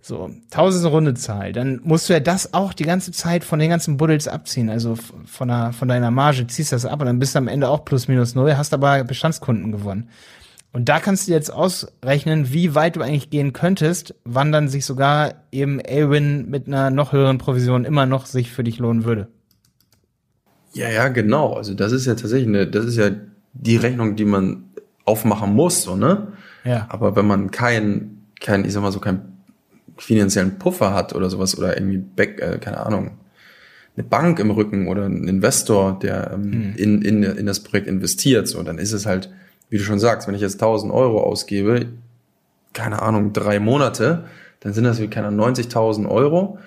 So, 0.03 0.31
tausend 0.49 0.91
runde 0.91 1.13
Zahl. 1.13 1.53
Dann 1.53 1.79
musst 1.83 2.09
du 2.09 2.13
ja 2.13 2.19
das 2.19 2.55
auch 2.55 2.73
die 2.73 2.85
ganze 2.85 3.11
Zeit 3.11 3.43
von 3.43 3.59
den 3.59 3.69
ganzen 3.69 3.97
Buddels 3.97 4.27
abziehen. 4.27 4.69
Also 4.69 4.95
von, 5.25 5.47
der, 5.47 5.73
von 5.73 5.87
deiner 5.87 6.09
Marge 6.09 6.47
ziehst 6.47 6.71
du 6.71 6.75
das 6.75 6.87
ab 6.87 7.01
und 7.01 7.05
dann 7.05 7.19
bist 7.19 7.35
du 7.35 7.39
am 7.39 7.47
Ende 7.47 7.69
auch 7.69 7.85
plus 7.85 8.07
minus 8.07 8.33
null, 8.33 8.57
hast 8.57 8.73
aber 8.73 9.03
Bestandskunden 9.03 9.71
gewonnen. 9.71 10.09
Und 10.73 10.89
da 10.89 10.99
kannst 10.99 11.27
du 11.27 11.33
jetzt 11.33 11.53
ausrechnen, 11.53 12.51
wie 12.51 12.73
weit 12.73 12.95
du 12.95 13.01
eigentlich 13.01 13.29
gehen 13.29 13.53
könntest, 13.53 14.15
wann 14.23 14.51
dann 14.51 14.69
sich 14.69 14.85
sogar 14.85 15.33
eben 15.51 15.79
A-Win 15.81 16.49
mit 16.49 16.67
einer 16.67 16.89
noch 16.89 17.11
höheren 17.11 17.37
Provision 17.37 17.85
immer 17.85 18.05
noch 18.05 18.25
sich 18.25 18.51
für 18.51 18.63
dich 18.63 18.79
lohnen 18.79 19.03
würde. 19.03 19.27
Ja, 20.73 20.89
ja, 20.89 21.09
genau. 21.09 21.53
Also 21.53 21.73
das 21.73 21.91
ist 21.91 22.05
ja 22.05 22.15
tatsächlich 22.15 22.47
eine, 22.47 22.67
das 22.67 22.85
ist 22.85 22.95
ja 22.95 23.11
die 23.53 23.75
Rechnung, 23.75 24.15
die 24.15 24.25
man 24.25 24.63
aufmachen 25.05 25.53
muss, 25.53 25.83
so, 25.83 25.95
ne? 25.95 26.29
Ja. 26.63 26.87
Aber 26.89 27.15
wenn 27.15 27.27
man 27.27 27.51
kein, 27.51 28.23
kein, 28.39 28.63
ich 28.63 28.71
sag 28.71 28.81
mal 28.81 28.93
so, 28.93 28.99
kein 28.99 29.31
finanziellen 30.01 30.57
Puffer 30.57 30.93
hat 30.93 31.13
oder 31.15 31.29
sowas 31.29 31.57
oder 31.57 31.77
irgendwie 31.77 31.97
back, 31.97 32.41
äh, 32.41 32.57
keine 32.59 32.85
Ahnung, 32.85 33.11
eine 33.95 34.05
Bank 34.05 34.39
im 34.39 34.51
Rücken 34.51 34.87
oder 34.87 35.05
ein 35.05 35.27
Investor, 35.27 35.99
der 35.99 36.31
ähm, 36.33 36.51
hm. 36.51 36.73
in, 36.75 37.01
in, 37.01 37.23
in 37.23 37.45
das 37.45 37.61
Projekt 37.61 37.87
investiert, 37.87 38.47
so, 38.47 38.61
dann 38.63 38.77
ist 38.77 38.93
es 38.93 39.05
halt, 39.05 39.29
wie 39.69 39.77
du 39.77 39.83
schon 39.83 39.99
sagst, 39.99 40.27
wenn 40.27 40.35
ich 40.35 40.41
jetzt 40.41 40.55
1000 40.55 40.91
Euro 40.93 41.21
ausgebe, 41.21 41.87
keine 42.73 43.01
Ahnung, 43.01 43.33
drei 43.33 43.59
Monate, 43.59 44.25
dann 44.61 44.73
sind 44.73 44.85
das 44.85 45.01
wie 45.01 45.07
keine 45.07 45.29
90.000 45.29 46.07
Euro. 46.09 46.59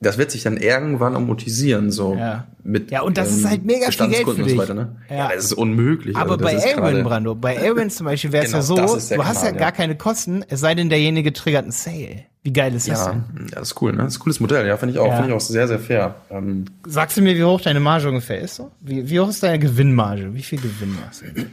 Das 0.00 0.18
wird 0.18 0.30
sich 0.30 0.42
dann 0.42 0.56
irgendwann 0.56 1.14
amortisieren, 1.14 1.90
so 1.90 2.14
ja. 2.14 2.46
mit 2.62 2.90
Ja, 2.90 3.02
und 3.02 3.16
das 3.16 3.30
ähm, 3.30 3.38
ist 3.38 3.48
halt 3.48 3.64
mega 3.64 3.90
viel 3.90 4.08
Geld 4.08 4.28
für 4.28 4.42
dich. 4.42 4.58
Weiter, 4.58 4.74
ne? 4.74 4.96
Ja, 5.08 5.30
das 5.34 5.44
ist 5.44 5.52
unmöglich. 5.52 6.16
Aber 6.16 6.32
also, 6.32 6.44
bei 6.44 6.52
Elwin, 6.54 7.04
Brando, 7.04 7.34
bei 7.34 7.54
Elwin 7.54 7.90
zum 7.90 8.06
Beispiel 8.06 8.32
wäre 8.32 8.44
es 8.44 8.50
genau, 8.50 8.58
ja 8.58 8.62
so, 8.62 8.76
du 9.14 9.24
hast 9.24 9.42
ja, 9.42 9.50
ja 9.50 9.56
gar 9.56 9.72
keine 9.72 9.96
Kosten, 9.96 10.44
es 10.48 10.60
sei 10.60 10.74
denn, 10.74 10.88
derjenige 10.88 11.32
triggert 11.32 11.62
einen 11.62 11.72
Sale. 11.72 12.24
Wie 12.44 12.52
geil 12.52 12.74
ist 12.74 12.86
das 12.88 13.06
ja, 13.06 13.12
denn? 13.12 13.46
Ja, 13.48 13.58
das 13.58 13.70
ist 13.70 13.80
cool, 13.80 13.92
ne? 13.92 14.02
Das 14.02 14.12
ist 14.12 14.18
ein 14.18 14.22
cooles 14.22 14.38
Modell, 14.38 14.66
ja, 14.66 14.76
finde 14.76 14.92
ich 14.92 14.98
auch, 14.98 15.06
ja. 15.06 15.16
finde 15.16 15.30
ich 15.30 15.34
auch 15.34 15.40
sehr, 15.40 15.66
sehr 15.66 15.78
fair. 15.78 16.14
Ähm, 16.30 16.66
Sagst 16.86 17.16
du 17.16 17.22
mir, 17.22 17.34
wie 17.34 17.42
hoch 17.42 17.62
deine 17.62 17.80
Marge 17.80 18.06
ungefähr 18.06 18.38
ist? 18.38 18.56
So? 18.56 18.70
Wie, 18.80 19.08
wie 19.08 19.18
hoch 19.18 19.30
ist 19.30 19.42
deine 19.42 19.58
Gewinnmarge? 19.58 20.34
Wie 20.34 20.42
viel 20.42 20.60
Gewinn 20.60 20.94
machst 21.00 21.22
du? 21.22 21.46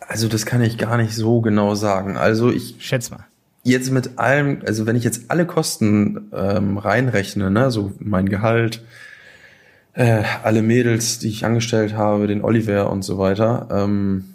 Also, 0.00 0.28
das 0.28 0.46
kann 0.46 0.62
ich 0.62 0.78
gar 0.78 0.96
nicht 0.96 1.14
so 1.14 1.42
genau 1.42 1.74
sagen. 1.74 2.16
Also, 2.16 2.50
ich. 2.50 2.76
Schätz 2.78 3.10
mal. 3.10 3.26
Jetzt 3.62 3.92
mit 3.92 4.18
allem, 4.18 4.62
also 4.66 4.86
wenn 4.86 4.96
ich 4.96 5.04
jetzt 5.04 5.30
alle 5.30 5.46
Kosten 5.46 6.30
ähm, 6.32 6.78
reinrechne, 6.78 7.50
ne, 7.50 7.70
so 7.70 7.92
mein 8.00 8.28
Gehalt, 8.28 8.82
äh, 9.92 10.22
alle 10.42 10.62
Mädels, 10.62 11.18
die 11.18 11.28
ich 11.28 11.44
angestellt 11.44 11.94
habe, 11.94 12.26
den 12.26 12.42
Oliver 12.42 12.90
und 12.90 13.02
so 13.02 13.18
weiter, 13.18 13.68
ähm, 13.70 14.31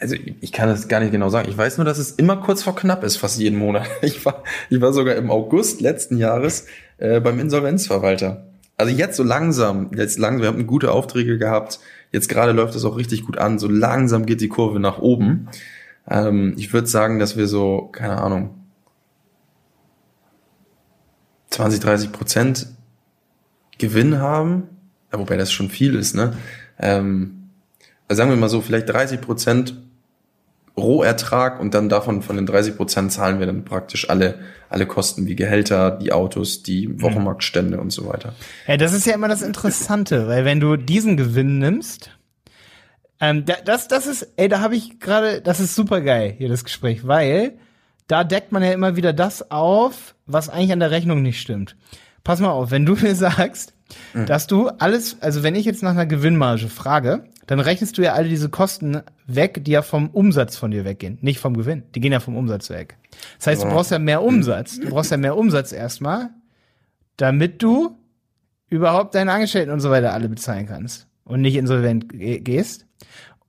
also 0.00 0.16
ich 0.40 0.52
kann 0.52 0.68
das 0.68 0.88
gar 0.88 1.00
nicht 1.00 1.12
genau 1.12 1.28
sagen. 1.28 1.48
Ich 1.48 1.56
weiß 1.56 1.76
nur, 1.76 1.84
dass 1.84 1.98
es 1.98 2.12
immer 2.12 2.38
kurz 2.38 2.62
vor 2.62 2.74
knapp 2.74 3.04
ist, 3.04 3.16
fast 3.16 3.38
jeden 3.38 3.58
Monat. 3.58 3.86
Ich 4.02 4.24
war, 4.24 4.42
ich 4.70 4.80
war 4.80 4.92
sogar 4.92 5.14
im 5.16 5.30
August 5.30 5.80
letzten 5.80 6.16
Jahres 6.16 6.66
äh, 6.98 7.20
beim 7.20 7.38
Insolvenzverwalter. 7.38 8.46
also 8.78 8.92
jetzt 8.92 9.16
so 9.16 9.22
langsam, 9.22 9.90
jetzt 9.94 10.18
langsam, 10.18 10.42
wir 10.42 10.48
haben 10.48 10.66
gute 10.66 10.90
Aufträge 10.90 11.38
gehabt. 11.38 11.80
Jetzt 12.12 12.28
gerade 12.28 12.52
läuft 12.52 12.74
es 12.74 12.84
auch 12.84 12.96
richtig 12.96 13.24
gut 13.24 13.38
an. 13.38 13.58
So 13.58 13.68
langsam 13.68 14.26
geht 14.26 14.40
die 14.40 14.48
Kurve 14.48 14.80
nach 14.80 14.98
oben. 14.98 15.48
Ähm, 16.08 16.54
ich 16.56 16.72
würde 16.72 16.88
sagen, 16.88 17.18
dass 17.18 17.36
wir 17.36 17.46
so, 17.46 17.88
keine 17.92 18.20
Ahnung, 18.20 18.54
20, 21.50 21.80
30 21.80 22.12
Prozent 22.12 22.68
Gewinn 23.78 24.18
haben. 24.18 24.68
Ja, 25.12 25.18
wobei 25.18 25.36
das 25.36 25.52
schon 25.52 25.68
viel 25.68 25.94
ist, 25.94 26.14
ne? 26.14 26.36
Ähm, 26.78 27.50
also 28.08 28.18
sagen 28.18 28.30
wir 28.30 28.36
mal 28.36 28.48
so, 28.48 28.60
vielleicht 28.60 28.88
30 28.88 29.20
Prozent 29.20 29.74
Rohertrag 30.80 31.60
und 31.60 31.74
dann 31.74 31.88
davon 31.88 32.22
von 32.22 32.36
den 32.36 32.46
30 32.46 32.76
Prozent 32.76 33.12
zahlen 33.12 33.38
wir 33.38 33.46
dann 33.46 33.64
praktisch 33.64 34.10
alle, 34.10 34.40
alle 34.68 34.86
Kosten 34.86 35.26
wie 35.26 35.36
Gehälter, 35.36 35.92
die 35.92 36.12
Autos, 36.12 36.62
die 36.62 36.88
mhm. 36.88 37.02
Wochenmarktstände 37.02 37.80
und 37.80 37.90
so 37.90 38.06
weiter. 38.06 38.34
Ja, 38.66 38.76
das 38.76 38.92
ist 38.92 39.06
ja 39.06 39.14
immer 39.14 39.28
das 39.28 39.42
Interessante, 39.42 40.26
weil 40.28 40.44
wenn 40.44 40.60
du 40.60 40.76
diesen 40.76 41.16
Gewinn 41.16 41.58
nimmst, 41.58 42.10
ähm, 43.20 43.44
das, 43.64 43.88
das 43.88 44.06
ist, 44.06 44.26
ey, 44.36 44.48
da 44.48 44.60
habe 44.60 44.74
ich 44.76 44.98
gerade, 44.98 45.42
das 45.42 45.60
ist 45.60 45.74
super 45.74 46.00
geil 46.00 46.34
hier 46.36 46.48
das 46.48 46.64
Gespräch, 46.64 47.06
weil 47.06 47.58
da 48.06 48.24
deckt 48.24 48.50
man 48.50 48.62
ja 48.62 48.72
immer 48.72 48.96
wieder 48.96 49.12
das 49.12 49.50
auf, 49.50 50.14
was 50.26 50.48
eigentlich 50.48 50.72
an 50.72 50.80
der 50.80 50.90
Rechnung 50.90 51.22
nicht 51.22 51.40
stimmt. 51.40 51.76
Pass 52.24 52.40
mal 52.40 52.50
auf, 52.50 52.70
wenn 52.70 52.86
du 52.86 52.94
mir 53.00 53.14
sagst, 53.14 53.74
mhm. 54.14 54.26
dass 54.26 54.46
du 54.46 54.68
alles, 54.68 55.18
also 55.20 55.42
wenn 55.42 55.54
ich 55.54 55.66
jetzt 55.66 55.82
nach 55.82 55.92
einer 55.92 56.06
Gewinnmarge 56.06 56.68
frage, 56.68 57.24
dann 57.50 57.58
rechnest 57.58 57.98
du 57.98 58.02
ja 58.02 58.12
alle 58.12 58.28
diese 58.28 58.48
Kosten 58.48 59.02
weg, 59.26 59.64
die 59.64 59.72
ja 59.72 59.82
vom 59.82 60.10
Umsatz 60.10 60.56
von 60.56 60.70
dir 60.70 60.84
weggehen, 60.84 61.18
nicht 61.20 61.40
vom 61.40 61.56
Gewinn. 61.56 61.82
Die 61.96 62.00
gehen 62.00 62.12
ja 62.12 62.20
vom 62.20 62.36
Umsatz 62.36 62.70
weg. 62.70 62.96
Das 63.38 63.48
heißt, 63.48 63.64
du 63.64 63.66
brauchst 63.66 63.90
ja 63.90 63.98
mehr 63.98 64.22
Umsatz. 64.22 64.78
Du 64.78 64.88
brauchst 64.88 65.10
ja 65.10 65.16
mehr 65.16 65.36
Umsatz 65.36 65.72
erstmal, 65.72 66.30
damit 67.16 67.60
du 67.60 67.96
überhaupt 68.68 69.16
deine 69.16 69.32
Angestellten 69.32 69.72
und 69.72 69.80
so 69.80 69.90
weiter 69.90 70.12
alle 70.12 70.28
bezahlen 70.28 70.66
kannst 70.66 71.08
und 71.24 71.40
nicht 71.40 71.56
insolvent 71.56 72.06
gehst. 72.08 72.86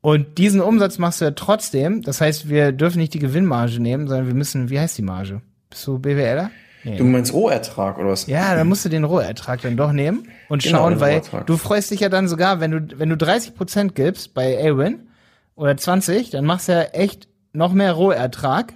Und 0.02 0.40
diesen 0.40 0.62
Umsatz 0.62 0.98
machst 0.98 1.22
du 1.22 1.26
ja 1.26 1.32
trotzdem. 1.32 2.02
Das 2.02 2.22
heißt, 2.22 2.50
wir 2.50 2.72
dürfen 2.72 2.98
nicht 2.98 3.14
die 3.14 3.20
Gewinnmarge 3.20 3.80
nehmen, 3.80 4.08
sondern 4.08 4.26
wir 4.26 4.34
müssen, 4.34 4.72
wie 4.72 4.80
heißt 4.80 4.98
die 4.98 5.04
Marge? 5.04 5.44
Bist 5.70 5.86
du 5.86 6.00
BWLer? 6.00 6.50
Nee. 6.84 6.98
Du 6.98 7.04
meinst 7.04 7.34
Rohertrag 7.34 7.98
oder 8.00 8.10
was? 8.10 8.28
Ja, 8.28 8.56
dann 8.56 8.68
musst 8.68 8.86
du 8.86 8.90
den 8.90 9.04
Rohertrag 9.04 9.62
dann 9.62 9.78
doch 9.78 9.92
nehmen 9.92 10.28
und 10.50 10.64
genau, 10.64 10.80
schauen, 10.80 11.00
weil 11.00 11.22
du 11.46 11.58
freust 11.58 11.92
dich 11.92 12.00
ja 12.00 12.10
dann 12.10 12.28
sogar, 12.28 12.60
wenn 12.60 12.72
du, 12.72 13.00
wenn 13.00 13.10
du 13.10 13.18
30 13.18 13.56
Prozent 13.56 13.96
gibst 13.96 14.34
bei 14.34 14.58
Awin 14.58 15.08
oder 15.56 15.78
20, 15.78 16.32
dann 16.32 16.46
machst 16.46 16.68
du 16.68 16.74
ja 16.74 16.82
echt 16.82 17.28
noch 17.54 17.74
mehr 17.74 17.94
Rohertrag. 17.94 18.74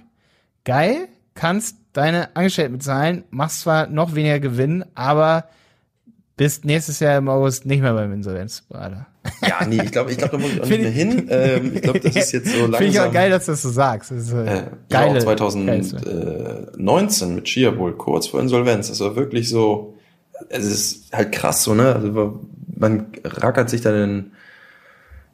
Geil, 0.64 1.08
kannst 1.34 1.76
deine 1.92 2.36
Angestellten 2.36 2.74
bezahlen, 2.74 3.24
machst 3.30 3.60
zwar 3.60 3.86
noch 3.88 4.14
weniger 4.14 4.38
Gewinn, 4.38 4.84
aber 4.94 5.48
bist 6.36 6.64
nächstes 6.64 7.00
Jahr 7.00 7.16
im 7.16 7.28
August 7.28 7.66
nicht 7.66 7.80
mehr 7.80 7.94
beim 7.94 8.12
Insolvenzberater. 8.12 9.06
Ja, 9.42 9.66
nee, 9.66 9.80
ich 9.82 9.92
glaube, 9.92 10.10
ich 10.10 10.18
glaube, 10.18 10.36
da 10.36 10.42
muss 10.42 10.52
ich 10.52 10.62
auch 10.62 10.68
nicht 10.68 10.82
mehr 10.82 10.90
hin. 10.90 11.28
Ähm, 11.30 11.72
ich 11.74 11.82
glaube, 11.82 12.00
das 12.00 12.16
ist 12.16 12.32
jetzt 12.32 12.48
so 12.48 12.62
langsam. 12.62 12.78
Finde 12.78 12.92
ich 12.92 13.00
auch 13.00 13.12
geil, 13.12 13.30
dass 13.30 13.46
du 13.46 13.52
das 13.52 13.62
so 13.62 13.70
sagst. 13.70 14.10
Das 14.10 14.18
ist 14.18 14.28
so 14.28 14.38
äh, 14.38 14.64
geile, 14.88 15.20
2019 15.20 17.34
mit 17.34 17.44
Chiabull, 17.44 17.94
kurz 17.94 18.28
vor 18.28 18.40
Insolvenz. 18.40 18.88
Das 18.88 19.00
war 19.00 19.16
wirklich 19.16 19.48
so, 19.48 19.94
es 20.48 20.64
ist 20.64 21.12
halt 21.12 21.32
krass 21.32 21.62
so, 21.62 21.74
ne? 21.74 21.94
Also 21.94 22.40
man 22.76 23.06
rackert 23.24 23.70
sich 23.70 23.80
da 23.80 23.92
den 23.92 24.32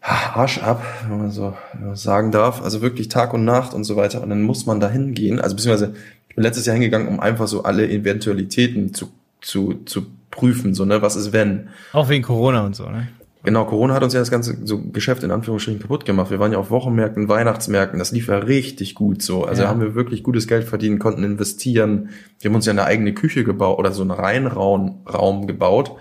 Arsch 0.01 0.59
ab, 0.59 0.84
wenn 1.09 1.18
man 1.18 1.30
so 1.30 1.55
sagen 1.95 2.32
darf. 2.32 2.62
Also 2.62 2.82
wirklich 2.82 3.09
Tag 3.09 3.34
und 3.34 3.45
Nacht 3.45 3.74
und 3.74 3.84
so 3.84 3.97
weiter. 3.97 4.22
Und 4.22 4.30
dann 4.30 4.43
muss 4.43 4.66
man 4.66 4.80
da 4.80 4.90
hingehen. 4.90 5.40
Also 5.40 5.57
beziehungsweise, 5.57 5.95
ich 6.28 6.34
bin 6.34 6.43
letztes 6.43 6.66
Jahr 6.66 6.74
hingegangen, 6.74 7.09
um 7.09 7.20
einfach 7.20 7.47
so 7.47 7.62
alle 7.62 7.88
Eventualitäten 7.88 8.95
zu, 8.95 9.12
zu, 9.40 9.74
zu 9.84 10.07
prüfen, 10.30 10.74
so, 10.74 10.84
ne, 10.84 11.03
was 11.03 11.14
ist 11.14 11.32
wenn. 11.32 11.68
Auch 11.93 12.09
wegen 12.09 12.24
Corona 12.24 12.66
und 12.66 12.74
so, 12.74 12.88
ne? 12.88 13.09
Genau, 13.45 13.64
Corona 13.64 13.95
hat 13.95 14.05
uns 14.05 14.14
ja 14.14 14.20
das 14.20 14.30
ganze 14.30 14.57
so 14.64 14.80
Geschäft 14.80 15.24
in 15.24 15.32
Anführungsstrichen 15.32 15.80
kaputt 15.80 16.05
gemacht. 16.05 16.30
Wir 16.30 16.38
waren 16.38 16.53
ja 16.53 16.59
auf 16.59 16.70
Wochenmärkten, 16.70 17.28
Weihnachtsmärkten, 17.28 17.99
das 17.99 18.12
lief 18.12 18.28
ja 18.28 18.38
richtig 18.38 18.95
gut 18.95 19.20
so. 19.20 19.45
Also 19.45 19.62
ja. 19.62 19.68
haben 19.68 19.80
wir 19.80 19.97
wirklich 19.97 20.22
gutes 20.22 20.47
Geld 20.47 20.64
verdient, 20.64 21.01
konnten 21.01 21.24
investieren. 21.24 22.11
Wir 22.38 22.51
haben 22.51 22.55
uns 22.55 22.66
ja 22.66 22.72
eine 22.72 22.84
eigene 22.84 23.14
Küche 23.14 23.43
gebaut 23.43 23.78
oder 23.78 23.90
so 23.90 24.03
einen 24.03 24.12
Reinraum 24.12 25.01
Raum 25.12 25.49
gebaut, 25.49 25.93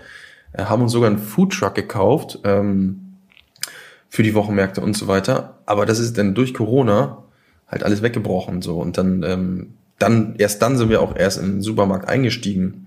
äh, 0.52 0.64
haben 0.64 0.82
uns 0.82 0.92
sogar 0.92 1.10
einen 1.10 1.18
Foodtruck 1.18 1.74
gekauft 1.74 2.38
ähm, 2.44 3.14
für 4.08 4.22
die 4.22 4.34
Wochenmärkte 4.34 4.80
und 4.80 4.96
so 4.96 5.08
weiter. 5.08 5.58
Aber 5.66 5.84
das 5.84 5.98
ist 5.98 6.16
dann 6.18 6.34
durch 6.34 6.54
Corona 6.54 7.24
halt 7.66 7.82
alles 7.82 8.02
weggebrochen 8.02 8.62
so 8.62 8.78
und 8.78 8.98
dann 8.98 9.24
ähm, 9.24 9.74
dann 9.98 10.36
erst 10.36 10.62
dann 10.62 10.76
sind 10.76 10.90
wir 10.90 11.00
auch 11.00 11.16
erst 11.16 11.40
in 11.40 11.54
den 11.54 11.62
Supermarkt 11.62 12.08
eingestiegen 12.08 12.86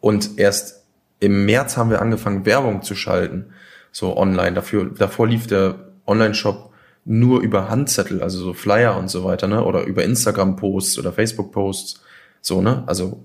und 0.00 0.38
erst 0.38 0.84
im 1.20 1.44
März 1.44 1.76
haben 1.76 1.90
wir 1.90 2.02
angefangen, 2.02 2.46
Werbung 2.46 2.82
zu 2.82 2.94
schalten, 2.94 3.46
so 3.94 4.16
online. 4.16 4.52
Dafür, 4.52 4.90
davor 4.90 5.28
lief 5.28 5.46
der 5.46 5.76
Online-Shop 6.06 6.72
nur 7.04 7.40
über 7.40 7.70
Handzettel, 7.70 8.22
also 8.22 8.42
so 8.42 8.52
Flyer 8.52 8.96
und 8.96 9.08
so 9.08 9.24
weiter, 9.24 9.46
ne? 9.46 9.64
Oder 9.64 9.84
über 9.84 10.02
Instagram-Posts 10.02 10.98
oder 10.98 11.12
Facebook-Posts, 11.12 12.02
so, 12.40 12.60
ne? 12.60 12.82
Also 12.86 13.22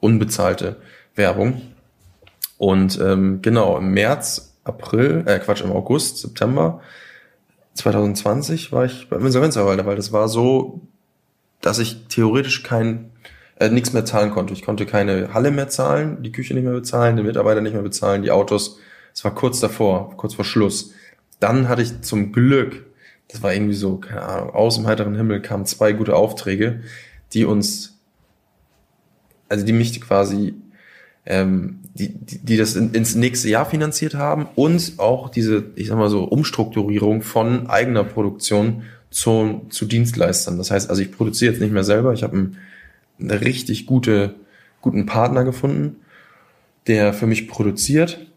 unbezahlte 0.00 0.76
Werbung. 1.14 1.62
Und 2.58 2.98
ähm, 3.00 3.40
genau, 3.42 3.78
im 3.78 3.92
März, 3.92 4.56
April, 4.64 5.22
äh 5.26 5.38
Quatsch, 5.38 5.62
im 5.62 5.70
August, 5.70 6.18
September 6.18 6.80
2020 7.74 8.72
war 8.72 8.84
ich 8.84 9.08
beim 9.08 9.24
Insolvenzverwalter, 9.24 9.86
weil 9.86 9.96
das 9.96 10.12
war 10.12 10.28
so, 10.28 10.80
dass 11.60 11.78
ich 11.78 12.08
theoretisch 12.08 12.64
kein 12.64 13.10
äh, 13.60 13.68
nichts 13.68 13.92
mehr 13.92 14.04
zahlen 14.04 14.32
konnte. 14.32 14.52
Ich 14.52 14.62
konnte 14.62 14.84
keine 14.84 15.32
Halle 15.32 15.52
mehr 15.52 15.68
zahlen, 15.68 16.24
die 16.24 16.32
Küche 16.32 16.54
nicht 16.54 16.64
mehr 16.64 16.72
bezahlen, 16.72 17.14
den 17.14 17.26
Mitarbeiter 17.26 17.60
nicht 17.60 17.74
mehr 17.74 17.82
bezahlen, 17.82 18.22
die 18.22 18.32
Autos. 18.32 18.80
Es 19.18 19.24
war 19.24 19.34
kurz 19.34 19.58
davor, 19.58 20.16
kurz 20.16 20.34
vor 20.34 20.44
Schluss. 20.44 20.92
Dann 21.40 21.68
hatte 21.68 21.82
ich 21.82 22.02
zum 22.02 22.30
Glück, 22.30 22.86
das 23.26 23.42
war 23.42 23.52
irgendwie 23.52 23.74
so, 23.74 23.96
keine 23.96 24.22
Ahnung, 24.22 24.50
aus 24.50 24.76
dem 24.76 24.86
heiteren 24.86 25.16
Himmel 25.16 25.42
kamen 25.42 25.66
zwei 25.66 25.92
gute 25.92 26.14
Aufträge, 26.14 26.82
die 27.32 27.44
uns, 27.44 27.98
also 29.48 29.66
die 29.66 29.72
mich 29.72 30.00
quasi, 30.00 30.54
ähm, 31.26 31.80
die, 31.94 32.14
die, 32.14 32.38
die 32.38 32.56
das 32.56 32.76
in, 32.76 32.92
ins 32.92 33.16
nächste 33.16 33.48
Jahr 33.48 33.66
finanziert 33.66 34.14
haben 34.14 34.46
und 34.54 34.92
auch 34.98 35.30
diese, 35.30 35.64
ich 35.74 35.88
sag 35.88 35.98
mal 35.98 36.10
so, 36.10 36.22
Umstrukturierung 36.22 37.22
von 37.22 37.66
eigener 37.66 38.04
Produktion 38.04 38.84
zu, 39.10 39.66
zu 39.68 39.86
Dienstleistern. 39.86 40.58
Das 40.58 40.70
heißt, 40.70 40.90
also 40.90 41.02
ich 41.02 41.10
produziere 41.10 41.54
jetzt 41.54 41.60
nicht 41.60 41.72
mehr 41.72 41.82
selber, 41.82 42.12
ich 42.12 42.22
habe 42.22 42.36
einen 42.36 42.58
eine 43.18 43.40
richtig 43.40 43.86
gute, 43.86 44.36
guten 44.80 45.06
Partner 45.06 45.42
gefunden, 45.42 45.96
der 46.86 47.12
für 47.12 47.26
mich 47.26 47.48
produziert. 47.48 48.27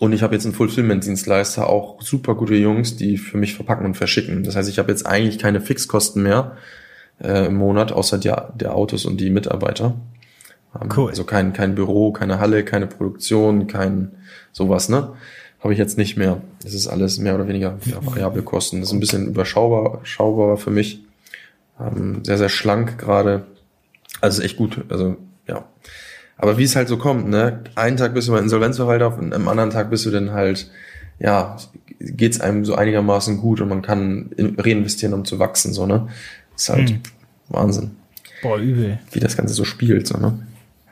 Und 0.00 0.14
ich 0.14 0.22
habe 0.22 0.34
jetzt 0.34 0.46
einen 0.46 0.54
Fulfillment-Dienstleister, 0.54 1.68
auch 1.68 2.00
super 2.00 2.34
gute 2.34 2.54
Jungs, 2.54 2.96
die 2.96 3.18
für 3.18 3.36
mich 3.36 3.54
verpacken 3.54 3.84
und 3.84 3.98
verschicken. 3.98 4.44
Das 4.44 4.56
heißt, 4.56 4.70
ich 4.70 4.78
habe 4.78 4.90
jetzt 4.90 5.04
eigentlich 5.06 5.38
keine 5.38 5.60
Fixkosten 5.60 6.22
mehr 6.22 6.56
äh, 7.22 7.48
im 7.48 7.56
Monat, 7.56 7.92
außer 7.92 8.16
der, 8.16 8.54
der 8.56 8.74
Autos 8.74 9.04
und 9.04 9.20
die 9.20 9.28
Mitarbeiter. 9.28 9.94
Ähm, 10.74 10.88
cool. 10.96 11.10
Also 11.10 11.24
kein, 11.24 11.52
kein 11.52 11.74
Büro, 11.74 12.12
keine 12.12 12.40
Halle, 12.40 12.64
keine 12.64 12.86
Produktion, 12.86 13.66
kein 13.66 14.12
sowas, 14.52 14.88
ne? 14.88 15.12
Habe 15.62 15.74
ich 15.74 15.78
jetzt 15.78 15.98
nicht 15.98 16.16
mehr. 16.16 16.40
Das 16.62 16.72
ist 16.72 16.88
alles 16.88 17.18
mehr 17.18 17.34
oder 17.34 17.46
weniger 17.46 17.76
variable 18.00 18.40
Kosten. 18.40 18.80
Das 18.80 18.88
ist 18.88 18.94
ein 18.94 19.00
bisschen 19.00 19.26
überschaubar, 19.26 19.96
überschaubar 19.96 20.56
für 20.56 20.70
mich. 20.70 21.04
Ähm, 21.78 22.24
sehr, 22.24 22.38
sehr 22.38 22.48
schlank 22.48 22.96
gerade. 22.96 23.44
Also 24.22 24.40
echt 24.40 24.56
gut. 24.56 24.80
Also, 24.88 25.18
ja. 25.46 25.66
Aber 26.40 26.56
wie 26.56 26.64
es 26.64 26.74
halt 26.74 26.88
so 26.88 26.96
kommt, 26.96 27.28
ne? 27.28 27.60
Einen 27.74 27.98
Tag 27.98 28.14
bist 28.14 28.26
du 28.26 28.32
mal 28.32 28.38
Insolvenzverwalter 28.38 29.18
und 29.18 29.34
am 29.34 29.46
anderen 29.46 29.68
Tag 29.68 29.90
bist 29.90 30.06
du 30.06 30.10
dann 30.10 30.32
halt, 30.32 30.70
ja, 31.18 31.58
geht's 31.98 32.40
einem 32.40 32.64
so 32.64 32.74
einigermaßen 32.74 33.36
gut 33.36 33.60
und 33.60 33.68
man 33.68 33.82
kann 33.82 34.30
reinvestieren, 34.38 35.12
um 35.12 35.26
zu 35.26 35.38
wachsen, 35.38 35.74
so, 35.74 35.84
ne? 35.84 36.08
ist 36.56 36.70
halt 36.70 36.90
hm. 36.90 37.00
Wahnsinn. 37.48 37.90
Boah, 38.42 38.58
übel. 38.58 38.98
Wie 39.12 39.20
das 39.20 39.36
Ganze 39.36 39.52
so 39.52 39.64
spielt, 39.64 40.06
so, 40.06 40.16
ne? 40.18 40.38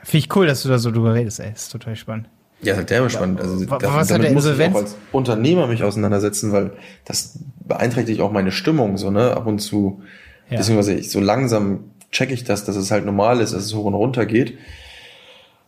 Finde 0.02 0.18
ich 0.18 0.36
cool, 0.36 0.46
dass 0.46 0.62
du 0.62 0.68
da 0.68 0.78
so 0.78 0.90
drüber 0.90 1.14
redest, 1.14 1.40
ey. 1.40 1.52
Ist 1.52 1.72
total 1.72 1.96
spannend. 1.96 2.28
Ja, 2.60 2.72
ist 2.72 2.78
halt 2.78 2.90
derbe 2.90 3.08
spannend. 3.08 3.40
Also, 3.40 3.70
was, 3.70 3.82
was 3.82 4.12
hat 4.12 4.22
der 4.22 4.30
Insolvenz? 4.30 4.74
Muss 4.74 4.82
ich 4.82 4.90
auch 4.90 4.96
als 4.96 4.96
Unternehmer 5.12 5.66
mich 5.66 5.82
auseinandersetzen, 5.82 6.52
weil 6.52 6.72
das 7.04 7.38
beeinträchtigt 7.66 8.20
auch 8.20 8.32
meine 8.32 8.52
Stimmung, 8.52 8.98
so, 8.98 9.10
ne? 9.10 9.34
Ab 9.34 9.46
und 9.46 9.60
zu, 9.60 10.02
ja. 10.50 10.58
beziehungsweise 10.58 10.94
ich 10.94 11.10
so 11.10 11.20
langsam 11.20 11.84
checke 12.10 12.34
ich 12.34 12.44
das, 12.44 12.64
dass 12.64 12.76
es 12.76 12.90
halt 12.90 13.04
normal 13.04 13.40
ist, 13.40 13.52
dass 13.52 13.64
es 13.64 13.74
hoch 13.74 13.84
und 13.84 13.94
runter 13.94 14.26
geht. 14.26 14.58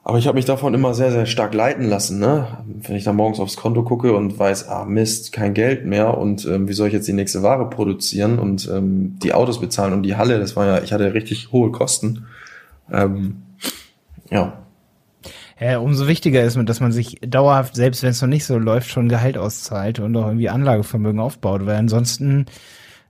Aber 0.02 0.18
ich 0.18 0.26
habe 0.26 0.36
mich 0.36 0.46
davon 0.46 0.72
immer 0.72 0.94
sehr, 0.94 1.12
sehr 1.12 1.26
stark 1.26 1.52
leiten 1.52 1.86
lassen. 1.86 2.18
Ne? 2.18 2.46
Wenn 2.66 2.96
ich 2.96 3.04
da 3.04 3.12
morgens 3.12 3.38
aufs 3.38 3.56
Konto 3.56 3.82
gucke 3.82 4.14
und 4.14 4.38
weiß, 4.38 4.68
ah 4.68 4.84
Mist, 4.86 5.32
kein 5.32 5.52
Geld 5.52 5.84
mehr 5.84 6.16
und 6.16 6.46
ähm, 6.46 6.68
wie 6.68 6.72
soll 6.72 6.88
ich 6.88 6.94
jetzt 6.94 7.06
die 7.06 7.12
nächste 7.12 7.42
Ware 7.42 7.68
produzieren 7.68 8.38
und 8.38 8.68
ähm, 8.72 9.18
die 9.22 9.34
Autos 9.34 9.60
bezahlen 9.60 9.92
und 9.92 10.02
die 10.02 10.16
Halle, 10.16 10.38
das 10.38 10.56
war 10.56 10.66
ja, 10.66 10.82
ich 10.82 10.92
hatte 10.92 11.12
richtig 11.12 11.52
hohe 11.52 11.70
Kosten. 11.70 12.26
Ähm, 12.90 13.42
ja. 14.30 14.64
Ja, 15.60 15.78
umso 15.78 16.08
wichtiger 16.08 16.42
ist, 16.42 16.58
dass 16.64 16.80
man 16.80 16.92
sich 16.92 17.18
dauerhaft, 17.20 17.74
selbst 17.74 18.02
wenn 18.02 18.10
es 18.10 18.22
noch 18.22 18.28
nicht 18.28 18.46
so 18.46 18.56
läuft, 18.56 18.88
schon 18.88 19.10
Gehalt 19.10 19.36
auszahlt 19.36 19.98
und 19.98 20.16
auch 20.16 20.26
irgendwie 20.26 20.48
Anlagevermögen 20.48 21.20
aufbaut, 21.20 21.66
weil 21.66 21.76
ansonsten, 21.76 22.46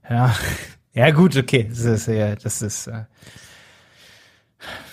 ja, 0.09 0.35
ja, 0.93 1.11
gut, 1.11 1.37
okay. 1.37 1.67
Das 1.69 1.79
ist 1.85 2.07
ja, 2.07 2.35
das 2.35 2.61
ist 2.61 2.87
äh, 2.87 3.05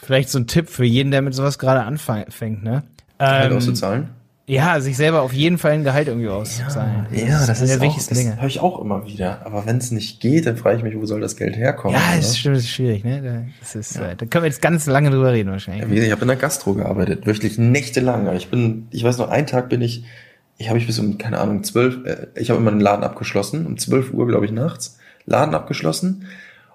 vielleicht 0.09 0.31
so 0.31 0.39
ein 0.39 0.47
Tipp 0.47 0.71
für 0.71 0.85
jeden, 0.87 1.11
der 1.11 1.21
mit 1.21 1.35
sowas 1.35 1.59
gerade 1.59 1.83
anfängt, 1.83 2.63
ne? 2.65 2.83
Gehalt 3.19 3.51
Ähm, 3.51 3.57
auszuzahlen. 3.59 4.09
Ja, 4.47 4.81
sich 4.81 4.97
selber 4.97 5.21
auf 5.21 5.35
jeden 5.35 5.59
Fall 5.59 5.73
ein 5.73 5.85
Gehalt 5.85 6.09
irgendwie 6.09 6.29
auszuzahlen. 6.31 7.07
Ja, 7.13 7.27
das, 7.47 7.61
eine 7.61 7.71
ist 7.73 7.81
der 7.83 7.89
auch, 7.89 7.97
das 7.99 8.41
höre 8.41 8.47
ich 8.47 8.61
auch 8.61 8.81
immer 8.81 9.07
wieder. 9.07 9.45
Aber 9.45 9.67
wenn 9.67 9.77
es 9.77 9.91
nicht 9.91 10.21
geht, 10.21 10.47
dann 10.47 10.57
frage 10.57 10.79
ich 10.79 10.83
mich, 10.83 10.97
wo 10.97 11.05
soll 11.05 11.21
das 11.21 11.37
Geld 11.37 11.55
herkommen? 11.59 11.95
Ja, 11.95 12.15
ne? 12.15 12.23
das 12.23 12.39
stimmt, 12.39 12.57
das 12.57 12.63
ist 12.63 12.71
schwierig, 12.71 13.05
ne? 13.05 13.21
Da- 13.21 13.43
Das 13.61 13.75
ist, 13.77 13.97
äh, 13.97 14.17
da 14.17 14.25
können 14.25 14.45
wir 14.45 14.49
jetzt 14.49 14.63
ganz 14.63 14.87
lange 14.87 15.11
drüber 15.11 15.33
reden 15.35 15.51
wahrscheinlich. 15.51 15.87
Ja, 15.99 16.03
ich 16.05 16.11
habe 16.11 16.23
in 16.23 16.29
der 16.29 16.39
Gastro 16.39 16.73
gearbeitet, 16.73 17.27
wirklich 17.27 17.59
nächtelang. 17.59 18.35
Ich 18.37 18.49
bin, 18.49 18.89
ich 18.91 19.05
weiß 19.05 19.19
noch, 19.19 19.29
einen 19.29 19.47
Tag 19.47 19.69
bin 19.69 19.83
ich, 19.83 20.05
ich 20.57 20.71
habe 20.71 20.79
ich 20.79 20.87
bis 20.87 20.99
um, 20.99 21.19
keine 21.19 21.39
Ahnung, 21.41 21.63
zwölf, 21.63 21.99
äh, 22.07 22.29
ich 22.35 22.49
habe 22.49 22.59
immer 22.59 22.71
den 22.71 22.81
Laden 22.81 23.05
abgeschlossen, 23.05 23.67
um 23.67 23.77
zwölf 23.77 24.15
Uhr, 24.15 24.27
glaube 24.27 24.47
ich, 24.47 24.53
nachts, 24.53 24.99
Laden 25.27 25.55
abgeschlossen. 25.55 26.25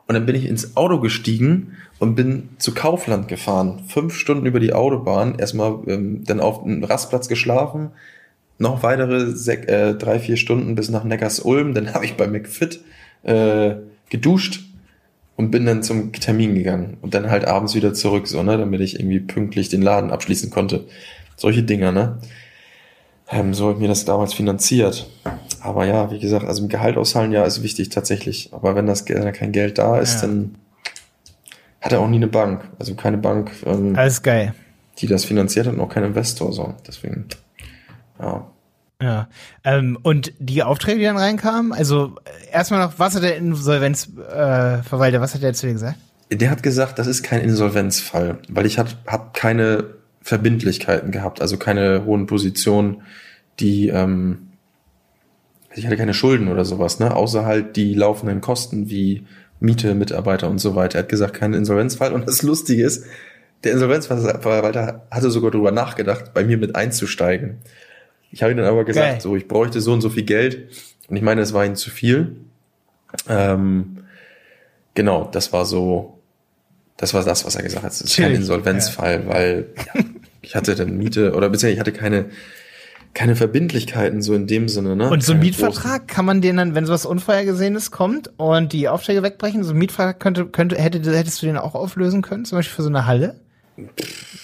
Und 0.07 0.15
dann 0.15 0.25
bin 0.25 0.35
ich 0.35 0.45
ins 0.45 0.75
Auto 0.75 0.99
gestiegen 0.99 1.77
und 1.99 2.15
bin 2.15 2.49
zu 2.57 2.73
Kaufland 2.73 3.27
gefahren. 3.27 3.83
Fünf 3.87 4.15
Stunden 4.15 4.45
über 4.45 4.59
die 4.59 4.73
Autobahn, 4.73 5.39
erstmal 5.39 5.79
ähm, 5.87 6.23
dann 6.25 6.39
auf 6.39 6.63
einem 6.63 6.83
Rastplatz 6.83 7.27
geschlafen, 7.27 7.91
noch 8.57 8.83
weitere 8.83 9.31
sek 9.31 9.67
äh, 9.69 9.93
drei, 9.93 10.19
vier 10.19 10.37
Stunden 10.37 10.75
bis 10.75 10.89
nach 10.89 11.03
Neckars-Ulm. 11.03 11.73
Dann 11.73 11.93
habe 11.93 12.05
ich 12.05 12.17
bei 12.17 12.27
McFit 12.27 12.81
äh, 13.23 13.75
geduscht 14.09 14.65
und 15.35 15.51
bin 15.51 15.65
dann 15.65 15.83
zum 15.83 16.11
Termin 16.13 16.55
gegangen 16.55 16.97
und 17.01 17.13
dann 17.13 17.29
halt 17.29 17.45
abends 17.45 17.73
wieder 17.73 17.93
zurück, 17.93 18.27
so, 18.27 18.43
ne, 18.43 18.57
damit 18.57 18.81
ich 18.81 18.99
irgendwie 18.99 19.19
pünktlich 19.19 19.69
den 19.69 19.81
Laden 19.81 20.11
abschließen 20.11 20.49
konnte. 20.49 20.85
Solche 21.35 21.63
Dinger, 21.63 21.91
ne? 21.91 22.19
Ähm, 23.31 23.53
so 23.53 23.65
habe 23.65 23.75
ich 23.75 23.79
mir 23.79 23.87
das 23.87 24.05
damals 24.05 24.33
finanziert. 24.33 25.09
Aber 25.63 25.85
ja, 25.85 26.11
wie 26.11 26.19
gesagt, 26.19 26.45
also 26.45 26.61
im 26.63 26.69
Gehalt 26.69 26.97
auszahlen, 26.97 27.31
ja, 27.31 27.43
ist 27.45 27.63
wichtig 27.63 27.89
tatsächlich. 27.89 28.49
Aber 28.51 28.75
wenn 28.75 28.85
das 28.85 29.07
wenn 29.07 29.21
da 29.21 29.31
kein 29.31 29.51
Geld 29.53 29.77
da 29.77 29.97
ist, 29.99 30.15
Ja. 30.21 30.27
dann 30.27 30.55
hat 31.81 31.93
er 31.93 32.01
auch 32.01 32.07
nie 32.09 32.17
eine 32.17 32.27
Bank. 32.27 32.61
Also 32.79 32.95
keine 32.95 33.17
Bank, 33.17 33.51
ähm, 33.65 33.95
Alles 33.95 34.21
geil. 34.21 34.53
die 34.99 35.07
das 35.07 35.23
finanziert 35.25 35.67
hat 35.67 35.73
und 35.73 35.79
auch 35.79 35.89
kein 35.89 36.03
Investor, 36.03 36.51
so. 36.51 36.73
Deswegen, 36.87 37.25
ja. 38.19 38.45
Ja. 39.01 39.27
Ähm, 39.63 39.97
und 40.03 40.33
die 40.39 40.63
Aufträge, 40.63 40.99
die 40.99 41.05
dann 41.05 41.17
reinkamen, 41.17 41.73
also 41.73 42.15
äh, 42.25 42.53
erstmal 42.53 42.85
noch, 42.85 42.99
was 42.99 43.15
hat 43.15 43.23
der 43.23 43.35
Insolvenzverwalter, 43.37 45.17
äh, 45.17 45.21
was 45.21 45.33
hat 45.33 45.41
der 45.43 45.53
zu 45.53 45.67
dir 45.67 45.73
gesagt? 45.73 45.97
Der 46.31 46.49
hat 46.49 46.63
gesagt, 46.63 46.99
das 46.99 47.07
ist 47.07 47.21
kein 47.23 47.41
Insolvenzfall, 47.41 48.39
weil 48.49 48.65
ich 48.65 48.79
habe 48.79 48.89
hab 49.07 49.33
keine 49.33 49.85
Verbindlichkeiten 50.21 51.11
gehabt, 51.11 51.41
also 51.41 51.57
keine 51.57 52.05
hohen 52.05 52.27
Positionen, 52.27 53.01
die 53.59 53.89
ähm, 53.89 54.49
ich 55.75 55.85
hatte 55.85 55.97
keine 55.97 56.13
Schulden 56.13 56.47
oder 56.47 56.65
sowas, 56.65 56.99
ne, 56.99 57.15
außer 57.15 57.45
halt 57.45 57.75
die 57.75 57.93
laufenden 57.93 58.41
Kosten 58.41 58.89
wie 58.89 59.25
Miete, 59.59 59.95
Mitarbeiter 59.95 60.49
und 60.49 60.59
so 60.59 60.75
weiter. 60.75 60.99
Er 60.99 61.03
hat 61.03 61.09
gesagt, 61.09 61.33
kein 61.33 61.53
Insolvenzfall 61.53 62.13
und 62.13 62.27
das 62.27 62.41
Lustige 62.41 62.83
ist, 62.83 63.05
der 63.63 63.71
Insolvenzverwalter 63.73 65.07
hatte 65.09 65.31
sogar 65.31 65.51
darüber 65.51 65.71
nachgedacht, 65.71 66.33
bei 66.33 66.43
mir 66.43 66.57
mit 66.57 66.75
einzusteigen. 66.75 67.57
Ich 68.31 68.43
habe 68.43 68.51
ihm 68.51 68.57
dann 68.57 68.67
aber 68.67 68.83
gesagt, 68.83 69.07
Geil. 69.07 69.21
so 69.21 69.35
ich 69.35 69.47
bräuchte 69.47 69.79
so 69.79 69.93
und 69.93 70.01
so 70.01 70.09
viel 70.09 70.23
Geld 70.23 70.69
und 71.07 71.15
ich 71.15 71.21
meine, 71.21 71.41
es 71.41 71.53
war 71.53 71.65
ihm 71.65 71.75
zu 71.75 71.89
viel. 71.89 72.35
Ähm, 73.29 73.99
genau, 74.95 75.29
das 75.31 75.53
war 75.53 75.65
so, 75.65 76.19
das 76.97 77.13
war 77.13 77.23
das, 77.23 77.45
was 77.45 77.55
er 77.55 77.63
gesagt 77.63 77.83
hat. 77.83 77.91
Es 77.91 78.01
ist 78.01 78.15
kein 78.15 78.25
Chillig, 78.25 78.39
Insolvenzfall, 78.39 79.27
weil 79.27 79.67
ja, 79.93 80.01
ich 80.41 80.55
hatte 80.55 80.75
dann 80.75 80.97
Miete 80.97 81.33
oder 81.33 81.49
beziehungsweise 81.49 81.73
ich 81.73 81.79
hatte 81.79 81.93
keine 81.93 82.25
keine 83.13 83.35
Verbindlichkeiten 83.35 84.21
so 84.21 84.33
in 84.33 84.47
dem 84.47 84.67
Sinne, 84.67 84.95
ne? 84.95 85.09
Und 85.09 85.23
so 85.23 85.33
ein 85.33 85.39
Mietvertrag, 85.39 86.07
kann 86.07 86.25
man 86.25 86.41
den 86.41 86.57
dann, 86.57 86.75
wenn 86.75 86.85
sowas 86.85 87.05
Unvorhergesehenes 87.05 87.91
kommt 87.91 88.31
und 88.37 88.73
die 88.73 88.89
Aufträge 88.89 89.21
wegbrechen, 89.21 89.63
so 89.63 89.73
ein 89.73 89.77
Mietvertrag 89.77 90.19
könnte, 90.19 90.45
könnte, 90.45 90.77
hätte, 90.77 90.99
hättest 91.15 91.41
du 91.41 91.45
den 91.45 91.57
auch 91.57 91.75
auflösen 91.75 92.21
können, 92.21 92.45
zum 92.45 92.57
Beispiel 92.57 92.75
für 92.75 92.83
so 92.83 92.89
eine 92.89 93.05
Halle? 93.05 93.39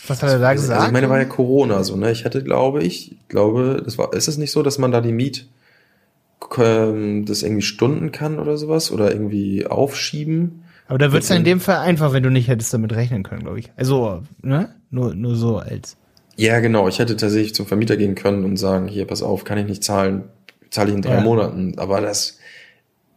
Was 0.07 0.21
hat 0.21 0.29
er 0.29 0.39
da 0.39 0.53
gesagt? 0.53 0.79
Also 0.79 0.87
ich 0.87 0.93
meine, 0.93 1.09
war 1.09 1.19
ja 1.19 1.25
Corona 1.25 1.83
so, 1.83 1.95
ne? 1.95 2.11
Ich 2.11 2.25
hätte, 2.25 2.43
glaube 2.43 2.83
ich, 2.83 3.15
glaube, 3.27 3.81
das 3.83 3.97
war, 3.97 4.13
ist 4.13 4.27
es 4.27 4.37
nicht 4.37 4.51
so, 4.51 4.63
dass 4.63 4.77
man 4.77 4.91
da 4.91 5.01
die 5.01 5.11
Miet 5.11 5.47
ähm, 6.57 7.25
das 7.25 7.43
irgendwie 7.43 7.61
stunden 7.61 8.11
kann 8.11 8.39
oder 8.39 8.57
sowas 8.57 8.91
oder 8.91 9.11
irgendwie 9.11 9.65
aufschieben? 9.67 10.63
Aber 10.87 10.97
da 10.97 11.11
wird's 11.11 11.27
dann 11.27 11.37
in 11.37 11.43
dem 11.43 11.59
Fall 11.59 11.77
einfach, 11.77 12.13
wenn 12.13 12.23
du 12.23 12.31
nicht 12.31 12.47
hättest 12.47 12.73
damit 12.73 12.93
rechnen 12.93 13.23
können, 13.23 13.43
glaube 13.43 13.59
ich. 13.59 13.71
Also, 13.75 14.23
ne? 14.41 14.73
Nur, 14.89 15.13
nur 15.13 15.35
so 15.35 15.57
als. 15.57 15.97
Ja, 16.39 16.59
genau. 16.61 16.87
Ich 16.87 16.99
hätte 16.99 17.17
tatsächlich 17.17 17.53
zum 17.53 17.65
Vermieter 17.67 17.97
gehen 17.97 18.15
können 18.15 18.45
und 18.45 18.57
sagen, 18.57 18.87
hier, 18.87 19.05
pass 19.05 19.21
auf, 19.21 19.43
kann 19.43 19.57
ich 19.57 19.65
nicht 19.65 19.83
zahlen, 19.83 20.23
zahle 20.69 20.89
ich 20.89 20.95
in 20.95 21.01
drei 21.01 21.15
Ja. 21.15 21.21
Monaten. 21.21 21.73
Aber 21.77 21.99
das, 21.99 22.39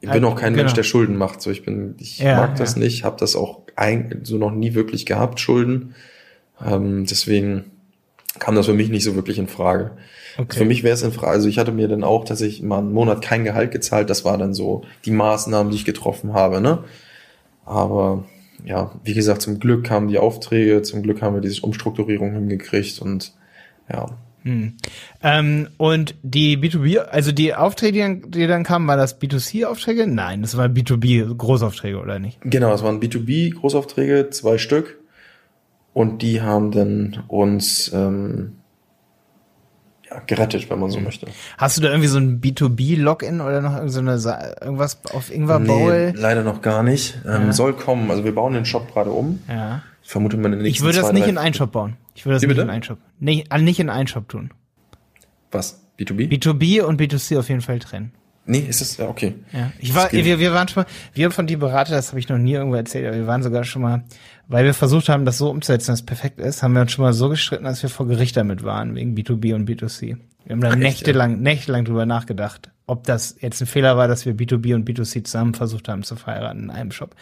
ich 0.00 0.10
bin 0.10 0.24
auch 0.24 0.34
kein 0.34 0.52
genau. 0.54 0.64
Mensch, 0.64 0.74
der 0.74 0.82
Schulden 0.82 1.16
macht. 1.16 1.40
So, 1.40 1.50
ich 1.50 1.64
bin, 1.64 1.94
ich 1.98 2.18
Ja, 2.18 2.36
mag 2.36 2.56
das 2.56 2.74
ja. 2.74 2.80
nicht, 2.80 3.04
habe 3.04 3.16
das 3.20 3.36
auch 3.36 3.60
ein, 3.76 4.20
so 4.24 4.38
noch 4.38 4.50
nie 4.50 4.74
wirklich 4.74 5.06
gehabt, 5.06 5.38
Schulden. 5.38 5.94
Ähm, 6.64 7.06
deswegen 7.08 7.70
kam 8.40 8.56
das 8.56 8.66
für 8.66 8.74
mich 8.74 8.88
nicht 8.88 9.04
so 9.04 9.14
wirklich 9.14 9.38
in 9.38 9.46
Frage. 9.46 9.92
Okay. 10.38 10.58
Für 10.58 10.64
mich 10.64 10.82
wäre 10.82 10.94
es 10.94 11.02
in 11.02 11.12
Frage, 11.12 11.32
also 11.32 11.48
ich 11.48 11.58
hatte 11.58 11.70
mir 11.72 11.86
dann 11.88 12.02
auch 12.02 12.24
tatsächlich 12.24 12.62
mal 12.62 12.78
einen 12.78 12.92
Monat 12.92 13.22
kein 13.22 13.44
Gehalt 13.44 13.70
gezahlt. 13.70 14.10
Das 14.10 14.24
war 14.24 14.36
dann 14.38 14.54
so 14.54 14.82
die 15.04 15.10
Maßnahmen, 15.12 15.70
die 15.70 15.76
ich 15.76 15.84
getroffen 15.84 16.32
habe, 16.32 16.60
ne? 16.60 16.82
Aber 17.64 18.24
ja, 18.64 18.92
wie 19.04 19.14
gesagt, 19.14 19.42
zum 19.42 19.58
Glück 19.58 19.84
kamen 19.84 20.08
die 20.08 20.18
Aufträge, 20.18 20.82
zum 20.82 21.02
Glück 21.02 21.22
haben 21.22 21.34
wir 21.34 21.40
diese 21.40 21.62
Umstrukturierung 21.62 22.32
hingekriegt 22.32 23.00
und 23.00 23.32
ja. 23.90 24.06
Hm. 24.42 24.74
Ähm, 25.22 25.68
und 25.76 26.16
die 26.22 26.56
B2B, 26.58 26.98
also 26.98 27.30
die 27.30 27.54
Aufträge, 27.54 27.92
die 27.92 28.00
dann, 28.00 28.30
die 28.30 28.46
dann 28.46 28.64
kamen, 28.64 28.88
war 28.88 28.96
das 28.96 29.20
B2C-Aufträge? 29.20 30.06
Nein, 30.08 30.42
das 30.42 30.56
war 30.56 30.66
B2B 30.66 31.32
Großaufträge, 31.36 32.00
oder 32.00 32.18
nicht? 32.18 32.40
Genau, 32.42 32.72
es 32.74 32.82
waren 32.82 33.00
B2B-Großaufträge, 33.00 34.30
zwei 34.30 34.58
Stück. 34.58 34.98
Und 35.94 36.22
die 36.22 36.40
haben 36.40 36.72
dann 36.72 37.22
uns 37.28 37.92
ähm, 37.94 38.56
gerettet, 40.26 40.68
wenn 40.70 40.78
man 40.78 40.90
so 40.90 41.00
möchte. 41.00 41.26
Hast 41.58 41.76
du 41.76 41.82
da 41.82 41.88
irgendwie 41.88 42.08
so 42.08 42.18
ein 42.18 42.40
B2B-Login 42.40 43.40
oder 43.40 43.60
noch 43.60 43.80
so 43.88 44.00
eine 44.00 44.18
Sa 44.18 44.54
irgendwas 44.60 45.00
auf 45.12 45.32
Ingwer 45.32 45.60
Bowl? 45.60 46.12
leider 46.16 46.42
noch 46.42 46.62
gar 46.62 46.82
nicht. 46.82 47.18
Ähm, 47.26 47.46
Ja. 47.46 47.52
Soll 47.52 47.72
kommen. 47.74 48.10
Also 48.10 48.24
wir 48.24 48.34
bauen 48.34 48.52
den 48.54 48.64
Shop 48.64 48.92
gerade 48.92 49.10
um. 49.10 49.40
Ja. 49.48 49.82
Ich 50.02 50.10
vermute 50.10 50.36
mal 50.36 50.46
in 50.52 50.58
den 50.58 50.60
Ich 50.60 50.72
nächsten 50.72 50.84
würde 50.86 50.98
das 50.98 51.06
zwei, 51.08 51.12
nicht 51.14 51.28
in 51.28 51.38
einen 51.38 51.54
Shop 51.54 51.72
bauen. 51.72 51.96
Ich 52.14 52.24
würde 52.26 52.34
das 52.34 52.42
Wie 52.42 52.46
nicht 52.46 52.56
bitte? 52.56 52.62
in 52.66 52.70
einen 52.70 52.82
Shop. 52.82 52.98
Nee, 53.20 53.44
äh, 53.50 53.58
nicht 53.60 53.78
in 53.80 53.88
einen 53.90 54.08
Shop 54.08 54.28
tun. 54.28 54.50
Was? 55.50 55.80
B2B? 55.98 56.28
B2B 56.28 56.82
und 56.82 57.00
B2C 57.00 57.38
auf 57.38 57.48
jeden 57.48 57.60
Fall 57.60 57.78
trennen. 57.78 58.12
nee, 58.46 58.58
ist 58.58 58.80
das, 58.80 58.96
ja, 58.96 59.06
okay. 59.08 59.34
Ja, 59.52 59.70
ich 59.78 59.94
war, 59.94 60.10
wir, 60.10 60.38
wir 60.38 60.52
waren 60.52 60.66
schon 60.66 60.82
mal, 60.82 60.88
wir 61.14 61.30
von 61.30 61.46
die 61.46 61.56
Berater, 61.56 61.92
das 61.94 62.08
habe 62.08 62.18
ich 62.18 62.28
noch 62.28 62.38
nie 62.38 62.54
irgendwo 62.54 62.76
erzählt, 62.76 63.06
aber 63.06 63.16
wir 63.16 63.26
waren 63.26 63.42
sogar 63.42 63.62
schon 63.64 63.82
mal, 63.82 64.02
weil 64.52 64.66
wir 64.66 64.74
versucht 64.74 65.08
haben, 65.08 65.24
das 65.24 65.38
so 65.38 65.48
umzusetzen, 65.48 65.92
dass 65.92 66.00
es 66.00 66.06
perfekt 66.06 66.38
ist, 66.38 66.62
haben 66.62 66.74
wir 66.74 66.82
uns 66.82 66.92
schon 66.92 67.04
mal 67.04 67.14
so 67.14 67.30
gestritten, 67.30 67.64
dass 67.64 67.82
wir 67.82 67.88
vor 67.88 68.06
Gericht 68.06 68.36
damit 68.36 68.62
waren, 68.62 68.94
wegen 68.94 69.14
B2B 69.14 69.54
und 69.54 69.68
B2C. 69.68 70.18
Wir 70.44 70.52
haben 70.52 70.60
da 70.60 70.76
nächtelang, 70.76 71.40
nächtelang 71.40 71.86
drüber 71.86 72.04
nachgedacht, 72.04 72.70
ob 72.86 73.04
das 73.04 73.36
jetzt 73.40 73.62
ein 73.62 73.66
Fehler 73.66 73.96
war, 73.96 74.08
dass 74.08 74.26
wir 74.26 74.34
B2B 74.34 74.74
und 74.74 74.86
B2C 74.86 75.24
zusammen 75.24 75.54
versucht 75.54 75.88
haben 75.88 76.02
zu 76.02 76.16
verheiraten 76.16 76.64
in 76.64 76.70
einem 76.70 76.92
Shop. 76.92 77.14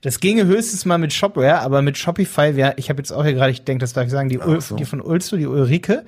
Das 0.00 0.18
ginge 0.18 0.46
höchstens 0.46 0.84
mal 0.84 0.98
mit 0.98 1.12
Shopware, 1.12 1.60
aber 1.60 1.82
mit 1.82 1.98
Shopify, 1.98 2.56
wir, 2.56 2.74
ich 2.78 2.90
habe 2.90 2.98
jetzt 2.98 3.12
auch 3.12 3.22
hier 3.22 3.34
gerade, 3.34 3.52
ich 3.52 3.62
denke, 3.62 3.82
das 3.82 3.92
darf 3.92 4.06
ich 4.06 4.10
sagen, 4.10 4.28
die, 4.28 4.40
so. 4.58 4.74
die 4.74 4.84
von 4.84 5.00
Ulsto, 5.00 5.36
die 5.36 5.46
Ulrike, 5.46 6.04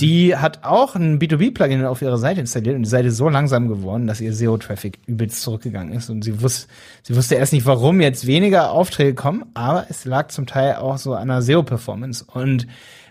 die 0.00 0.36
hat 0.36 0.64
auch 0.64 0.94
ein 0.94 1.18
B2B-Plugin 1.18 1.84
auf 1.84 2.02
ihrer 2.02 2.18
Seite 2.18 2.40
installiert 2.40 2.76
und 2.76 2.82
die 2.82 2.88
Seite 2.88 3.08
ist 3.08 3.16
so 3.16 3.28
langsam 3.28 3.68
geworden, 3.68 4.06
dass 4.06 4.20
ihr 4.20 4.32
SEO-Traffic 4.32 4.98
übelst 5.06 5.42
zurückgegangen 5.42 5.92
ist. 5.92 6.08
Und 6.08 6.22
sie 6.22 6.40
wusste, 6.40 6.68
sie 7.02 7.14
wusste 7.14 7.34
erst 7.34 7.52
nicht, 7.52 7.66
warum 7.66 8.00
jetzt 8.00 8.26
weniger 8.26 8.70
Aufträge 8.70 9.14
kommen, 9.14 9.44
aber 9.54 9.86
es 9.88 10.04
lag 10.04 10.28
zum 10.28 10.46
Teil 10.46 10.76
auch 10.76 10.98
so 10.98 11.14
an 11.14 11.28
der 11.28 11.42
SEO-Performance. 11.42 12.24
Und 12.32 12.66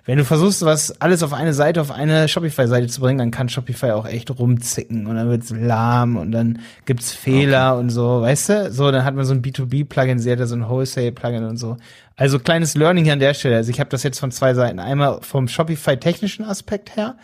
wenn 0.06 0.18
du 0.18 0.26
versuchst, 0.26 0.66
was 0.66 1.00
alles 1.00 1.22
auf 1.22 1.32
eine 1.32 1.54
Seite, 1.54 1.80
auf 1.80 1.92
eine 1.92 2.28
Shopify-Seite 2.28 2.88
zu 2.88 3.02
bringen, 3.02 3.20
dann 3.20 3.32
kann 3.32 3.50
Shopify 3.50 3.92
auch 3.92 4.08
echt 4.08 4.32
rumzicken 4.38 5.06
und 5.06 5.16
dann 5.16 5.30
wird's 5.30 5.52
lahm 5.52 6.16
und 6.18 6.32
dann 6.32 6.60
gibt's 6.86 7.12
Fehler 7.12 7.78
und 7.78 7.92
so, 7.92 8.22
weißt 8.22 8.50
du? 8.50 8.72
So, 8.72 8.92
dann 8.92 9.06
hat 9.06 9.16
man 9.16 9.26
so 9.26 9.34
ein 9.34 9.42
B2B-Plugin, 9.42 10.18
sie 10.18 10.32
hat 10.32 10.40
ja 10.40 10.48
so 10.48 10.56
ein 10.56 10.68
Wholesale-Plugin 10.68 11.44
und 11.44 11.58
so. 11.58 11.78
Also 12.16 12.40
kleines 12.40 12.76
Learning 12.76 13.04
hier 13.04 13.14
an 13.14 13.20
der 13.20 13.34
Stelle. 13.34 13.58
Also 13.58 13.72
ich 13.72 13.80
habe 13.80 13.90
das 13.90 14.04
jetzt 14.04 14.20
von 14.20 14.32
zwei 14.32 14.54
Seiten. 14.54 14.80
Einmal 14.80 15.20
vom 15.22 15.48
Shopify-technischen 15.48 16.46
Aspekt 16.46 16.96
her, 16.96 17.16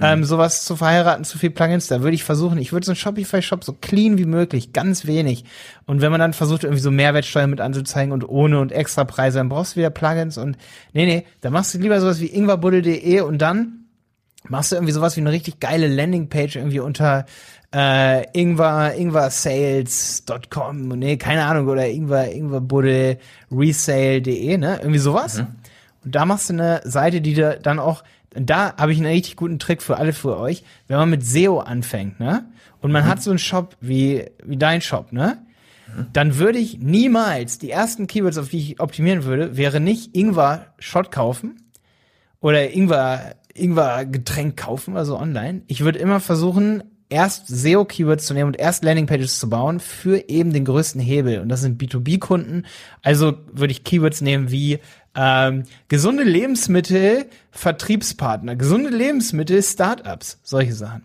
ähm, 0.00 0.24
sowas 0.24 0.64
zu 0.64 0.76
verheiraten, 0.76 1.24
zu 1.24 1.38
viel 1.38 1.50
Plugins, 1.50 1.88
da 1.88 2.02
würde 2.02 2.14
ich 2.14 2.24
versuchen, 2.24 2.58
ich 2.58 2.72
würde 2.72 2.86
so 2.86 2.92
einen 2.92 2.96
Shopify-Shop 2.96 3.64
so 3.64 3.72
clean 3.72 4.18
wie 4.18 4.26
möglich, 4.26 4.72
ganz 4.72 5.06
wenig. 5.06 5.44
Und 5.86 6.00
wenn 6.00 6.10
man 6.10 6.20
dann 6.20 6.32
versucht, 6.32 6.64
irgendwie 6.64 6.82
so 6.82 6.90
Mehrwertsteuer 6.90 7.46
mit 7.46 7.60
anzuzeigen 7.60 8.12
und 8.12 8.28
ohne 8.28 8.60
und 8.60 8.72
extra 8.72 9.04
Preise, 9.04 9.38
dann 9.38 9.48
brauchst 9.48 9.74
du 9.74 9.80
wieder 9.80 9.90
Plugins 9.90 10.38
und 10.38 10.56
nee, 10.92 11.06
nee, 11.06 11.26
da 11.40 11.50
machst 11.50 11.74
du 11.74 11.78
lieber 11.78 12.00
sowas 12.00 12.20
wie 12.20 12.26
ingwerbuddel.de 12.26 13.20
und 13.20 13.38
dann 13.38 13.86
machst 14.48 14.72
du 14.72 14.76
irgendwie 14.76 14.92
sowas 14.92 15.16
wie 15.16 15.20
eine 15.20 15.32
richtig 15.32 15.60
geile 15.60 15.88
Landingpage 15.88 16.56
irgendwie 16.56 16.80
unter 16.80 17.26
äh, 17.74 18.24
Ingwer, 18.38 18.94
ingwersales.com, 18.94 20.88
nee, 20.88 21.16
keine 21.16 21.44
Ahnung, 21.44 21.68
oder 21.68 21.86
Ingwer, 21.88 22.32
Ingwerbuddel 22.32 23.18
resale.de, 23.50 24.56
ne? 24.56 24.78
Irgendwie 24.80 24.98
sowas. 24.98 25.42
Und 26.04 26.14
da 26.14 26.24
machst 26.24 26.48
du 26.48 26.54
eine 26.54 26.80
Seite, 26.84 27.20
die 27.20 27.34
dir 27.34 27.58
dann 27.62 27.78
auch, 27.78 28.02
und 28.38 28.48
da 28.48 28.74
habe 28.76 28.92
ich 28.92 28.98
einen 28.98 29.06
richtig 29.06 29.36
guten 29.36 29.58
Trick 29.58 29.82
für 29.82 29.96
alle 29.96 30.12
für 30.12 30.38
euch, 30.38 30.62
wenn 30.86 30.96
man 30.96 31.10
mit 31.10 31.24
SEO 31.24 31.58
anfängt, 31.58 32.20
ne? 32.20 32.46
Und 32.80 32.92
man 32.92 33.06
hat 33.06 33.20
so 33.20 33.30
einen 33.30 33.40
Shop 33.40 33.76
wie, 33.80 34.26
wie 34.44 34.56
dein 34.56 34.80
Shop, 34.80 35.12
ne? 35.12 35.38
Dann 36.12 36.38
würde 36.38 36.58
ich 36.58 36.78
niemals 36.78 37.58
die 37.58 37.70
ersten 37.70 38.06
Keywords, 38.06 38.38
auf 38.38 38.50
die 38.50 38.58
ich 38.58 38.80
optimieren 38.80 39.24
würde, 39.24 39.56
wäre 39.56 39.80
nicht 39.80 40.14
Ingwer 40.14 40.66
Shot 40.78 41.10
kaufen 41.10 41.56
oder 42.40 42.72
Ingwer 42.72 43.34
Ingwer-Getränk 43.54 44.56
kaufen, 44.56 44.96
also 44.96 45.18
online. 45.18 45.62
Ich 45.66 45.80
würde 45.80 45.98
immer 45.98 46.20
versuchen, 46.20 46.84
erst 47.08 47.48
SEO-Keywords 47.48 48.26
zu 48.26 48.34
nehmen 48.34 48.48
und 48.48 48.58
erst 48.58 48.84
Landing-Pages 48.84 49.38
zu 49.38 49.48
bauen 49.48 49.80
für 49.80 50.28
eben 50.28 50.52
den 50.52 50.64
größten 50.64 51.00
Hebel. 51.00 51.40
Und 51.40 51.48
das 51.48 51.62
sind 51.62 51.80
B2B-Kunden. 51.80 52.66
Also 53.02 53.34
würde 53.52 53.72
ich 53.72 53.84
Keywords 53.84 54.20
nehmen 54.20 54.50
wie 54.50 54.78
ähm, 55.18 55.64
gesunde 55.88 56.22
Lebensmittel, 56.22 57.26
Vertriebspartner, 57.50 58.54
gesunde 58.54 58.90
Lebensmittel, 58.90 59.60
Startups, 59.62 60.38
solche 60.44 60.74
Sachen. 60.74 61.02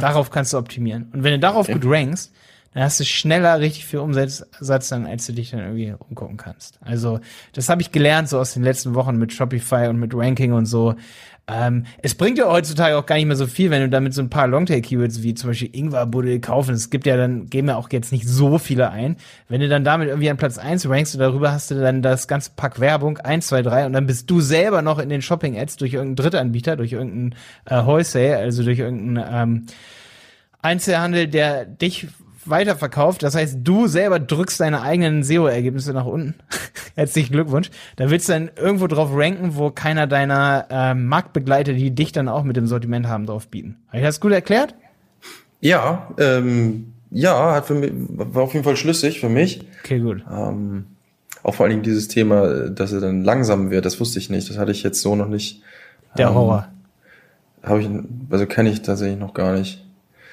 Darauf 0.00 0.30
kannst 0.30 0.52
du 0.52 0.58
optimieren. 0.58 1.08
Und 1.12 1.22
wenn 1.22 1.32
du 1.32 1.38
darauf 1.38 1.68
gut 1.68 1.84
rankst, 1.84 2.32
dann 2.74 2.82
hast 2.82 2.98
du 2.98 3.04
schneller 3.04 3.60
richtig 3.60 3.86
viel 3.86 4.00
Umsatz, 4.00 4.44
dann, 4.88 5.06
als 5.06 5.26
du 5.26 5.32
dich 5.32 5.50
dann 5.50 5.60
irgendwie 5.60 5.94
umgucken 6.08 6.38
kannst. 6.38 6.78
Also 6.80 7.20
das 7.52 7.68
habe 7.68 7.82
ich 7.82 7.92
gelernt 7.92 8.28
so 8.28 8.38
aus 8.38 8.54
den 8.54 8.62
letzten 8.62 8.94
Wochen 8.94 9.16
mit 9.16 9.32
Shopify 9.32 9.88
und 9.88 9.98
mit 9.98 10.14
Ranking 10.14 10.54
und 10.54 10.66
so. 10.66 10.94
Ähm, 11.48 11.86
es 12.00 12.14
bringt 12.14 12.38
ja 12.38 12.48
heutzutage 12.48 12.96
auch 12.96 13.04
gar 13.04 13.16
nicht 13.16 13.26
mehr 13.26 13.36
so 13.36 13.48
viel, 13.48 13.70
wenn 13.70 13.82
du 13.82 13.88
damit 13.88 14.14
so 14.14 14.22
ein 14.22 14.30
paar 14.30 14.46
Longtail-Keywords 14.46 15.22
wie 15.22 15.34
zum 15.34 15.50
Beispiel 15.50 15.70
Ingwer-Buddel 15.72 16.40
kaufen. 16.40 16.74
Es 16.74 16.88
gibt 16.88 17.04
ja 17.04 17.16
dann, 17.16 17.46
geben 17.46 17.68
ja 17.68 17.76
auch 17.76 17.90
jetzt 17.90 18.12
nicht 18.12 18.28
so 18.28 18.58
viele 18.58 18.90
ein. 18.90 19.16
Wenn 19.48 19.60
du 19.60 19.68
dann 19.68 19.82
damit 19.82 20.08
irgendwie 20.08 20.30
an 20.30 20.36
Platz 20.36 20.56
eins 20.56 20.88
rankst 20.88 21.14
und 21.14 21.20
darüber 21.20 21.50
hast 21.50 21.70
du 21.70 21.74
dann 21.74 22.00
das 22.00 22.28
ganze 22.28 22.52
Pack 22.54 22.78
Werbung, 22.78 23.18
eins, 23.18 23.48
zwei, 23.48 23.62
drei 23.62 23.86
und 23.86 23.92
dann 23.92 24.06
bist 24.06 24.30
du 24.30 24.40
selber 24.40 24.82
noch 24.82 25.00
in 25.00 25.08
den 25.08 25.20
Shopping-Ads 25.20 25.78
durch 25.78 25.94
irgendeinen 25.94 26.16
Drittanbieter, 26.16 26.76
durch 26.76 26.92
irgendeinen 26.92 27.34
äh, 27.64 27.84
Wholesale, 27.84 28.36
also 28.36 28.62
durch 28.62 28.78
irgendeinen 28.78 29.28
ähm, 29.32 29.66
Einzelhandel, 30.62 31.26
der 31.26 31.64
dich 31.66 32.06
weiterverkauft. 32.44 33.22
Das 33.22 33.34
heißt, 33.34 33.58
du 33.62 33.86
selber 33.86 34.18
drückst 34.18 34.60
deine 34.60 34.82
eigenen 34.82 35.22
SEO-Ergebnisse 35.22 35.92
nach 35.92 36.06
unten. 36.06 36.34
Herzlichen 36.94 37.32
Glückwunsch. 37.32 37.70
Da 37.96 38.10
willst 38.10 38.28
du 38.28 38.32
dann 38.32 38.50
irgendwo 38.56 38.86
drauf 38.86 39.10
ranken, 39.12 39.56
wo 39.56 39.70
keiner 39.70 40.06
deiner 40.06 40.66
äh, 40.70 40.94
Marktbegleiter, 40.94 41.72
die 41.72 41.90
dich 41.90 42.12
dann 42.12 42.28
auch 42.28 42.42
mit 42.42 42.56
dem 42.56 42.66
Sortiment 42.66 43.06
haben, 43.08 43.26
drauf 43.26 43.48
bieten. 43.48 43.76
Habe 43.88 43.98
ich 43.98 44.04
das 44.04 44.20
gut 44.20 44.32
erklärt? 44.32 44.74
Ja, 45.60 46.08
ähm, 46.18 46.92
ja, 47.10 47.54
hat 47.54 47.66
für 47.66 47.74
mich, 47.74 47.92
war 47.94 48.42
auf 48.42 48.52
jeden 48.52 48.64
Fall 48.64 48.76
schlüssig 48.76 49.20
für 49.20 49.28
mich. 49.28 49.66
Okay, 49.84 50.00
gut. 50.00 50.24
Ähm, 50.30 50.86
auch 51.42 51.54
vor 51.54 51.64
allen 51.64 51.70
Dingen 51.70 51.82
dieses 51.82 52.08
Thema, 52.08 52.70
dass 52.70 52.92
er 52.92 53.00
dann 53.00 53.22
langsam 53.22 53.70
wird, 53.70 53.84
das 53.84 54.00
wusste 54.00 54.18
ich 54.18 54.30
nicht. 54.30 54.48
Das 54.48 54.58
hatte 54.58 54.72
ich 54.72 54.82
jetzt 54.82 55.00
so 55.00 55.14
noch 55.16 55.28
nicht. 55.28 55.62
Der 56.16 56.28
ähm, 56.28 56.34
Horror. 56.34 56.68
Habe 57.62 57.80
ich, 57.80 57.88
also 58.30 58.46
kenne 58.46 58.70
ich 58.70 58.82
tatsächlich 58.82 59.18
noch 59.18 59.34
gar 59.34 59.52
nicht. 59.56 59.84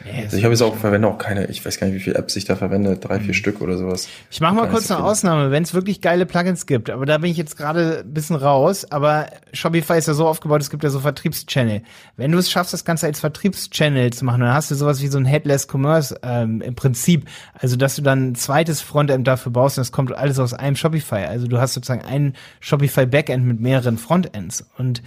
Nee, 0.06 0.24
also 0.24 0.38
ich 0.38 0.44
habe 0.44 0.54
jetzt 0.54 0.62
auch 0.62 0.78
verwende 0.78 1.08
auch 1.10 1.18
keine, 1.18 1.48
ich 1.48 1.66
weiß 1.66 1.78
gar 1.78 1.88
nicht, 1.88 1.96
wie 1.96 2.00
viele 2.00 2.16
Apps 2.16 2.36
ich 2.38 2.46
da 2.46 2.56
verwende, 2.56 2.96
drei, 2.96 3.20
vier 3.20 3.30
mhm. 3.30 3.34
Stück 3.34 3.60
oder 3.60 3.78
sowas. 3.78 4.08
Ich 4.32 4.40
mache 4.40 4.56
mal 4.56 4.70
kurz 4.70 4.88
so 4.88 4.96
eine 4.96 5.04
Ausnahme, 5.04 5.52
wenn 5.52 5.64
es 5.64 5.74
wirklich 5.74 6.00
geile 6.00 6.26
Plugins 6.26 6.66
gibt, 6.66 6.90
aber 6.90 7.06
da 7.06 7.18
bin 7.18 7.30
ich 7.30 7.38
jetzt 7.38 7.58
gerade 7.58 8.00
ein 8.00 8.14
bisschen 8.14 8.38
raus, 8.38 8.90
aber 8.90 9.28
Shopify 9.52 9.98
ist 9.98 10.08
ja 10.08 10.14
so 10.14 10.26
aufgebaut, 10.26 10.62
es 10.62 10.70
gibt 10.70 10.84
ja 10.84 10.90
so 10.90 11.02
Vertriebschannel. 11.02 11.82
Wenn 12.16 12.32
du 12.32 12.38
es 12.38 12.50
schaffst, 12.50 12.72
das 12.72 12.86
Ganze 12.86 13.08
als 13.08 13.20
Vertriebschannel 13.20 14.14
zu 14.14 14.24
machen, 14.24 14.40
dann 14.40 14.54
hast 14.54 14.72
du 14.72 14.76
sowas 14.76 15.02
wie 15.02 15.08
so 15.08 15.18
ein 15.18 15.26
Headless 15.26 15.68
Commerce 15.70 16.18
ähm, 16.24 16.62
im 16.62 16.76
Prinzip, 16.76 17.28
also 17.54 17.76
dass 17.76 17.98
du 17.98 18.02
dann 18.02 18.30
ein 18.30 18.36
zweites 18.36 18.80
Frontend 18.80 19.28
dafür 19.28 19.52
baust 19.52 19.78
und 19.78 19.82
es 19.82 19.92
kommt 19.92 20.14
alles 20.14 20.40
aus 20.40 20.54
einem 20.54 20.78
Shopify. 20.78 21.26
Also 21.26 21.48
du 21.48 21.60
hast 21.60 21.74
sozusagen 21.74 22.06
ein 22.06 22.36
Shopify 22.62 23.06
Backend 23.06 23.46
mit 23.46 23.60
mehreren 23.60 23.98
Frontends 23.98 24.66
und 24.78 25.02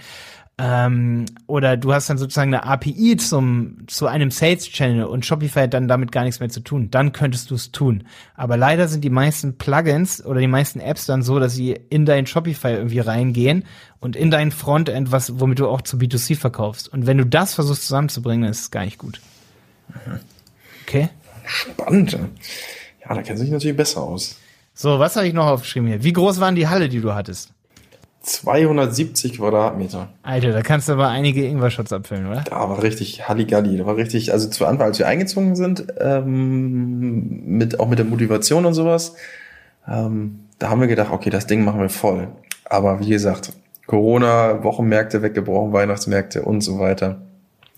ähm, 0.64 1.24
oder 1.48 1.76
du 1.76 1.92
hast 1.92 2.08
dann 2.08 2.18
sozusagen 2.18 2.54
eine 2.54 2.64
API 2.64 3.16
zum, 3.16 3.78
zu 3.88 4.06
einem 4.06 4.30
Sales 4.30 4.68
Channel 4.68 5.06
und 5.06 5.26
Shopify 5.26 5.62
hat 5.62 5.74
dann 5.74 5.88
damit 5.88 6.12
gar 6.12 6.22
nichts 6.22 6.38
mehr 6.38 6.50
zu 6.50 6.60
tun. 6.60 6.88
Dann 6.88 7.10
könntest 7.10 7.50
du 7.50 7.56
es 7.56 7.72
tun. 7.72 8.04
Aber 8.36 8.56
leider 8.56 8.86
sind 8.86 9.02
die 9.02 9.10
meisten 9.10 9.58
Plugins 9.58 10.24
oder 10.24 10.38
die 10.38 10.46
meisten 10.46 10.78
Apps 10.78 11.06
dann 11.06 11.22
so, 11.22 11.40
dass 11.40 11.54
sie 11.54 11.72
in 11.90 12.06
dein 12.06 12.26
Shopify 12.26 12.74
irgendwie 12.74 13.00
reingehen 13.00 13.64
und 13.98 14.14
in 14.14 14.30
dein 14.30 14.52
Frontend, 14.52 15.10
was, 15.10 15.40
womit 15.40 15.58
du 15.58 15.66
auch 15.66 15.82
zu 15.82 15.96
B2C 15.96 16.36
verkaufst. 16.36 16.88
Und 16.92 17.06
wenn 17.06 17.18
du 17.18 17.26
das 17.26 17.54
versuchst 17.54 17.82
zusammenzubringen, 17.82 18.48
ist 18.48 18.60
es 18.60 18.70
gar 18.70 18.84
nicht 18.84 18.98
gut. 18.98 19.20
Okay? 20.86 21.08
Spannend. 21.44 22.12
Ja, 22.12 23.14
da 23.16 23.22
kennt 23.22 23.40
sich 23.40 23.50
natürlich 23.50 23.76
besser 23.76 24.00
aus. 24.00 24.36
So, 24.74 25.00
was 25.00 25.16
habe 25.16 25.26
ich 25.26 25.34
noch 25.34 25.46
aufgeschrieben 25.46 25.88
hier? 25.88 26.04
Wie 26.04 26.12
groß 26.12 26.38
waren 26.38 26.54
die 26.54 26.68
Halle, 26.68 26.88
die 26.88 27.00
du 27.00 27.14
hattest? 27.14 27.52
270 28.22 29.38
Quadratmeter. 29.38 30.08
Alter, 30.22 30.52
da 30.52 30.62
kannst 30.62 30.88
du 30.88 30.92
aber 30.92 31.08
einige 31.08 31.44
Ingwer-Shots 31.44 31.92
abfüllen, 31.92 32.26
oder? 32.26 32.42
Da 32.48 32.68
war 32.68 32.82
richtig 32.82 33.28
Halligalli. 33.28 33.76
Da 33.76 33.86
war 33.86 33.96
richtig, 33.96 34.32
also 34.32 34.48
zu 34.48 34.64
Anfang, 34.64 34.86
als 34.86 34.98
wir 34.98 35.08
eingezogen 35.08 35.56
sind, 35.56 35.86
ähm, 35.98 37.42
mit, 37.58 37.80
auch 37.80 37.88
mit 37.88 37.98
der 37.98 38.06
Motivation 38.06 38.64
und 38.64 38.74
sowas, 38.74 39.16
ähm, 39.88 40.40
da 40.58 40.70
haben 40.70 40.80
wir 40.80 40.86
gedacht, 40.86 41.10
okay, 41.10 41.30
das 41.30 41.46
Ding 41.46 41.64
machen 41.64 41.80
wir 41.80 41.88
voll. 41.88 42.28
Aber 42.64 43.00
wie 43.00 43.08
gesagt, 43.08 43.52
Corona, 43.86 44.62
Wochenmärkte 44.62 45.22
weggebrochen, 45.22 45.72
Weihnachtsmärkte 45.72 46.42
und 46.42 46.60
so 46.60 46.78
weiter, 46.78 47.22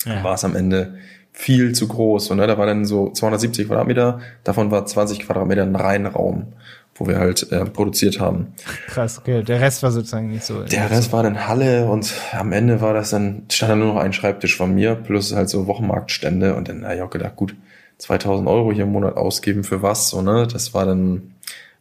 ja. 0.05 0.23
war 0.23 0.35
es 0.35 0.45
am 0.45 0.55
Ende 0.55 0.99
viel 1.33 1.73
zu 1.73 1.89
groß. 1.89 2.31
Und 2.31 2.37
ne, 2.37 2.47
da 2.47 2.59
war 2.59 2.66
dann 2.66 2.85
so 2.85 3.11
270 3.11 3.66
Quadratmeter, 3.66 4.21
davon 4.45 4.71
war 4.71 4.85
20 4.85 5.21
Quadratmeter 5.21 5.62
ein 5.62 5.75
Reinraum 5.75 6.53
wo 6.95 7.07
wir 7.07 7.19
halt 7.19 7.51
äh, 7.51 7.65
produziert 7.65 8.21
haben. 8.21 8.55
Krass, 8.87 9.19
okay. 9.19 9.43
Der 9.43 9.61
Rest 9.61 9.83
war 9.83 9.91
sozusagen 9.91 10.31
nicht 10.31 10.45
so. 10.45 10.62
Der 10.62 10.91
Rest 10.91 11.12
war 11.12 11.23
dann 11.23 11.49
Halle 11.49 11.87
und 11.87 12.12
am 12.33 12.53
Ende 12.53 12.81
war 12.81 12.95
das 12.95 13.11
dann, 13.11 13.43
stand 13.51 13.73
dann 13.73 13.79
nur 13.81 13.95
noch 13.95 14.01
ein 14.01 14.12
Schreibtisch 14.12 14.57
von 14.57 14.75
mir 14.75 14.95
plus 14.95 15.35
halt 15.35 15.49
so 15.49 15.66
Wochenmarktstände 15.66 16.55
und 16.55 16.69
dann 16.69 16.85
habe 16.85 16.97
ich 16.97 17.03
auch 17.03 17.11
gedacht, 17.11 17.37
gut, 17.37 17.55
2000 17.99 18.49
Euro 18.49 18.73
hier 18.73 18.85
im 18.85 18.93
Monat 18.93 19.16
ausgeben 19.16 19.65
für 19.65 19.83
was, 19.83 20.09
so, 20.11 20.23
ne? 20.23 20.47
Das 20.51 20.75
war 20.75 20.87
dann, 20.87 21.35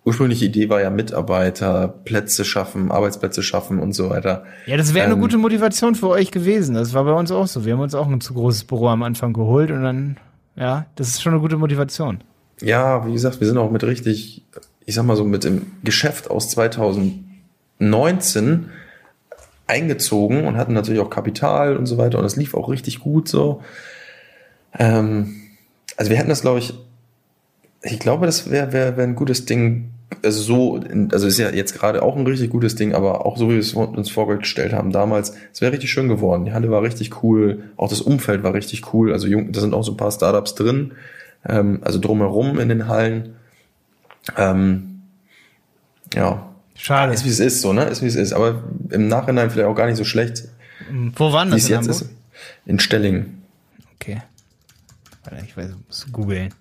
ursprüngliche 0.03 0.45
Idee 0.45 0.69
war 0.69 0.81
ja 0.81 0.90
Mitarbeiter, 0.90 1.88
Plätze 1.88 2.45
schaffen, 2.45 2.91
Arbeitsplätze 2.91 3.44
schaffen 3.44 3.80
und 3.80 3.94
so 3.94 4.10
weiter. 4.10 4.44
Ja, 4.65 4.77
das 4.77 4.94
wäre 4.94 5.06
ähm, 5.06 5.14
eine 5.14 5.22
gute 5.22 5.38
Motivation 5.38 5.95
für 5.95 6.10
euch 6.10 6.31
gewesen. 6.31 6.76
Das 6.76 6.94
war 6.94 7.03
bei 7.03 7.14
uns 7.14 7.31
auch 7.31 7.48
so. 7.48 7.65
Wir 7.65 7.73
haben 7.73 7.81
uns 7.81 7.95
auch 7.95 8.07
ein 8.07 8.22
zu 8.22 8.34
großes 8.34 8.65
Büro 8.65 8.88
am 8.88 9.03
Anfang 9.03 9.34
geholt 9.34 9.72
und 9.72 9.84
dann, 9.84 10.18
ja, 10.56 10.85
das 10.95 11.10
ist 11.10 11.22
schon 11.22 11.34
eine 11.34 11.41
gute 11.41 11.57
Motivation. 11.57 12.23
Ja, 12.61 13.06
wie 13.07 13.14
gesagt, 13.14 13.40
wir 13.40 13.48
sind 13.48 13.57
auch 13.57 13.72
mit 13.72 13.84
richtig 13.84 14.45
ich 14.85 14.95
sag 14.95 15.05
mal 15.05 15.15
so, 15.15 15.23
mit 15.23 15.43
dem 15.43 15.73
Geschäft 15.84 16.31
aus 16.31 16.49
2019 16.49 18.69
eingezogen 19.68 20.45
und 20.45 20.57
hatten 20.57 20.73
natürlich 20.73 21.01
auch 21.01 21.10
Kapital 21.10 21.77
und 21.77 21.85
so 21.85 21.97
weiter 21.97 22.19
und 22.19 22.26
es 22.26 22.35
lief 22.35 22.53
auch 22.53 22.69
richtig 22.69 22.99
gut 22.99 23.27
so. 23.27 23.61
Ähm, 24.77 25.35
also 25.97 26.11
wir 26.11 26.18
hätten 26.18 26.30
das, 26.30 26.41
glaube 26.41 26.60
ich, 26.60 26.73
ich 27.81 27.99
glaube, 27.99 28.26
das 28.26 28.49
wäre 28.49 28.73
wär, 28.73 28.97
wär 28.97 29.03
ein 29.03 29.15
gutes 29.15 29.45
Ding. 29.45 29.89
Also 30.23 30.41
so, 30.41 30.80
also 31.11 31.27
ist 31.27 31.39
ja 31.39 31.49
jetzt 31.49 31.73
gerade 31.73 32.03
auch 32.03 32.15
ein 32.15 32.26
richtig 32.26 32.49
gutes 32.49 32.76
Ding, 32.76 32.93
aber 32.93 33.26
auch 33.26 33.38
so 33.38 33.49
wie 33.49 33.53
wir 33.53 33.60
es 33.60 33.73
uns 33.73 34.11
vorgestellt 34.11 34.73
haben 34.73 34.91
damals, 34.91 35.34
es 35.51 35.61
wäre 35.61 35.73
richtig 35.73 35.91
schön 35.91 36.07
geworden. 36.07 36.45
Die 36.45 36.53
Halle 36.53 36.69
war 36.69 36.84
richtig 36.84 37.23
cool, 37.23 37.64
auch 37.77 37.89
das 37.89 38.01
Umfeld 38.01 38.43
war 38.43 38.53
richtig 38.53 38.93
cool. 38.93 39.11
Also 39.11 39.27
da 39.27 39.60
sind 39.60 39.73
auch 39.73 39.84
so 39.84 39.93
ein 39.93 39.97
paar 39.97 40.11
Startups 40.11 40.55
drin, 40.55 40.93
ähm, 41.47 41.80
also 41.81 41.99
drumherum 41.99 42.60
in 42.60 42.69
den 42.69 42.88
Hallen. 42.88 43.35
Ähm, 44.37 45.01
ja. 46.13 46.49
Schade. 46.75 47.13
Ist 47.13 47.25
wie 47.25 47.29
es 47.29 47.39
ist, 47.39 47.61
so, 47.61 47.73
ne? 47.73 47.85
Ist 47.85 48.01
wie 48.01 48.07
es 48.07 48.15
ist. 48.15 48.33
Aber 48.33 48.63
im 48.89 49.07
Nachhinein 49.07 49.49
vielleicht 49.49 49.67
auch 49.67 49.75
gar 49.75 49.87
nicht 49.87 49.97
so 49.97 50.03
schlecht. 50.03 50.47
Wo 51.15 51.31
waren 51.31 51.51
das? 51.51 51.65
In 51.65 51.75
jetzt 51.75 51.87
ist. 51.87 52.09
In 52.65 52.79
Stellingen. 52.79 53.43
Okay. 53.95 54.21
Ich 55.45 55.55
weiß, 55.55 55.69
muss 55.87 56.07
googeln. 56.11 56.53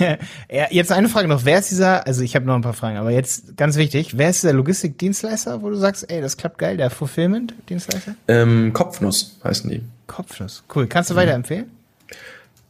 jetzt 0.48 0.90
eine 0.90 1.08
Frage 1.08 1.28
noch. 1.28 1.44
Wer 1.44 1.58
ist 1.60 1.70
dieser, 1.70 2.06
also 2.06 2.22
ich 2.22 2.34
habe 2.34 2.44
noch 2.44 2.56
ein 2.56 2.62
paar 2.62 2.72
Fragen, 2.72 2.96
aber 2.96 3.10
jetzt 3.10 3.56
ganz 3.56 3.76
wichtig, 3.76 4.18
wer 4.18 4.30
ist 4.30 4.42
dieser 4.42 4.52
Logistikdienstleister, 4.52 5.62
wo 5.62 5.70
du 5.70 5.76
sagst, 5.76 6.10
ey, 6.10 6.20
das 6.20 6.36
klappt 6.36 6.58
geil, 6.58 6.76
der 6.76 6.90
Fulfillment-Dienstleister? 6.90 8.16
Ähm, 8.26 8.72
Kopfnuss 8.72 9.38
heißen 9.44 9.70
die. 9.70 9.82
Kopfnuss, 10.06 10.64
cool. 10.74 10.86
Kannst 10.86 11.10
du 11.10 11.14
mhm. 11.14 11.18
weiterempfehlen? 11.18 11.70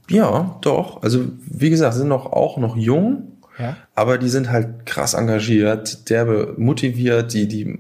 Ja, 0.09 0.57
doch. 0.61 1.03
Also 1.03 1.25
wie 1.47 1.71
gesagt, 1.71 1.95
sind 1.95 2.09
noch 2.09 2.27
auch 2.27 2.59
noch 2.59 2.77
jung, 2.77 3.36
ja. 3.59 3.77
Aber 3.95 4.19
die 4.19 4.29
sind 4.29 4.51
halt 4.51 4.87
krass 4.87 5.15
engagiert, 5.15 6.11
derbe 6.11 6.55
motiviert, 6.57 7.33
die, 7.33 7.49
die 7.49 7.79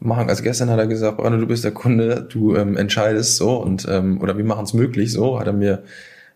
machen, 0.00 0.28
also 0.28 0.42
gestern 0.42 0.70
hat 0.70 0.78
er 0.78 0.86
gesagt, 0.86 1.18
Brando, 1.18 1.38
du 1.38 1.46
bist 1.46 1.64
der 1.64 1.72
Kunde, 1.72 2.26
du 2.28 2.56
ähm, 2.56 2.76
entscheidest 2.76 3.36
so 3.36 3.56
und 3.56 3.86
ähm, 3.88 4.20
oder 4.20 4.36
wir 4.36 4.44
machen 4.44 4.64
es 4.64 4.74
möglich, 4.74 5.12
so 5.12 5.40
hat 5.40 5.46
er 5.46 5.52
mir, 5.52 5.82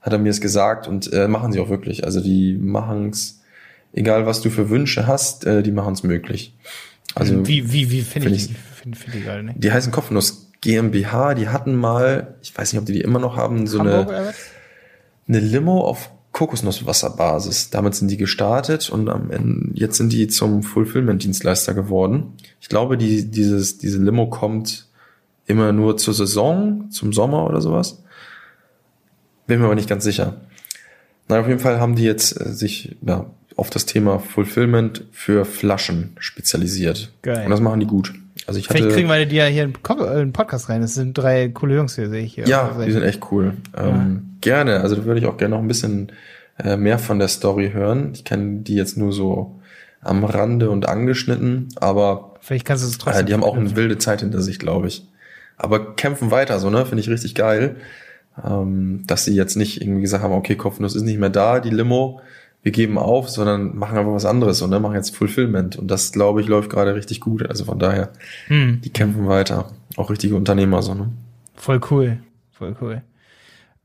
hat 0.00 0.12
er 0.12 0.18
mir 0.18 0.30
es 0.30 0.40
gesagt 0.40 0.88
und 0.88 1.12
äh, 1.12 1.28
machen 1.28 1.52
sie 1.52 1.60
auch 1.60 1.68
wirklich. 1.68 2.04
Also 2.04 2.20
die 2.20 2.56
machen 2.56 3.10
es, 3.10 3.40
egal 3.92 4.26
was 4.26 4.40
du 4.40 4.50
für 4.50 4.68
Wünsche 4.68 5.06
hast, 5.06 5.46
äh, 5.46 5.62
die 5.62 5.72
machen 5.72 5.94
es 5.94 6.02
möglich. 6.02 6.54
Also 7.14 7.46
wie, 7.46 7.72
wie, 7.72 7.90
wie 7.90 8.00
finde 8.00 8.28
find 8.28 8.40
ich, 8.40 8.50
ich 8.50 8.56
find, 8.56 8.96
find 8.96 9.16
ich 9.16 9.24
geil, 9.26 9.42
ne? 9.42 9.54
Die 9.56 9.70
heißen 9.70 9.92
Kopfnuss 9.92 10.50
GmbH, 10.60 11.34
die 11.34 11.48
hatten 11.48 11.74
mal, 11.74 12.34
ich 12.42 12.56
weiß 12.56 12.72
nicht, 12.72 12.80
ob 12.80 12.86
die 12.86 12.94
die 12.94 13.00
immer 13.00 13.18
noch 13.18 13.36
haben, 13.36 13.66
so 13.66 13.80
Hamburg 13.80 14.10
eine, 14.10 14.32
eine 15.28 15.40
Limo 15.40 15.80
auf 15.82 16.10
Kokosnusswasserbasis. 16.32 17.70
Damit 17.70 17.94
sind 17.94 18.10
die 18.10 18.16
gestartet 18.16 18.90
und 18.90 19.08
am 19.08 19.30
Ende, 19.30 19.70
jetzt 19.74 19.96
sind 19.96 20.12
die 20.12 20.28
zum 20.28 20.62
Fulfillment-Dienstleister 20.62 21.74
geworden. 21.74 22.34
Ich 22.60 22.68
glaube, 22.68 22.96
die, 22.96 23.30
dieses, 23.30 23.78
diese 23.78 24.02
Limo 24.02 24.28
kommt 24.28 24.88
immer 25.46 25.72
nur 25.72 25.96
zur 25.96 26.14
Saison, 26.14 26.90
zum 26.90 27.12
Sommer 27.12 27.46
oder 27.46 27.60
sowas. 27.60 28.02
Bin 29.46 29.60
mir 29.60 29.66
aber 29.66 29.74
nicht 29.74 29.88
ganz 29.88 30.04
sicher. 30.04 30.40
Na, 31.28 31.40
auf 31.40 31.48
jeden 31.48 31.60
Fall 31.60 31.80
haben 31.80 31.96
die 31.96 32.04
jetzt 32.04 32.40
äh, 32.40 32.52
sich 32.52 32.96
ja, 33.02 33.26
auf 33.56 33.70
das 33.70 33.86
Thema 33.86 34.18
Fulfillment 34.18 35.04
für 35.12 35.44
Flaschen 35.44 36.16
spezialisiert. 36.18 37.12
Geil. 37.22 37.44
Und 37.44 37.50
das 37.50 37.60
machen 37.60 37.80
die 37.80 37.86
gut. 37.86 38.14
Also 38.46 38.58
ich 38.58 38.68
hatte, 38.68 38.78
Vielleicht 38.78 38.96
kriegen 38.96 39.08
wir 39.08 39.24
die 39.26 39.36
ja 39.36 39.46
hier 39.46 39.64
in 39.64 39.72
äh, 39.72 40.16
den 40.16 40.32
Podcast 40.32 40.68
rein. 40.68 40.80
Das 40.80 40.94
sind 40.94 41.16
drei 41.16 41.48
coole 41.48 41.76
Jungs 41.76 41.94
hier, 41.94 42.08
sehe 42.08 42.24
ich 42.24 42.34
hier. 42.34 42.46
ja, 42.46 42.68
Also, 42.68 42.84
die 42.84 42.92
sind 42.92 43.02
echt 43.02 43.20
cool. 43.30 43.54
Ähm, 43.76 44.36
Gerne. 44.40 44.80
Also 44.80 44.96
da 44.96 45.04
würde 45.04 45.20
ich 45.20 45.26
auch 45.26 45.36
gerne 45.36 45.54
noch 45.54 45.62
ein 45.62 45.68
bisschen 45.68 46.12
äh, 46.58 46.76
mehr 46.76 46.98
von 46.98 47.18
der 47.18 47.28
Story 47.28 47.70
hören. 47.72 48.10
Ich 48.14 48.24
kenne 48.24 48.60
die 48.60 48.74
jetzt 48.74 48.96
nur 48.96 49.12
so 49.12 49.60
am 50.00 50.24
Rande 50.24 50.70
und 50.70 50.88
angeschnitten, 50.88 51.68
aber 51.76 52.34
Vielleicht 52.40 52.66
kannst 52.66 52.82
du 52.82 52.88
es 52.88 52.96
äh, 52.96 52.98
trotzdem. 52.98 53.26
die 53.26 53.34
haben 53.34 53.44
auch 53.44 53.56
eine 53.56 53.76
wilde 53.76 53.98
Zeit 53.98 54.20
hinter 54.20 54.42
sich, 54.42 54.58
glaube 54.58 54.88
ich. 54.88 55.06
Aber 55.56 55.94
kämpfen 55.94 56.32
weiter, 56.32 56.58
so 56.58 56.70
ne, 56.70 56.84
finde 56.84 57.02
ich 57.02 57.08
richtig 57.08 57.36
geil, 57.36 57.76
ähm, 58.44 59.04
dass 59.06 59.24
sie 59.24 59.34
jetzt 59.34 59.56
nicht 59.56 59.80
irgendwie 59.80 60.00
gesagt 60.00 60.24
haben, 60.24 60.32
okay, 60.32 60.56
Kopfnuss 60.56 60.96
ist 60.96 61.02
nicht 61.02 61.20
mehr 61.20 61.30
da, 61.30 61.60
die 61.60 61.70
Limo, 61.70 62.20
wir 62.62 62.72
geben 62.72 62.96
auf, 62.98 63.28
sondern 63.28 63.76
machen 63.76 63.98
einfach 63.98 64.12
was 64.12 64.24
anderes 64.24 64.62
und 64.62 64.70
ne, 64.70 64.78
machen 64.80 64.94
jetzt 64.94 65.16
Fulfillment 65.16 65.76
und 65.76 65.88
das 65.88 66.12
glaube 66.12 66.40
ich 66.40 66.46
läuft 66.48 66.70
gerade 66.70 66.94
richtig 66.94 67.20
gut. 67.20 67.48
Also 67.48 67.64
von 67.64 67.78
daher, 67.78 68.10
Hm, 68.46 68.80
die 68.82 68.90
kämpfen 68.90 69.26
weiter, 69.28 69.70
auch 69.96 70.10
richtige 70.10 70.36
Unternehmer 70.36 70.82
so 70.82 70.94
ne. 70.94 71.08
voll 71.56 71.80
cool. 71.90 72.18
Voll 72.52 72.76
cool. 72.80 73.02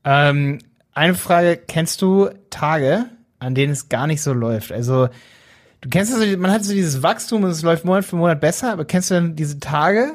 Ähm, 0.04 0.58
eine 0.94 1.14
Frage, 1.14 1.56
kennst 1.56 2.02
du 2.02 2.28
Tage, 2.50 3.06
an 3.40 3.54
denen 3.54 3.72
es 3.72 3.88
gar 3.88 4.06
nicht 4.06 4.22
so 4.22 4.32
läuft? 4.32 4.72
Also, 4.72 5.08
du 5.80 5.88
kennst 5.88 6.14
also, 6.14 6.36
man 6.38 6.50
hat 6.50 6.64
so 6.64 6.72
dieses 6.72 7.02
Wachstum 7.02 7.44
und 7.44 7.50
es 7.50 7.62
läuft 7.62 7.84
Monat 7.84 8.04
für 8.04 8.16
Monat 8.16 8.40
besser, 8.40 8.72
aber 8.72 8.84
kennst 8.84 9.10
du 9.10 9.14
dann 9.14 9.36
diese 9.36 9.58
Tage, 9.60 10.14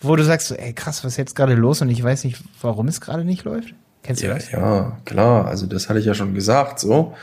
wo 0.00 0.16
du 0.16 0.24
sagst 0.24 0.48
so, 0.48 0.54
ey 0.56 0.72
krass, 0.72 1.04
was 1.04 1.12
ist 1.12 1.16
jetzt 1.18 1.36
gerade 1.36 1.54
los 1.54 1.80
und 1.80 1.88
ich 1.90 2.02
weiß 2.02 2.24
nicht, 2.24 2.42
warum 2.60 2.88
es 2.88 3.00
gerade 3.00 3.24
nicht 3.24 3.44
läuft? 3.44 3.74
Kennst 4.02 4.22
du 4.22 4.26
Ja, 4.26 4.34
das? 4.34 4.50
ja, 4.50 4.98
klar. 5.04 5.46
Also 5.46 5.66
das 5.66 5.88
hatte 5.88 5.98
ich 6.00 6.04
ja 6.06 6.14
schon 6.14 6.34
gesagt. 6.34 6.78
So, 6.80 7.14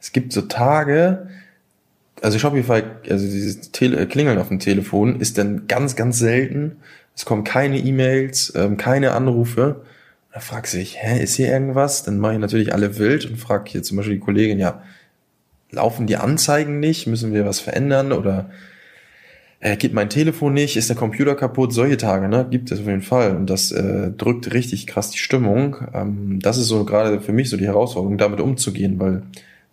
es 0.00 0.12
gibt 0.12 0.32
so 0.32 0.42
Tage. 0.42 1.28
Also 2.22 2.38
Shopify, 2.38 2.82
also 3.10 3.26
dieses 3.26 3.72
Tele 3.72 3.98
äh, 3.98 4.06
Klingeln 4.06 4.38
auf 4.38 4.48
dem 4.48 4.58
Telefon 4.58 5.20
ist 5.20 5.38
dann 5.38 5.66
ganz, 5.66 5.96
ganz 5.96 6.18
selten. 6.18 6.76
Es 7.14 7.24
kommen 7.24 7.44
keine 7.44 7.78
E-Mails, 7.78 8.52
ähm, 8.56 8.76
keine 8.76 9.12
Anrufe. 9.12 9.82
Da 10.32 10.40
fragst 10.40 10.74
du 10.74 10.78
dich, 10.78 10.96
hä, 10.98 11.22
ist 11.22 11.34
hier 11.36 11.48
irgendwas? 11.48 12.04
Dann 12.04 12.18
mache 12.18 12.34
ich 12.34 12.38
natürlich 12.38 12.72
alle 12.72 12.98
wild 12.98 13.24
und 13.24 13.38
frage 13.38 13.70
hier 13.70 13.82
zum 13.82 13.96
Beispiel 13.96 14.16
die 14.16 14.20
Kollegin, 14.20 14.58
ja, 14.58 14.82
laufen 15.70 16.06
die 16.06 16.16
Anzeigen 16.16 16.78
nicht? 16.80 17.06
Müssen 17.06 17.32
wir 17.32 17.46
was 17.46 17.60
verändern? 17.60 18.12
Oder 18.12 18.50
äh, 19.60 19.76
geht 19.76 19.94
mein 19.94 20.10
Telefon 20.10 20.52
nicht? 20.52 20.76
Ist 20.76 20.88
der 20.88 20.96
Computer 20.96 21.34
kaputt? 21.34 21.72
Solche 21.72 21.96
Tage, 21.96 22.28
ne? 22.28 22.46
Gibt 22.50 22.70
es 22.70 22.80
auf 22.80 22.86
jeden 22.86 23.02
Fall. 23.02 23.34
Und 23.34 23.48
das 23.48 23.72
äh, 23.72 24.10
drückt 24.10 24.52
richtig 24.52 24.86
krass 24.86 25.10
die 25.10 25.18
Stimmung. 25.18 25.76
Ähm, 25.94 26.38
das 26.42 26.58
ist 26.58 26.66
so 26.66 26.84
gerade 26.84 27.20
für 27.20 27.32
mich 27.32 27.48
so 27.48 27.56
die 27.56 27.66
Herausforderung, 27.66 28.18
damit 28.18 28.40
umzugehen, 28.40 28.98
weil 28.98 29.22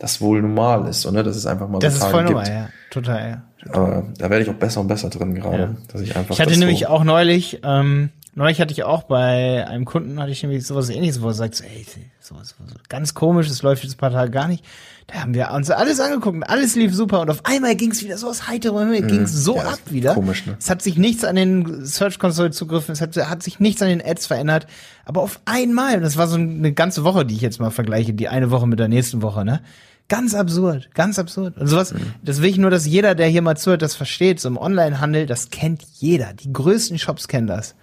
das 0.04 0.20
wohl 0.22 0.42
normal 0.42 0.88
ist, 0.90 1.02
so, 1.02 1.12
ne? 1.12 1.24
Das 1.24 1.36
ist 1.38 1.46
einfach 1.46 1.68
mal 1.70 1.80
Das 1.80 1.94
so 1.94 1.98
ist 1.98 2.02
Tage 2.04 2.14
voll 2.14 2.24
normal, 2.26 2.48
ja. 2.48 2.70
Total, 2.92 3.30
ja. 3.30 3.42
Aber 3.74 4.04
da 4.18 4.30
werde 4.30 4.44
ich 4.44 4.50
auch 4.50 4.54
besser 4.56 4.82
und 4.82 4.88
besser 4.88 5.10
drin 5.10 5.34
gerade, 5.34 5.58
Ja. 5.64 5.70
dass 5.92 6.02
ich 6.02 6.16
einfach. 6.16 6.36
Ich 6.36 6.40
hatte 6.42 6.50
das 6.52 6.60
nämlich 6.60 6.82
so, 6.82 6.88
auch 6.88 7.04
neulich, 7.06 7.62
ähm, 7.64 8.10
neulich 8.36 8.60
hatte 8.60 8.74
ich 8.74 8.84
auch 8.84 9.04
bei 9.04 9.66
einem 9.66 9.86
Kunden, 9.86 10.20
hatte 10.20 10.32
ich 10.32 10.44
nämlich 10.44 10.68
sowas 10.68 10.90
ähnliches, 10.90 11.22
wo 11.22 11.28
er 11.30 11.34
sagt, 11.34 11.56
so, 11.56 11.64
ey, 11.64 11.86
sowas, 12.20 12.56
sowas 12.60 12.74
ganz 12.90 13.14
komisch, 13.14 13.48
das 13.48 13.62
läuft 13.62 13.84
jetzt 13.84 13.94
ein 13.96 13.98
paar 13.98 14.12
Tage 14.12 14.32
gar 14.32 14.48
nicht. 14.50 14.66
Da 15.08 15.16
haben 15.22 15.34
wir 15.34 15.52
uns 15.52 15.70
alles 15.70 16.00
angeguckt 16.00 16.36
und 16.36 16.44
alles 16.44 16.76
lief 16.76 16.94
super 16.94 17.22
und 17.22 17.30
auf 17.30 17.46
einmal 17.46 17.76
ging 17.76 17.92
es 17.92 18.04
wieder 18.04 18.18
so 18.18 18.28
aus 18.30 18.48
heiterem 18.48 18.78
Himmel, 18.80 19.02
ging 19.08 19.22
es 19.24 19.34
so 19.34 19.54
Mhm. 19.54 19.58
Ja, 19.60 19.68
ab 19.68 19.80
ist 19.86 19.94
wieder. 19.94 20.14
komisch, 20.14 20.46
ne? 20.46 20.56
Es 20.60 20.70
hat 20.70 20.82
sich 20.82 20.98
nichts 20.98 21.24
an 21.26 21.36
den 21.36 21.86
Search 21.86 22.20
Console 22.20 22.52
zugriffen, 22.52 22.92
es 22.94 23.02
hat, 23.02 23.16
hat 23.18 23.44
sich 23.44 23.60
nichts 23.60 23.82
an 23.82 23.90
den 23.90 24.02
Ads 24.06 24.28
verändert, 24.28 24.66
aber 25.06 25.22
auf 25.22 25.40
einmal, 25.46 25.96
und 25.96 26.04
das 26.04 26.16
war 26.18 26.28
so 26.28 26.36
eine 26.38 26.72
ganze 26.74 27.04
Woche, 27.06 27.26
die 27.26 27.36
ich 27.36 27.42
jetzt 27.42 27.60
mal 27.60 27.70
vergleiche, 27.70 28.14
die 28.14 28.28
eine 28.30 28.50
Woche 28.52 28.68
mit 28.68 28.80
der 28.80 28.88
nächsten 28.90 29.22
Woche, 29.22 29.44
ne? 29.46 29.62
Ganz 30.10 30.36
absurd, 30.36 30.90
ganz 30.94 31.18
absurd. 31.18 31.58
Und 31.58 31.68
sowas, 31.68 31.94
Mhm. 31.94 32.00
das 32.24 32.42
will 32.42 32.50
ich 32.50 32.58
nur, 32.58 32.70
dass 32.70 32.86
jeder, 32.86 33.16
der 33.16 33.28
hier 33.28 33.42
mal 33.42 33.56
zuhört, 33.58 33.82
das 33.82 33.96
versteht. 33.96 34.40
So 34.40 34.50
im 34.50 34.58
Onlinehandel, 34.58 35.26
das 35.26 35.50
kennt 35.50 35.82
jeder. 35.94 36.34
Die 36.34 36.52
größten 36.52 37.00
Shops 37.00 37.28
kennen 37.28 37.48
das. 37.48 37.76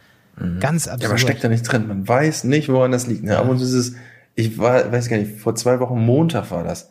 Ganz 0.61 0.87
absurd. 0.87 1.01
Mhm. 1.01 1.03
Ja, 1.03 1.09
aber 1.09 1.19
steckt 1.19 1.45
da 1.45 1.49
nicht 1.49 1.63
drin. 1.71 1.89
Man 1.89 2.07
weiß 2.09 2.45
nicht, 2.45 2.69
woran 2.69 2.93
das 2.93 3.07
liegt. 3.07 3.25
Ne? 3.25 3.37
Aber 3.37 3.51
uns 3.51 3.63
ist 3.63 3.73
es, 3.73 3.95
ich 4.35 4.59
war, 4.59 4.91
weiß 4.93 5.09
gar 5.09 5.19
nicht, 5.19 5.39
vor 5.39 5.55
zwei 5.55 5.81
Wochen 5.81 5.99
Montag 5.99 6.51
war 6.51 6.63
das. 6.65 6.91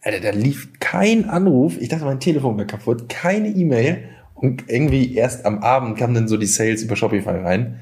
Alter, 0.00 0.20
da 0.20 0.30
lief 0.30 0.68
kein 0.80 1.28
Anruf. 1.28 1.76
Ich 1.80 1.88
dachte, 1.88 2.04
mein 2.04 2.18
Telefon 2.18 2.56
wäre 2.56 2.66
kaputt. 2.66 3.08
Keine 3.08 3.48
E-Mail. 3.48 4.04
Und 4.34 4.68
irgendwie 4.68 5.14
erst 5.14 5.44
am 5.46 5.58
Abend 5.62 5.96
kamen 5.96 6.14
dann 6.14 6.26
so 6.28 6.36
die 6.36 6.46
Sales 6.46 6.82
über 6.82 6.96
Shopify 6.96 7.30
rein. 7.30 7.78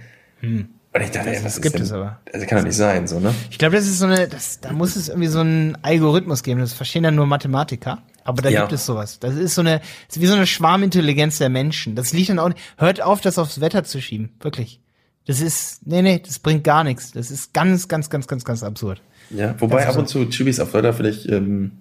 Und 0.93 1.03
ich 1.03 1.11
dachte, 1.13 1.31
ey, 1.31 1.37
was 1.37 1.55
das 1.55 1.63
gibt 1.63 1.77
denn? 1.77 1.83
es 1.83 1.93
aber. 1.93 2.19
Also 2.33 2.47
kann 2.47 2.59
doch 2.59 2.65
nicht 2.65 2.77
sein, 2.77 3.07
so, 3.07 3.21
ne? 3.21 3.33
Ich 3.51 3.59
glaube, 3.59 3.77
das 3.77 3.87
ist 3.87 4.01
so 4.01 4.07
eine, 4.07 4.27
das, 4.27 4.61
da 4.61 4.73
muss 4.73 4.97
es 4.97 5.09
irgendwie 5.09 5.29
so 5.29 5.39
einen 5.41 5.79
Algorithmus 5.83 6.43
geben. 6.43 6.61
Das 6.61 6.73
verstehen 6.73 7.05
dann 7.05 7.15
nur 7.15 7.27
Mathematiker. 7.27 7.99
Aber 8.25 8.43
da 8.43 8.49
Ja. 8.49 8.63
gibt 8.63 8.73
es 8.73 8.87
sowas. 8.87 9.19
Das 9.21 9.35
ist 9.37 9.55
so 9.55 9.61
eine, 9.61 9.79
das 10.09 10.17
ist 10.17 10.21
wie 10.23 10.27
so 10.27 10.35
eine 10.35 10.47
Schwarmintelligenz 10.49 11.39
der 11.39 11.49
Menschen. 11.49 11.95
Das 11.95 12.13
liegt 12.13 12.29
dann 12.29 12.39
auch, 12.41 12.51
hört 12.77 13.01
auf, 13.03 13.21
das 13.21 13.39
aufs 13.39 13.61
Wetter 13.61 13.85
zu 13.85 14.01
schieben. 14.01 14.31
Wirklich. 14.41 14.81
Das 15.27 15.41
ist, 15.41 15.87
nee, 15.87 16.03
nee, 16.03 16.21
das 16.25 16.41
bringt 16.41 16.65
gar 16.65 16.83
nichts. 16.83 17.13
Das 17.13 17.31
ist 17.31 17.55
ganz, 17.55 17.87
ganz, 17.87 18.11
ganz, 18.11 18.27
ganz, 18.27 18.45
ganz 18.45 18.63
absurd. 18.65 19.01
Ja, 19.31 19.55
wobei 19.61 19.85
Das 19.85 19.95
ab 19.95 19.99
und 19.99 20.09
zu 20.09 20.29
Chibis 20.29 20.59
auf 20.59 20.75
Wetter 20.75 20.93
vielleicht 20.93 21.27
ähm, 21.29 21.73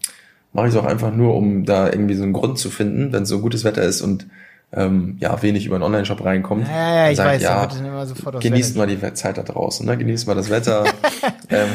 mache 0.53 0.68
ich 0.68 0.73
es 0.76 0.80
auch 0.80 0.86
einfach 0.86 1.11
nur, 1.11 1.36
um 1.36 1.65
da 1.65 1.88
irgendwie 1.88 2.14
so 2.15 2.22
einen 2.23 2.34
Grund 2.34 2.60
zu 2.60 2.69
finden, 2.69 3.11
wenn 3.11 3.26
so 3.26 3.40
gutes 3.41 3.64
Wetter 3.64 3.81
ist 3.81 4.02
und 4.02 4.27
ähm, 4.72 5.18
ja 5.20 5.41
wenig 5.41 5.66
über 5.66 5.76
einen 5.76 5.84
Online-Shop 5.84 6.24
reinkommt. 6.24 6.68
Ja, 6.68 6.96
ja, 7.06 7.10
ich 7.12 7.18
sag 7.18 7.26
weiß, 7.28 7.41
ja, 7.41 7.66
dann 7.66 7.86
immer 7.86 8.06
sofort 8.06 8.40
genießt 8.41 8.78
mal 8.78 8.86
die 8.88 9.00
Zeit 9.14 9.38
da 9.38 9.44
draußen, 9.44 9.86
ne? 9.86 9.98
genießt 9.98 10.28
mal 10.28 10.36
das 10.36 10.50
Wetter. 10.50 10.86
ähm, 11.50 11.70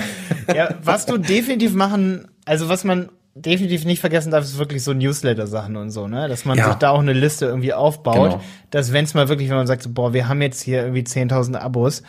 Ja, 0.55 0.75
was 0.83 1.07
du 1.07 1.19
definitiv 1.19 1.75
machen, 1.75 2.29
also 2.45 2.69
was 2.69 2.85
man 2.85 3.09
definitiv 3.35 3.85
nicht 3.85 4.01
vergessen 4.01 4.31
darf, 4.31 4.45
ist 4.45 4.59
wirklich 4.59 4.85
so 4.85 4.93
Newsletter-Sachen 4.93 5.75
und 5.77 5.91
so, 5.91 6.07
ne? 6.07 6.29
Dass 6.29 6.45
man 6.45 6.57
Ja. 6.57 6.67
sich 6.69 6.75
da 6.77 6.91
auch 6.91 7.01
eine 7.01 7.13
Liste 7.13 7.47
irgendwie 7.47 7.73
aufbaut. 7.73 8.15
Genau. 8.31 8.41
Dass 8.71 8.93
wenn 8.93 9.05
es 9.05 9.15
mal 9.15 9.29
wirklich, 9.29 9.49
wenn 9.49 9.57
man 9.57 9.67
sagt, 9.67 9.83
so, 9.83 9.91
boah, 9.93 10.13
wir 10.13 10.29
haben 10.29 10.41
jetzt 10.41 10.63
hier 10.63 10.83
irgendwie 10.83 11.03
10.000 11.03 11.57
Abos, 11.57 12.05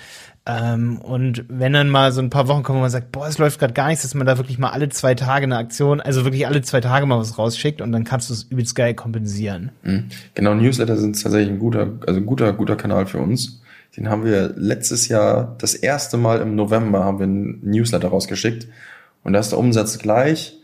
ähm, 0.48 1.00
und 1.00 1.46
wenn 1.48 1.74
dann 1.74 1.90
mal 1.90 2.12
so 2.12 2.22
ein 2.22 2.30
paar 2.30 2.48
Wochen 2.48 2.62
kommen, 2.62 2.78
wo 2.78 2.82
man 2.82 2.92
sagt, 2.92 3.12
boah, 3.12 3.28
es 3.28 3.40
läuft 3.40 3.60
gerade 3.60 3.74
gar 3.74 3.88
nichts, 3.88 4.04
dass 4.04 4.14
man 4.14 4.28
da 4.28 4.38
wirklich 4.38 4.60
mal 4.60 4.70
alle 4.70 4.90
zwei 4.90 5.16
Tage 5.16 5.44
eine 5.44 5.58
Aktion, 5.58 6.02
also 6.02 6.24
wirklich 6.24 6.46
alle 6.46 6.62
zwei 6.62 6.82
Tage 6.82 7.08
mal 7.08 7.18
was 7.18 7.40
rausschickt 7.40 7.82
und 7.82 7.92
dann 7.92 8.04
kannst 8.04 8.30
du 8.30 8.34
es 8.34 8.44
übelst 8.44 8.76
geil 8.76 8.94
kompensieren. 8.94 9.72
Genau, 10.36 10.54
Newsletter 10.54 10.98
sind 10.98 11.22
tatsächlich 11.22 11.50
ein 11.50 11.60
guter, 11.60 11.94
also 12.06 12.20
ein 12.20 12.28
guter, 12.28 12.54
guter 12.54 12.76
Kanal 12.76 13.08
für 13.08 13.18
uns. 13.18 13.62
Den 13.98 14.10
haben 14.10 14.24
wir 14.24 14.54
letztes 14.56 15.08
Jahr 15.08 15.56
das 15.58 15.74
erste 15.74 16.18
Mal 16.18 16.42
im 16.42 16.56
November 16.56 17.04
haben 17.04 17.18
wir 17.18 17.24
einen 17.24 17.62
Newsletter 17.64 18.10
rausgeschickt 18.10 18.68
und 19.24 19.34
da 19.34 19.40
ist 19.40 19.52
der 19.52 19.60
Umsatz 19.60 19.98
gleich, 19.98 20.60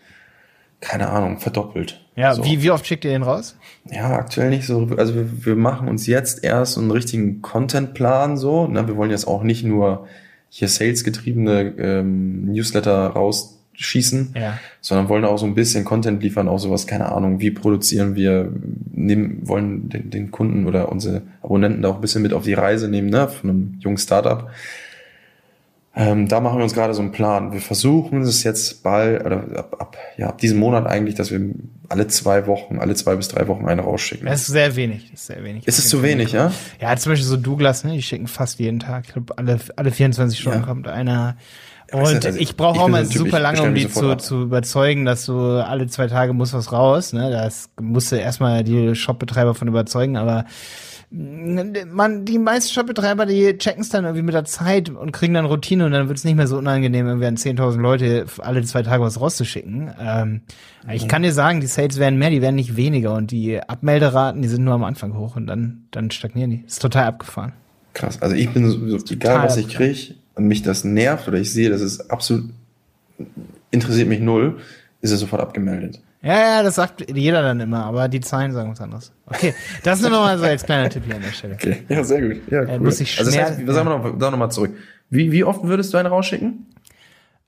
keine 0.81 1.09
Ahnung, 1.09 1.39
verdoppelt. 1.39 2.01
Ja, 2.15 2.33
So. 2.33 2.43
wie, 2.43 2.61
wie 2.61 2.71
oft 2.71 2.85
schickt 2.85 3.05
ihr 3.05 3.11
den 3.11 3.23
raus? 3.23 3.55
Ja, 3.89 4.11
aktuell 4.17 4.49
nicht 4.49 4.65
so. 4.65 4.89
Also 4.97 5.15
wir, 5.15 5.45
wir 5.45 5.55
machen 5.55 5.87
uns 5.87 6.07
jetzt 6.07 6.43
erst 6.43 6.77
einen 6.77 6.91
richtigen 6.91 7.41
Contentplan 7.41 8.35
so. 8.35 8.67
Ne? 8.67 8.87
Wir 8.87 8.97
wollen 8.97 9.11
jetzt 9.11 9.27
auch 9.27 9.43
nicht 9.43 9.63
nur 9.63 10.07
hier 10.49 10.67
salesgetriebene 10.67 11.73
ähm, 11.77 12.51
Newsletter 12.51 13.07
rausschießen, 13.07 14.33
Ja. 14.35 14.59
sondern 14.81 15.07
wollen 15.07 15.23
auch 15.23 15.37
so 15.37 15.45
ein 15.45 15.55
bisschen 15.55 15.85
Content 15.85 16.21
liefern, 16.21 16.49
auch 16.49 16.59
sowas, 16.59 16.87
keine 16.87 17.11
Ahnung, 17.11 17.39
wie 17.39 17.51
produzieren 17.51 18.15
wir, 18.15 18.51
nehmen, 18.91 19.47
wollen 19.47 19.87
den, 19.89 20.09
den 20.09 20.31
Kunden 20.31 20.65
oder 20.67 20.91
unsere 20.91 21.21
Abonnenten 21.41 21.81
da 21.81 21.89
auch 21.89 21.95
ein 21.95 22.01
bisschen 22.01 22.21
mit 22.21 22.33
auf 22.33 22.43
die 22.43 22.53
Reise 22.53 22.89
nehmen, 22.89 23.09
ne, 23.09 23.29
von 23.29 23.49
einem 23.49 23.75
jungen 23.79 23.97
Startup. 23.97 24.49
Ähm, 25.93 26.30
da 26.30 26.39
machen 26.39 26.57
wir 26.57 26.63
uns 26.63 26.73
gerade 26.73 26.93
so 26.93 27.01
einen 27.01 27.11
Plan. 27.11 27.51
Wir 27.51 27.59
versuchen 27.59 28.22
es 28.22 28.43
jetzt 28.43 28.81
bald, 28.81 29.26
oder 29.26 29.43
ab, 29.57 29.76
ab, 29.77 29.97
ja, 30.18 30.27
ab 30.30 30.38
diesem 30.38 30.57
Monat 30.57 30.88
eigentlich, 30.88 31.15
dass 31.15 31.31
wir 31.31 31.41
alle 31.89 32.07
zwei 32.07 32.47
Wochen, 32.47 32.80
alle 32.80 32.95
zwei 32.95 33.15
bis 33.15 33.27
drei 33.27 33.47
Wochen 33.49 33.65
eine 33.65 33.81
rausschicken. 33.81 34.26
Das 34.26 34.41
ist 34.41 34.47
sehr 34.47 34.77
wenig. 34.77 35.11
Das 35.11 35.19
ist 35.19 35.27
sehr 35.27 35.43
wenig. 35.43 35.68
Ist 35.68 35.80
es 35.80 35.89
zu 35.89 36.01
wenig, 36.01 36.31
ja? 36.31 36.53
Ja, 36.80 36.95
zum 36.95 37.11
Beispiel 37.11 37.27
so 37.27 37.35
Douglas, 37.35 37.84
ne? 37.84 37.91
Die 37.91 38.01
schicken 38.01 38.27
fast 38.27 38.59
jeden 38.59 38.80
Tag. 38.80 39.03
Ich 39.07 39.13
glaube, 39.13 39.38
alle, 39.38 39.59
alle 39.76 39.91
24 39.91 40.39
Stunden 40.39 40.59
Ja. 40.61 40.65
kommt 40.65 40.88
einer. 40.88 41.35
Und 41.91 42.23
du, 42.23 42.27
also 42.27 42.39
ich 42.39 42.55
brauche 42.55 42.80
auch 42.80 42.88
mal 42.88 43.05
super 43.05 43.39
lange, 43.39 43.61
um 43.63 43.76
die 43.76 43.89
zu, 43.89 44.11
ab. 44.11 44.22
zu 44.22 44.43
überzeugen, 44.43 45.05
dass 45.05 45.26
du 45.26 45.34
alle 45.63 45.88
zwei 45.88 46.07
Tage 46.07 46.34
muss 46.34 46.53
was 46.53 46.72
raus. 46.72 47.13
Ne? 47.13 47.31
Das 47.31 47.69
musste 47.80 48.18
erstmal 48.18 48.63
die 48.63 48.95
Shopbetreiber 48.95 49.55
von 49.55 49.68
überzeugen, 49.68 50.18
aber 50.18 50.45
man, 51.13 52.23
die 52.23 52.38
meisten 52.38 52.73
Shopbetreiber, 52.73 53.26
die 53.26 53.57
checken 53.57 53.81
es 53.81 53.89
dann 53.89 54.05
irgendwie 54.05 54.23
mit 54.23 54.34
der 54.34 54.45
Zeit 54.45 54.89
und 54.89 55.11
kriegen 55.11 55.34
dann 55.34 55.45
Routine 55.45 55.85
und 55.85 55.91
dann 55.91 56.07
wird 56.07 56.18
es 56.18 56.23
nicht 56.23 56.38
mehr 56.38 56.47
so 56.47 56.57
unangenehm, 56.57 57.05
irgendwie 57.05 57.27
an 57.27 57.35
10.000 57.35 57.81
Leute 57.81 58.26
alle 58.38 58.63
zwei 58.63 58.81
Tage 58.81 59.03
was 59.03 59.19
rauszuschicken. 59.19 59.91
Ähm, 59.99 60.41
Ich 60.93 61.09
kann 61.09 61.23
dir 61.23 61.34
sagen, 61.34 61.59
die 61.59 61.68
Sales 61.68 61.99
werden 61.99 62.18
mehr, 62.18 62.30
die 62.30 62.41
werden 62.41 62.55
nicht 62.55 62.77
weniger 62.77 63.13
und 63.13 63.31
die 63.31 63.61
Abmelderaten, 63.61 64.41
die 64.41 64.47
sind 64.47 64.63
nur 64.63 64.73
am 64.73 64.85
Anfang 64.85 65.18
hoch 65.18 65.35
und 65.35 65.47
dann, 65.47 65.88
dann 65.91 66.11
stagnieren 66.11 66.51
die. 66.51 66.63
ist 66.65 66.81
total 66.81 67.07
abgefahren. 67.07 67.51
Krass. 67.93 68.22
Also 68.22 68.35
ich 68.35 68.49
bin 68.51 68.69
so, 68.69 68.97
egal 69.09 69.43
was 69.43 69.57
ich 69.57 69.68
kriege 69.68 70.15
mich 70.37 70.61
das 70.61 70.83
nervt 70.83 71.27
oder 71.27 71.37
ich 71.37 71.51
sehe, 71.51 71.69
das 71.69 71.81
ist 71.81 72.11
absolut 72.11 72.49
interessiert 73.71 74.07
mich 74.07 74.19
null, 74.19 74.59
ist 75.01 75.11
es 75.11 75.19
sofort 75.19 75.41
abgemeldet. 75.41 76.01
Ja, 76.21 76.39
ja, 76.39 76.63
das 76.63 76.75
sagt 76.75 77.09
jeder 77.09 77.41
dann 77.41 77.59
immer, 77.59 77.85
aber 77.85 78.07
die 78.07 78.19
Zahlen 78.19 78.51
sagen 78.51 78.71
was 78.71 78.81
anderes. 78.81 79.11
Okay, 79.25 79.55
das 79.83 80.01
nur 80.01 80.11
noch 80.11 80.21
mal 80.21 80.37
so 80.37 80.45
als 80.45 80.63
kleiner 80.63 80.89
Tipp 80.89 81.03
hier 81.05 81.15
an 81.15 81.21
der 81.21 81.31
Stelle. 81.31 81.55
Okay. 81.55 81.83
Ja, 81.89 82.03
sehr 82.03 82.21
gut. 82.21 82.41
Ja, 82.51 82.61
cool. 82.61 82.79
muss 82.79 82.99
ich 82.99 83.17
also 83.17 83.31
das 83.31 83.39
heißt, 83.39 83.65
wir 83.65 83.73
sagen 83.73 83.89
wir 83.89 83.97
noch, 83.97 84.03
sagen 84.03 84.21
wir 84.21 84.31
noch 84.31 84.37
mal 84.37 84.49
zurück. 84.51 84.75
Wie, 85.09 85.31
wie 85.31 85.43
oft 85.43 85.63
würdest 85.63 85.93
du 85.93 85.97
eine 85.97 86.09
rausschicken? 86.09 86.67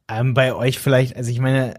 Ähm, 0.08 0.34
bei 0.34 0.54
euch 0.54 0.80
vielleicht, 0.80 1.16
also 1.16 1.30
ich 1.30 1.40
meine, 1.40 1.76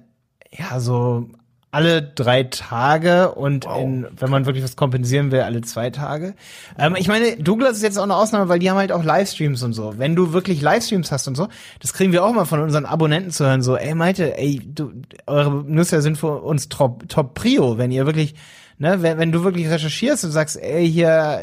ja, 0.53 0.79
so 0.79 1.29
alle 1.75 2.03
drei 2.03 2.45
Tage 2.45 3.33
und 3.33 3.67
wow. 3.67 3.83
in, 3.83 4.07
wenn 4.17 4.31
man 4.31 4.47
wirklich 4.47 4.63
was 4.63 4.77
kompensieren 4.77 5.33
will, 5.33 5.41
alle 5.41 5.61
zwei 5.63 5.91
Tage. 5.91 6.35
Ähm, 6.79 6.95
ich 6.97 7.09
meine, 7.09 7.37
Douglas 7.37 7.79
ist 7.79 7.83
jetzt 7.83 7.99
auch 7.99 8.05
eine 8.05 8.15
Ausnahme, 8.15 8.49
weil 8.49 8.61
die 8.61 8.71
haben 8.71 8.77
halt 8.77 8.93
auch 8.93 9.03
Livestreams 9.03 9.61
und 9.65 9.73
so. 9.73 9.95
Wenn 9.99 10.15
du 10.15 10.33
wirklich 10.33 10.63
Livestreams 10.63 11.11
hast 11.11 11.27
und 11.27 11.35
so, 11.35 11.49
das 11.81 11.93
kriegen 11.93 12.13
wir 12.13 12.25
auch 12.25 12.33
mal 12.33 12.45
von 12.45 12.61
unseren 12.61 12.87
Abonnenten 12.87 13.33
zu 13.33 13.45
hören, 13.45 13.61
so, 13.61 13.77
ey 13.77 13.93
Malte, 13.97 14.39
ey, 14.39 14.63
du, 14.65 14.93
eure 15.27 15.51
Nutzer 15.51 16.01
sind 16.01 16.17
für 16.17 16.43
uns 16.43 16.69
top, 16.69 17.09
top 17.09 17.35
Prio, 17.35 17.77
wenn 17.77 17.91
ihr 17.91 18.07
wirklich, 18.07 18.37
ne, 18.79 19.03
wenn, 19.03 19.19
wenn 19.19 19.33
du 19.33 19.43
wirklich 19.43 19.69
recherchierst 19.69 20.25
und 20.25 20.31
sagst, 20.31 20.57
ey, 20.63 20.89
hier, 20.89 21.41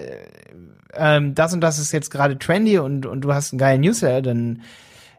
ähm, 0.94 1.36
das 1.36 1.54
und 1.54 1.60
das 1.60 1.78
ist 1.78 1.92
jetzt 1.92 2.10
gerade 2.10 2.40
trendy 2.40 2.80
und, 2.80 3.06
und 3.06 3.20
du 3.20 3.34
hast 3.34 3.52
einen 3.52 3.60
geilen 3.60 3.82
Newsletter, 3.82 4.22
dann, 4.22 4.62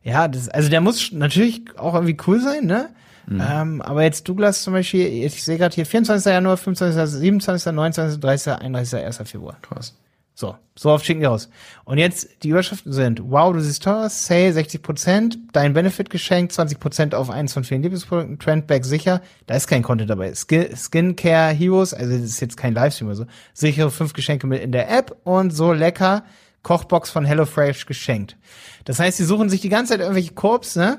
ja, 0.03 0.27
das, 0.27 0.49
also 0.49 0.71
der 0.71 0.81
muss 0.81 1.13
natürlich 1.13 1.65
auch 1.77 1.93
irgendwie 1.93 2.17
cool 2.27 2.41
sein, 2.41 2.65
ne? 2.65 2.89
Mhm. 3.27 3.43
Ähm, 3.49 3.83
aber 3.83 4.03
jetzt 4.03 4.29
Douglas 4.29 4.63
zum 4.63 4.73
Beispiel, 4.73 5.07
ich 5.07 5.43
sehe 5.43 5.59
gerade 5.59 5.75
hier 5.75 5.87
24. 5.87 6.33
Januar, 6.33 6.57
25., 6.57 7.21
27., 7.21 7.73
29., 7.73 8.21
30., 8.21 8.53
31., 8.55 9.05
1. 9.05 9.31
Februar. 9.31 9.57
Krass. 9.63 9.95
So, 10.35 10.57
so 10.75 10.91
oft 10.91 11.05
schicken 11.05 11.21
die 11.21 11.27
raus. 11.27 11.51
Und 11.85 11.99
jetzt, 11.99 12.43
die 12.43 12.49
Überschriften 12.49 12.93
sind, 12.93 13.21
wow, 13.23 13.53
du 13.53 13.61
siehst 13.61 13.83
toll 13.83 14.07
aus, 14.07 14.27
Sale 14.27 14.51
60%, 14.51 15.37
dein 15.53 15.75
Benefit 15.75 16.09
geschenkt, 16.09 16.53
20% 16.53 17.15
auf 17.15 17.29
eins 17.29 17.53
von 17.53 17.65
vielen 17.65 17.83
Lieblingsprodukten, 17.83 18.39
Trendback 18.39 18.87
sicher, 18.87 19.21
da 19.47 19.55
ist 19.55 19.67
kein 19.67 19.83
Content 19.83 20.09
dabei. 20.09 20.33
Skin, 20.35 20.75
Skincare 20.75 21.53
Heroes, 21.53 21.93
also 21.93 22.13
das 22.13 22.23
ist 22.23 22.41
jetzt 22.41 22.57
kein 22.57 22.73
Livestream 22.73 23.09
oder 23.09 23.17
so, 23.17 23.27
sichere 23.53 23.91
fünf 23.91 24.15
Geschenke 24.15 24.47
mit 24.47 24.63
in 24.63 24.73
der 24.73 24.91
App 24.91 25.15
und 25.25 25.51
so 25.51 25.73
lecker, 25.73 26.25
Kochbox 26.63 27.11
von 27.11 27.27
HelloFresh 27.27 27.85
geschenkt. 27.85 28.37
Das 28.85 28.99
heißt, 28.99 29.19
sie 29.19 29.25
suchen 29.25 29.51
sich 29.51 29.61
die 29.61 29.69
ganze 29.69 29.93
Zeit 29.93 30.01
irgendwelche 30.01 30.33
Korps, 30.33 30.77
ne? 30.77 30.99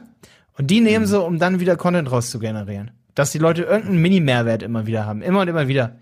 Und 0.57 0.67
die 0.67 0.81
nehmen 0.81 1.05
mhm. 1.05 1.09
sie, 1.09 1.21
um 1.21 1.39
dann 1.39 1.59
wieder 1.59 1.75
Content 1.75 2.11
raus 2.11 2.29
zu 2.29 2.39
generieren. 2.39 2.91
Dass 3.15 3.31
die 3.31 3.39
Leute 3.39 3.63
irgendeinen 3.63 4.01
Mini-Mehrwert 4.01 4.63
immer 4.63 4.85
wieder 4.85 5.05
haben. 5.05 5.21
Immer 5.21 5.41
und 5.41 5.47
immer 5.47 5.67
wieder. 5.67 5.97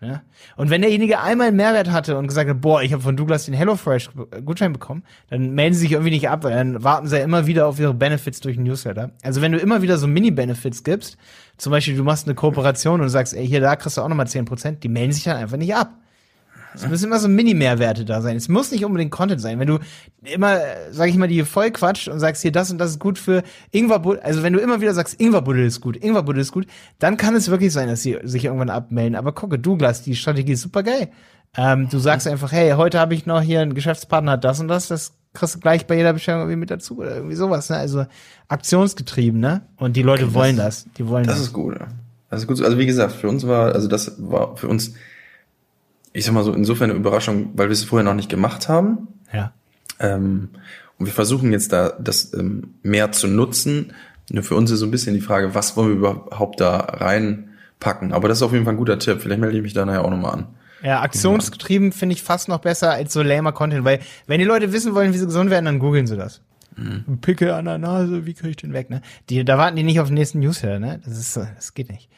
Ja? 0.00 0.22
Und 0.56 0.70
wenn 0.70 0.80
derjenige 0.80 1.20
einmal 1.20 1.48
einen 1.48 1.56
Mehrwert 1.56 1.90
hatte 1.90 2.16
und 2.16 2.26
gesagt 2.26 2.48
hat, 2.48 2.60
boah, 2.60 2.82
ich 2.82 2.92
habe 2.92 3.02
von 3.02 3.16
Douglas 3.16 3.44
den 3.44 3.54
HelloFresh-Gutschein 3.54 4.72
bekommen, 4.72 5.04
dann 5.28 5.54
melden 5.54 5.74
sie 5.74 5.80
sich 5.80 5.92
irgendwie 5.92 6.10
nicht 6.10 6.28
ab, 6.28 6.42
weil 6.44 6.54
dann 6.54 6.82
warten 6.82 7.06
sie 7.06 7.18
ja 7.18 7.24
immer 7.24 7.46
wieder 7.46 7.66
auf 7.66 7.78
ihre 7.78 7.92
Benefits 7.92 8.40
durch 8.40 8.56
den 8.56 8.64
Newsletter. 8.64 9.10
Also 9.22 9.42
wenn 9.42 9.52
du 9.52 9.58
immer 9.58 9.82
wieder 9.82 9.98
so 9.98 10.06
Mini-Benefits 10.06 10.84
gibst, 10.84 11.18
zum 11.58 11.70
Beispiel 11.70 11.96
du 11.96 12.04
machst 12.04 12.26
eine 12.26 12.34
Kooperation 12.34 13.02
und 13.02 13.10
sagst, 13.10 13.34
ey, 13.34 13.46
hier, 13.46 13.60
da 13.60 13.76
kriegst 13.76 13.98
du 13.98 14.00
auch 14.00 14.08
nochmal 14.08 14.26
10%, 14.26 14.78
die 14.80 14.88
melden 14.88 15.12
sich 15.12 15.24
dann 15.24 15.36
einfach 15.36 15.58
nicht 15.58 15.74
ab. 15.74 15.99
Es 16.74 16.86
müssen 16.88 17.06
immer 17.06 17.18
so 17.18 17.28
Mini-Mehrwerte 17.28 18.04
da 18.04 18.22
sein. 18.22 18.36
Es 18.36 18.48
muss 18.48 18.70
nicht 18.70 18.84
unbedingt 18.84 19.10
Content 19.10 19.40
sein. 19.40 19.58
Wenn 19.58 19.66
du 19.68 19.78
immer, 20.22 20.58
sag 20.90 21.08
ich 21.08 21.16
mal, 21.16 21.28
die 21.28 21.42
voll 21.44 21.70
quatscht 21.70 22.08
und 22.08 22.20
sagst 22.20 22.42
hier, 22.42 22.52
das 22.52 22.70
und 22.70 22.78
das 22.78 22.90
ist 22.90 23.00
gut 23.00 23.18
für 23.18 23.42
Ingwerbuddel, 23.70 24.20
also 24.20 24.42
wenn 24.42 24.52
du 24.52 24.60
immer 24.60 24.80
wieder 24.80 24.94
sagst, 24.94 25.20
Ingwerbuddel 25.20 25.66
ist 25.66 25.80
gut, 25.80 25.96
Ingwerbuddel 25.96 26.42
ist 26.42 26.52
gut, 26.52 26.66
dann 26.98 27.16
kann 27.16 27.34
es 27.34 27.50
wirklich 27.50 27.72
sein, 27.72 27.88
dass 27.88 28.02
sie 28.02 28.18
sich 28.22 28.44
irgendwann 28.44 28.70
abmelden. 28.70 29.16
Aber 29.16 29.32
gucke, 29.32 29.58
Douglas, 29.58 30.02
die 30.02 30.14
Strategie 30.14 30.52
ist 30.52 30.62
super 30.62 30.82
geil. 30.82 31.10
Ähm, 31.56 31.88
du 31.90 31.98
sagst 31.98 32.28
einfach, 32.28 32.52
hey, 32.52 32.72
heute 32.72 33.00
habe 33.00 33.14
ich 33.14 33.26
noch 33.26 33.40
hier 33.40 33.60
einen 33.60 33.74
Geschäftspartner, 33.74 34.32
hat 34.32 34.44
das 34.44 34.60
und 34.60 34.68
das, 34.68 34.88
das 34.88 35.14
kriegst 35.32 35.56
du 35.56 35.60
gleich 35.60 35.86
bei 35.86 35.96
jeder 35.96 36.12
Bestellung 36.12 36.42
irgendwie 36.42 36.56
mit 36.56 36.70
dazu 36.70 36.98
oder 36.98 37.16
irgendwie 37.16 37.34
sowas, 37.34 37.70
ne? 37.70 37.76
Also 37.76 38.06
aktionsgetrieben, 38.48 39.40
ne? 39.40 39.62
Und 39.76 39.96
die 39.96 40.02
Leute 40.02 40.24
okay, 40.24 40.34
wollen 40.34 40.56
das. 40.56 40.86
Die 40.96 41.06
wollen 41.08 41.24
das. 41.24 41.36
Das 41.36 41.46
ist 41.46 41.52
gut, 41.52 41.74
ja. 41.78 41.88
Das 42.30 42.40
ist 42.40 42.46
gut. 42.46 42.62
Also 42.62 42.78
wie 42.78 42.86
gesagt, 42.86 43.12
für 43.12 43.28
uns 43.28 43.46
war, 43.46 43.74
also 43.74 43.88
das 43.88 44.14
war 44.18 44.56
für 44.56 44.68
uns 44.68 44.94
ich 46.12 46.24
sag 46.24 46.32
mal 46.32 46.44
so, 46.44 46.52
insofern 46.52 46.90
eine 46.90 46.98
Überraschung, 46.98 47.50
weil 47.54 47.68
wir 47.68 47.72
es 47.72 47.84
vorher 47.84 48.04
noch 48.04 48.14
nicht 48.14 48.28
gemacht 48.28 48.68
haben. 48.68 49.08
Ja. 49.32 49.52
Ähm, 49.98 50.50
und 50.98 51.06
wir 51.06 51.12
versuchen 51.12 51.52
jetzt 51.52 51.72
da 51.72 51.90
das 51.98 52.34
ähm, 52.34 52.74
mehr 52.82 53.12
zu 53.12 53.26
nutzen. 53.26 53.92
Nur 54.30 54.42
für 54.42 54.54
uns 54.54 54.70
ist 54.70 54.80
so 54.80 54.86
ein 54.86 54.90
bisschen 54.90 55.14
die 55.14 55.20
Frage, 55.20 55.54
was 55.54 55.76
wollen 55.76 55.88
wir 55.88 56.10
überhaupt 56.10 56.60
da 56.60 56.76
reinpacken? 56.78 58.12
Aber 58.12 58.28
das 58.28 58.38
ist 58.38 58.42
auf 58.42 58.52
jeden 58.52 58.64
Fall 58.64 58.74
ein 58.74 58.78
guter 58.78 58.98
Tipp. 58.98 59.20
Vielleicht 59.20 59.40
melde 59.40 59.56
ich 59.56 59.62
mich 59.62 59.72
da 59.72 59.84
nachher 59.84 60.04
auch 60.04 60.10
nochmal 60.10 60.34
an. 60.34 60.46
Ja, 60.82 61.02
aktionsgetrieben 61.02 61.92
finde 61.92 62.14
ich 62.14 62.22
fast 62.22 62.48
noch 62.48 62.58
besser 62.58 62.92
als 62.92 63.12
so 63.12 63.22
lamer 63.22 63.52
Content, 63.52 63.84
weil 63.84 64.00
wenn 64.26 64.38
die 64.38 64.46
Leute 64.46 64.72
wissen 64.72 64.94
wollen, 64.94 65.12
wie 65.12 65.18
sie 65.18 65.26
gesund 65.26 65.50
werden, 65.50 65.66
dann 65.66 65.78
googeln 65.78 66.06
sie 66.06 66.16
das. 66.16 66.40
Mhm. 66.76 67.18
Pickel 67.20 67.50
an 67.50 67.66
der 67.66 67.78
Nase, 67.78 68.24
wie 68.24 68.34
kriege 68.34 68.50
ich 68.50 68.56
den 68.56 68.72
weg, 68.72 68.88
ne? 68.88 69.02
Die, 69.28 69.44
da 69.44 69.58
warten 69.58 69.76
die 69.76 69.82
nicht 69.82 70.00
auf 70.00 70.08
den 70.08 70.14
nächsten 70.14 70.38
Newsletter, 70.38 70.78
ne? 70.78 71.00
Das 71.04 71.18
ist, 71.18 71.36
das 71.36 71.74
geht 71.74 71.90
nicht. 71.90 72.08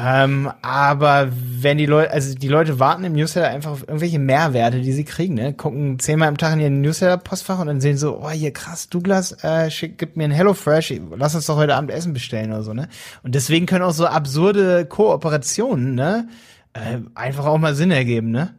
Ähm, 0.00 0.50
aber 0.62 1.28
wenn 1.32 1.78
die 1.78 1.86
Leute, 1.86 2.12
also 2.12 2.34
die 2.34 2.48
Leute 2.48 2.78
warten 2.78 3.02
im 3.04 3.14
Newsletter 3.14 3.48
einfach 3.48 3.72
auf 3.72 3.82
irgendwelche 3.82 4.18
Mehrwerte, 4.18 4.80
die 4.80 4.92
sie 4.92 5.04
kriegen, 5.04 5.34
ne? 5.34 5.54
Gucken 5.54 5.98
zehnmal 5.98 6.28
am 6.28 6.36
Tag 6.36 6.52
in 6.52 6.60
ihren 6.60 6.80
Newsletter-Postfach 6.82 7.58
und 7.58 7.66
dann 7.66 7.80
sehen 7.80 7.96
so, 7.96 8.20
oh 8.22 8.30
hier 8.30 8.52
krass, 8.52 8.88
Douglas, 8.88 9.32
äh, 9.42 9.70
schick, 9.70 9.98
gib 9.98 10.16
mir 10.16 10.24
ein 10.24 10.30
HelloFresh, 10.30 10.94
lass 11.16 11.34
uns 11.34 11.46
doch 11.46 11.56
heute 11.56 11.74
Abend 11.74 11.90
Essen 11.90 12.12
bestellen 12.12 12.52
oder 12.52 12.62
so, 12.62 12.74
ne? 12.74 12.88
Und 13.24 13.34
deswegen 13.34 13.66
können 13.66 13.82
auch 13.82 13.92
so 13.92 14.06
absurde 14.06 14.84
Kooperationen, 14.84 15.94
ne? 15.94 16.28
Äh, 16.74 16.98
einfach 17.16 17.46
auch 17.46 17.58
mal 17.58 17.74
Sinn 17.74 17.90
ergeben, 17.90 18.30
ne? 18.30 18.54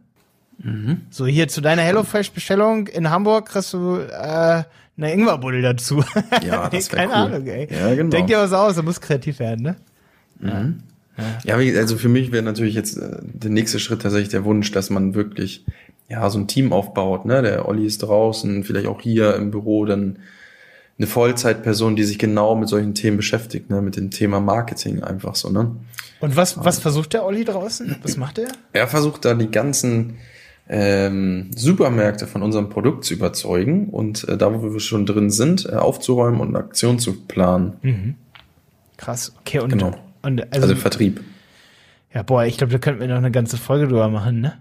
Mhm. 0.58 1.02
So 1.08 1.26
hier 1.26 1.48
zu 1.48 1.62
deiner 1.62 1.82
HelloFresh-Bestellung 1.82 2.88
in 2.88 3.08
Hamburg 3.08 3.48
kriegst 3.48 3.72
du 3.72 3.96
äh, 3.96 4.64
eine 4.98 5.12
Ingwerbuddel 5.12 5.62
dazu. 5.62 6.04
Ja, 6.46 6.68
das 6.68 6.88
Keine 6.90 7.08
cool. 7.08 7.14
Ahnung, 7.14 7.46
ey. 7.46 7.66
Ja, 7.70 7.94
genau. 7.94 8.10
Denk 8.10 8.26
dir 8.26 8.38
was 8.38 8.52
aus, 8.52 8.76
du 8.76 8.82
musst 8.82 9.00
kreativ 9.00 9.38
werden, 9.38 9.62
ne? 9.62 9.76
Mhm. 10.40 10.80
Ja, 11.44 11.56
also 11.56 11.96
für 11.96 12.08
mich 12.08 12.32
wäre 12.32 12.42
natürlich 12.42 12.74
jetzt 12.74 12.96
äh, 12.96 13.18
der 13.22 13.50
nächste 13.50 13.78
Schritt 13.78 14.02
tatsächlich 14.02 14.30
der 14.30 14.44
Wunsch, 14.44 14.72
dass 14.72 14.90
man 14.90 15.14
wirklich 15.14 15.64
ja 16.08 16.28
so 16.30 16.38
ein 16.38 16.48
Team 16.48 16.72
aufbaut. 16.72 17.24
Ne? 17.24 17.42
Der 17.42 17.68
Olli 17.68 17.86
ist 17.86 17.98
draußen, 17.98 18.64
vielleicht 18.64 18.86
auch 18.86 19.00
hier 19.00 19.36
im 19.36 19.50
Büro 19.50 19.84
dann 19.84 20.18
eine 20.98 21.06
Vollzeitperson, 21.06 21.96
die 21.96 22.04
sich 22.04 22.18
genau 22.18 22.54
mit 22.56 22.68
solchen 22.68 22.94
Themen 22.94 23.16
beschäftigt, 23.16 23.70
ne? 23.70 23.80
mit 23.80 23.96
dem 23.96 24.10
Thema 24.10 24.40
Marketing 24.40 25.02
einfach 25.02 25.34
so. 25.34 25.48
Ne? 25.48 25.74
Und 26.20 26.36
was, 26.36 26.62
was 26.62 26.78
versucht 26.78 27.14
der 27.14 27.24
Olli 27.24 27.44
draußen? 27.44 27.96
Was 28.02 28.16
macht 28.16 28.38
er? 28.38 28.48
Er 28.72 28.86
versucht 28.86 29.24
da 29.24 29.32
die 29.34 29.50
ganzen 29.50 30.18
ähm, 30.68 31.50
Supermärkte 31.56 32.26
von 32.26 32.42
unserem 32.42 32.68
Produkt 32.68 33.04
zu 33.04 33.14
überzeugen 33.14 33.88
und 33.88 34.28
äh, 34.28 34.36
da, 34.36 34.52
wo 34.52 34.72
wir 34.72 34.80
schon 34.80 35.06
drin 35.06 35.30
sind, 35.30 35.66
äh, 35.66 35.76
aufzuräumen 35.76 36.40
und 36.40 36.48
eine 36.48 36.58
Aktion 36.58 36.98
zu 36.98 37.14
planen. 37.14 37.72
Mhm. 37.82 38.14
Krass. 38.98 39.32
Okay, 39.40 39.60
und 39.60 39.70
genau. 39.70 39.94
Und 40.22 40.42
also, 40.52 40.68
also 40.68 40.76
Vertrieb. 40.76 41.20
Ja, 42.12 42.22
boah, 42.22 42.44
ich 42.44 42.58
glaube, 42.58 42.72
da 42.72 42.78
könnten 42.78 43.00
wir 43.00 43.08
noch 43.08 43.16
eine 43.16 43.30
ganze 43.30 43.56
Folge 43.56 43.86
drüber 43.86 44.08
machen, 44.08 44.40
ne? 44.40 44.60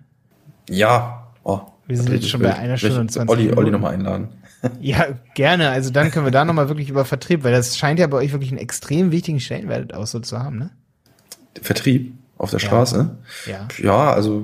Ja. 0.70 1.28
Oh, 1.44 1.62
wir 1.88 1.98
sind 1.98 2.12
jetzt 2.12 2.30
schon 2.30 2.42
bei 2.42 2.56
einer 2.56 2.78
Stunde 2.78 3.02
und 3.02 3.12
20 3.12 3.30
Olli, 3.30 3.42
Minuten. 3.44 3.60
Olli 3.60 3.72
nochmal 3.72 3.94
einladen. 3.94 4.30
Ja, 4.82 5.08
gerne. 5.36 5.70
Also 5.70 5.90
dann 5.90 6.12
können 6.12 6.26
wir 6.26 6.34
da 6.34 6.44
nochmal 6.44 6.68
wirklich 6.68 6.90
über 6.90 7.06
Vertrieb, 7.06 7.46
weil 7.46 7.54
das 7.54 7.78
scheint 7.78 7.98
ja 7.98 8.08
bei 8.08 8.18
euch 8.18 8.34
wirklich 8.34 8.52
einen 8.52 8.60
extrem 8.60 9.10
wichtigen 9.10 9.40
Stellenwert 9.40 9.94
auch 9.94 10.06
so 10.06 10.20
zu 10.20 10.38
haben, 10.38 10.58
ne? 10.58 10.72
Vertrieb 11.62 12.14
auf 12.38 12.52
der 12.52 12.60
Straße? 12.60 13.18
Ja. 13.46 13.68
Ja, 13.82 14.12
also 14.12 14.44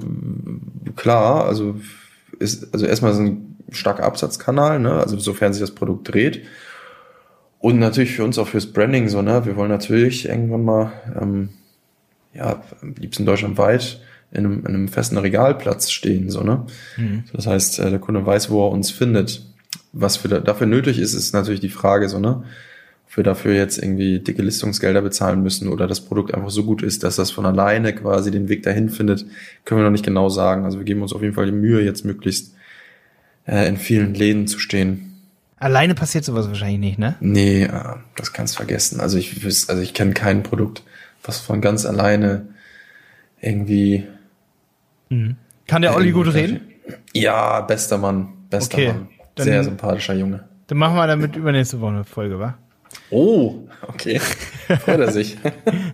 klar, 0.96 1.46
also 1.46 1.76
ist, 2.40 2.74
also 2.74 2.86
erstmal 2.86 3.12
ist 3.12 3.18
ein 3.18 3.58
starker 3.72 4.04
Absatzkanal, 4.04 4.80
ne? 4.80 4.94
Also 4.94 5.20
sofern 5.20 5.52
sich 5.52 5.60
das 5.60 5.72
Produkt 5.72 6.14
dreht. 6.14 6.46
Und 7.66 7.80
natürlich 7.80 8.12
für 8.12 8.24
uns 8.24 8.38
auch 8.38 8.48
fürs 8.48 8.68
Branding 8.68 9.10
so, 9.10 9.24
ne? 9.24 9.44
Wir 9.48 9.56
wollen 9.56 9.72
natürlich 9.72 10.30
irgendwann 10.30 10.64
mal, 10.64 10.92
ähm, 11.20 11.50
ja, 12.32 12.62
am 12.84 12.94
liebsten 12.94 13.26
deutschlandweit 13.26 14.02
in 14.32 14.46
einem, 14.46 14.60
in 14.60 14.68
einem 14.68 14.88
festen 14.88 15.18
Regalplatz 15.18 15.90
stehen, 15.90 16.30
so, 16.30 16.44
ne? 16.44 16.68
Mhm. 16.96 17.24
Das 17.34 17.48
heißt, 17.48 17.80
äh, 17.80 17.90
der 17.90 17.98
Kunde 17.98 18.24
weiß, 18.24 18.52
wo 18.52 18.68
er 18.68 18.72
uns 18.72 18.92
findet. 18.92 19.48
Was 19.94 20.16
für 20.16 20.28
da, 20.28 20.42
dafür 20.42 20.68
nötig 20.68 21.00
ist, 21.00 21.16
ist 21.16 21.34
natürlich 21.34 21.60
die 21.60 21.70
Frage, 21.70 22.08
so, 22.08 22.20
ne? 22.20 22.44
Ob 23.08 23.18
wir 23.18 23.24
dafür 23.24 23.56
jetzt 23.56 23.80
irgendwie 23.80 24.20
dicke 24.20 24.44
Listungsgelder 24.44 25.02
bezahlen 25.02 25.42
müssen 25.42 25.68
oder 25.68 25.88
das 25.88 26.02
Produkt 26.02 26.36
einfach 26.36 26.52
so 26.52 26.66
gut 26.66 26.84
ist, 26.84 27.04
dass 27.04 27.16
das 27.16 27.32
von 27.32 27.48
alleine 27.48 27.96
quasi 27.96 28.30
den 28.30 28.48
Weg 28.48 28.62
dahin 28.62 28.92
findet, 28.92 29.26
können 29.64 29.82
wir 29.82 29.86
noch 29.86 29.92
nicht 29.92 30.06
genau 30.06 30.30
sagen. 30.30 30.66
Also 30.66 30.78
wir 30.78 30.86
geben 30.86 31.02
uns 31.02 31.14
auf 31.14 31.24
jeden 31.24 31.34
Fall 31.34 31.48
die 31.48 31.52
Mühe, 31.52 31.82
jetzt 31.82 32.06
möglichst 32.06 32.54
äh, 33.48 33.68
in 33.68 33.78
vielen 33.78 34.14
Läden 34.14 34.46
zu 34.46 34.60
stehen. 34.60 35.15
Alleine 35.66 35.96
passiert 35.96 36.24
sowas 36.24 36.48
wahrscheinlich 36.48 36.78
nicht, 36.78 37.00
ne? 37.00 37.16
Nee, 37.22 37.64
äh, 37.64 37.70
das 38.16 38.34
kannst 38.34 38.54
du 38.54 38.58
vergessen. 38.58 39.00
Also 39.00 39.18
ich 39.18 39.44
also 39.44 39.82
ich 39.82 39.96
kenne 39.96 40.14
kein 40.14 40.44
Produkt, 40.44 40.84
was 41.24 41.40
von 41.40 41.60
ganz 41.60 41.88
alleine 41.88 42.50
irgendwie. 43.42 44.06
Mhm. 45.10 45.38
Kann 45.66 45.82
der 45.82 45.96
Olli 45.96 46.12
gut 46.12 46.32
reden? 46.32 46.62
Ja, 47.14 47.62
bester 47.62 47.98
Mann, 47.98 48.46
bester 48.52 48.78
okay, 48.78 48.88
Mann. 48.90 49.08
Sehr 49.40 49.64
sympathischer 49.64 50.14
Junge. 50.14 50.44
Dann 50.68 50.78
machen 50.78 50.98
wir 50.98 51.08
damit 51.08 51.36
übernächste 51.36 51.82
Woche 51.82 51.94
eine 51.94 52.04
Folge, 52.04 52.38
wa? 52.38 52.60
Oh, 53.10 53.68
okay. 53.88 54.20
Freut 54.20 55.00
er 55.00 55.12
sich. 55.12 55.36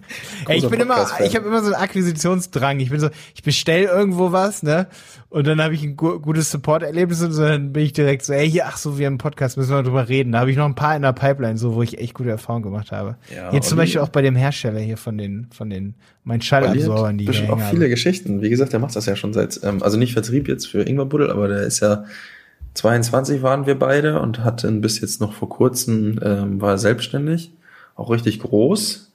Ey, 0.52 0.60
ich 0.60 0.69
bin 0.69 0.80
immer, 0.80 1.07
ich 1.23 1.36
habe 1.36 1.48
immer 1.48 1.61
so 1.61 1.68
einen 1.68 1.76
Akquisitionsdrang. 1.76 2.80
Ich 2.80 2.90
bin 2.90 2.99
so, 2.99 3.10
ich 3.36 3.44
bestell 3.44 3.84
irgendwo 3.84 4.32
was, 4.32 4.64
ne? 4.64 4.88
Und 5.30 5.48
dann 5.48 5.61
habe 5.61 5.73
ich 5.73 5.84
ein 5.84 5.95
gu 5.95 6.19
gutes 6.19 6.52
Support-Erlebnis 6.52 7.22
und 7.22 7.32
so, 7.32 7.44
dann 7.44 7.73
bin 7.73 7.84
ich 7.84 7.94
direkt 7.94 8.26
so, 8.26 8.34
ey, 8.34 8.49
hier, 8.49 8.68
ach 8.68 8.78
so, 8.78 8.98
wir 8.98 9.06
haben 9.06 9.14
einen 9.14 9.18
Podcast, 9.18 9.57
müssen 9.57 9.72
wir 9.72 9.84
drüber 9.84 10.10
reden. 10.10 10.34
Da 10.34 10.40
habe 10.40 10.52
ich 10.52 10.57
noch 10.57 10.65
ein 10.65 10.76
paar 10.76 10.95
in 10.95 11.02
der 11.02 11.14
Pipeline, 11.14 11.57
so, 11.57 11.76
wo 11.76 11.82
ich 11.82 11.99
echt 11.99 12.14
gute 12.14 12.30
Erfahrungen 12.30 12.64
gemacht 12.64 12.91
habe. 12.91 13.15
Ja, 13.34 13.53
Jetzt 13.53 13.69
zum 13.69 13.78
Beispiel 13.78 14.02
auch 14.02 14.10
bei 14.10 14.22
dem 14.22 14.36
Hersteller 14.36 14.80
hier 14.80 14.98
von 14.98 15.18
den, 15.18 15.48
von 15.53 15.69
den, 15.69 15.95
meinen 16.23 16.41
Schallabsorbern, 16.41 17.18
die 17.18 17.30
ich 17.30 17.49
auch 17.49 17.60
viele 17.60 17.84
habe. 17.84 17.90
Geschichten. 17.90 18.41
Wie 18.41 18.49
gesagt, 18.49 18.73
der 18.73 18.80
macht 18.80 18.95
das 18.95 19.06
ja 19.06 19.15
schon 19.15 19.34
seit, 19.34 19.60
ähm, 19.64 19.82
also 19.82 19.98
nicht 19.98 20.14
Vertrieb 20.14 20.48
jetzt 20.48 20.68
für 20.68 20.84
Ingwerbuddel, 20.84 21.32
aber 21.32 21.48
der 21.48 21.61
ist 21.61 21.80
ja 21.80 22.06
22 22.73 23.41
waren 23.41 23.65
wir 23.65 23.78
beide 23.78 24.22
und 24.22 24.44
hatten 24.44 24.82
bis 24.82 25.02
jetzt 25.02 25.19
noch 25.19 25.34
vor 25.34 25.49
kurzem, 25.49 26.19
ähm, 26.23 26.61
war 26.61 26.78
selbstständig, 26.78 27.52
auch 27.95 28.10
richtig 28.10 28.40
groß. 28.40 29.11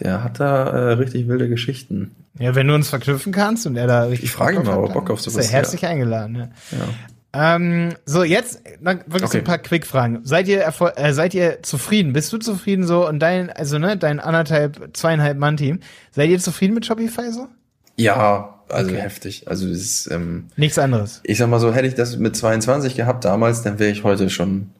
Der 0.00 0.22
hat 0.22 0.40
da 0.40 0.68
äh, 0.68 0.92
richtig 0.92 1.26
wilde 1.28 1.48
Geschichten. 1.48 2.14
Ja, 2.38 2.54
wenn 2.54 2.68
du 2.68 2.74
uns 2.74 2.88
verknüpfen 2.90 3.32
kannst 3.32 3.66
und 3.66 3.76
er 3.76 3.86
da 3.86 4.02
richtig 4.04 4.24
Ich 4.26 4.32
frage 4.32 4.58
ihn 4.58 4.66
mal, 4.66 4.76
ob 4.76 4.88
er 4.90 4.92
Bock 4.94 5.10
auf 5.10 5.20
sowas 5.20 5.44
Ist 5.44 5.50
er 5.50 5.58
herzlich 5.58 5.86
eingeladen. 5.86 6.32
Ne? 6.32 6.50
Ja. 6.72 7.56
Ähm, 7.56 7.94
so, 8.06 8.22
jetzt 8.24 8.62
dann 8.80 8.98
wirklich 9.06 9.20
so 9.22 9.26
Okay. 9.26 9.38
ein 9.38 9.44
paar 9.44 9.58
Quick-Fragen. 9.58 10.20
Seid 10.24 10.48
ihr 10.48 10.66
äh, 10.96 11.12
seid 11.12 11.34
ihr 11.34 11.62
zufrieden? 11.62 12.12
Bist 12.12 12.32
du 12.32 12.38
zufrieden 12.38 12.84
so 12.86 13.06
und 13.08 13.18
dein, 13.20 13.50
also 13.50 13.78
ne, 13.78 13.96
dein 13.96 14.20
anderthalb, 14.20 14.90
zweieinhalb 14.96 15.38
Mann-Team, 15.38 15.80
seid 16.12 16.30
ihr 16.30 16.38
zufrieden 16.40 16.74
mit 16.74 16.86
Shopify 16.86 17.30
so? 17.32 17.48
Ja, 17.96 18.60
also 18.68 18.90
Okay. 18.90 19.00
heftig. 19.00 19.48
Also 19.48 19.66
es 19.68 19.80
ist, 19.80 20.10
ähm, 20.12 20.46
Nichts 20.56 20.78
anderes. 20.78 21.20
ich 21.24 21.38
sag 21.38 21.48
mal 21.48 21.60
so, 21.60 21.72
hätte 21.74 21.88
ich 21.88 21.94
das 21.94 22.16
mit 22.18 22.36
22 22.36 22.96
gehabt 22.96 23.24
damals, 23.24 23.62
dann 23.62 23.78
wäre 23.78 23.90
ich 23.90 24.02
heute 24.04 24.28
schon, 24.30 24.70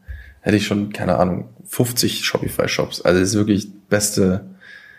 hätte 0.41 0.57
ich 0.57 0.67
schon, 0.67 0.93
keine 0.93 1.17
Ahnung, 1.19 1.49
50 1.67 2.25
Shopify-Shops. 2.25 3.03
Also 3.03 3.21
es 3.21 3.31
ist 3.31 3.35
wirklich 3.35 3.69
beste, 3.89 4.47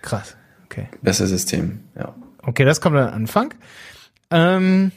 Krass. 0.08 0.38
Okay. 0.66 0.88
beste 1.02 1.28
System, 1.28 1.82
ja. 1.98 2.16
Okay, 2.42 2.64
das 2.64 2.80
kommt 2.80 2.96
am 2.98 3.14
Anfang. 3.14 3.54
Ähm, 4.32 4.92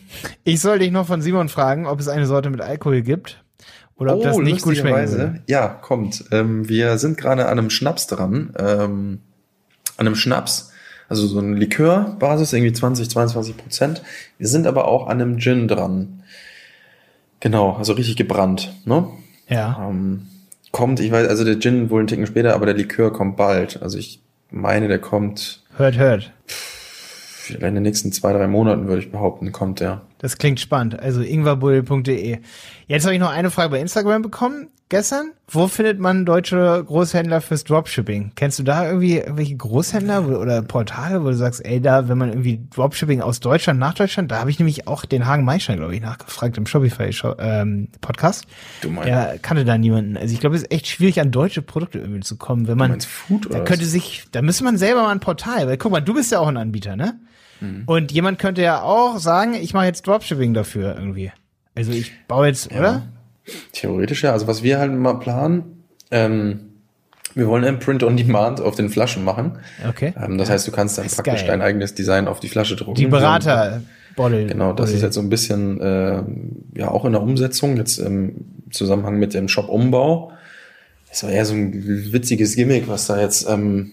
ich 0.45 0.61
soll 0.61 0.79
dich 0.79 0.93
noch 0.93 1.07
von 1.07 1.21
Simon 1.21 1.49
fragen, 1.49 1.87
ob 1.87 1.99
es 1.99 2.09
eine 2.09 2.27
Sorte 2.27 2.51
mit 2.51 2.61
Alkohol 2.61 3.03
gibt 3.03 3.43
oder 3.97 4.17
ob 4.17 4.23
das 4.23 4.37
nicht 4.39 4.63
gut 4.63 4.83
würde. 4.83 5.41
Ja, 5.49 5.69
kommt. 5.69 6.25
Ähm, 6.31 6.69
wir 6.69 6.99
sind 6.99 7.19
gerade 7.19 7.47
an 7.47 7.59
einem 7.59 7.71
Schnaps 7.71 8.07
dran, 8.07 8.55
ähm, 8.57 9.21
an 9.97 10.07
einem 10.07 10.15
Schnaps, 10.15 10.73
also 11.09 11.27
so 11.27 11.39
eine 11.39 11.57
Likörbasis, 11.57 12.53
irgendwie 12.53 12.73
20, 12.73 13.11
22 13.11 13.57
Prozent. 13.57 14.03
Wir 14.39 14.47
sind 14.47 14.69
aber 14.69 14.87
auch 14.87 15.09
an 15.09 15.21
einem 15.21 15.39
Gin 15.39 15.67
dran. 15.67 16.23
Genau, 17.41 17.73
also 17.73 17.95
richtig 17.95 18.17
gebrannt, 18.17 18.75
ne? 18.85 19.09
Ja. 19.49 19.89
Ähm, 19.89 20.27
kommt, 20.71 21.01
ich 21.01 21.11
weiß, 21.11 21.29
also 21.29 21.45
der 21.45 21.59
Gin 21.59 21.91
wohl 21.91 22.01
einen 22.01 22.09
Ticken 22.09 22.27
später, 22.27 22.55
aber 22.55 22.67
der 22.67 22.77
Likör 22.77 23.13
kommt 23.13 23.37
bald. 23.37 23.83
Also 23.83 23.99
ich 23.99 24.23
meine, 24.51 24.89
der 24.89 24.99
kommt 24.99 25.63
Hört, 25.77 25.97
hört. 25.97 26.33
in 27.49 27.61
den 27.61 27.83
nächsten 27.83 28.13
zwei, 28.13 28.33
drei 28.33 28.47
Monaten, 28.47 28.87
würde 28.89 29.03
ich 29.03 29.11
behaupten, 29.11 29.53
kommt 29.53 29.81
der. 29.81 30.03
Das 30.19 30.39
klingt 30.39 30.61
spannend. 30.61 30.99
Also 30.99 31.23
ingwerbull.de. 31.23 32.39
Jetzt 32.87 33.05
habe 33.05 33.15
ich 33.15 33.21
noch 33.21 33.31
eine 33.31 33.51
Frage 33.51 33.71
bei 33.71 33.81
Instagram 33.81 34.23
bekommen. 34.23 34.69
Gestern. 34.91 35.31
Wo 35.47 35.69
findet 35.69 36.01
man 36.01 36.27
deutsche 36.27 36.83
Großhändler 36.85 37.41
fürs 37.41 37.63
Dropshipping? 37.63 38.33
Kennst 38.35 38.59
du 38.59 38.65
da 38.65 38.87
irgendwie 38.89 39.19
irgendwelche 39.19 39.57
Großhändler 39.57 40.29
wo- 40.29 40.35
oder 40.37 40.63
Portale, 40.63 41.23
wo 41.23 41.29
du 41.29 41.37
sagst, 41.37 41.65
ey, 41.65 41.81
da, 41.81 42.09
wenn 42.09 42.19
man 42.19 42.31
irgendwie 42.31 42.61
Dropshipping 42.75 43.21
aus 43.21 43.39
Deutschland 43.39 43.79
nach 43.79 43.95
Deutschland, 43.95 44.33
da 44.33 44.41
habe 44.41 44.51
ich 44.51 44.59
nämlich 44.59 44.89
auch 44.89 45.05
den 45.05 45.27
Hagen 45.27 45.45
Meister, 45.45 45.77
glaube 45.77 45.95
ich, 45.95 46.01
nachgefragt 46.03 46.59
im 46.59 46.67
Shopify 46.67 47.09
ähm, 47.39 47.87
Podcast. 48.01 48.49
Du 48.81 48.91
meinst, 48.91 49.09
Der 49.09 49.39
kannte 49.39 49.65
da 49.65 49.79
niemanden. 49.79 50.17
Also 50.17 50.35
ich 50.35 50.41
glaube, 50.41 50.57
es 50.57 50.63
ist 50.63 50.73
echt 50.73 50.89
schwierig, 50.89 51.21
an 51.21 51.31
deutsche 51.31 51.63
Produkte 51.63 52.01
irgendwie 52.01 52.21
zu 52.21 52.37
kommen, 52.37 52.67
wenn 52.67 52.77
man 52.77 53.01
Food 53.01 53.47
da 53.47 53.51
oder 53.51 53.65
könnte 53.65 53.85
was? 53.85 53.93
sich, 53.93 54.25
da 54.33 54.43
müsste 54.43 54.65
man 54.65 54.77
selber 54.77 55.03
mal 55.03 55.11
ein 55.13 55.21
Portal, 55.21 55.69
weil 55.69 55.79
guck 55.79 55.93
mal, 55.93 56.01
du 56.01 56.15
bist 56.15 56.33
ja 56.33 56.41
auch 56.41 56.49
ein 56.49 56.57
Anbieter, 56.57 56.97
ne? 56.97 57.21
Mhm. 57.61 57.85
Und 57.87 58.11
jemand 58.11 58.41
könnte 58.41 58.61
ja 58.63 58.83
auch 58.83 59.19
sagen, 59.19 59.55
ich 59.55 59.73
mache 59.73 59.87
jetzt 59.87 60.05
Dropshipping 60.09 60.53
dafür 60.53 60.97
irgendwie. 60.97 61.31
Also 61.77 61.93
ich 61.93 62.11
baue 62.27 62.49
jetzt, 62.49 62.73
oder? 62.73 63.05
Theoretisch 63.73 64.23
ja. 64.23 64.33
Also 64.33 64.47
was 64.47 64.63
wir 64.63 64.79
halt 64.79 64.93
mal 64.93 65.15
planen, 65.15 65.85
ähm, 66.11 66.71
wir 67.35 67.47
wollen 67.47 67.65
ein 67.65 67.79
Print 67.79 68.03
on 68.03 68.17
Demand 68.17 68.61
auf 68.61 68.75
den 68.75 68.89
Flaschen 68.89 69.25
machen. 69.25 69.59
Okay. 69.89 70.13
Ähm, 70.21 70.37
das 70.39 70.51
heißt, 70.51 70.67
du 70.67 70.73
kannst 70.73 70.99
dann 70.99 71.07
praktisch 71.07 71.41
geil. 71.41 71.47
dein 71.47 71.63
eigenes 71.63 71.95
Design 71.95 72.27
auf 72.27 72.41
die 72.41 72.49
Flasche 72.49 72.77
drucken. 72.77 72.95
Die 72.95 73.07
Berater 73.07 73.83
Bottle. 74.17 74.47
Genau, 74.47 74.73
das 74.73 74.87
Bottle. 74.87 74.95
ist 74.97 75.03
jetzt 75.03 75.15
so 75.15 75.21
ein 75.21 75.31
bisschen 75.31 75.81
äh, 75.81 76.23
ja 76.77 76.91
auch 76.91 77.05
in 77.05 77.13
der 77.13 77.23
Umsetzung, 77.23 77.77
jetzt 77.77 77.99
im 77.99 78.35
Zusammenhang 78.71 79.19
mit 79.19 79.35
dem 79.35 79.49
Shop-Umbau. 79.49 80.33
Das 81.09 81.23
war 81.25 81.31
eher 81.31 81.45
so 81.45 81.55
ein 81.55 82.13
witziges 82.13 82.55
Gimmick, 82.57 82.89
was 82.89 83.07
da 83.07 83.21
jetzt 83.21 83.49
ähm, 83.49 83.93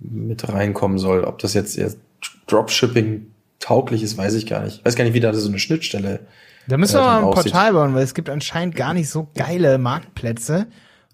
mit 0.00 0.48
reinkommen 0.48 0.98
soll. 0.98 1.24
Ob 1.24 1.38
das 1.38 1.54
jetzt, 1.54 1.76
jetzt 1.76 1.98
Dropshipping 2.46 3.26
tauglich 3.58 4.02
ist, 4.02 4.18
weiß 4.18 4.34
ich 4.34 4.46
gar 4.46 4.62
nicht. 4.62 4.78
Ich 4.78 4.84
weiß 4.84 4.96
gar 4.96 5.04
nicht, 5.04 5.14
wie 5.14 5.20
da 5.20 5.32
so 5.32 5.48
eine 5.48 5.58
Schnittstelle 5.58 6.20
Da 6.68 6.76
müssen 6.76 6.94
wir 6.96 7.00
äh, 7.00 7.04
mal 7.04 7.18
ein 7.18 7.24
aussieht. 7.24 7.52
Portal 7.52 7.72
bauen, 7.72 7.94
weil 7.94 8.02
es 8.04 8.14
gibt 8.14 8.30
anscheinend 8.30 8.76
gar 8.76 8.94
nicht 8.94 9.08
so 9.10 9.28
geile 9.34 9.78
Marktplätze, 9.78 10.66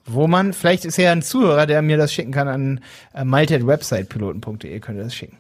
wo 0.05 0.27
man, 0.27 0.53
vielleicht 0.53 0.85
ist 0.85 0.97
ja 0.97 1.13
ein 1.13 1.23
Zuhörer, 1.23 1.67
der 1.67 1.83
mir 1.83 1.97
das 1.97 2.13
schicken 2.13 2.33
kann 2.33 2.49
an 2.49 2.81
äh, 3.15 3.25
malte.websitepiloten.de, 3.25 4.81
könnte 4.81 5.03
das 5.03 5.15
schicken. 5.15 5.37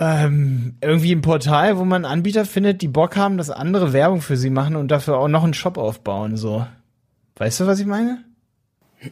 Ähm, 0.00 0.74
irgendwie 0.80 1.12
ein 1.14 1.20
Portal, 1.22 1.78
wo 1.78 1.84
man 1.84 2.04
Anbieter 2.04 2.44
findet, 2.44 2.82
die 2.82 2.88
Bock 2.88 3.16
haben, 3.16 3.38
dass 3.38 3.50
andere 3.50 3.92
Werbung 3.92 4.20
für 4.22 4.36
sie 4.36 4.50
machen 4.50 4.74
und 4.74 4.88
dafür 4.88 5.18
auch 5.18 5.28
noch 5.28 5.44
einen 5.44 5.54
Shop 5.54 5.78
aufbauen, 5.78 6.36
so. 6.36 6.66
Weißt 7.36 7.60
du, 7.60 7.66
was 7.66 7.78
ich 7.78 7.86
meine? 7.86 8.18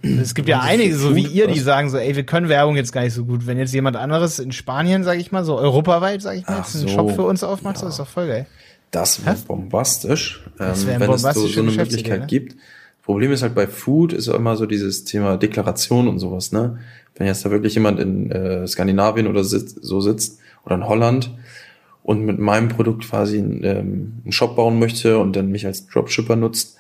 Es 0.02 0.34
gibt 0.34 0.48
ja 0.48 0.60
einige, 0.60 0.96
so 0.96 1.14
wie 1.14 1.26
ihr, 1.26 1.46
die 1.48 1.60
sagen 1.60 1.90
so, 1.90 1.98
ey, 1.98 2.16
wir 2.16 2.24
können 2.24 2.48
Werbung 2.48 2.76
jetzt 2.76 2.92
gar 2.92 3.02
nicht 3.02 3.12
so 3.12 3.24
gut. 3.26 3.46
Wenn 3.46 3.58
jetzt 3.58 3.74
jemand 3.74 3.96
anderes 3.96 4.38
in 4.38 4.50
Spanien, 4.50 5.04
sag 5.04 5.18
ich 5.18 5.32
mal, 5.32 5.44
so 5.44 5.58
europaweit, 5.58 6.22
sag 6.22 6.36
ich 6.36 6.46
mal, 6.46 6.58
jetzt 6.58 6.74
einen 6.74 6.88
so. 6.88 6.94
Shop 6.94 7.10
für 7.14 7.22
uns 7.22 7.44
aufmacht, 7.44 7.76
Ja. 7.76 7.82
das 7.82 7.90
ist 7.94 7.98
doch 8.00 8.08
voll 8.08 8.26
geil. 8.26 8.46
Das 8.92 9.24
wäre 9.24 9.36
bombastisch, 9.48 10.44
Das 10.58 10.82
ähm, 10.82 10.88
wär 10.88 10.94
ein 10.94 11.00
wenn 11.00 11.10
es 11.10 11.22
so, 11.22 11.46
so 11.46 11.60
eine 11.62 11.72
Möglichkeit 11.72 12.20
ne? 12.20 12.26
gibt. 12.26 12.56
Problem 13.02 13.32
ist 13.32 13.42
halt 13.42 13.54
bei 13.54 13.66
Food 13.66 14.12
ist 14.12 14.28
immer 14.28 14.54
so 14.56 14.66
dieses 14.66 15.04
Thema 15.04 15.36
Deklaration 15.36 16.06
und 16.06 16.20
sowas, 16.20 16.52
ne? 16.52 16.78
Wenn 17.16 17.26
jetzt 17.26 17.44
da 17.44 17.50
wirklich 17.50 17.74
jemand 17.74 17.98
in 17.98 18.30
äh, 18.30 18.66
Skandinavien 18.68 19.26
oder 19.26 19.44
sitz, 19.44 19.74
so 19.80 20.00
sitzt 20.00 20.38
oder 20.64 20.76
in 20.76 20.86
Holland 20.86 21.30
und 22.02 22.24
mit 22.24 22.38
meinem 22.38 22.68
Produkt 22.68 23.08
quasi 23.08 23.38
einen, 23.38 23.64
ähm, 23.64 24.12
einen 24.22 24.32
Shop 24.32 24.56
bauen 24.56 24.78
möchte 24.78 25.18
und 25.18 25.34
dann 25.36 25.48
mich 25.50 25.66
als 25.66 25.86
Dropshipper 25.88 26.36
nutzt, 26.36 26.76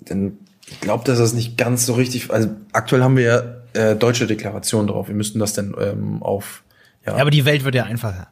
dann 0.00 0.38
ich 0.68 0.80
glaube, 0.80 1.04
dass 1.04 1.18
das 1.18 1.34
nicht 1.34 1.58
ganz 1.58 1.84
so 1.84 1.94
richtig. 1.94 2.30
Also 2.30 2.48
aktuell 2.72 3.02
haben 3.02 3.16
wir 3.16 3.24
ja 3.24 3.90
äh, 3.90 3.94
deutsche 3.94 4.26
Deklaration 4.26 4.86
drauf. 4.86 5.08
Wir 5.08 5.14
müssten 5.14 5.38
das 5.38 5.52
dann 5.52 5.74
ähm, 5.78 6.22
auf 6.22 6.62
ja, 7.06 7.16
Ja, 7.16 7.20
aber 7.20 7.30
die 7.30 7.44
Welt 7.44 7.64
wird 7.64 7.74
ja 7.74 7.84
einfacher. 7.84 8.31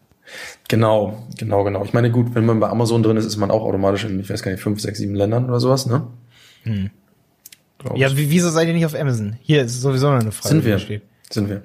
Genau, 0.70 1.26
genau, 1.36 1.64
genau. 1.64 1.84
Ich 1.84 1.92
meine, 1.92 2.12
gut, 2.12 2.32
wenn 2.36 2.46
man 2.46 2.60
bei 2.60 2.68
Amazon 2.68 3.02
drin 3.02 3.16
ist, 3.16 3.24
ist 3.26 3.36
man 3.36 3.50
auch 3.50 3.62
automatisch 3.62 4.04
in, 4.04 4.20
ich 4.20 4.30
weiß 4.30 4.40
gar 4.40 4.52
nicht, 4.52 4.62
fünf, 4.62 4.80
sechs, 4.80 4.98
sieben 4.98 5.16
Ländern 5.16 5.46
oder 5.46 5.58
sowas, 5.58 5.86
ne? 5.86 6.06
Glaub 7.78 7.96
Ja, 7.96 8.08
wieso 8.14 8.50
seid 8.50 8.68
ihr 8.68 8.74
nicht 8.74 8.86
auf 8.86 8.94
Amazon? 8.94 9.36
Hier 9.40 9.62
ist 9.64 9.80
sowieso 9.80 10.12
noch 10.12 10.20
eine 10.20 10.30
Frage. 10.30 10.54
sind 10.54 10.64
wir. 10.64 10.78
Steht. 10.78 11.02
Sind 11.28 11.48
wir. 11.48 11.62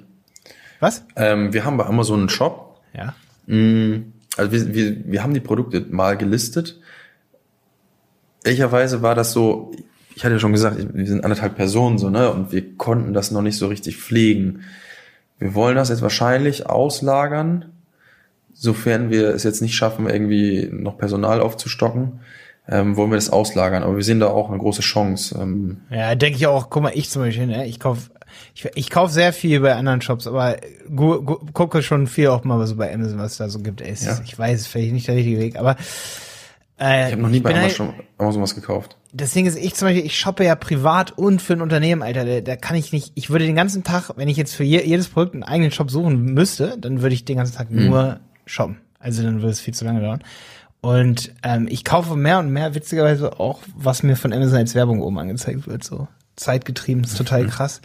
Was? 0.80 1.03
Ähm, 1.15 1.53
wir 1.53 1.65
haben 1.65 1.77
bei 1.77 1.86
Amazon 1.86 2.22
einen 2.22 2.30
Shop. 2.30 2.82
Ja. 2.95 3.14
Mm, 3.45 4.11
Also 4.38 4.52
wir, 4.52 4.73
wir, 4.73 4.98
wir 5.06 5.23
haben 5.23 5.36
die 5.36 5.40
Produkte 5.40 5.82
mal 5.88 6.18
gelistet. 6.18 6.80
Ehrlicherweise 8.44 9.03
war 9.03 9.14
das 9.14 9.34
so, 9.34 9.72
ich 10.15 10.23
hatte 10.23 10.34
ja 10.34 10.40
schon 10.40 10.52
gesagt, 10.52 10.77
wir 10.95 11.06
sind 11.07 11.23
anderthalb 11.23 11.56
Personen 11.56 11.99
so, 11.99 12.10
ne? 12.10 12.32
Und 12.32 12.52
wir 12.52 12.76
konnten 12.76 13.14
das 13.14 13.30
noch 13.30 13.44
nicht 13.44 13.57
so 13.57 13.68
richtig 13.68 13.98
pflegen. 13.98 14.61
Wir 15.38 15.53
wollen 15.53 15.76
das 15.76 15.90
jetzt 15.90 16.02
wahrscheinlich 16.02 16.65
auslagern, 16.68 17.65
sofern 18.57 19.10
wir 19.11 19.30
es 19.30 19.44
jetzt 19.44 19.61
nicht 19.61 19.76
schaffen, 19.76 20.10
irgendwie 20.10 20.69
noch 20.72 20.98
Personal 20.98 21.41
aufzustocken, 21.41 22.22
ähm, 22.68 22.95
wollen 22.98 23.11
wir 23.11 23.18
das 23.18 23.30
auslagern. 23.30 23.84
Aber 23.84 23.95
wir 23.98 24.03
sehen 24.03 24.19
da 24.19 24.27
auch 24.27 24.49
eine 24.49 24.57
große 24.57 24.82
Chance. 24.82 25.38
Ähm, 25.40 25.82
Ja, 25.91 26.15
denke 26.15 26.38
ich 26.38 26.48
auch. 26.48 26.69
Guck 26.72 26.82
mal, 26.84 26.91
ich 26.95 27.10
zum 27.11 27.22
Beispiel, 27.22 27.45
ne? 27.45 27.68
Ich 27.68 27.80
kauf, 27.80 28.10
ich, 28.56 28.65
ich 28.73 28.90
kauf 28.90 29.11
sehr 29.11 29.34
viel 29.34 29.60
bei 29.60 29.76
anderen 29.76 30.02
Shops, 30.02 30.26
aber 30.26 30.56
gu, 30.95 31.22
gu, 31.22 31.36
gucke 31.53 31.84
schon 31.84 32.07
viel 32.07 32.30
auch 32.30 32.44
mal 32.44 32.65
so 32.65 32.76
bei 32.76 32.91
Amazon, 32.91 33.19
was 33.19 33.34
es 33.34 33.38
da 33.38 33.49
so 33.49 33.60
gibt. 33.60 33.82
Ey, 33.82 33.94
Ja. 33.99 34.19
Ich 34.23 34.40
weiß, 34.40 34.65
vielleicht 34.68 34.94
nicht 34.94 35.07
der 35.07 35.15
richtige 35.15 35.38
Weg, 35.40 35.57
aber 35.57 35.76
äh, 36.80 37.06
ich 37.07 37.11
habe 37.14 37.22
noch 37.22 37.30
nie 37.30 37.40
bei 37.40 37.52
bin 37.52 37.61
halt- 37.61 37.80
Amazon, 37.80 37.94
Amazon 38.18 38.41
was 38.41 38.56
gekauft. 38.56 38.98
das 39.14 39.32
Ding 39.32 39.45
ist, 39.45 39.57
ich 39.57 39.76
zum 39.76 39.88
Beispiel, 39.88 40.06
ich 40.06 40.18
shoppe 40.19 40.44
ja 40.44 40.56
privat 40.56 41.18
und 41.18 41.41
für 41.41 41.53
ein 41.53 41.61
Unternehmen, 41.61 42.02
Alter. 42.02 42.26
Da, 42.26 42.41
da 42.41 42.56
kann 42.57 42.76
ich 42.76 42.91
nicht, 42.91 43.11
ich 43.15 43.30
würde 43.30 43.45
den 43.45 43.56
ganzen 43.56 43.84
Tag, 43.84 44.11
wenn 44.18 44.27
ich 44.27 44.36
jetzt 44.38 44.56
für 44.56 44.64
je, 44.65 44.82
jedes 44.84 45.07
Produkt 45.07 45.36
einen 45.36 45.44
eigenen 45.44 45.72
Shop 45.72 45.90
suchen 45.91 46.34
müsste, 46.34 46.77
dann 46.80 47.02
würde 47.02 47.14
ich 47.15 47.23
den 47.26 47.38
ganzen 47.38 47.56
Tag 47.56 47.69
Mhm. 47.72 47.86
nur 47.86 48.19
shoppen. 48.45 48.77
Also 48.99 49.23
dann 49.23 49.35
würde 49.41 49.49
es 49.51 49.59
viel 49.59 49.73
zu 49.73 49.85
lange 49.85 50.01
dauern. 50.01 50.23
Und 50.81 51.31
ähm, 51.43 51.67
ich 51.69 51.84
kaufe 51.84 52.15
mehr 52.15 52.39
und 52.39 52.51
mehr, 52.51 52.76
witzigerweise 52.76 53.39
auch, 53.39 53.59
was 53.76 54.03
mir 54.03 54.15
von 54.15 54.31
Amazon 54.34 54.57
als 54.59 54.76
Werbung 54.76 55.01
oben 55.01 55.17
angezeigt 55.17 55.67
wird. 55.67 55.84
So 55.84 56.07
zeitgetrieben, 56.35 57.03
ist 57.03 57.17
total 57.17 57.43
Mhm. 57.43 57.49
krass. 57.49 57.81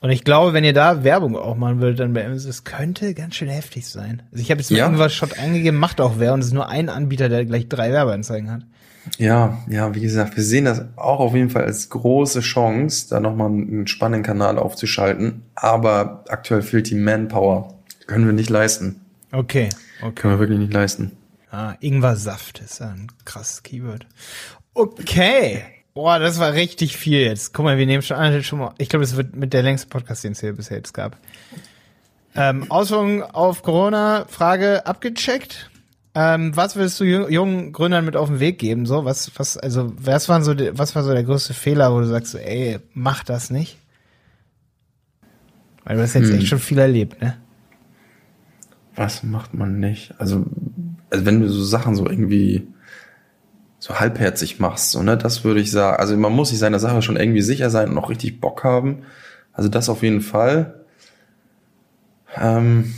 Und 0.00 0.10
ich 0.10 0.24
glaube, 0.24 0.52
wenn 0.52 0.62
ihr 0.64 0.74
da 0.74 1.02
Werbung 1.02 1.36
auch 1.36 1.56
machen 1.56 1.80
würdet, 1.80 2.00
dann 2.00 2.12
bei 2.12 2.24
Amazon, 2.26 2.48
das 2.48 2.64
könnte 2.64 3.14
ganz 3.14 3.34
schön 3.36 3.48
heftig 3.48 3.86
sein. 3.88 4.22
Also 4.30 4.42
ich 4.42 4.50
habe 4.50 4.60
jetzt 4.60 4.70
Ja. 4.70 4.84
irgendwas 4.84 5.14
Shop 5.14 5.32
eingegeben, 5.40 5.80
macht 5.80 6.00
auch 6.00 6.14
wer 6.18 6.34
und 6.34 6.40
es 6.40 6.46
ist 6.48 6.52
nur 6.52 6.68
ein 6.68 6.90
Anbieter, 6.90 7.28
der 7.30 7.44
gleich 7.46 7.68
drei 7.68 7.90
Werbeanzeigen 7.92 8.50
hat. 8.50 8.62
Ja, 9.18 9.58
ja, 9.68 9.94
wie 9.94 10.00
gesagt, 10.00 10.36
wir 10.36 10.44
sehen 10.44 10.66
das 10.66 10.82
auch 10.96 11.20
auf 11.20 11.34
jeden 11.34 11.50
Fall 11.50 11.64
als 11.64 11.88
große 11.90 12.40
Chance, 12.40 13.06
da 13.10 13.20
nochmal 13.20 13.48
einen 13.48 13.86
spannenden 13.86 14.22
Kanal 14.22 14.58
aufzuschalten. 14.58 15.42
Aber 15.54 16.24
aktuell 16.28 16.62
fehlt 16.62 16.88
die 16.90 16.94
Manpower. 16.94 17.74
Können 18.06 18.26
wir 18.26 18.32
nicht 18.34 18.50
leisten. 18.50 19.00
Okay, 19.32 19.68
okay. 20.04 20.14
Können 20.14 20.34
wir 20.34 20.38
wirklich 20.40 20.58
nicht 20.58 20.72
leisten. 20.72 21.12
Ah, 21.50 21.74
Ingwer-Saft 21.80 22.60
ist 22.60 22.80
ja 22.80 22.88
ein 22.90 23.06
krasses 23.24 23.62
Keyword. 23.62 24.06
Okay. 24.74 25.62
Boah, 25.94 26.18
das 26.18 26.40
war 26.40 26.52
richtig 26.54 26.96
viel 26.96 27.20
jetzt. 27.20 27.54
Guck 27.54 27.64
mal, 27.64 27.78
wir 27.78 27.86
nehmen 27.86 28.02
schon 28.02 28.42
schon 28.42 28.58
mal. 28.58 28.74
Ich 28.78 28.88
glaube, 28.88 29.04
das 29.04 29.16
wird 29.16 29.36
mit 29.36 29.52
der 29.52 29.62
längste 29.62 29.86
Podcast, 29.88 30.24
den 30.24 30.32
es 30.32 30.40
hier 30.40 30.52
bisher 30.52 30.76
jetzt 30.78 30.92
gab. 30.92 31.16
Ähm, 32.34 32.68
Auswirkungen 32.70 33.22
auf 33.22 33.62
Corona, 33.62 34.26
Frage 34.28 34.84
abgecheckt. 34.86 35.70
Ähm, 36.16 36.56
was 36.56 36.74
würdest 36.74 36.98
du 36.98 37.04
jung- 37.04 37.30
jungen 37.30 37.72
Gründern 37.72 38.04
mit 38.04 38.16
auf 38.16 38.28
den 38.28 38.40
Weg 38.40 38.58
geben? 38.58 38.86
So, 38.86 39.04
was, 39.04 39.30
was, 39.36 39.56
also, 39.56 39.92
was 39.96 40.28
waren 40.28 40.42
so, 40.42 40.54
was 40.76 40.96
war 40.96 41.04
so 41.04 41.12
der 41.12 41.22
größte 41.22 41.54
Fehler, 41.54 41.92
wo 41.92 42.00
du 42.00 42.06
sagst, 42.06 42.32
so, 42.32 42.38
ey, 42.38 42.80
mach 42.92 43.22
das 43.22 43.50
nicht? 43.50 43.78
Weil 45.84 45.96
du 45.96 46.02
hast 46.02 46.14
jetzt 46.14 46.30
Hm. 46.30 46.38
echt 46.38 46.48
schon 46.48 46.58
viel 46.58 46.78
erlebt, 46.78 47.20
ne? 47.22 47.36
Was 48.96 49.22
macht 49.22 49.54
man 49.54 49.80
nicht? 49.80 50.14
Also, 50.18 50.44
also 51.10 51.26
wenn 51.26 51.40
du 51.40 51.48
so 51.48 51.64
Sachen 51.64 51.94
so 51.96 52.08
irgendwie 52.08 52.66
so 53.78 53.98
halbherzig 54.00 54.60
machst, 54.60 54.90
so, 54.92 55.02
ne, 55.02 55.16
das 55.16 55.44
würde 55.44 55.60
ich 55.60 55.70
sagen. 55.70 55.98
Also 55.98 56.16
man 56.16 56.32
muss 56.32 56.50
sich 56.50 56.58
seiner 56.58 56.78
Sache 56.78 57.02
schon 57.02 57.16
irgendwie 57.16 57.42
sicher 57.42 57.70
sein 57.70 57.90
und 57.90 57.98
auch 57.98 58.08
richtig 58.10 58.40
Bock 58.40 58.64
haben. 58.64 59.02
Also 59.52 59.68
das 59.68 59.88
auf 59.88 60.02
jeden 60.02 60.20
Fall. 60.20 60.84
Ähm, 62.36 62.94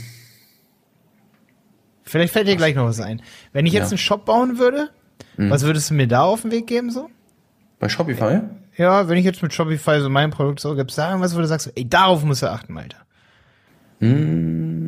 Vielleicht 2.03 2.31
fällt 2.31 2.47
dir 2.47 2.55
gleich 2.55 2.73
noch 2.75 2.85
was 2.85 3.01
ein. 3.01 3.21
Wenn 3.51 3.65
ich 3.65 3.73
jetzt 3.73 3.85
Ja. 3.85 3.89
einen 3.89 3.97
Shop 3.97 4.25
bauen 4.25 4.57
würde, 4.57 4.89
Mhm. 5.35 5.49
was 5.49 5.63
würdest 5.63 5.89
du 5.89 5.93
mir 5.93 6.07
da 6.07 6.21
auf 6.23 6.41
den 6.43 6.51
Weg 6.51 6.67
geben 6.67 6.89
so? 6.91 7.09
bei 7.79 7.89
Shopify? 7.89 8.39
Ja, 8.77 9.07
wenn 9.09 9.17
ich 9.17 9.25
jetzt 9.25 9.43
mit 9.43 9.53
Shopify 9.53 9.99
so 9.99 10.09
mein 10.09 10.31
Produkt 10.31 10.59
so 10.59 10.73
gibst, 10.75 10.97
da 10.97 11.09
irgendwas, 11.09 11.35
wo 11.35 11.39
du 11.39 11.47
sagst, 11.47 11.71
ey, 11.75 11.87
darauf 11.87 12.23
musst 12.23 12.41
du 12.43 12.49
achten, 12.51 12.75
Alter. 12.77 12.97
Hm, 13.99 14.86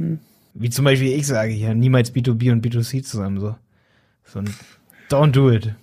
Wie 0.60 0.69
zum 0.69 0.86
Beispiel 0.86 1.18
ich 1.18 1.26
sage 1.26 1.52
hier, 1.53 1.73
niemals 1.73 2.14
B2B 2.14 2.52
und 2.52 2.64
B2C 2.64 3.03
zusammen 3.03 3.40
so. 3.40 3.56
So 4.26 4.40
ein 4.40 4.53
Don't 5.10 5.31
do 5.31 5.49
it. 5.49 5.73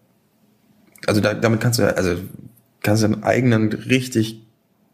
also 1.06 1.22
da, 1.22 1.34
damit 1.34 1.62
kannst 1.62 1.80
du 1.80 1.84
ja, 1.84 1.90
also 1.90 2.16
kannst 2.82 3.04
du 3.04 3.08
einen 3.08 3.24
eigenen 3.24 3.72
richtig 3.72 4.42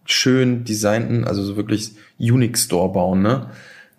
schön 0.05 0.63
designten, 0.63 1.23
also 1.23 1.43
so 1.43 1.55
wirklich 1.55 1.95
Unique 2.19 2.57
Store 2.57 2.91
bauen, 2.91 3.21
ne? 3.21 3.47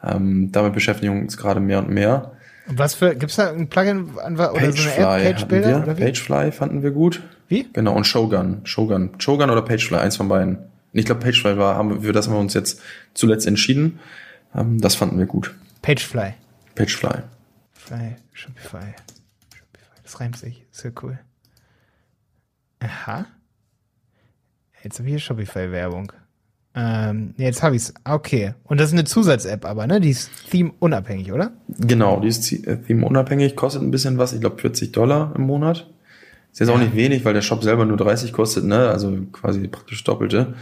Ähm, 0.02 0.52
damit 0.52 0.74
beschäftigen 0.74 1.14
wir 1.14 1.22
uns 1.22 1.36
gerade 1.36 1.60
mehr 1.60 1.78
und 1.78 1.89
mehr. 1.89 2.32
Und 2.66 2.78
was 2.78 2.95
für, 2.95 3.15
gibt's 3.15 3.36
da 3.36 3.51
ein 3.51 3.69
Plugin 3.69 4.19
an, 4.19 4.35
oder 4.35 4.47
so 4.53 4.57
eine 4.57 4.73
Pagefly 4.73 5.03
App, 5.03 5.36
Page-Builder? 5.36 5.69
wir. 5.69 5.82
Oder 5.82 5.99
wie? 5.99 6.05
Pagefly 6.05 6.53
fanden 6.53 6.82
wir 6.82 6.91
gut. 6.93 7.23
Wie? 7.49 7.69
Genau, 7.73 7.95
und 7.95 8.05
Shogun. 8.05 8.61
Shogun. 8.65 9.11
Shogun 9.19 9.51
oder 9.51 9.62
Pagefly, 9.62 9.97
eins 9.99 10.16
von 10.16 10.28
beiden. 10.28 10.59
Ich 10.93 11.05
glaube, 11.05 11.20
Pagefly 11.20 11.59
war, 11.59 11.77
haben 11.77 11.91
wir, 11.91 12.01
für 12.03 12.12
das 12.12 12.27
haben 12.27 12.35
wir 12.35 12.41
uns 12.41 12.55
jetzt 12.55 12.81
zuletzt 13.12 13.47
entschieden. 13.47 13.99
Ähm, 14.55 14.81
das 14.81 14.95
fanden 14.95 15.19
wir 15.19 15.27
gut. 15.27 15.55
Pagefly. 15.82 16.35
Pagefly. 16.74 17.23
Fly, 17.73 18.16
Shopify. 18.32 18.95
Shopify. 19.53 20.01
Das 20.03 20.20
reimt 20.20 20.39
sich. 20.39 20.65
Ist 20.73 20.85
ja 20.85 20.91
cool. 21.03 21.19
Aha. 22.81 23.27
Jetzt 24.82 24.99
habe 24.99 25.09
ich 25.09 25.12
hier 25.12 25.20
Shopify-Werbung. 25.20 26.12
Ähm, 26.76 27.34
jetzt 27.36 27.62
habe 27.62 27.76
ich's. 27.76 27.94
Okay. 28.05 28.55
Und 28.64 28.80
das 28.80 28.88
ist 28.88 28.94
eine 28.94 29.05
Zusatz-App 29.05 29.64
aber, 29.64 29.86
ne? 29.86 30.01
Die 30.01 30.10
ist 30.10 30.30
theme-unabhängig, 30.51 31.32
oder? 31.32 31.52
Genau, 31.68 32.20
die 32.20 32.28
ist 32.28 32.52
äh, 32.52 32.78
theme-unabhängig, 32.78 33.55
kostet 33.55 33.82
ein 33.82 33.90
bisschen 33.90 34.18
was, 34.18 34.32
ich 34.32 34.40
glaube 34.40 34.60
40 34.60 34.92
Dollar 34.92 35.32
im 35.36 35.42
Monat. 35.42 35.88
Ist 36.52 36.60
jetzt 36.60 36.68
auch 36.68 36.78
nicht 36.78 36.94
wenig, 36.94 37.24
weil 37.24 37.34
der 37.34 37.42
Shop 37.42 37.62
selber 37.62 37.84
nur 37.84 37.96
30 37.96 38.32
kostet, 38.32 38.64
ne? 38.64 38.88
Also 38.88 39.12
quasi 39.32 39.66
praktisch 39.68 40.02
doppelte. 40.05 40.55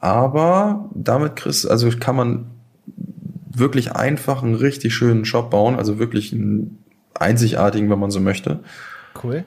Aber 0.00 0.90
damit 0.94 1.36
kriegst, 1.36 1.70
also 1.70 1.90
kann 1.90 2.16
man 2.16 2.46
wirklich 3.48 3.92
einfach 3.92 4.42
einen 4.42 4.54
richtig 4.54 4.94
schönen 4.94 5.24
Shop 5.24 5.50
bauen, 5.50 5.76
also 5.76 5.98
wirklich 5.98 6.32
einen 6.32 6.84
einzigartigen, 7.14 7.90
wenn 7.90 7.98
man 7.98 8.10
so 8.10 8.20
möchte. 8.20 8.60
Cool. 9.22 9.44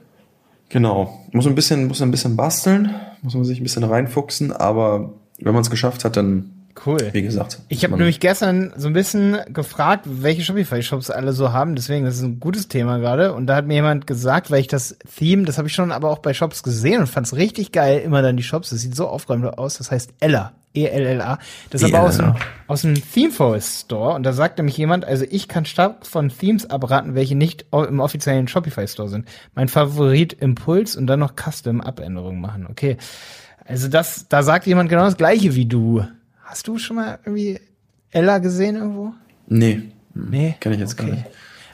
Genau. 0.69 1.25
Muss 1.31 1.47
ein 1.47 1.55
bisschen, 1.55 1.87
muss 1.87 2.01
ein 2.01 2.11
bisschen 2.11 2.35
basteln, 2.35 2.93
muss 3.21 3.35
man 3.35 3.43
sich 3.43 3.59
ein 3.59 3.63
bisschen 3.63 3.83
reinfuchsen, 3.83 4.51
aber 4.51 5.13
wenn 5.41 5.53
man 5.53 5.61
es 5.61 5.69
geschafft 5.69 6.05
hat, 6.05 6.17
dann, 6.17 6.51
Cool. 6.85 7.09
wie 7.11 7.21
gesagt. 7.21 7.59
Ich 7.67 7.83
habe 7.83 7.97
nämlich 7.97 8.19
gestern 8.19 8.71
so 8.77 8.87
ein 8.87 8.93
bisschen 8.93 9.37
gefragt, 9.51 10.05
welche 10.05 10.43
Shopify-Shops 10.43 11.09
alle 11.09 11.33
so 11.33 11.51
haben. 11.51 11.75
Deswegen, 11.75 12.05
das 12.05 12.15
ist 12.17 12.23
ein 12.23 12.39
gutes 12.39 12.67
Thema 12.69 12.99
gerade. 12.99 13.33
Und 13.33 13.47
da 13.47 13.55
hat 13.55 13.67
mir 13.67 13.73
jemand 13.75 14.07
gesagt, 14.07 14.49
weil 14.49 14.61
ich 14.61 14.67
das 14.67 14.97
Theme, 15.17 15.43
das 15.43 15.57
habe 15.57 15.67
ich 15.67 15.73
schon 15.73 15.91
aber 15.91 16.09
auch 16.09 16.19
bei 16.19 16.33
Shops 16.33 16.63
gesehen 16.63 17.01
und 17.01 17.07
fand 17.07 17.27
es 17.27 17.35
richtig 17.35 17.71
geil, 17.71 17.99
immer 17.99 18.21
dann 18.21 18.37
die 18.37 18.43
Shops. 18.43 18.69
Das 18.69 18.79
sieht 18.79 18.95
so 18.95 19.07
aufgeräumt 19.07 19.45
aus. 19.57 19.77
Das 19.77 19.91
heißt 19.91 20.13
Ella. 20.19 20.53
E-L-L-A. 20.73 21.39
Das 21.71 21.81
ist 21.81 21.93
aber 21.93 22.07
aus 22.07 22.17
dem, 22.17 22.25
E-L-L-A. 22.27 22.71
aus 22.71 22.81
dem 22.81 22.93
Theme 23.11 23.31
Forest 23.31 23.81
Store. 23.85 24.13
Und 24.13 24.23
da 24.23 24.33
sagt 24.33 24.59
nämlich 24.59 24.77
jemand, 24.77 25.03
also 25.03 25.25
ich 25.29 25.47
kann 25.47 25.65
stark 25.65 26.05
von 26.05 26.29
Themes 26.29 26.69
abraten, 26.69 27.15
welche 27.15 27.35
nicht 27.35 27.65
im 27.71 27.99
offiziellen 27.99 28.47
Shopify 28.47 28.87
Store 28.87 29.09
sind. 29.09 29.27
Mein 29.55 29.67
Favorit 29.67 30.33
Impuls 30.33 30.95
und 30.95 31.07
dann 31.07 31.19
noch 31.19 31.33
Custom 31.35 31.81
Abänderungen 31.81 32.39
machen. 32.39 32.67
Okay. 32.69 32.97
Also 33.69 33.87
das, 33.87 34.27
da 34.27 34.41
sagt 34.41 34.65
jemand 34.65 34.89
genau 34.89 35.05
das 35.05 35.15
Gleiche 35.15 35.53
wie 35.53 35.65
du. 35.65 36.03
Hast 36.43 36.67
du 36.67 36.79
schon 36.79 36.95
mal 36.95 37.19
irgendwie 37.23 37.59
Ella 38.09 38.39
gesehen 38.39 38.75
irgendwo? 38.75 39.13
Nee. 39.47 39.83
Nee. 40.15 40.55
Kenn 40.59 40.73
ich 40.73 40.79
jetzt 40.79 40.97
gar 40.97 41.05
nicht. 41.05 41.23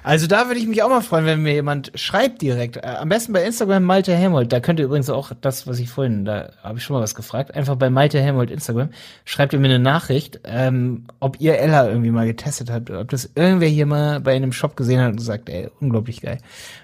Also 0.04 0.28
da 0.28 0.48
würde 0.48 0.60
ich 0.60 0.68
mich 0.68 0.84
auch 0.84 0.90
mal 0.90 1.02
freuen, 1.02 1.26
wenn 1.26 1.42
mir 1.42 1.54
jemand 1.54 1.94
schreibt 1.96 2.42
direkt. 2.42 2.78
Äh, 2.78 2.82
am 2.82 3.08
besten 3.08 3.32
bei 3.32 3.44
Instagram 3.44 3.84
Malte 3.84 4.14
Helmold. 4.14 4.52
Da 4.52 4.60
könnt 4.60 4.80
ihr 4.80 4.86
übrigens 4.86 5.10
auch 5.10 5.32
das, 5.40 5.68
was 5.68 5.80
ich 5.80 5.90
vorhin, 5.90 6.26
da 6.26 6.52
habe 6.62 6.78
ich 6.78 6.84
schon 6.84 6.96
mal 6.96 7.02
was 7.02 7.16
gefragt. 7.16 7.56
Einfach 7.56 7.78
bei 7.78 7.90
Malte 7.90 8.22
Helmold 8.22 8.52
Instagram. 8.52 8.90
Schreibt 9.24 9.54
ihr 9.54 9.60
mir 9.60 9.70
eine 9.70 9.80
Nachricht, 9.80 10.42
ähm, 10.44 11.06
ob 11.22 11.40
ihr 11.40 11.58
Ella 11.58 11.88
irgendwie 11.88 12.12
mal 12.12 12.28
getestet 12.28 12.70
habt. 12.70 12.90
Oder 12.90 13.00
ob 13.00 13.10
das 13.10 13.32
irgendwer 13.36 13.70
hier 13.70 13.86
mal 13.86 14.20
bei 14.20 14.36
einem 14.36 14.52
Shop 14.52 14.76
gesehen 14.76 15.00
hat 15.00 15.12
und 15.12 15.18
gesagt, 15.18 15.50
ey, 15.50 15.70
unglaublich 15.80 16.20
geil. 16.22 16.40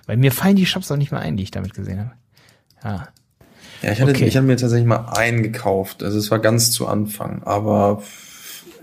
Weil 0.08 0.16
mir 0.16 0.32
fallen 0.32 0.56
die 0.56 0.66
Shops 0.66 0.90
auch 0.90 0.98
nicht 0.98 1.12
mehr 1.12 1.22
ein, 1.22 1.36
die 1.36 1.44
ich 1.44 1.52
damit 1.52 1.74
gesehen 1.74 2.00
habe. 2.00 2.12
Ja. 2.84 3.08
Ja, 3.82 3.92
ich 3.92 4.02
hatte, 4.02 4.12
Okay. 4.12 4.26
ich 4.26 4.36
hatte 4.38 4.46
mir 4.46 4.58
tatsächlich 4.58 4.88
mal 4.88 5.08
einen 5.16 5.44
gekauft. 5.44 6.04
Also 6.04 6.18
es 6.18 6.30
war 6.32 6.40
ganz 6.40 6.72
zu 6.72 6.88
Anfang. 6.88 7.42
Aber 7.44 8.02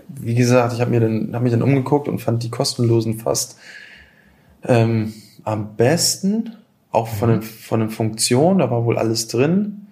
wie 0.09 0.35
gesagt, 0.35 0.73
ich 0.73 0.81
habe 0.81 0.91
mir 0.91 0.99
dann, 0.99 1.33
habe 1.33 1.43
mich 1.43 1.53
dann 1.53 1.61
umgeguckt 1.61 2.07
und 2.07 2.19
fand 2.19 2.43
die 2.43 2.49
kostenlosen 2.49 3.19
fast 3.19 3.57
ähm, 4.63 5.13
am 5.43 5.75
besten. 5.75 6.55
Auch 6.91 7.07
von 7.07 7.29
den, 7.29 7.41
von 7.43 7.81
den 7.81 7.89
Funktionen, 7.89 8.59
da 8.59 8.71
war 8.71 8.83
wohl 8.83 8.97
alles 8.97 9.27
drin. 9.27 9.87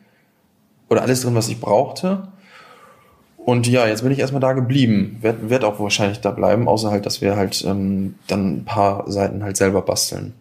Oder 0.89 1.03
alles 1.03 1.21
drin, 1.21 1.35
was 1.35 1.47
ich 1.47 1.59
brauchte. 1.59 2.29
Und 3.37 3.67
ja, 3.67 3.87
jetzt 3.87 4.01
bin 4.01 4.11
ich 4.11 4.19
erstmal 4.19 4.41
da 4.41 4.53
geblieben. 4.53 5.17
Werd, 5.21 5.49
werd 5.49 5.63
auch 5.63 5.79
wahrscheinlich 5.79 6.19
da 6.21 6.31
bleiben, 6.31 6.67
außer 6.67 6.91
halt, 6.91 7.05
dass 7.05 7.21
wir 7.21 7.37
halt 7.37 7.63
ähm, 7.65 8.15
dann 8.27 8.57
ein 8.57 8.65
paar 8.65 9.09
Seiten 9.09 9.43
halt 9.43 9.55
selber 9.57 9.81
basteln. 9.83 10.33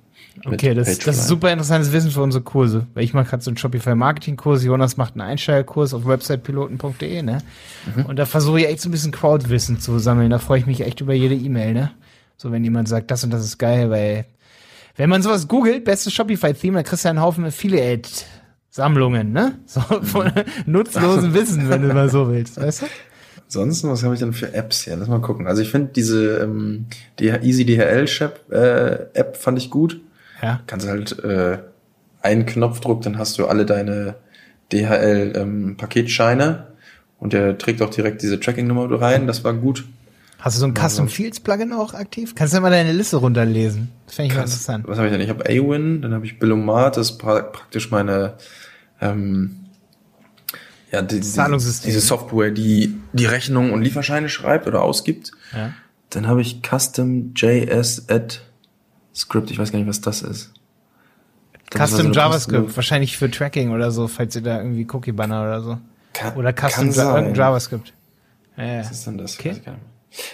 Okay, 0.44 0.74
das, 0.74 0.98
das 0.98 1.16
ist 1.16 1.28
super 1.28 1.50
interessantes 1.50 1.92
Wissen 1.92 2.10
für 2.10 2.22
unsere 2.22 2.44
Kurse. 2.44 2.86
Weil 2.94 3.04
ich 3.04 3.14
mache 3.14 3.30
gerade 3.30 3.42
so 3.42 3.50
einen 3.50 3.56
Shopify-Marketing-Kurs, 3.56 4.64
Jonas 4.64 4.96
macht 4.96 5.14
einen 5.14 5.22
Einsteigerkurs 5.22 5.94
auf 5.94 6.06
websitepiloten.de, 6.06 7.22
ne? 7.22 7.38
Und 8.06 8.18
da 8.18 8.26
versuche 8.26 8.60
ich 8.60 8.66
echt 8.66 8.80
so 8.80 8.88
ein 8.88 8.92
bisschen 8.92 9.12
Crowdwissen 9.12 9.80
zu 9.80 9.98
sammeln. 9.98 10.30
Da 10.30 10.38
freue 10.38 10.58
ich 10.58 10.66
mich 10.66 10.80
echt 10.82 11.00
über 11.00 11.14
jede 11.14 11.34
E-Mail, 11.34 11.74
ne? 11.74 11.92
So, 12.36 12.52
wenn 12.52 12.64
jemand 12.64 12.88
sagt, 12.88 13.10
das 13.10 13.24
und 13.24 13.30
das 13.30 13.44
ist 13.44 13.58
geil, 13.58 13.90
weil 13.90 14.26
wenn 14.96 15.10
man 15.10 15.22
sowas 15.22 15.48
googelt, 15.48 15.84
bestes 15.84 16.12
Shopify-Theme, 16.12 16.76
dann 16.76 16.84
kriegst 16.84 17.04
du 17.04 17.08
einen 17.08 17.20
Haufen 17.20 17.44
Affiliate-Sammlungen, 17.44 19.32
ne? 19.32 19.58
So 19.66 19.80
von 19.80 20.32
nutzlosen 20.66 21.34
Wissen, 21.34 21.68
wenn 21.68 21.82
du 21.82 21.94
mal 21.94 22.10
so 22.10 22.30
willst, 22.30 22.60
weißt 22.60 22.82
du? 22.82 22.86
Ansonsten, 23.46 23.88
was 23.90 24.02
habe 24.02 24.14
ich 24.14 24.20
denn 24.20 24.32
für 24.32 24.52
Apps 24.54 24.82
hier? 24.82 24.96
Lass 24.96 25.08
mal 25.08 25.20
gucken. 25.20 25.46
Also 25.46 25.62
ich 25.62 25.70
finde 25.70 25.92
diese 25.94 26.38
ähm, 26.38 26.86
die 27.20 27.28
Easy 27.28 27.64
DHL 27.64 28.06
äh, 28.50 29.18
App 29.18 29.36
fand 29.36 29.58
ich 29.58 29.70
gut. 29.70 30.00
Ja. 30.42 30.60
Kannst 30.66 30.88
halt 30.88 31.18
äh, 31.24 31.58
einen 32.22 32.46
Knopfdruck, 32.46 33.02
dann 33.02 33.18
hast 33.18 33.38
du 33.38 33.46
alle 33.46 33.66
deine 33.66 34.16
DHL 34.72 35.32
ähm, 35.36 35.76
Paketscheine 35.76 36.66
und 37.18 37.32
der 37.32 37.56
trägt 37.58 37.82
auch 37.82 37.90
direkt 37.90 38.22
diese 38.22 38.40
Tracking-Nummer 38.40 39.00
rein. 39.00 39.26
Das 39.26 39.44
war 39.44 39.54
gut. 39.54 39.84
Hast 40.38 40.56
du 40.56 40.60
so 40.60 40.66
ein 40.66 40.74
Custom 40.74 41.08
Fields 41.08 41.40
Plugin 41.40 41.72
auch 41.72 41.94
aktiv? 41.94 42.34
Kannst 42.34 42.54
du 42.54 42.60
mal 42.60 42.70
deine 42.70 42.92
Liste 42.92 43.16
runterlesen? 43.16 43.90
Das 44.06 44.16
fände 44.16 44.28
ich 44.28 44.34
mal 44.34 44.42
Krass. 44.42 44.52
interessant. 44.52 44.84
Was 44.86 44.98
habe 44.98 45.08
ich 45.08 45.12
denn? 45.12 45.22
Ich 45.22 45.30
habe 45.30 45.44
Awin, 45.46 46.02
dann 46.02 46.12
habe 46.12 46.26
ich 46.26 46.38
Billomat, 46.38 46.96
das 46.96 47.10
ist 47.10 47.18
pra 47.18 47.40
praktisch 47.40 47.90
meine 47.90 48.34
ähm, 49.00 49.56
ja, 50.92 51.02
die, 51.02 51.20
die, 51.20 51.22
Zahlungssystem. 51.22 51.88
diese 51.88 52.00
Software, 52.00 52.50
die 52.50 52.96
die 53.12 53.26
Rechnung 53.26 53.72
und 53.72 53.82
Lieferscheine 53.82 54.28
schreibt 54.28 54.66
oder 54.66 54.82
ausgibt. 54.82 55.32
Ja. 55.52 55.72
Dann 56.10 56.26
habe 56.28 56.42
ich 56.42 56.60
Custom 56.62 57.32
JS 57.34 58.08
Add 58.08 58.38
Script. 59.16 59.50
Ich 59.50 59.58
weiß 59.58 59.72
gar 59.72 59.78
nicht, 59.78 59.88
was 59.88 60.00
das 60.00 60.22
ist. 60.22 60.52
Das 61.70 61.90
Custom 61.90 62.12
so 62.12 62.20
JavaScript, 62.20 62.76
wahrscheinlich 62.76 63.16
für 63.16 63.30
Tracking 63.30 63.70
oder 63.70 63.90
so, 63.90 64.06
falls 64.06 64.36
ihr 64.36 64.42
da 64.42 64.58
irgendwie 64.58 64.86
Cookie 64.92 65.12
Banner 65.12 65.42
oder 65.42 65.62
so. 65.62 65.78
Kann, 66.12 66.36
oder 66.36 66.52
Custom 66.52 66.90
ja, 66.92 67.28
JavaScript. 67.32 67.92
Ja, 68.56 68.80
Was 68.80 68.92
ist 68.92 69.06
denn 69.06 69.18
das? 69.18 69.38
Okay. 69.38 69.56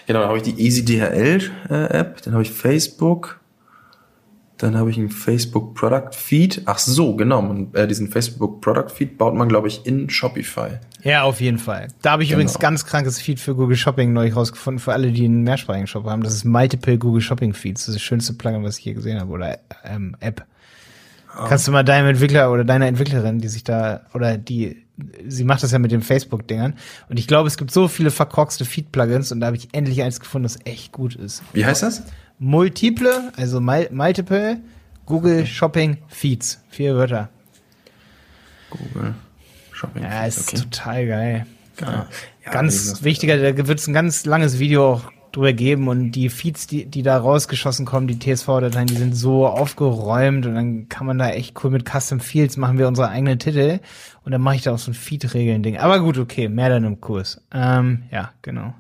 Genau, 0.07 0.21
dann 0.21 0.29
habe 0.29 0.39
ich 0.39 0.45
die 0.45 0.61
Easy 0.61 0.85
DHL 0.85 1.51
äh, 1.71 1.75
App, 1.87 2.23
dann 2.23 2.35
habe 2.35 2.43
ich 2.43 2.53
Facebook, 2.53 3.41
dann 4.59 4.77
habe 4.77 4.91
ich 4.91 4.99
einen 4.99 5.11
Facebook 5.11 5.75
Product 5.75 6.13
Feed. 6.13 6.63
Ach 6.67 6.79
so, 6.79 7.17
genau. 7.17 7.41
Und, 7.41 7.75
äh, 7.75 7.89
diesen 7.89 8.09
Facebook 8.09 8.61
Product 8.61 8.91
Feed 8.95 9.19
baut 9.19 9.35
man, 9.35 9.49
glaube 9.49 9.69
ich, 9.69 9.87
in 9.87 10.09
Shopify. 10.09 10.79
Ja, 11.03 11.23
auf 11.25 11.41
jeden 11.41 11.59
Fall. 11.59 11.89
Da 12.01 12.13
habe 12.13 12.23
ich 12.23 12.29
genau. 12.29 12.41
übrigens 12.41 12.59
ganz 12.59 12.87
krankes 12.87 13.21
Feed 13.21 13.41
für 13.41 13.55
Google 13.55 13.77
Shopping 13.77 14.13
neulich 14.13 14.37
rausgefunden, 14.37 14.79
für 14.79 14.93
alle, 14.93 15.11
die 15.11 15.25
einen 15.25 15.43
mehrsprachigen 15.43 15.87
Shop 15.87 16.05
haben. 16.05 16.23
Das 16.23 16.35
ist 16.35 16.45
Multiple 16.45 16.97
Google 16.97 17.21
Shopping 17.21 17.55
Feeds. 17.55 17.83
Das 17.83 17.89
ist 17.89 17.95
das 17.97 18.03
schönste 18.03 18.35
Plugin, 18.35 18.63
was 18.63 18.79
ich 18.79 18.85
je 18.85 18.95
gesehen 18.95 19.19
habe. 19.19 19.33
Oder 19.33 19.59
ähm, 19.85 20.17
App. 20.21 20.47
Oh. 21.37 21.47
Kannst 21.49 21.67
du 21.67 21.73
mal 21.73 21.83
deinem 21.83 22.09
Entwickler 22.09 22.53
oder 22.53 22.65
deiner 22.65 22.87
Entwicklerin, 22.87 23.41
die 23.41 23.49
sich 23.49 23.65
da, 23.65 24.03
oder 24.15 24.37
die, 24.37 24.85
sie 25.27 25.45
macht 25.45 25.63
das 25.63 25.73
ja 25.73 25.79
mit 25.81 25.91
den 25.91 26.03
Facebook-Dingern. 26.03 26.75
Und 27.09 27.19
ich 27.19 27.27
glaube, 27.27 27.49
es 27.49 27.57
gibt 27.57 27.73
so 27.73 27.89
viele 27.89 28.11
verkorkste 28.11 28.65
Feed-Plugins 28.65 29.33
und 29.33 29.41
da 29.41 29.47
habe 29.47 29.57
ich 29.57 29.71
endlich 29.73 30.03
eins 30.03 30.21
gefunden, 30.21 30.45
das 30.45 30.59
echt 30.65 30.93
gut 30.93 31.17
ist. 31.17 31.43
Wie 31.53 31.65
heißt 31.65 31.83
das? 31.83 32.05
Multiple, 32.39 33.33
also 33.37 33.61
multiple 33.61 34.61
Google 35.07 35.47
Shopping 35.47 35.99
Feeds. 36.09 36.63
Vier 36.69 36.95
Wörter. 36.95 37.29
Google 38.71 39.15
Shopping 39.83 40.03
Ja, 40.03 40.25
ist 40.27 40.49
okay. 40.49 40.63
total 40.63 41.07
geil. 41.07 41.47
Ja. 41.81 42.07
Ja, 42.45 42.53
ganz 42.53 43.03
wichtiger, 43.03 43.37
da 43.53 43.67
wird 43.69 43.79
es 43.79 43.87
ein 43.87 43.95
ganz 43.95 44.25
langes 44.27 44.59
Video 44.59 44.95
auch 44.95 45.13
drüber 45.33 45.53
geben 45.53 45.89
und 45.89 46.13
die 46.13 46.29
Feeds, 46.29 46.67
die, 46.67 46.85
die 46.85 47.03
da 47.03 47.17
rausgeschossen 47.17 47.87
kommen, 47.87 48.07
die 48.07 48.19
TSV-Dateien, 48.19 48.87
die 48.87 48.97
sind 48.97 49.15
so 49.15 49.47
aufgeräumt 49.47 50.45
und 50.47 50.55
dann 50.55 50.89
kann 50.89 51.07
man 51.07 51.19
da 51.19 51.31
echt 51.31 51.63
cool 51.65 51.71
mit 51.71 51.89
Custom 51.89 52.21
Fields 52.21 52.57
machen 52.57 52.79
wir 52.79 52.87
unsere 52.87 53.09
eigenen 53.09 53.39
Titel 53.39 53.81
und 54.25 54.33
dann 54.33 54.43
mache 54.43 54.57
ich 54.57 54.63
da 54.63 54.73
auch 54.75 54.79
so 54.79 54.91
ein 54.91 54.95
Feed-Regeln-Ding. 54.95 55.79
Aber 55.79 56.01
gut, 56.01 56.19
okay, 56.19 56.49
mehr 56.49 56.69
dann 56.69 56.85
im 56.85 57.01
Kurs. 57.01 57.41
Ähm, 57.53 58.03
ja, 58.11 58.31
genau. 58.43 58.75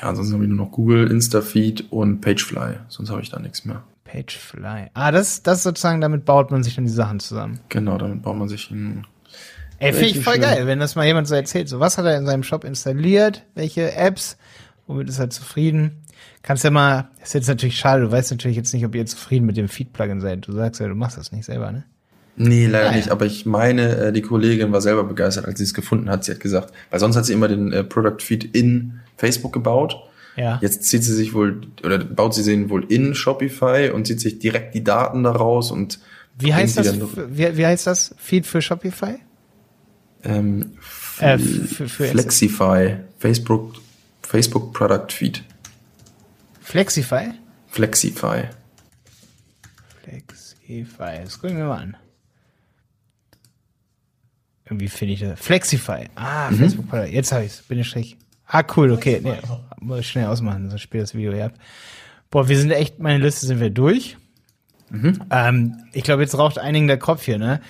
Ja, 0.00 0.08
ansonsten 0.08 0.34
habe 0.34 0.44
ich 0.44 0.50
nur 0.50 0.58
noch 0.66 0.72
Google, 0.72 1.10
Instafeed 1.10 1.90
und 1.90 2.20
Pagefly. 2.20 2.76
Sonst 2.88 3.10
habe 3.10 3.22
ich 3.22 3.30
da 3.30 3.38
nichts 3.38 3.64
mehr. 3.64 3.82
Pagefly. 4.04 4.90
Ah, 4.94 5.10
das, 5.10 5.42
das 5.42 5.62
sozusagen, 5.62 6.00
damit 6.00 6.24
baut 6.26 6.50
man 6.50 6.62
sich 6.62 6.74
dann 6.74 6.84
die 6.84 6.90
Sachen 6.90 7.20
zusammen. 7.20 7.60
Genau, 7.70 7.96
damit 7.96 8.22
baut 8.22 8.36
man 8.36 8.48
sich 8.48 8.70
ein. 8.70 9.06
Ey, 9.82 9.92
finde 9.92 10.08
ich 10.10 10.20
voll 10.20 10.38
geil, 10.38 10.66
wenn 10.66 10.78
das 10.78 10.94
mal 10.94 11.06
jemand 11.06 11.26
so 11.26 11.34
erzählt. 11.34 11.68
So, 11.68 11.80
was 11.80 11.98
hat 11.98 12.04
er 12.04 12.16
in 12.16 12.24
seinem 12.24 12.44
Shop 12.44 12.64
installiert? 12.64 13.44
Welche 13.54 13.94
Apps? 13.94 14.36
Womit 14.86 15.08
ist 15.08 15.18
er 15.18 15.28
zufrieden? 15.28 16.02
Kannst 16.42 16.62
ja 16.62 16.70
mal, 16.70 17.08
das 17.18 17.28
ist 17.28 17.34
jetzt 17.34 17.48
natürlich 17.48 17.76
schade, 17.76 18.02
du 18.02 18.12
weißt 18.12 18.30
natürlich 18.30 18.56
jetzt 18.56 18.72
nicht, 18.72 18.84
ob 18.84 18.94
ihr 18.94 19.06
zufrieden 19.06 19.44
mit 19.44 19.56
dem 19.56 19.68
Feed-Plugin 19.68 20.20
seid. 20.20 20.46
Du 20.46 20.52
sagst 20.52 20.80
ja, 20.80 20.86
du 20.86 20.94
machst 20.94 21.18
das 21.18 21.32
nicht 21.32 21.44
selber, 21.44 21.72
ne? 21.72 21.84
Nee, 22.36 22.66
leider 22.66 22.90
ah, 22.90 22.94
nicht. 22.94 23.10
Aber 23.10 23.26
ich 23.26 23.44
meine, 23.44 23.96
äh, 23.96 24.12
die 24.12 24.22
Kollegin 24.22 24.72
war 24.72 24.80
selber 24.80 25.04
begeistert, 25.04 25.46
als 25.46 25.58
sie 25.58 25.64
es 25.64 25.74
gefunden 25.74 26.08
hat. 26.08 26.24
Sie 26.24 26.32
hat 26.32 26.40
gesagt, 26.40 26.72
weil 26.90 27.00
sonst 27.00 27.16
hat 27.16 27.26
sie 27.26 27.32
immer 27.32 27.48
den 27.48 27.72
äh, 27.72 27.84
Product 27.84 28.20
Feed 28.20 28.56
in 28.56 29.00
Facebook 29.16 29.52
gebaut. 29.52 29.96
Ja. 30.36 30.58
Jetzt 30.62 30.84
zieht 30.84 31.04
sie 31.04 31.14
sich 31.14 31.34
wohl 31.34 31.60
oder 31.84 31.98
baut 31.98 32.34
sie 32.34 32.42
den 32.42 32.70
wohl 32.70 32.84
in 32.88 33.14
Shopify 33.14 33.90
und 33.92 34.06
zieht 34.06 34.20
sich 34.20 34.38
direkt 34.38 34.74
die 34.74 34.82
Daten 34.82 35.24
daraus 35.24 35.70
und 35.70 35.98
wie 36.38 36.54
heißt 36.54 36.78
das? 36.78 36.98
Wie, 36.98 37.56
wie, 37.58 37.66
heißt 37.66 37.86
das? 37.86 38.14
Feed 38.16 38.46
für 38.46 38.62
Shopify? 38.62 39.18
Ähm, 40.24 40.78
äh, 41.18 41.38
für, 41.38 41.88
für 41.88 42.08
Flexify, 42.08 42.96
Facebook, 43.18 43.74
Facebook 44.22 44.72
Product 44.72 45.10
Feed. 45.10 45.42
Flexify? 46.60 47.32
Flexify. 47.68 48.44
Flexify. 50.02 51.20
Das 51.24 51.38
gucken 51.40 51.56
wir 51.56 51.64
mal 51.64 51.78
an. 51.78 51.96
Irgendwie 54.64 54.88
finde 54.88 55.14
ich 55.14 55.20
das. 55.20 55.40
Flexify. 55.40 56.08
Ah, 56.14 56.50
mhm. 56.50 56.56
Facebook 56.56 56.88
Product. 56.88 57.12
Jetzt 57.12 57.32
habe 57.32 57.44
ich 57.44 57.52
es. 57.52 57.62
Bin 57.62 57.78
ich 57.78 57.88
schlecht. 57.88 58.16
Ah, 58.46 58.62
cool, 58.76 58.92
okay. 58.92 59.20
Nee, 59.22 59.38
muss 59.80 60.00
ich 60.00 60.08
schnell 60.08 60.26
ausmachen, 60.26 60.68
sonst 60.68 60.82
spielt 60.82 61.02
das 61.02 61.14
Video 61.14 61.32
ja 61.32 61.46
ab. 61.46 61.54
Boah, 62.30 62.48
wir 62.48 62.58
sind 62.58 62.70
echt, 62.70 62.98
meine 62.98 63.22
Liste 63.22 63.46
sind 63.46 63.60
wir 63.60 63.70
durch. 63.70 64.18
Mhm. 64.90 65.22
Ähm, 65.30 65.84
ich 65.94 66.02
glaube, 66.02 66.22
jetzt 66.22 66.36
raucht 66.36 66.58
einigen 66.58 66.86
der 66.86 66.98
Kopf 66.98 67.24
hier, 67.24 67.38
ne? 67.38 67.62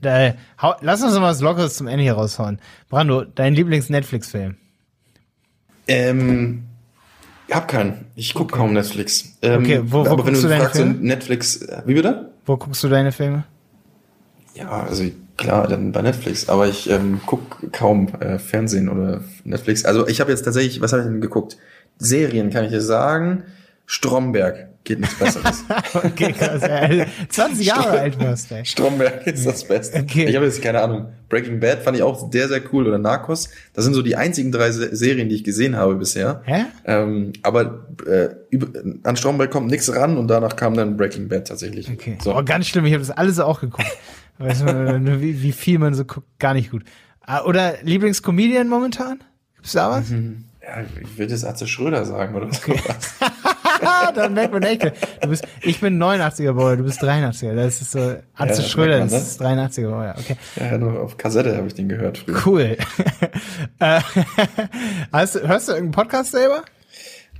Da, 0.00 0.34
hau, 0.60 0.74
lass 0.80 1.02
uns 1.02 1.14
mal 1.14 1.22
was 1.22 1.40
Lockeres 1.40 1.76
zum 1.76 1.86
Ende 1.88 2.02
hier 2.02 2.14
raushauen. 2.14 2.58
Brando, 2.88 3.24
dein 3.24 3.54
Lieblings-Netflix-Film? 3.54 4.56
Ähm, 5.88 6.64
ich 7.46 7.54
hab 7.54 7.68
keinen. 7.68 8.06
Ich 8.14 8.34
guck 8.34 8.52
kaum 8.52 8.74
Netflix. 8.74 9.36
Ähm, 9.42 9.62
okay, 9.62 9.80
wo, 9.84 10.04
wo 10.04 10.10
aber 10.10 10.26
wenn 10.26 10.34
du, 10.34 10.42
du 10.42 10.48
fragst, 10.48 10.84
Netflix, 10.84 11.62
äh, 11.62 11.82
wie 11.86 11.94
bitte? 11.94 12.30
Wo 12.46 12.56
guckst 12.56 12.82
du 12.84 12.88
deine 12.88 13.12
Filme? 13.12 13.44
Ja, 14.54 14.84
also 14.84 15.04
Klar, 15.38 15.68
dann 15.68 15.92
bei 15.92 16.02
Netflix, 16.02 16.48
aber 16.48 16.66
ich 16.66 16.90
ähm, 16.90 17.20
guck 17.24 17.72
kaum 17.72 18.08
äh, 18.18 18.40
Fernsehen 18.40 18.88
oder 18.88 19.22
Netflix. 19.44 19.84
Also 19.84 20.08
ich 20.08 20.20
habe 20.20 20.32
jetzt 20.32 20.42
tatsächlich, 20.42 20.80
was 20.80 20.92
habe 20.92 21.02
ich 21.02 21.08
denn 21.08 21.20
geguckt? 21.20 21.56
Serien 21.96 22.50
kann 22.50 22.64
ich 22.64 22.72
dir 22.72 22.80
sagen. 22.80 23.44
Stromberg 23.90 24.84
geht 24.84 25.00
nichts 25.00 25.18
Besseres. 25.18 25.64
okay, 25.94 26.34
krass. 26.34 26.60
Ja. 26.60 27.06
20 27.30 27.66
Jahre 27.66 28.00
alt 28.00 28.20
warst 28.20 28.50
du. 28.50 28.62
Stromberg 28.62 29.26
ist 29.26 29.46
das 29.46 29.66
Beste. 29.66 30.00
Okay. 30.00 30.26
Ich 30.26 30.36
habe 30.36 30.44
jetzt 30.44 30.60
keine 30.60 30.82
Ahnung. 30.82 31.08
Breaking 31.30 31.58
Bad 31.58 31.82
fand 31.82 31.96
ich 31.96 32.02
auch 32.02 32.30
sehr, 32.30 32.48
sehr 32.48 32.60
cool 32.70 32.86
oder 32.86 32.98
Narcos. 32.98 33.48
Das 33.72 33.84
sind 33.84 33.94
so 33.94 34.02
die 34.02 34.14
einzigen 34.14 34.52
drei 34.52 34.72
Serien, 34.72 35.30
die 35.30 35.36
ich 35.36 35.44
gesehen 35.44 35.74
habe 35.74 35.94
bisher. 35.94 36.42
Hä? 36.44 36.66
Ähm, 36.84 37.32
aber 37.42 37.86
äh, 38.06 38.28
an 39.04 39.16
Stromberg 39.16 39.50
kommt 39.50 39.70
nichts 39.70 39.90
ran 39.94 40.18
und 40.18 40.28
danach 40.28 40.54
kam 40.56 40.74
dann 40.74 40.98
Breaking 40.98 41.28
Bad 41.28 41.48
tatsächlich. 41.48 41.90
Okay. 41.90 42.18
So. 42.22 42.36
Oh, 42.36 42.42
ganz 42.44 42.66
schlimm. 42.66 42.84
Ich 42.84 42.92
habe 42.92 43.02
das 43.02 43.10
alles 43.10 43.40
auch 43.40 43.62
geguckt. 43.62 43.88
Weißt 44.36 44.60
du, 44.60 45.20
wie, 45.22 45.42
wie 45.42 45.52
viel 45.52 45.78
man 45.78 45.94
so 45.94 46.04
guckt, 46.04 46.26
gar 46.38 46.52
nicht 46.52 46.70
gut. 46.70 46.84
Ah, 47.22 47.42
oder 47.42 47.76
Lieblingscomedian 47.82 48.68
momentan? 48.68 49.24
Gibt's 49.56 49.72
da 49.72 49.90
was? 49.90 50.10
Mhm. 50.10 50.44
Ja, 50.68 50.84
ich 51.00 51.16
würde 51.16 51.32
jetzt 51.32 51.46
Atze 51.46 51.66
Schröder 51.66 52.04
sagen 52.04 52.34
oder 52.34 52.46
okay. 52.46 52.78
Dann 54.14 54.34
merkt 54.34 54.52
man 54.52 54.62
echt, 54.62 54.82
du 54.82 55.28
bist, 55.28 55.46
ich 55.62 55.80
bin 55.80 56.02
89er 56.02 56.52
Bauer, 56.52 56.76
du 56.76 56.84
bist 56.84 57.02
83er. 57.02 57.54
Das 57.54 57.80
ist 57.80 57.92
so, 57.92 58.16
Atze 58.34 58.62
ja, 58.62 58.68
Schröder, 58.68 59.00
das, 59.00 59.12
ist 59.12 59.42
83er 59.42 59.90
Bauer, 59.90 60.14
okay. 60.18 60.36
Ja, 60.56 60.78
nur 60.78 61.00
auf 61.00 61.16
Kassette 61.16 61.56
habe 61.56 61.66
ich 61.66 61.74
den 61.74 61.88
gehört 61.88 62.18
früher. 62.18 62.46
Cool. 62.46 62.76
Äh, 63.80 64.00
hast, 65.12 65.40
hörst 65.40 65.68
du 65.68 65.72
irgendeinen 65.72 65.90
Podcast 65.92 66.32
selber? 66.32 66.62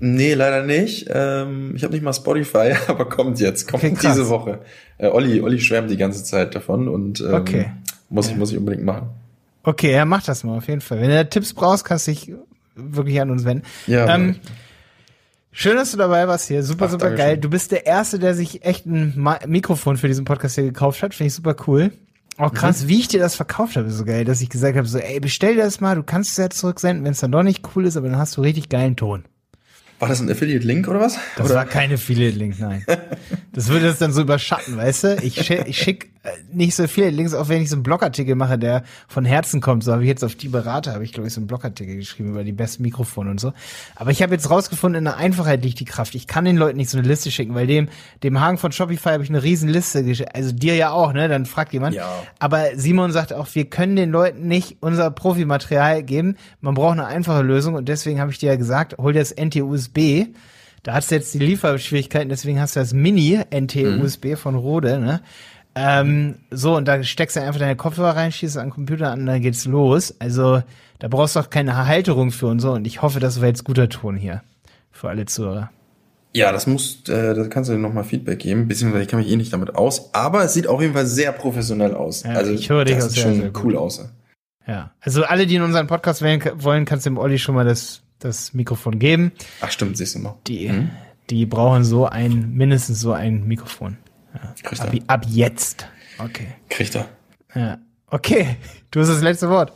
Nee, 0.01 0.35
leider 0.35 0.63
nicht. 0.63 1.09
Ähm, 1.13 1.73
ich 1.75 1.83
habe 1.83 1.93
nicht 1.93 2.03
mal 2.03 2.13
Spotify, 2.13 2.75
aber 2.87 3.09
kommt 3.09 3.41
jetzt, 3.41 3.69
kommt 3.69 3.83
okay, 3.83 3.97
diese 4.01 4.29
Woche. 4.29 4.61
Äh, 4.99 5.09
Olli, 5.09 5.41
Olli 5.41 5.61
schwärmt 5.61 5.91
die 5.91 5.97
ganze 5.97 6.23
Zeit 6.23 6.55
davon 6.55 6.89
und 6.89 7.21
ähm, 7.21 7.35
okay. 7.35 7.71
muss, 8.09 8.29
ich, 8.29 8.37
muss 8.37 8.53
ich 8.53 8.59
unbedingt 8.59 8.85
machen. 8.85 9.09
Okay, 9.65 9.93
ja, 9.93 10.05
mach 10.05 10.23
das 10.23 10.45
mal 10.45 10.59
auf 10.59 10.69
jeden 10.69 10.81
Fall. 10.81 11.01
Wenn 11.01 11.11
du 11.11 11.29
Tipps 11.29 11.53
brauchst, 11.53 11.85
kannst 11.85 12.07
du 12.07 12.13
dich 12.13 12.33
wirklich 12.77 13.21
an 13.21 13.31
uns 13.31 13.45
wenden. 13.45 13.65
Ja. 13.87 14.15
Ähm, 14.15 14.37
schön, 15.59 15.77
dass 15.77 15.91
du 15.91 15.97
dabei 15.97 16.29
warst 16.29 16.49
hier. 16.49 16.63
Super, 16.63 16.87
Ach, 16.87 16.91
super 16.91 17.11
geil. 17.11 17.35
Schön. 17.35 17.41
Du 17.43 17.51
bist 17.51 17.73
der 17.73 17.87
Erste, 17.87 18.19
der 18.19 18.35
sich 18.35 18.65
echt 18.65 18.87
ein 18.87 19.13
Ma 19.17 19.39
Mikrofon 19.47 19.97
für 19.97 20.09
diesen 20.09 20.25
Podcast 20.25 20.55
hier 20.55 20.65
gekauft 20.65 21.03
hat. 21.03 21.15
Finde 21.15 21.29
ich 21.29 21.35
super 21.35 21.57
cool. 21.67 21.93
Auch 22.37 22.55
krass, 22.55 22.85
mhm. 22.85 22.89
wie 22.89 23.01
ich 23.01 23.09
dir 23.09 23.19
das 23.19 23.35
verkauft 23.35 23.77
habe, 23.77 23.89
ist 23.89 23.97
so 23.97 24.05
geil, 24.05 24.25
dass 24.25 24.41
ich 24.41 24.49
gesagt 24.49 24.77
habe, 24.77 24.87
so, 24.87 24.99
ey, 24.99 25.19
bestell 25.19 25.57
dir 25.57 25.65
das 25.65 25.81
mal, 25.81 25.97
du 25.97 26.05
kannst 26.05 26.31
es 26.31 26.37
ja 26.37 26.49
zurücksenden, 26.49 27.05
wenn 27.05 27.11
es 27.11 27.19
dann 27.19 27.33
doch 27.33 27.43
nicht 27.43 27.69
cool 27.75 27.85
ist, 27.85 27.97
aber 27.97 28.09
dann 28.09 28.19
hast 28.19 28.37
du 28.37 28.43
richtig 28.43 28.69
geilen 28.69 28.95
Ton. 28.95 29.25
War 29.99 30.09
das 30.09 30.21
ein 30.21 30.31
Affiliate-Link 30.31 30.87
oder 30.87 31.01
was? 31.01 31.19
Das 31.37 31.47
oder? 31.47 31.57
war 31.57 31.65
kein 31.67 31.93
Affiliate-Link, 31.93 32.61
nein. 32.61 32.85
das 33.53 33.67
würde 33.69 33.87
das 33.87 33.99
dann 33.99 34.13
so 34.13 34.23
überschatten, 34.23 34.77
weißt 34.77 35.05
du? 35.05 35.17
Ich, 35.23 35.45
schick, 35.45 35.65
ich 35.67 35.79
schick 35.79 36.13
nicht 36.53 36.75
so 36.75 36.87
viele 36.87 37.11
Links, 37.11 37.35
auch 37.35 37.49
wenn 37.49 37.63
ich 37.63 37.71
so 37.71 37.77
einen 37.77 37.83
Blogartikel 37.83 38.35
mache, 38.35 38.59
der 38.59 38.85
von 39.09 39.25
Herzen 39.25 39.61
kommt. 39.61 39.85
So 39.85 39.93
habe 39.93 40.03
ich 40.03 40.09
jetzt 40.09 40.25
auf 40.25 40.35
die 40.35 40.49
Berater, 40.49 40.95
habe 40.95 41.05
ich 41.05 41.13
glaube 41.13 41.29
ich 41.29 41.35
so 41.35 41.41
einen 41.41 41.47
Blogartikel 41.47 41.97
geschrieben 41.97 42.31
über 42.31 42.45
die 42.45 42.53
besten 42.53 42.83
Mikrofone 42.83 43.31
und 43.31 43.41
so. 43.41 43.53
Aber 43.97 44.11
ich 44.11 44.23
habe 44.23 44.35
jetzt 44.35 44.51
rausgefunden, 44.51 44.99
in 44.99 45.05
der 45.05 45.17
Einfachheit 45.17 45.63
liegt 45.63 45.81
die 45.81 45.85
Kraft. 45.85 46.15
Ich 46.15 46.27
kann 46.27 46.45
den 46.45 46.57
Leuten 46.57 46.77
nicht 46.77 46.91
so 46.91 46.99
eine 46.99 47.07
Liste 47.07 47.31
schicken, 47.31 47.55
weil 47.55 47.67
dem 47.67 47.89
dem 48.23 48.41
Hagen 48.41 48.59
von 48.59 48.73
Shopify 48.73 49.11
habe 49.11 49.23
ich 49.23 49.31
eine 49.31 49.43
riesen 49.43 49.69
Liste 49.69 50.05
geschickt. 50.05 50.35
Also 50.35 50.53
dir 50.53 50.75
ja 50.75 50.91
auch, 50.91 51.13
ne? 51.13 51.29
Dann 51.29 51.47
fragt 51.47 51.73
jemand. 51.73 51.95
Ja. 51.95 52.09
Aber 52.39 52.77
Simon 52.77 53.13
sagt 53.13 53.33
auch, 53.33 53.49
wir 53.55 53.65
können 53.67 53.97
den 53.97 54.11
Leuten 54.11 54.47
nicht 54.49 54.79
unser 54.81 55.11
Profimaterial 55.11 56.03
geben. 56.03 56.37
Man 56.61 56.75
braucht 56.75 56.93
eine 56.93 57.07
einfache 57.07 57.43
Lösung 57.43 57.75
und 57.75 57.89
deswegen 57.89 58.21
habe 58.21 58.31
ich 58.31 58.39
dir 58.39 58.51
ja 58.51 58.57
gesagt, 58.57 58.97
hol 58.99 59.13
dir 59.13 59.21
das 59.21 59.33
NT-USB. 59.33 60.29
Da 60.83 60.95
hast 60.95 61.11
du 61.11 61.17
jetzt 61.17 61.35
die 61.35 61.39
Lieferschwierigkeiten, 61.39 62.29
deswegen 62.29 62.61
hast 62.61 62.77
du 62.77 62.81
das 62.81 62.93
Mini-NT-USB 62.93 64.25
mhm. 64.25 64.37
von 64.37 64.55
Rode, 64.55 64.99
ne? 64.99 65.21
Ähm, 65.81 66.35
so, 66.51 66.77
und 66.77 66.89
da 66.89 67.03
steckst 67.05 67.37
du 67.37 67.41
einfach 67.41 67.61
deine 67.61 67.77
Kopfhörer 67.77 68.17
rein, 68.17 68.33
schießt 68.33 68.59
an 68.59 68.67
den 68.67 68.73
Computer 68.73 69.13
an, 69.13 69.21
und 69.21 69.27
dann 69.27 69.41
geht's 69.41 69.65
los. 69.65 70.15
Also, 70.19 70.63
da 70.99 71.09
brauchst 71.09 71.37
du 71.37 71.41
auch 71.41 71.51
keine 71.51 71.87
Halterung 71.87 72.33
für 72.33 72.49
und 72.49 72.59
so. 72.59 72.73
Und 72.73 72.87
ich 72.87 73.01
hoffe, 73.03 73.21
das 73.21 73.41
war 73.41 73.47
jetzt 73.49 73.65
guter 73.65 73.89
Ton 73.89 74.17
hier. 74.17 74.43
Für 74.91 75.09
alle 75.09 75.27
Zuhörer. 75.27 75.71
Ja, 76.35 76.51
das 76.51 76.67
muss, 76.67 77.09
äh, 77.09 77.35
da 77.35 77.45
kannst 77.47 77.71
du 77.71 77.75
dir 77.75 77.79
nochmal 77.79 78.05
Feedback 78.05 78.41
geben, 78.41 78.67
beziehungsweise 78.67 79.05
ich 79.05 79.09
kann 79.09 79.21
mich 79.21 79.31
eh 79.31 79.37
nicht 79.37 79.53
damit 79.53 79.77
aus. 79.77 80.13
Aber 80.15 80.45
es 80.45 80.55
sieht 80.55 80.67
auf 80.67 80.81
jeden 80.81 80.95
Fall 80.95 81.07
sehr 81.07 81.33
professionell 81.33 81.95
aus. 81.95 82.25
Ja, 82.25 82.33
also, 82.33 82.51
ich 82.51 82.69
höre 82.69 82.85
dich 82.85 82.97
das 82.97 83.13
sieht 83.13 83.23
schon 83.23 83.35
sehr, 83.37 83.53
cool 83.63 83.77
aus. 83.77 84.05
Ja, 84.67 84.91
also 85.01 85.25
alle, 85.25 85.47
die 85.47 85.55
in 85.55 85.63
unseren 85.63 85.87
Podcast 85.87 86.23
wählen 86.23 86.43
wollen, 86.57 86.85
kannst 86.85 87.07
du 87.07 87.11
dem 87.11 87.19
Olli 87.19 87.39
schon 87.39 87.55
mal 87.55 87.65
das 87.65 88.03
das 88.19 88.53
Mikrofon 88.53 88.99
geben. 88.99 89.33
Ach 89.61 89.71
stimmt, 89.71 89.97
siehst 89.97 90.15
du 90.15 90.19
mal. 90.21 90.35
Die, 90.47 90.73
die 91.31 91.47
brauchen 91.47 91.85
so 91.85 92.07
ein, 92.07 92.53
mindestens 92.55 93.01
so 93.01 93.13
ein 93.13 93.47
Mikrofon. 93.47 93.97
Ja. 94.35 94.55
Kriegt 94.63 94.81
Ab, 94.81 94.93
er. 94.93 95.01
ab 95.07 95.25
jetzt. 95.29 95.87
Okay. 96.19 96.47
Kriegt 96.69 96.95
er. 96.95 97.09
Ja. 97.55 97.79
Okay, 98.11 98.57
du 98.91 99.01
hast 99.01 99.09
das 99.09 99.23
letzte 99.23 99.51
Wort. 99.51 99.73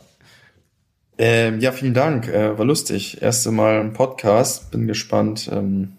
Ähm, 1.17 1.59
ja, 1.59 1.71
vielen 1.71 1.93
Dank. 1.93 2.27
Äh, 2.27 2.57
war 2.57 2.65
lustig. 2.65 3.21
Erste 3.21 3.51
Mal 3.51 3.79
ein 3.79 3.93
Podcast. 3.93 4.71
Bin 4.71 4.87
gespannt, 4.87 5.49
ähm, 5.53 5.93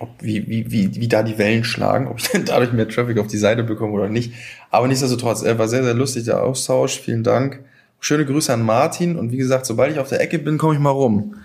ob, 0.00 0.10
wie, 0.20 0.48
wie, 0.48 0.70
wie, 0.72 0.96
wie 0.96 1.08
da 1.08 1.22
die 1.22 1.38
Wellen 1.38 1.62
schlagen, 1.64 2.08
ob 2.08 2.18
ich 2.18 2.28
denn 2.28 2.44
dadurch 2.44 2.72
mehr 2.72 2.88
Traffic 2.88 3.18
auf 3.18 3.28
die 3.28 3.38
Seite 3.38 3.62
bekomme 3.62 3.92
oder 3.92 4.08
nicht. 4.08 4.32
Aber 4.70 4.88
nichtsdestotrotz, 4.88 5.42
äh, 5.42 5.58
war 5.58 5.68
sehr, 5.68 5.84
sehr 5.84 5.94
lustig 5.94 6.24
der 6.24 6.42
Austausch. 6.42 7.00
Vielen 7.00 7.22
Dank. 7.22 7.60
Schöne 8.00 8.26
Grüße 8.26 8.52
an 8.52 8.62
Martin. 8.62 9.16
Und 9.16 9.30
wie 9.30 9.36
gesagt, 9.36 9.66
sobald 9.66 9.92
ich 9.92 10.00
auf 10.00 10.08
der 10.08 10.20
Ecke 10.20 10.38
bin, 10.38 10.58
komme 10.58 10.74
ich 10.74 10.80
mal 10.80 10.90
rum. 10.90 11.36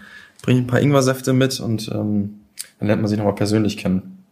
Bringe 0.41 0.61
ein 0.61 0.67
paar 0.67 0.81
Ingwersäfte 0.81 1.33
mit 1.33 1.59
und 1.59 1.89
ähm, 1.93 2.41
dann 2.79 2.87
lernt 2.87 3.01
man 3.01 3.09
sich 3.09 3.17
nochmal 3.17 3.35
persönlich 3.35 3.77
kennen. 3.77 4.22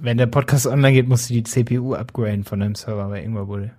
Wenn 0.00 0.16
der 0.16 0.26
Podcast 0.26 0.66
online 0.66 0.92
geht, 0.92 1.08
musst 1.08 1.28
du 1.28 1.34
die 1.34 1.42
CPU 1.42 1.94
upgraden 1.94 2.44
von 2.44 2.60
deinem 2.60 2.74
Server 2.74 3.08
bei 3.08 3.22
Ingwerbude. 3.22 3.72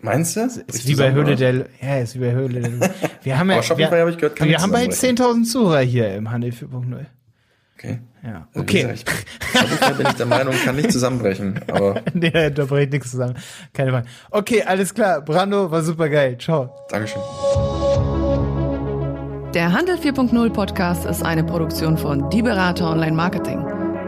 Meinst 0.00 0.34
du? 0.36 0.40
Ist 0.40 0.88
wie 0.88 0.94
bei 0.96 1.12
Höhle 1.12 1.36
der, 1.36 1.66
ja, 1.80 1.98
ist 1.98 2.14
wie 2.16 2.20
bei 2.20 2.32
Höhle 2.32 2.60
der, 2.60 2.90
wir 3.22 3.38
haben 3.38 3.50
ja, 3.50 3.56
wir, 3.78 3.90
habe 3.90 4.10
ich 4.10 4.16
gehört, 4.18 4.40
wir 4.42 4.58
haben 4.58 4.72
bald 4.72 4.94
zusammenbrechen. 4.94 5.42
10.000 5.44 5.50
Zuhörer 5.50 5.80
hier 5.80 6.14
im 6.16 6.30
Handel 6.30 6.50
4.0. 6.50 7.04
Okay. 7.76 7.98
Ja, 8.22 8.46
Also, 8.48 8.60
okay. 8.60 8.82
gesagt, 8.82 9.04
ich- 9.90 9.96
bin 9.96 10.06
ich 10.06 10.12
der 10.14 10.26
Meinung, 10.26 10.54
kann 10.64 10.76
nicht 10.76 10.90
zusammenbrechen. 10.92 11.60
Aber 11.70 12.00
nee, 12.14 12.50
da 12.50 12.64
bringt 12.64 12.92
nichts 12.92 13.10
zusammen. 13.10 13.34
Keine 13.72 13.90
Frage. 13.92 14.06
Okay, 14.30 14.62
alles 14.62 14.92
klar. 14.94 15.20
Brando 15.22 15.70
war 15.70 15.82
super 15.82 16.08
geil. 16.08 16.36
Ciao. 16.38 16.74
Dankeschön. 16.90 17.20
Der 19.54 19.72
Handel 19.72 19.96
4.0 19.96 20.50
Podcast 20.50 21.04
ist 21.06 21.24
eine 21.24 21.44
Produktion 21.44 21.96
von 21.98 22.28
Die 22.30 22.42
Berater 22.42 22.90
Online 22.90 23.12
Marketing. 23.16 23.79